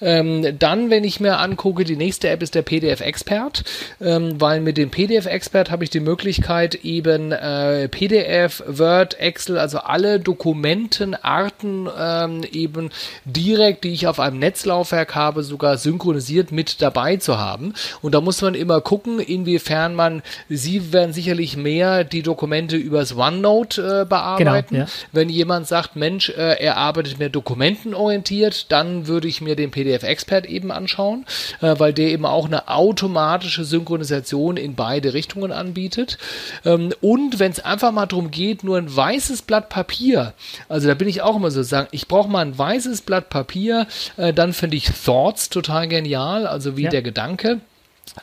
Ähm, 0.00 0.58
dann, 0.58 0.90
wenn 0.90 1.04
ich 1.04 1.20
mir 1.20 1.38
angucke, 1.38 1.84
die 1.84 1.96
nächste 1.96 2.28
App 2.28 2.42
ist 2.42 2.54
der 2.54 2.62
PDF-Expert, 2.62 3.64
ähm, 4.00 4.40
weil 4.40 4.60
mit 4.60 4.76
dem 4.76 4.90
PDF-Expert 4.90 5.70
habe 5.70 5.84
ich 5.84 5.90
die 5.90 6.00
Möglichkeit, 6.00 6.76
eben 6.84 7.32
äh, 7.32 7.88
PDF, 7.88 8.62
Word, 8.66 9.18
Excel, 9.18 9.58
also 9.58 9.78
alle 9.78 10.20
Dokumente 10.20 10.97
Arten 11.14 11.88
ähm, 11.98 12.42
eben 12.50 12.90
direkt, 13.24 13.84
die 13.84 13.92
ich 13.92 14.06
auf 14.06 14.20
einem 14.20 14.38
Netzlaufwerk 14.38 15.14
habe, 15.14 15.42
sogar 15.42 15.78
synchronisiert 15.78 16.52
mit 16.52 16.82
dabei 16.82 17.16
zu 17.16 17.38
haben. 17.38 17.74
Und 18.02 18.14
da 18.14 18.20
muss 18.20 18.42
man 18.42 18.54
immer 18.54 18.80
gucken, 18.80 19.20
inwiefern 19.20 19.94
man, 19.94 20.22
Sie 20.48 20.92
werden 20.92 21.12
sicherlich 21.12 21.56
mehr 21.56 22.04
die 22.04 22.22
Dokumente 22.22 22.76
übers 22.76 23.16
OneNote 23.16 24.02
äh, 24.02 24.04
bearbeiten. 24.08 24.74
Genau, 24.74 24.86
ja. 24.86 24.92
Wenn 25.12 25.28
jemand 25.28 25.66
sagt, 25.66 25.96
Mensch, 25.96 26.30
äh, 26.30 26.56
er 26.58 26.76
arbeitet 26.76 27.18
mehr 27.18 27.28
dokumentenorientiert, 27.28 28.70
dann 28.72 29.06
würde 29.06 29.28
ich 29.28 29.40
mir 29.40 29.56
den 29.56 29.70
PDF-Expert 29.70 30.46
eben 30.46 30.70
anschauen, 30.70 31.26
äh, 31.60 31.74
weil 31.78 31.92
der 31.92 32.08
eben 32.08 32.26
auch 32.26 32.46
eine 32.46 32.68
automatische 32.68 33.64
Synchronisation 33.64 34.56
in 34.56 34.74
beide 34.74 35.14
Richtungen 35.14 35.52
anbietet. 35.52 36.18
Ähm, 36.64 36.92
und 37.00 37.38
wenn 37.38 37.52
es 37.52 37.60
einfach 37.60 37.92
mal 37.92 38.06
darum 38.06 38.30
geht, 38.30 38.64
nur 38.64 38.78
ein 38.78 38.94
weißes 38.94 39.42
Blatt 39.42 39.68
Papier, 39.68 40.32
also 40.68 40.87
da 40.88 40.94
bin 40.94 41.08
ich 41.08 41.22
auch 41.22 41.36
immer 41.36 41.50
so 41.50 41.62
sagen, 41.62 41.88
ich 41.90 42.08
brauche 42.08 42.28
mal 42.28 42.44
ein 42.44 42.56
weißes 42.56 43.02
Blatt 43.02 43.28
Papier, 43.28 43.86
äh, 44.16 44.32
dann 44.32 44.52
finde 44.52 44.76
ich 44.76 44.90
Thoughts 44.90 45.50
total 45.50 45.86
genial, 45.88 46.46
also 46.46 46.76
wie 46.76 46.84
ja. 46.84 46.90
der 46.90 47.02
Gedanke 47.02 47.60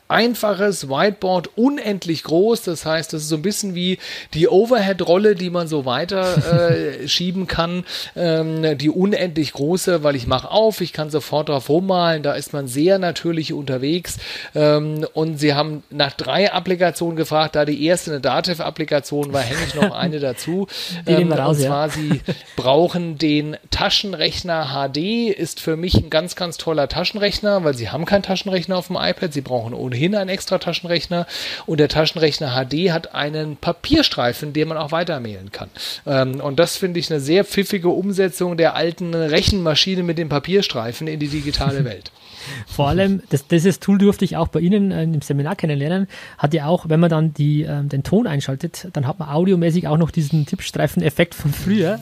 einfaches 0.07 0.89
Whiteboard, 0.89 1.49
unendlich 1.55 2.23
groß. 2.23 2.63
Das 2.63 2.86
heißt, 2.86 3.13
das 3.13 3.23
ist 3.23 3.29
so 3.29 3.36
ein 3.36 3.41
bisschen 3.41 3.75
wie 3.75 3.99
die 4.33 4.47
Overhead-Rolle, 4.47 5.36
die 5.36 5.49
man 5.49 5.67
so 5.67 5.86
weiter 5.86 6.69
äh, 6.71 7.07
schieben 7.07 7.47
kann. 7.47 7.86
Ähm, 8.15 8.77
die 8.77 8.89
unendlich 8.89 9.53
große, 9.53 10.03
weil 10.03 10.15
ich 10.15 10.27
mache 10.27 10.49
auf, 10.51 10.81
ich 10.81 10.93
kann 10.93 11.09
sofort 11.09 11.49
drauf 11.49 11.69
rummalen. 11.69 12.23
Da 12.23 12.33
ist 12.33 12.53
man 12.53 12.67
sehr 12.67 12.99
natürlich 12.99 13.53
unterwegs. 13.53 14.17
Ähm, 14.53 15.05
und 15.13 15.38
sie 15.38 15.53
haben 15.53 15.83
nach 15.89 16.13
drei 16.13 16.51
Applikationen 16.51 17.15
gefragt. 17.15 17.55
Da 17.55 17.65
die 17.65 17.86
erste 17.86 18.11
eine 18.11 18.21
Dativ-Applikation 18.21 19.33
war, 19.33 19.41
hänge 19.41 19.59
ich 19.67 19.75
noch 19.75 19.91
eine 19.95 20.19
dazu. 20.19 20.67
ähm, 21.05 21.31
raus, 21.31 21.57
und 21.57 21.63
zwar, 21.63 21.88
ja. 21.88 21.93
sie 21.93 22.21
brauchen 22.55 23.17
den 23.17 23.57
Taschenrechner 23.71 24.71
HD. 24.73 25.29
Ist 25.29 25.59
für 25.59 25.75
mich 25.75 25.95
ein 25.95 26.09
ganz, 26.09 26.36
ganz 26.36 26.57
toller 26.57 26.88
Taschenrechner, 26.88 27.63
weil 27.63 27.75
sie 27.75 27.89
haben 27.89 28.05
keinen 28.05 28.23
Taschenrechner 28.23 28.77
auf 28.77 28.88
dem 28.88 28.97
iPad. 28.97 29.33
Sie 29.33 29.41
brauchen 29.41 29.73
ohnehin 29.76 30.15
einen 30.15 30.30
extra 30.30 30.57
Taschenrechner 30.57 31.28
und 31.65 31.80
der 31.80 31.89
Taschenrechner 31.89 32.55
HD 32.55 32.91
hat 32.91 33.13
einen 33.13 33.57
Papierstreifen, 33.57 34.53
den 34.53 34.67
man 34.67 34.78
auch 34.78 34.91
weitermailen 34.91 35.51
kann. 35.51 35.69
Ähm, 36.05 36.39
und 36.41 36.59
das 36.59 36.78
finde 36.78 36.99
ich 36.99 37.11
eine 37.11 37.19
sehr 37.19 37.45
pfiffige 37.45 37.89
Umsetzung 37.89 38.57
der 38.57 38.76
alten 38.76 39.13
Rechenmaschine 39.13 40.03
mit 40.03 40.17
dem 40.17 40.30
Papierstreifen 40.30 41.07
in 41.07 41.19
die 41.19 41.28
digitale 41.28 41.86
Welt. 41.86 42.11
Vor 42.67 42.87
allem, 42.87 43.21
das, 43.29 43.47
dieses 43.47 43.79
Tool 43.79 43.97
durfte 43.97 44.25
ich 44.25 44.37
auch 44.37 44.47
bei 44.47 44.59
Ihnen 44.59 44.91
äh, 44.91 45.03
im 45.03 45.21
Seminar 45.21 45.55
kennenlernen, 45.55 46.07
hat 46.37 46.53
ja 46.53 46.67
auch, 46.67 46.89
wenn 46.89 46.99
man 46.99 47.09
dann 47.09 47.33
die, 47.33 47.63
äh, 47.63 47.83
den 47.83 48.03
Ton 48.03 48.27
einschaltet, 48.27 48.87
dann 48.93 49.07
hat 49.07 49.19
man 49.19 49.29
audiomäßig 49.29 49.87
auch 49.87 49.97
noch 49.97 50.11
diesen 50.11 50.45
Tippstreifen-Effekt 50.45 51.35
von 51.35 51.53
früher. 51.53 51.99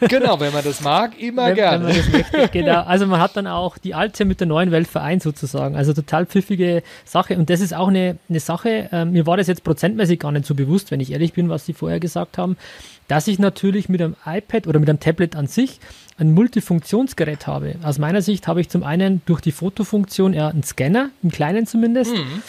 Genau, 0.00 0.40
wenn 0.40 0.52
man 0.52 0.64
das 0.64 0.80
mag, 0.80 1.20
immer 1.20 1.46
wenn, 1.46 1.54
gerne. 1.54 1.86
Wenn 1.86 2.12
möchte, 2.12 2.48
genau, 2.52 2.82
also 2.82 3.06
man 3.06 3.20
hat 3.20 3.36
dann 3.36 3.46
auch 3.46 3.78
die 3.78 3.94
alte 3.94 4.24
mit 4.24 4.40
der 4.40 4.46
neuen 4.46 4.70
Welt 4.70 4.88
vereint 4.88 5.22
sozusagen. 5.22 5.76
Also 5.76 5.92
total 5.92 6.26
pfiffige 6.26 6.82
Sache. 7.04 7.36
Und 7.36 7.50
das 7.50 7.60
ist 7.60 7.72
auch 7.72 7.88
eine, 7.88 8.18
eine 8.28 8.40
Sache, 8.40 8.88
äh, 8.92 9.04
mir 9.04 9.26
war 9.26 9.36
das 9.36 9.46
jetzt 9.46 9.64
prozentmäßig 9.64 10.18
gar 10.20 10.32
nicht 10.32 10.46
so 10.46 10.54
bewusst, 10.54 10.90
wenn 10.90 11.00
ich 11.00 11.12
ehrlich 11.12 11.32
bin, 11.32 11.48
was 11.48 11.66
Sie 11.66 11.72
vorher 11.72 12.00
gesagt 12.00 12.38
haben, 12.38 12.56
dass 13.08 13.28
ich 13.28 13.38
natürlich 13.38 13.88
mit 13.88 14.00
einem 14.00 14.16
iPad 14.24 14.66
oder 14.66 14.78
mit 14.78 14.88
einem 14.88 15.00
Tablet 15.00 15.36
an 15.36 15.46
sich 15.46 15.80
ein 16.22 16.32
Multifunktionsgerät 16.32 17.46
habe. 17.46 17.76
Aus 17.82 17.98
meiner 17.98 18.22
Sicht 18.22 18.48
habe 18.48 18.60
ich 18.60 18.68
zum 18.68 18.82
einen 18.82 19.20
durch 19.26 19.40
die 19.40 19.52
Fotofunktion 19.52 20.32
eher 20.32 20.48
einen 20.48 20.62
Scanner, 20.62 21.10
im 21.22 21.30
Kleinen 21.30 21.66
zumindest. 21.66 22.14
Mhm. 22.14 22.42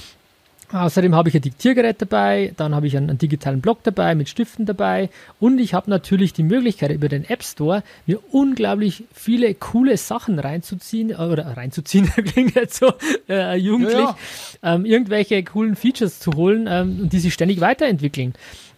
Außerdem 0.73 1.13
habe 1.13 1.29
ich 1.29 1.35
ein 1.35 1.41
Diktiergerät 1.41 2.01
dabei, 2.01 2.51
dann 2.57 2.73
habe 2.73 2.87
ich 2.87 2.97
einen, 2.97 3.07
einen, 3.07 3.19
digitalen 3.19 3.61
Block 3.61 3.83
dabei 3.83 4.15
mit 4.15 4.27
Stiften 4.27 4.65
dabei 4.65 5.11
und 5.39 5.59
ich 5.59 5.75
habe 5.75 5.87
natürlich 5.87 6.33
die 6.33 6.41
Möglichkeit 6.41 6.89
über 6.89 7.09
den 7.09 7.29
App 7.29 7.43
Store 7.43 7.83
mir 8.07 8.19
unglaublich 8.31 9.03
viele 9.13 9.53
coole 9.53 9.97
Sachen 9.97 10.39
reinzuziehen 10.39 11.11
äh, 11.11 11.15
oder 11.15 11.45
reinzuziehen 11.45 12.07
klingt 12.25 12.55
jetzt 12.55 12.79
so 12.79 12.91
äh, 13.29 13.55
jugendlich, 13.55 13.93
ja, 13.93 14.17
ja. 14.63 14.75
Ähm, 14.75 14.85
irgendwelche 14.85 15.43
coolen 15.43 15.75
Features 15.75 16.19
zu 16.19 16.31
holen 16.33 16.65
ähm, 16.67 17.01
und 17.03 17.13
die 17.13 17.19
sich 17.19 17.35
ständig 17.35 17.61
weiterentwickeln. 17.61 18.33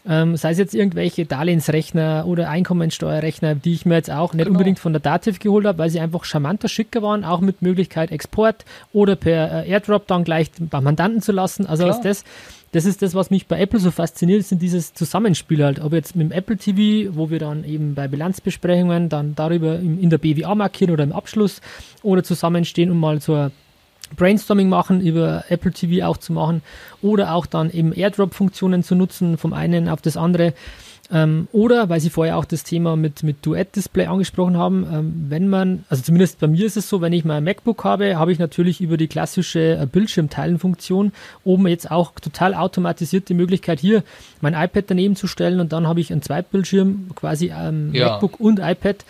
Ähm, 0.07 0.37
sei 0.37 0.51
es 0.51 0.59
jetzt 0.59 0.75
irgendwelche 0.75 1.25
Darlehensrechner 1.25 2.25
oder 2.27 2.49
Einkommensteuerrechner, 2.49 3.55
die 3.55 3.73
ich 3.73 3.85
mir 3.85 3.95
jetzt 3.95 4.11
auch 4.11 4.33
nicht 4.33 4.45
genau. 4.45 4.57
unbedingt 4.57 4.77
von 4.77 4.93
der 4.93 4.99
Dativ 4.99 5.39
geholt 5.39 5.65
habe, 5.65 5.79
weil 5.79 5.89
sie 5.89 5.99
einfach 5.99 6.25
charmanter, 6.25 6.67
schicker 6.67 7.01
waren, 7.01 7.23
auch 7.23 7.41
mit 7.41 7.63
Möglichkeit 7.63 8.11
Export 8.11 8.65
oder 8.93 9.15
per 9.15 9.65
äh, 9.65 9.69
Airdrop 9.69 10.05
dann 10.05 10.23
gleich 10.23 10.51
beim 10.59 10.83
Mandanten 10.83 11.21
zu 11.21 11.31
lassen. 11.31 11.65
Also 11.65 11.87
was 11.87 12.01
das, 12.01 12.23
das 12.71 12.85
ist 12.85 13.01
das, 13.01 13.15
was 13.15 13.31
mich 13.31 13.47
bei 13.47 13.59
Apple 13.59 13.79
so 13.79 13.89
fasziniert, 13.89 14.43
sind 14.43 14.61
dieses 14.61 14.93
Zusammenspiel 14.93 15.63
halt. 15.63 15.79
Ob 15.79 15.93
jetzt 15.93 16.15
mit 16.15 16.29
dem 16.29 16.31
Apple 16.31 16.57
TV, 16.57 17.15
wo 17.15 17.29
wir 17.29 17.39
dann 17.39 17.63
eben 17.63 17.95
bei 17.95 18.07
Bilanzbesprechungen 18.07 19.09
dann 19.09 19.33
darüber 19.33 19.79
in, 19.79 19.99
in 19.99 20.09
der 20.09 20.17
BWA 20.17 20.53
markieren 20.55 20.93
oder 20.93 21.03
im 21.03 21.13
Abschluss 21.13 21.61
oder 22.03 22.21
zusammenstehen 22.21 22.91
und 22.91 22.99
mal 22.99 23.21
zur 23.21 23.51
Brainstorming 24.15 24.69
machen, 24.69 25.01
über 25.01 25.45
Apple 25.49 25.71
TV 25.71 26.05
auch 26.05 26.17
zu 26.17 26.33
machen 26.33 26.61
oder 27.01 27.33
auch 27.33 27.45
dann 27.45 27.71
eben 27.71 27.93
Airdrop-Funktionen 27.93 28.83
zu 28.83 28.95
nutzen, 28.95 29.37
vom 29.37 29.53
einen 29.53 29.89
auf 29.89 30.01
das 30.01 30.17
andere. 30.17 30.53
Ähm, 31.11 31.47
oder, 31.51 31.87
weil 31.89 31.99
Sie 31.99 32.09
vorher 32.09 32.35
auch 32.35 32.45
das 32.45 32.63
Thema 32.63 32.95
mit, 32.95 33.21
mit 33.21 33.45
Duett-Display 33.45 34.07
angesprochen 34.07 34.57
haben, 34.57 34.87
ähm, 34.91 35.25
wenn 35.29 35.47
man, 35.47 35.83
also 35.87 36.01
zumindest 36.01 36.39
bei 36.39 36.47
mir 36.47 36.65
ist 36.65 36.77
es 36.77 36.89
so, 36.89 36.99
wenn 36.99 37.13
ich 37.13 37.23
mein 37.25 37.43
MacBook 37.43 37.83
habe, 37.83 38.17
habe 38.17 38.31
ich 38.31 38.39
natürlich 38.39 38.81
über 38.81 38.97
die 38.97 39.07
klassische 39.07 39.77
äh, 39.77 39.85
Bildschirmteilen-Funktion 39.85 41.11
oben 41.43 41.67
jetzt 41.67 41.91
auch 41.91 42.13
total 42.19 42.55
automatisiert 42.55 43.29
die 43.29 43.35
Möglichkeit, 43.35 43.79
hier 43.79 44.03
mein 44.41 44.55
iPad 44.55 44.85
daneben 44.87 45.15
zu 45.15 45.27
stellen 45.27 45.59
und 45.59 45.73
dann 45.73 45.87
habe 45.87 45.99
ich 45.99 46.11
einen 46.11 46.23
Zweitbildschirm, 46.23 47.11
quasi 47.13 47.53
ähm, 47.55 47.93
ja. 47.93 48.09
MacBook 48.09 48.39
und 48.39 48.59
iPad 48.59 49.05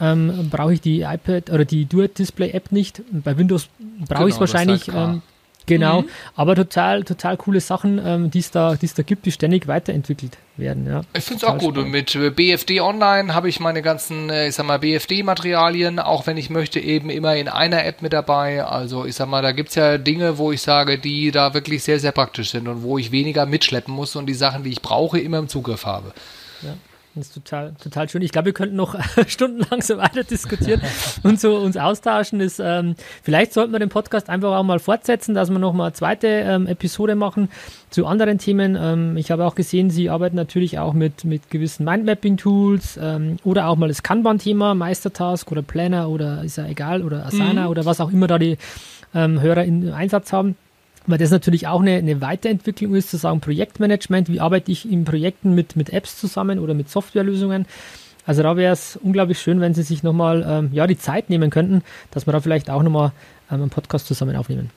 ähm, 0.00 0.48
brauche 0.50 0.74
ich 0.74 0.80
die 0.80 1.02
iPad 1.02 1.50
oder 1.50 1.64
die 1.64 1.86
Duet 1.86 2.18
Display 2.18 2.50
App 2.50 2.72
nicht. 2.72 3.02
Bei 3.10 3.36
Windows 3.36 3.68
brauche 3.78 4.06
genau, 4.08 4.26
ich 4.26 4.34
es 4.34 4.40
wahrscheinlich. 4.40 4.88
Ähm, 4.88 5.22
genau, 5.66 6.02
mhm. 6.02 6.08
aber 6.36 6.54
total, 6.54 7.04
total 7.04 7.36
coole 7.36 7.60
Sachen, 7.60 8.00
ähm, 8.04 8.30
die 8.30 8.38
es 8.38 8.50
da, 8.50 8.74
da 8.74 9.02
gibt, 9.02 9.26
die 9.26 9.32
ständig 9.32 9.66
weiterentwickelt 9.66 10.38
werden. 10.56 10.86
Ja. 10.86 11.02
Ich 11.14 11.24
finde 11.24 11.44
es 11.44 11.50
auch 11.50 11.58
gut. 11.58 11.78
Und 11.78 11.90
mit 11.90 12.14
äh, 12.14 12.30
BFD 12.30 12.80
Online 12.80 13.34
habe 13.34 13.48
ich 13.48 13.60
meine 13.60 13.82
ganzen, 13.82 14.30
äh, 14.30 14.48
ich 14.48 14.54
sag 14.54 14.66
mal, 14.66 14.78
BFD-Materialien, 14.78 15.98
auch 15.98 16.26
wenn 16.26 16.36
ich 16.36 16.48
möchte, 16.48 16.80
eben 16.80 17.10
immer 17.10 17.36
in 17.36 17.48
einer 17.48 17.84
App 17.84 18.02
mit 18.02 18.12
dabei. 18.12 18.64
Also 18.64 19.04
ich 19.04 19.14
sag 19.14 19.28
mal, 19.28 19.42
da 19.42 19.52
gibt 19.52 19.70
es 19.70 19.74
ja 19.74 19.98
Dinge, 19.98 20.38
wo 20.38 20.52
ich 20.52 20.62
sage, 20.62 20.98
die 20.98 21.30
da 21.30 21.54
wirklich 21.54 21.82
sehr, 21.82 22.00
sehr 22.00 22.12
praktisch 22.12 22.50
sind 22.50 22.68
und 22.68 22.82
wo 22.82 22.98
ich 22.98 23.12
weniger 23.12 23.46
mitschleppen 23.46 23.92
muss 23.92 24.16
und 24.16 24.26
die 24.26 24.34
Sachen, 24.34 24.62
die 24.62 24.70
ich 24.70 24.82
brauche, 24.82 25.18
immer 25.18 25.38
im 25.38 25.48
Zugriff 25.48 25.84
habe. 25.86 26.12
Ja. 26.62 26.74
Das 27.18 27.28
ist 27.28 27.34
total, 27.34 27.74
total 27.82 28.08
schön. 28.08 28.22
Ich 28.22 28.32
glaube, 28.32 28.46
wir 28.46 28.52
könnten 28.52 28.76
noch 28.76 28.96
stundenlang 29.26 29.82
so 29.82 29.98
weiter 29.98 30.24
diskutieren 30.24 30.80
und 31.22 31.40
so 31.40 31.56
uns 31.56 31.76
austauschen. 31.76 32.38
Das, 32.38 32.60
ähm, 32.60 32.94
vielleicht 33.22 33.52
sollten 33.52 33.72
wir 33.72 33.78
den 33.78 33.88
Podcast 33.88 34.28
einfach 34.28 34.56
auch 34.56 34.62
mal 34.62 34.78
fortsetzen, 34.78 35.34
dass 35.34 35.50
wir 35.50 35.58
noch 35.58 35.72
mal 35.72 35.86
eine 35.86 35.92
zweite 35.92 36.26
ähm, 36.28 36.66
Episode 36.66 37.14
machen 37.14 37.48
zu 37.90 38.06
anderen 38.06 38.38
Themen. 38.38 38.76
Ähm, 38.80 39.16
ich 39.16 39.30
habe 39.30 39.44
auch 39.44 39.54
gesehen, 39.54 39.90
Sie 39.90 40.10
arbeiten 40.10 40.36
natürlich 40.36 40.78
auch 40.78 40.92
mit, 40.92 41.24
mit 41.24 41.50
gewissen 41.50 41.84
Mindmapping-Tools 41.84 42.98
ähm, 43.02 43.36
oder 43.44 43.68
auch 43.68 43.76
mal 43.76 43.88
das 43.88 44.02
Kanban-Thema, 44.02 44.74
Meistertask 44.74 45.50
oder 45.50 45.62
Planner 45.62 46.08
oder 46.08 46.44
ist 46.44 46.56
ja 46.56 46.66
egal 46.66 47.02
oder 47.02 47.26
Asana 47.26 47.64
mhm. 47.64 47.68
oder 47.68 47.84
was 47.84 48.00
auch 48.00 48.10
immer 48.10 48.26
da 48.26 48.38
die 48.38 48.58
ähm, 49.14 49.40
Hörer 49.40 49.64
im 49.64 49.92
Einsatz 49.92 50.32
haben 50.32 50.56
weil 51.08 51.18
das 51.18 51.30
natürlich 51.30 51.66
auch 51.66 51.80
eine, 51.80 51.96
eine 51.96 52.20
Weiterentwicklung 52.20 52.94
ist, 52.94 53.10
zu 53.10 53.16
sagen 53.16 53.40
Projektmanagement, 53.40 54.28
wie 54.28 54.40
arbeite 54.40 54.70
ich 54.70 54.90
in 54.90 55.04
Projekten 55.04 55.54
mit, 55.54 55.74
mit 55.74 55.90
Apps 55.90 56.18
zusammen 56.18 56.58
oder 56.58 56.74
mit 56.74 56.90
Softwarelösungen. 56.90 57.66
Also 58.26 58.42
da 58.42 58.56
wäre 58.56 58.74
es 58.74 58.96
unglaublich 58.96 59.40
schön, 59.40 59.60
wenn 59.60 59.74
Sie 59.74 59.82
sich 59.82 60.02
nochmal 60.02 60.44
ähm, 60.46 60.70
ja, 60.72 60.86
die 60.86 60.98
Zeit 60.98 61.30
nehmen 61.30 61.50
könnten, 61.50 61.82
dass 62.10 62.26
wir 62.26 62.32
da 62.32 62.40
vielleicht 62.40 62.68
auch 62.68 62.82
nochmal 62.82 63.12
ähm, 63.50 63.62
einen 63.62 63.70
Podcast 63.70 64.06
zusammen 64.06 64.36
aufnehmen. 64.36 64.70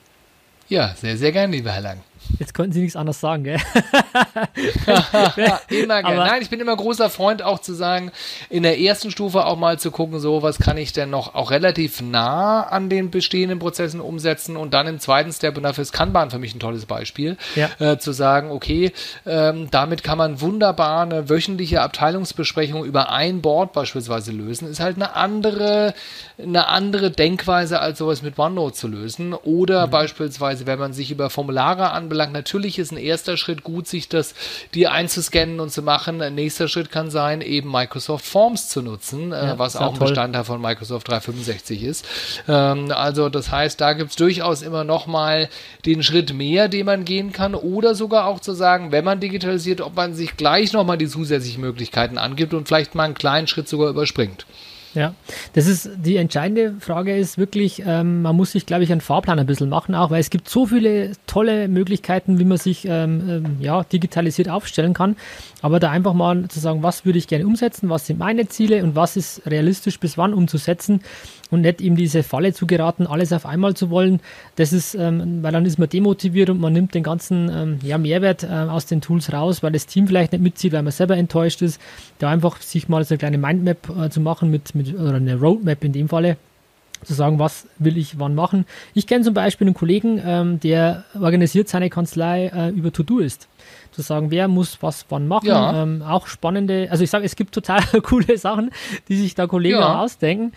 Ja, 0.68 0.94
sehr, 0.96 1.18
sehr 1.18 1.32
gerne, 1.32 1.54
lieber 1.54 1.70
Herr 1.70 1.82
Lang. 1.82 2.00
Jetzt 2.38 2.54
konnten 2.54 2.72
Sie 2.72 2.80
nichts 2.82 2.96
anderes 2.96 3.20
sagen, 3.20 3.44
gell? 3.44 3.58
immer 5.68 6.02
gerne. 6.02 6.16
Nein, 6.16 6.42
ich 6.42 6.50
bin 6.50 6.60
immer 6.60 6.76
großer 6.76 7.10
Freund 7.10 7.42
auch 7.42 7.60
zu 7.60 7.74
sagen, 7.74 8.10
in 8.48 8.62
der 8.62 8.80
ersten 8.80 9.10
Stufe 9.10 9.44
auch 9.44 9.56
mal 9.56 9.78
zu 9.78 9.90
gucken, 9.90 10.20
so 10.20 10.42
was 10.42 10.58
kann 10.58 10.76
ich 10.76 10.92
denn 10.92 11.10
noch 11.10 11.34
auch 11.34 11.50
relativ 11.50 12.00
nah 12.00 12.62
an 12.62 12.88
den 12.88 13.10
bestehenden 13.10 13.58
Prozessen 13.58 14.00
umsetzen 14.00 14.56
und 14.56 14.74
dann 14.74 14.86
im 14.86 15.00
zweiten 15.00 15.32
Step, 15.32 15.56
und 15.56 15.64
dafür 15.64 15.82
ist 15.82 15.92
Kanban 15.92 16.30
für 16.30 16.38
mich 16.38 16.54
ein 16.54 16.60
tolles 16.60 16.86
Beispiel, 16.86 17.36
ja. 17.54 17.68
äh, 17.78 17.98
zu 17.98 18.12
sagen, 18.12 18.50
okay, 18.50 18.92
ähm, 19.26 19.68
damit 19.70 20.02
kann 20.02 20.18
man 20.18 20.40
wunderbar 20.40 21.02
eine 21.02 21.28
wöchentliche 21.28 21.82
Abteilungsbesprechung 21.82 22.84
über 22.84 23.10
ein 23.10 23.42
Board 23.42 23.72
beispielsweise 23.72 24.32
lösen, 24.32 24.68
ist 24.68 24.80
halt 24.80 24.96
eine 24.96 25.16
andere, 25.16 25.94
eine 26.42 26.68
andere 26.68 27.10
Denkweise 27.10 27.80
als 27.80 27.98
sowas 27.98 28.22
mit 28.22 28.38
OneNote 28.38 28.74
zu 28.74 28.88
lösen 28.88 29.34
oder 29.34 29.86
mhm. 29.86 29.90
beispielsweise, 29.90 30.66
wenn 30.66 30.78
man 30.78 30.92
sich 30.92 31.10
über 31.10 31.30
Formulare 31.30 31.90
anbelangt, 32.12 32.32
natürlich 32.32 32.78
ist 32.78 32.92
ein 32.92 32.98
erster 32.98 33.36
Schritt 33.36 33.64
gut, 33.64 33.88
sich 33.88 34.08
das, 34.08 34.34
die 34.74 34.86
einzuscannen 34.86 35.60
und 35.60 35.70
zu 35.70 35.82
machen. 35.82 36.20
Ein 36.20 36.34
nächster 36.34 36.68
Schritt 36.68 36.90
kann 36.90 37.10
sein, 37.10 37.40
eben 37.40 37.70
Microsoft 37.70 38.24
Forms 38.24 38.68
zu 38.68 38.82
nutzen, 38.82 39.32
äh, 39.32 39.46
ja, 39.46 39.58
was 39.58 39.76
auch 39.76 39.92
ein 39.92 39.98
toll. 39.98 40.08
Bestandteil 40.08 40.44
von 40.44 40.60
Microsoft 40.60 41.08
365 41.08 41.82
ist. 41.82 42.04
Ähm, 42.48 42.92
also 42.92 43.28
das 43.28 43.50
heißt, 43.50 43.80
da 43.80 43.94
gibt 43.94 44.10
es 44.10 44.16
durchaus 44.16 44.62
immer 44.62 44.84
noch 44.84 45.06
mal 45.06 45.48
den 45.86 46.02
Schritt 46.02 46.34
mehr, 46.34 46.68
den 46.68 46.86
man 46.86 47.04
gehen 47.04 47.32
kann 47.32 47.54
oder 47.54 47.94
sogar 47.94 48.26
auch 48.26 48.40
zu 48.40 48.52
sagen, 48.52 48.92
wenn 48.92 49.04
man 49.04 49.20
digitalisiert, 49.20 49.80
ob 49.80 49.96
man 49.96 50.14
sich 50.14 50.36
gleich 50.36 50.72
noch 50.72 50.84
mal 50.84 50.98
die 50.98 51.08
zusätzlichen 51.08 51.60
Möglichkeiten 51.60 52.18
angibt 52.18 52.54
und 52.54 52.68
vielleicht 52.68 52.94
mal 52.94 53.04
einen 53.04 53.14
kleinen 53.14 53.46
Schritt 53.46 53.68
sogar 53.68 53.88
überspringt. 53.88 54.46
Ja, 54.94 55.14
das 55.54 55.66
ist 55.66 55.90
die 55.96 56.16
entscheidende 56.16 56.74
Frage 56.80 57.16
ist 57.16 57.38
wirklich, 57.38 57.82
ähm, 57.86 58.22
man 58.22 58.36
muss 58.36 58.52
sich, 58.52 58.66
glaube 58.66 58.84
ich, 58.84 58.92
einen 58.92 59.00
Fahrplan 59.00 59.38
ein 59.38 59.46
bisschen 59.46 59.70
machen, 59.70 59.94
auch 59.94 60.10
weil 60.10 60.20
es 60.20 60.28
gibt 60.28 60.50
so 60.50 60.66
viele 60.66 61.12
tolle 61.26 61.68
Möglichkeiten, 61.68 62.38
wie 62.38 62.44
man 62.44 62.58
sich 62.58 62.84
ähm, 62.84 63.28
ähm, 63.28 63.56
ja, 63.60 63.84
digitalisiert 63.84 64.50
aufstellen 64.50 64.92
kann. 64.92 65.16
Aber 65.62 65.80
da 65.80 65.90
einfach 65.90 66.12
mal 66.12 66.46
zu 66.48 66.60
sagen, 66.60 66.82
was 66.82 67.06
würde 67.06 67.18
ich 67.18 67.26
gerne 67.26 67.46
umsetzen, 67.46 67.88
was 67.88 68.06
sind 68.06 68.18
meine 68.18 68.48
Ziele 68.48 68.82
und 68.82 68.94
was 68.94 69.16
ist 69.16 69.42
realistisch 69.46 69.98
bis 69.98 70.18
wann 70.18 70.34
umzusetzen 70.34 71.00
und 71.52 71.60
nicht 71.60 71.80
ihm 71.80 71.96
diese 71.96 72.22
Falle 72.22 72.52
zu 72.52 72.66
geraten, 72.66 73.06
alles 73.06 73.32
auf 73.32 73.46
einmal 73.46 73.74
zu 73.74 73.90
wollen. 73.90 74.20
Das 74.56 74.72
ist, 74.72 74.94
ähm, 74.94 75.42
weil 75.42 75.52
dann 75.52 75.66
ist 75.66 75.78
man 75.78 75.88
demotiviert 75.88 76.50
und 76.50 76.60
man 76.60 76.72
nimmt 76.72 76.94
den 76.94 77.02
ganzen 77.02 77.50
ähm, 77.54 77.78
ja, 77.82 77.98
Mehrwert 77.98 78.42
äh, 78.42 78.46
aus 78.48 78.86
den 78.86 79.02
Tools 79.02 79.32
raus, 79.32 79.62
weil 79.62 79.70
das 79.70 79.86
Team 79.86 80.08
vielleicht 80.08 80.32
nicht 80.32 80.42
mitzieht, 80.42 80.72
weil 80.72 80.82
man 80.82 80.92
selber 80.92 81.16
enttäuscht 81.16 81.62
ist. 81.62 81.80
Da 82.18 82.30
einfach 82.30 82.60
sich 82.60 82.88
mal 82.88 83.04
so 83.04 83.14
eine 83.14 83.18
kleine 83.18 83.38
Mindmap 83.38 83.90
äh, 83.96 84.08
zu 84.08 84.20
machen 84.20 84.50
mit, 84.50 84.74
mit, 84.74 84.98
oder 84.98 85.14
eine 85.14 85.38
Roadmap 85.38 85.84
in 85.84 85.92
dem 85.92 86.08
Falle 86.08 86.38
zu 87.04 87.14
sagen, 87.14 87.38
was 87.38 87.66
will 87.78 87.98
ich 87.98 88.18
wann 88.18 88.34
machen. 88.34 88.64
Ich 88.94 89.06
kenne 89.06 89.24
zum 89.24 89.34
Beispiel 89.34 89.66
einen 89.66 89.74
Kollegen, 89.74 90.22
ähm, 90.24 90.60
der 90.60 91.04
organisiert 91.20 91.68
seine 91.68 91.90
Kanzlei 91.90 92.46
äh, 92.46 92.70
über 92.70 92.92
To-Do-Ist 92.92 93.48
zu 93.92 94.02
sagen, 94.02 94.30
wer 94.30 94.48
muss 94.48 94.78
was 94.80 95.06
wann 95.08 95.28
machen. 95.28 95.48
Ja. 95.48 95.82
Ähm, 95.82 96.02
auch 96.02 96.26
spannende, 96.26 96.88
also 96.90 97.04
ich 97.04 97.10
sage, 97.10 97.24
es 97.24 97.36
gibt 97.36 97.54
total 97.54 97.82
coole 98.02 98.38
Sachen, 98.38 98.70
die 99.08 99.16
sich 99.16 99.34
da 99.34 99.46
Kollegen 99.46 99.78
ja. 99.78 100.00
ausdenken. 100.00 100.52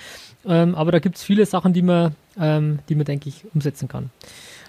Ähm, 0.48 0.76
aber 0.76 0.92
da 0.92 1.00
gibt 1.00 1.18
es 1.18 1.24
viele 1.24 1.46
Sachen, 1.46 1.74
die 1.74 1.82
man, 1.82 2.16
ähm, 2.40 2.80
die 2.90 2.96
man, 2.96 3.06
denke 3.06 3.30
ich, 3.30 3.44
umsetzen 3.54 3.88
kann. 3.88 4.10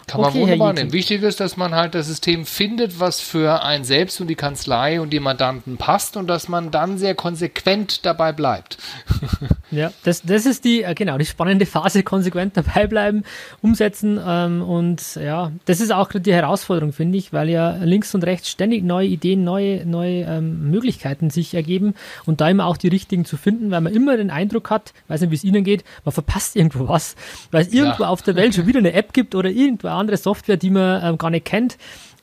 Kann 0.06 0.20
okay, 0.20 0.30
man 0.30 0.40
wunderbar 0.42 0.72
nehmen. 0.72 0.92
Wichtig 0.92 1.22
ist, 1.22 1.40
dass 1.40 1.56
man 1.56 1.74
halt 1.74 1.96
das 1.96 2.06
System 2.06 2.46
findet, 2.46 3.00
was 3.00 3.20
für 3.20 3.64
einen 3.64 3.82
selbst 3.82 4.20
und 4.20 4.28
die 4.28 4.36
Kanzlei 4.36 5.00
und 5.00 5.10
die 5.10 5.18
Mandanten 5.18 5.78
passt 5.78 6.16
und 6.16 6.28
dass 6.28 6.48
man 6.48 6.70
dann 6.70 6.96
sehr 6.96 7.16
konsequent 7.16 8.06
dabei 8.06 8.32
bleibt. 8.32 8.78
ja, 9.72 9.90
das, 10.04 10.22
das 10.22 10.46
ist 10.46 10.64
die, 10.64 10.84
äh, 10.84 10.94
genau, 10.94 11.18
die 11.18 11.26
spannende 11.26 11.66
Phase, 11.66 12.04
konsequent 12.04 12.56
dabei 12.56 12.86
bleiben, 12.86 13.24
umsetzen 13.62 14.20
ähm, 14.24 14.62
und 14.62 15.16
ja, 15.16 15.50
das 15.64 15.80
ist 15.80 15.92
auch 15.92 16.12
die 16.12 16.32
Herausforderung, 16.32 16.92
finde 16.92 17.18
ich, 17.18 17.32
weil 17.32 17.48
ja 17.48 17.76
links 17.82 18.14
und 18.14 18.22
rechts 18.22 18.48
ständig 18.48 18.84
neue 18.84 19.08
Ideen, 19.08 19.42
neue, 19.42 19.84
neue 19.86 20.22
ähm, 20.22 20.70
Möglichkeiten 20.70 21.30
sich 21.30 21.54
ergeben 21.54 21.94
und 22.26 22.40
da 22.40 22.48
immer 22.48 22.66
auch 22.66 22.76
die 22.76 22.88
richtigen 22.88 23.24
zu 23.24 23.36
finden, 23.36 23.72
weil 23.72 23.80
man 23.80 23.92
immer 23.92 24.16
den 24.16 24.30
Eindruck 24.30 24.70
hat, 24.70 24.92
weiß 25.08 25.22
nicht, 25.22 25.30
wie 25.32 25.36
es 25.36 25.44
Ihnen 25.44 25.64
geht, 25.64 25.82
man 26.04 26.12
verpasst 26.12 26.54
irgendwo 26.54 26.86
was, 26.86 27.16
weil 27.50 27.62
es 27.62 27.72
irgendwo 27.72 28.04
ja. 28.04 28.08
auf 28.08 28.22
der 28.22 28.36
Welt 28.36 28.54
schon 28.54 28.68
wieder 28.68 28.78
eine 28.78 28.92
App 28.92 29.12
gibt 29.12 29.34
oder 29.34 29.50
irgendwo 29.50 29.95
andere 29.96 30.16
Software, 30.16 30.56
die 30.56 30.70
man 30.70 31.04
ähm, 31.04 31.18
gar 31.18 31.30
nicht 31.30 31.44
kennt. 31.44 31.78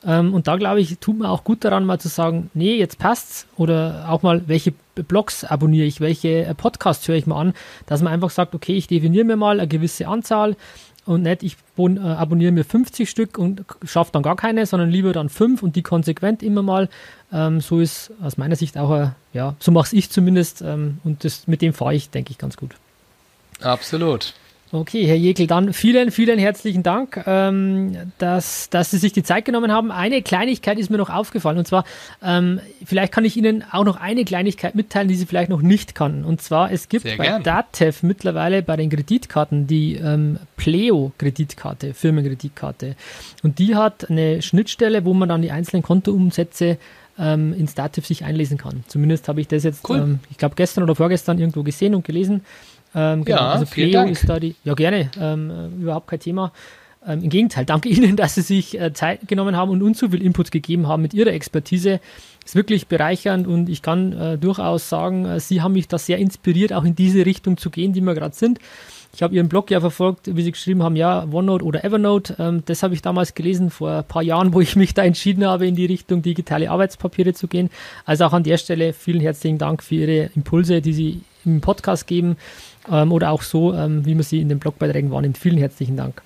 Ähm, 0.06 0.34
und 0.34 0.46
da 0.46 0.56
glaube 0.56 0.80
ich, 0.80 0.98
tut 0.98 1.18
man 1.18 1.28
auch 1.28 1.44
gut 1.44 1.64
daran, 1.64 1.86
mal 1.86 1.98
zu 1.98 2.08
sagen, 2.08 2.50
nee, 2.54 2.76
jetzt 2.76 2.98
passt's. 2.98 3.46
Oder 3.56 4.06
auch 4.08 4.22
mal, 4.22 4.42
welche 4.46 4.72
Blogs 4.94 5.44
abonniere 5.44 5.86
ich, 5.86 6.00
welche 6.00 6.44
äh, 6.44 6.54
Podcasts 6.54 7.06
höre 7.08 7.16
ich 7.16 7.26
mal 7.26 7.40
an, 7.40 7.54
dass 7.86 8.02
man 8.02 8.12
einfach 8.12 8.30
sagt, 8.30 8.54
okay, 8.54 8.74
ich 8.74 8.86
definiere 8.86 9.24
mir 9.24 9.36
mal 9.36 9.58
eine 9.58 9.68
gewisse 9.68 10.06
Anzahl 10.06 10.56
und 11.06 11.22
nicht, 11.22 11.42
ich 11.42 11.56
äh, 11.78 11.98
abonniere 11.98 12.52
mir 12.52 12.64
50 12.64 13.08
Stück 13.08 13.38
und 13.38 13.64
schaffe 13.84 14.12
dann 14.12 14.22
gar 14.22 14.36
keine, 14.36 14.66
sondern 14.66 14.90
lieber 14.90 15.12
dann 15.12 15.28
fünf 15.28 15.62
und 15.62 15.76
die 15.76 15.82
konsequent 15.82 16.42
immer 16.42 16.62
mal. 16.62 16.88
Ähm, 17.32 17.60
so 17.60 17.80
ist 17.80 18.12
aus 18.22 18.36
meiner 18.36 18.56
Sicht 18.56 18.78
auch, 18.78 18.90
ein, 18.90 19.14
ja, 19.32 19.54
so 19.58 19.70
mache 19.70 19.94
ich 19.94 20.10
zumindest 20.10 20.62
ähm, 20.62 20.98
und 21.04 21.24
das, 21.24 21.46
mit 21.46 21.62
dem 21.62 21.72
fahre 21.72 21.94
ich, 21.94 22.10
denke 22.10 22.30
ich, 22.30 22.38
ganz 22.38 22.56
gut. 22.56 22.74
Absolut. 23.60 24.34
Okay, 24.72 25.06
Herr 25.06 25.14
Jekel, 25.14 25.46
dann 25.46 25.72
vielen, 25.72 26.10
vielen 26.10 26.38
herzlichen 26.38 26.82
Dank, 26.82 27.22
ähm, 27.26 27.96
dass, 28.18 28.70
dass 28.70 28.90
Sie 28.90 28.98
sich 28.98 29.12
die 29.12 29.22
Zeit 29.22 29.44
genommen 29.44 29.70
haben. 29.70 29.92
Eine 29.92 30.20
Kleinigkeit 30.22 30.78
ist 30.78 30.90
mir 30.90 30.96
noch 30.96 31.10
aufgefallen 31.10 31.58
und 31.58 31.68
zwar, 31.68 31.84
ähm, 32.22 32.60
vielleicht 32.84 33.12
kann 33.12 33.24
ich 33.24 33.36
Ihnen 33.36 33.62
auch 33.70 33.84
noch 33.84 34.00
eine 34.00 34.24
Kleinigkeit 34.24 34.74
mitteilen, 34.74 35.06
die 35.06 35.14
Sie 35.14 35.26
vielleicht 35.26 35.50
noch 35.50 35.62
nicht 35.62 35.94
kannten. 35.94 36.24
Und 36.24 36.42
zwar, 36.42 36.72
es 36.72 36.88
gibt 36.88 37.04
Sehr 37.04 37.16
bei 37.16 37.24
gern. 37.26 37.42
DATEV 37.44 38.02
mittlerweile 38.02 38.62
bei 38.62 38.76
den 38.76 38.90
Kreditkarten 38.90 39.66
die 39.66 39.94
ähm, 39.94 40.38
Pleo-Kreditkarte, 40.56 41.94
Firmenkreditkarte. 41.94 42.96
Und 43.42 43.60
die 43.60 43.76
hat 43.76 44.10
eine 44.10 44.42
Schnittstelle, 44.42 45.04
wo 45.04 45.14
man 45.14 45.28
dann 45.28 45.42
die 45.42 45.52
einzelnen 45.52 45.82
Kontoumsätze 45.82 46.78
ähm, 47.18 47.52
ins 47.52 47.74
Dativ 47.74 48.06
sich 48.06 48.24
einlesen 48.24 48.58
kann. 48.58 48.84
Zumindest 48.88 49.28
habe 49.28 49.40
ich 49.40 49.48
das 49.48 49.62
jetzt, 49.64 49.88
cool. 49.88 49.98
ähm, 49.98 50.18
ich 50.30 50.38
glaube, 50.38 50.54
gestern 50.56 50.82
oder 50.84 50.94
vorgestern 50.94 51.38
irgendwo 51.38 51.62
gesehen 51.62 51.94
und 51.94 52.04
gelesen. 52.04 52.42
Ähm, 52.94 53.24
genau, 53.24 53.38
ja, 53.38 53.50
also 53.52 53.66
Pleo 53.66 54.04
ist 54.04 54.28
da 54.28 54.38
die, 54.38 54.54
ja 54.64 54.74
gerne, 54.74 55.10
ähm, 55.20 55.50
äh, 55.50 55.82
überhaupt 55.82 56.08
kein 56.08 56.20
Thema. 56.20 56.52
Ähm, 57.06 57.22
Im 57.22 57.28
Gegenteil, 57.28 57.64
danke 57.64 57.88
Ihnen, 57.90 58.16
dass 58.16 58.34
Sie 58.34 58.42
sich 58.42 58.80
äh, 58.80 58.92
Zeit 58.92 59.28
genommen 59.28 59.56
haben 59.56 59.70
und 59.70 59.82
uns 59.82 59.98
so 59.98 60.08
viel 60.08 60.22
Input 60.22 60.50
gegeben 60.50 60.88
haben 60.88 61.02
mit 61.02 61.14
Ihrer 61.14 61.32
Expertise. 61.32 62.00
Ist 62.44 62.54
wirklich 62.56 62.88
bereichernd 62.88 63.46
und 63.46 63.68
ich 63.68 63.82
kann 63.82 64.12
äh, 64.12 64.38
durchaus 64.38 64.88
sagen, 64.88 65.24
äh, 65.26 65.40
Sie 65.40 65.62
haben 65.62 65.72
mich 65.72 65.88
da 65.88 65.98
sehr 65.98 66.18
inspiriert, 66.18 66.72
auch 66.72 66.84
in 66.84 66.94
diese 66.94 67.26
Richtung 67.26 67.56
zu 67.56 67.70
gehen, 67.70 67.92
die 67.92 68.00
wir 68.00 68.14
gerade 68.14 68.34
sind. 68.34 68.58
Ich 69.14 69.22
habe 69.22 69.34
Ihren 69.34 69.48
Blog 69.48 69.70
ja 69.70 69.80
verfolgt, 69.80 70.34
wie 70.34 70.42
Sie 70.42 70.50
geschrieben 70.50 70.82
haben, 70.82 70.96
ja, 70.96 71.24
OneNote 71.30 71.64
oder 71.64 71.84
Evernote. 71.84 72.36
Ähm, 72.38 72.62
das 72.66 72.82
habe 72.82 72.94
ich 72.94 73.02
damals 73.02 73.34
gelesen 73.34 73.70
vor 73.70 73.90
ein 73.90 74.04
paar 74.04 74.22
Jahren, 74.22 74.52
wo 74.54 74.60
ich 74.60 74.76
mich 74.76 74.94
da 74.94 75.04
entschieden 75.04 75.46
habe, 75.46 75.66
in 75.66 75.76
die 75.76 75.86
Richtung 75.86 76.22
digitale 76.22 76.70
Arbeitspapiere 76.70 77.32
zu 77.32 77.48
gehen. 77.48 77.70
Also 78.04 78.24
auch 78.24 78.32
an 78.32 78.42
der 78.42 78.58
Stelle 78.58 78.92
vielen 78.92 79.20
herzlichen 79.20 79.58
Dank 79.58 79.82
für 79.82 79.96
Ihre 79.96 80.30
Impulse, 80.34 80.80
die 80.80 80.92
Sie 80.92 81.20
im 81.44 81.60
Podcast 81.60 82.06
geben 82.06 82.36
ähm, 82.90 83.12
oder 83.12 83.30
auch 83.30 83.42
so, 83.42 83.74
ähm, 83.74 84.04
wie 84.04 84.14
man 84.14 84.22
sie 84.22 84.40
in 84.40 84.48
den 84.48 84.58
Blogbeiträgen 84.58 85.10
wahrnimmt. 85.10 85.38
Vielen 85.38 85.58
herzlichen 85.58 85.96
Dank. 85.96 86.22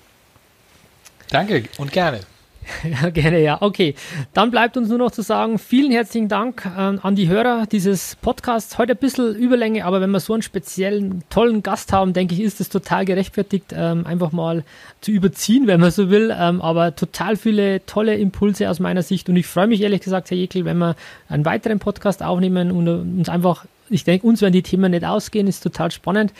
Danke 1.29 1.63
und 1.77 1.91
gerne. 1.91 2.21
Ja, 2.83 3.09
gerne, 3.09 3.41
ja. 3.41 3.57
Okay, 3.61 3.95
dann 4.33 4.51
bleibt 4.51 4.77
uns 4.77 4.89
nur 4.89 4.97
noch 4.97 5.11
zu 5.11 5.21
sagen, 5.21 5.59
vielen 5.59 5.91
herzlichen 5.91 6.27
Dank 6.27 6.65
ähm, 6.77 6.99
an 7.01 7.15
die 7.15 7.27
Hörer 7.27 7.65
dieses 7.65 8.15
Podcasts. 8.17 8.77
Heute 8.77 8.93
ein 8.93 8.97
bisschen 8.97 9.35
Überlänge, 9.35 9.85
aber 9.85 10.01
wenn 10.01 10.11
wir 10.11 10.19
so 10.19 10.33
einen 10.33 10.41
speziellen, 10.41 11.23
tollen 11.29 11.63
Gast 11.63 11.93
haben, 11.93 12.13
denke 12.13 12.35
ich, 12.35 12.41
ist 12.41 12.61
es 12.61 12.69
total 12.69 13.05
gerechtfertigt, 13.05 13.73
ähm, 13.75 14.05
einfach 14.05 14.31
mal 14.31 14.63
zu 15.01 15.11
überziehen, 15.11 15.67
wenn 15.67 15.79
man 15.79 15.91
so 15.91 16.09
will. 16.09 16.35
Ähm, 16.37 16.61
aber 16.61 16.95
total 16.95 17.35
viele 17.35 17.85
tolle 17.85 18.15
Impulse 18.15 18.69
aus 18.69 18.79
meiner 18.79 19.03
Sicht 19.03 19.29
und 19.29 19.35
ich 19.35 19.47
freue 19.47 19.67
mich 19.67 19.81
ehrlich 19.81 20.01
gesagt, 20.01 20.29
Herr 20.31 20.37
Jekyll, 20.37 20.65
wenn 20.65 20.77
wir 20.77 20.95
einen 21.27 21.45
weiteren 21.45 21.79
Podcast 21.79 22.23
aufnehmen 22.23 22.71
und 22.71 22.87
uns 22.87 23.29
einfach 23.29 23.65
ich 23.89 24.03
denke, 24.03 24.25
uns 24.27 24.41
werden 24.41 24.53
die 24.53 24.63
Themen 24.63 24.91
nicht 24.91 25.05
ausgehen, 25.05 25.47
ist 25.47 25.61
total 25.61 25.91
spannend. 25.91 26.33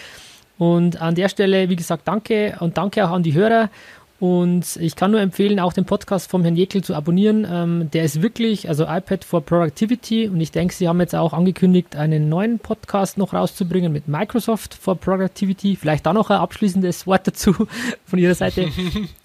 Und 0.57 1.01
an 1.01 1.15
der 1.15 1.29
Stelle, 1.29 1.69
wie 1.69 1.75
gesagt, 1.75 2.07
danke 2.07 2.57
und 2.59 2.77
danke 2.77 3.07
auch 3.07 3.11
an 3.11 3.23
die 3.23 3.33
Hörer. 3.33 3.69
Und 4.19 4.75
ich 4.75 4.97
kann 4.97 5.11
nur 5.11 5.21
empfehlen, 5.21 5.61
auch 5.61 5.71
den 5.71 5.85
Podcast 5.85 6.29
vom 6.29 6.41
Herrn 6.41 6.57
Jekyll 6.57 6.83
zu 6.83 6.93
abonnieren. 6.93 7.47
Ähm, 7.49 7.89
der 7.91 8.03
ist 8.03 8.21
wirklich, 8.21 8.67
also 8.67 8.83
iPad 8.83 9.23
for 9.23 9.41
Productivity. 9.41 10.27
Und 10.27 10.41
ich 10.41 10.51
denke, 10.51 10.73
Sie 10.73 10.89
haben 10.89 10.99
jetzt 10.99 11.15
auch 11.15 11.31
angekündigt, 11.31 11.95
einen 11.95 12.27
neuen 12.27 12.59
Podcast 12.59 13.17
noch 13.17 13.33
rauszubringen 13.33 13.93
mit 13.93 14.09
Microsoft 14.09 14.73
for 14.73 14.95
Productivity. 14.95 15.77
Vielleicht 15.77 16.05
da 16.05 16.11
noch 16.11 16.29
ein 16.29 16.37
abschließendes 16.37 17.07
Wort 17.07 17.27
dazu 17.27 17.53
von 18.05 18.19
Ihrer 18.19 18.35
Seite. 18.35 18.67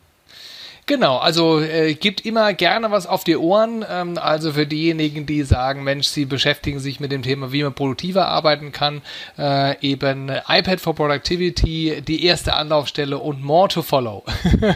Genau, 0.86 1.16
also 1.16 1.61
äh, 1.61 1.94
gibt 1.94 2.27
immer 2.27 2.52
gerne 2.52 2.90
was 2.90 3.06
auf 3.06 3.24
die 3.24 3.36
Ohren. 3.36 3.85
Ähm, 3.89 4.19
also 4.19 4.52
für 4.52 4.66
diejenigen, 4.66 5.24
die 5.24 5.43
sagen, 5.43 5.82
Mensch, 5.82 6.09
sie 6.09 6.27
beschäftigen 6.27 6.78
sich 6.78 7.01
mit 7.01 7.11
dem 7.11 7.23
Thema, 7.23 7.52
wie 7.52 7.62
man 7.62 7.73
produktiver 7.73 8.28
arbeiten 8.28 8.70
kann, 8.70 9.01
äh, 9.39 9.78
eben 9.81 10.28
iPad 10.28 10.81
for 10.81 10.94
Productivity, 10.94 12.02
die 12.06 12.27
erste 12.27 12.55
Anlaufstelle 12.55 13.19
und 13.19 13.43
more 13.43 13.69
to 13.69 13.81
follow. 13.81 14.24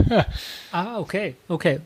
ah, 0.73 0.99
okay, 0.99 1.35
okay. 1.49 1.81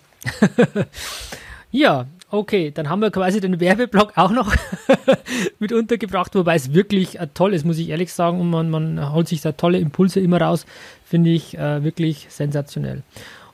ja, 1.73 2.07
Okay, 2.35 2.71
dann 2.71 2.89
haben 2.89 3.03
wir 3.03 3.11
quasi 3.11 3.43
den 3.43 3.61
Werbeblock 3.61 4.17
auch 4.17 4.31
noch 4.31 4.55
mit 5.59 5.71
untergebracht, 5.71 6.35
wobei 6.35 6.55
es 6.55 6.73
wirklich 6.73 7.21
äh, 7.21 7.27
toll 7.35 7.53
ist, 7.53 7.67
muss 7.67 7.77
ich 7.77 7.91
ehrlich 7.91 8.11
sagen. 8.11 8.41
Und 8.41 8.49
man, 8.49 8.71
man 8.71 9.13
holt 9.13 9.29
sich 9.29 9.43
da 9.43 9.53
tolle 9.53 9.77
Impulse 9.77 10.19
immer 10.19 10.41
raus. 10.41 10.65
Finde 11.05 11.29
ich 11.29 11.59
äh, 11.59 11.85
wirklich 11.85 12.29
sensationell. 12.31 13.03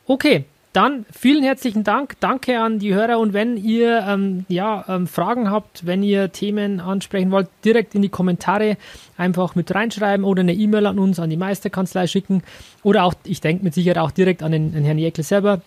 Okay, 0.07 0.45
Dann 0.79 1.07
vielen 1.11 1.43
herzlichen 1.43 1.83
Dank. 1.83 2.15
Danke 2.21 2.61
an 2.61 2.79
die 2.79 2.95
Hörer. 2.95 3.19
Und 3.19 3.33
wenn 3.33 3.57
ihr 3.57 3.99
ähm, 4.07 4.45
ja, 4.47 4.85
ähm, 4.87 5.09
Fragen 5.09 5.51
habt, 5.51 5.85
wenn 5.87 6.05
ihr 6.05 6.31
Themen 6.31 6.79
ansprechen 6.79 7.33
wollt, 7.33 7.49
direkt 7.65 7.97
in 7.97 8.03
die 8.03 8.09
Kommentare 8.09 8.77
einfach 9.17 9.57
mit 9.57 9.75
reinschreiben 9.75 10.25
oder 10.25 10.43
eine 10.43 10.55
E-Mail 10.55 10.87
an 10.87 11.01
uns, 11.01 11.19
an 11.19 11.31
die 11.31 11.37
Meisterkanzlei 11.37 12.07
schicken. 12.07 12.45
Oder 12.85 13.03
auch, 13.03 13.15
ich 13.25 13.41
denke 13.41 13.65
mit 13.65 13.75
Sicherheit 13.75 13.99
auch 13.99 14.13
direkt 14.13 14.41
an 14.45 14.53
den, 14.53 14.71
den 14.71 14.85
Herrn 14.85 14.99
Jäckle 14.99 15.25
selber, 15.25 15.63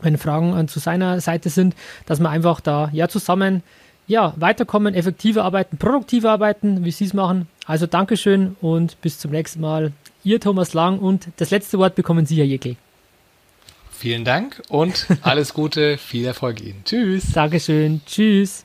wenn 0.00 0.16
Fragen 0.16 0.56
äh, 0.56 0.66
zu 0.68 0.78
seiner 0.78 1.20
Seite 1.20 1.50
sind, 1.50 1.74
dass 2.06 2.20
wir 2.20 2.30
einfach 2.30 2.60
da 2.60 2.88
ja 2.92 3.08
zusammen 3.08 3.64
ja, 4.06 4.32
weiterkommen, 4.36 4.94
effektiver 4.94 5.42
arbeiten, 5.42 5.76
produktiver 5.76 6.30
arbeiten, 6.30 6.84
wie 6.84 6.92
Sie 6.92 7.06
es 7.06 7.14
machen. 7.14 7.48
Also 7.66 7.88
Dankeschön 7.88 8.54
und 8.60 9.00
bis 9.00 9.18
zum 9.18 9.32
nächsten 9.32 9.60
Mal. 9.60 9.90
Ihr 10.22 10.38
Thomas 10.38 10.72
Lang 10.72 11.00
und 11.00 11.26
das 11.38 11.50
letzte 11.50 11.78
Wort 11.78 11.96
bekommen 11.96 12.26
Sie, 12.26 12.36
Herr 12.36 12.44
Jäckle. 12.44 12.76
Vielen 14.02 14.24
Dank 14.24 14.60
und 14.68 15.06
alles 15.22 15.54
Gute, 15.54 15.96
viel 15.96 16.24
Erfolg 16.24 16.60
Ihnen. 16.60 16.82
Tschüss. 16.84 17.22
Dankeschön. 17.34 18.00
Tschüss. 18.04 18.64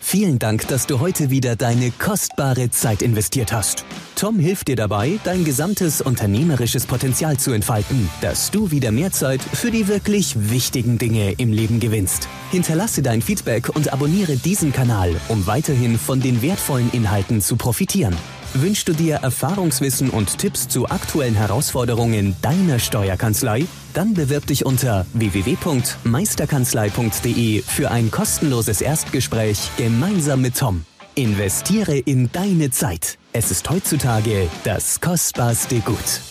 Vielen 0.00 0.40
Dank, 0.40 0.66
dass 0.66 0.88
du 0.88 0.98
heute 0.98 1.30
wieder 1.30 1.54
deine 1.54 1.92
kostbare 1.92 2.70
Zeit 2.70 3.02
investiert 3.02 3.52
hast. 3.52 3.84
Tom 4.16 4.40
hilft 4.40 4.66
dir 4.66 4.74
dabei, 4.74 5.20
dein 5.22 5.44
gesamtes 5.44 6.00
unternehmerisches 6.00 6.86
Potenzial 6.86 7.36
zu 7.36 7.52
entfalten, 7.52 8.10
dass 8.20 8.50
du 8.50 8.72
wieder 8.72 8.90
mehr 8.90 9.12
Zeit 9.12 9.42
für 9.42 9.70
die 9.70 9.86
wirklich 9.86 10.50
wichtigen 10.50 10.98
Dinge 10.98 11.34
im 11.38 11.52
Leben 11.52 11.78
gewinnst. 11.78 12.28
Hinterlasse 12.50 13.00
dein 13.00 13.22
Feedback 13.22 13.68
und 13.76 13.92
abonniere 13.92 14.36
diesen 14.36 14.72
Kanal, 14.72 15.14
um 15.28 15.46
weiterhin 15.46 16.00
von 16.00 16.20
den 16.20 16.42
wertvollen 16.42 16.90
Inhalten 16.90 17.40
zu 17.40 17.54
profitieren. 17.54 18.16
Wünschst 18.62 18.88
du 18.88 18.94
dir 18.94 19.16
Erfahrungswissen 19.16 20.08
und 20.08 20.38
Tipps 20.38 20.68
zu 20.68 20.88
aktuellen 20.88 21.34
Herausforderungen 21.34 22.34
deiner 22.40 22.78
Steuerkanzlei? 22.78 23.66
Dann 23.92 24.14
bewirb 24.14 24.46
dich 24.46 24.64
unter 24.64 25.04
www.meisterkanzlei.de 25.12 27.60
für 27.60 27.90
ein 27.90 28.10
kostenloses 28.10 28.80
Erstgespräch 28.80 29.58
gemeinsam 29.76 30.40
mit 30.40 30.56
Tom. 30.56 30.86
Investiere 31.16 31.98
in 31.98 32.32
deine 32.32 32.70
Zeit. 32.70 33.18
Es 33.34 33.50
ist 33.50 33.68
heutzutage 33.68 34.48
das 34.64 35.02
kostbarste 35.02 35.80
Gut. 35.80 36.22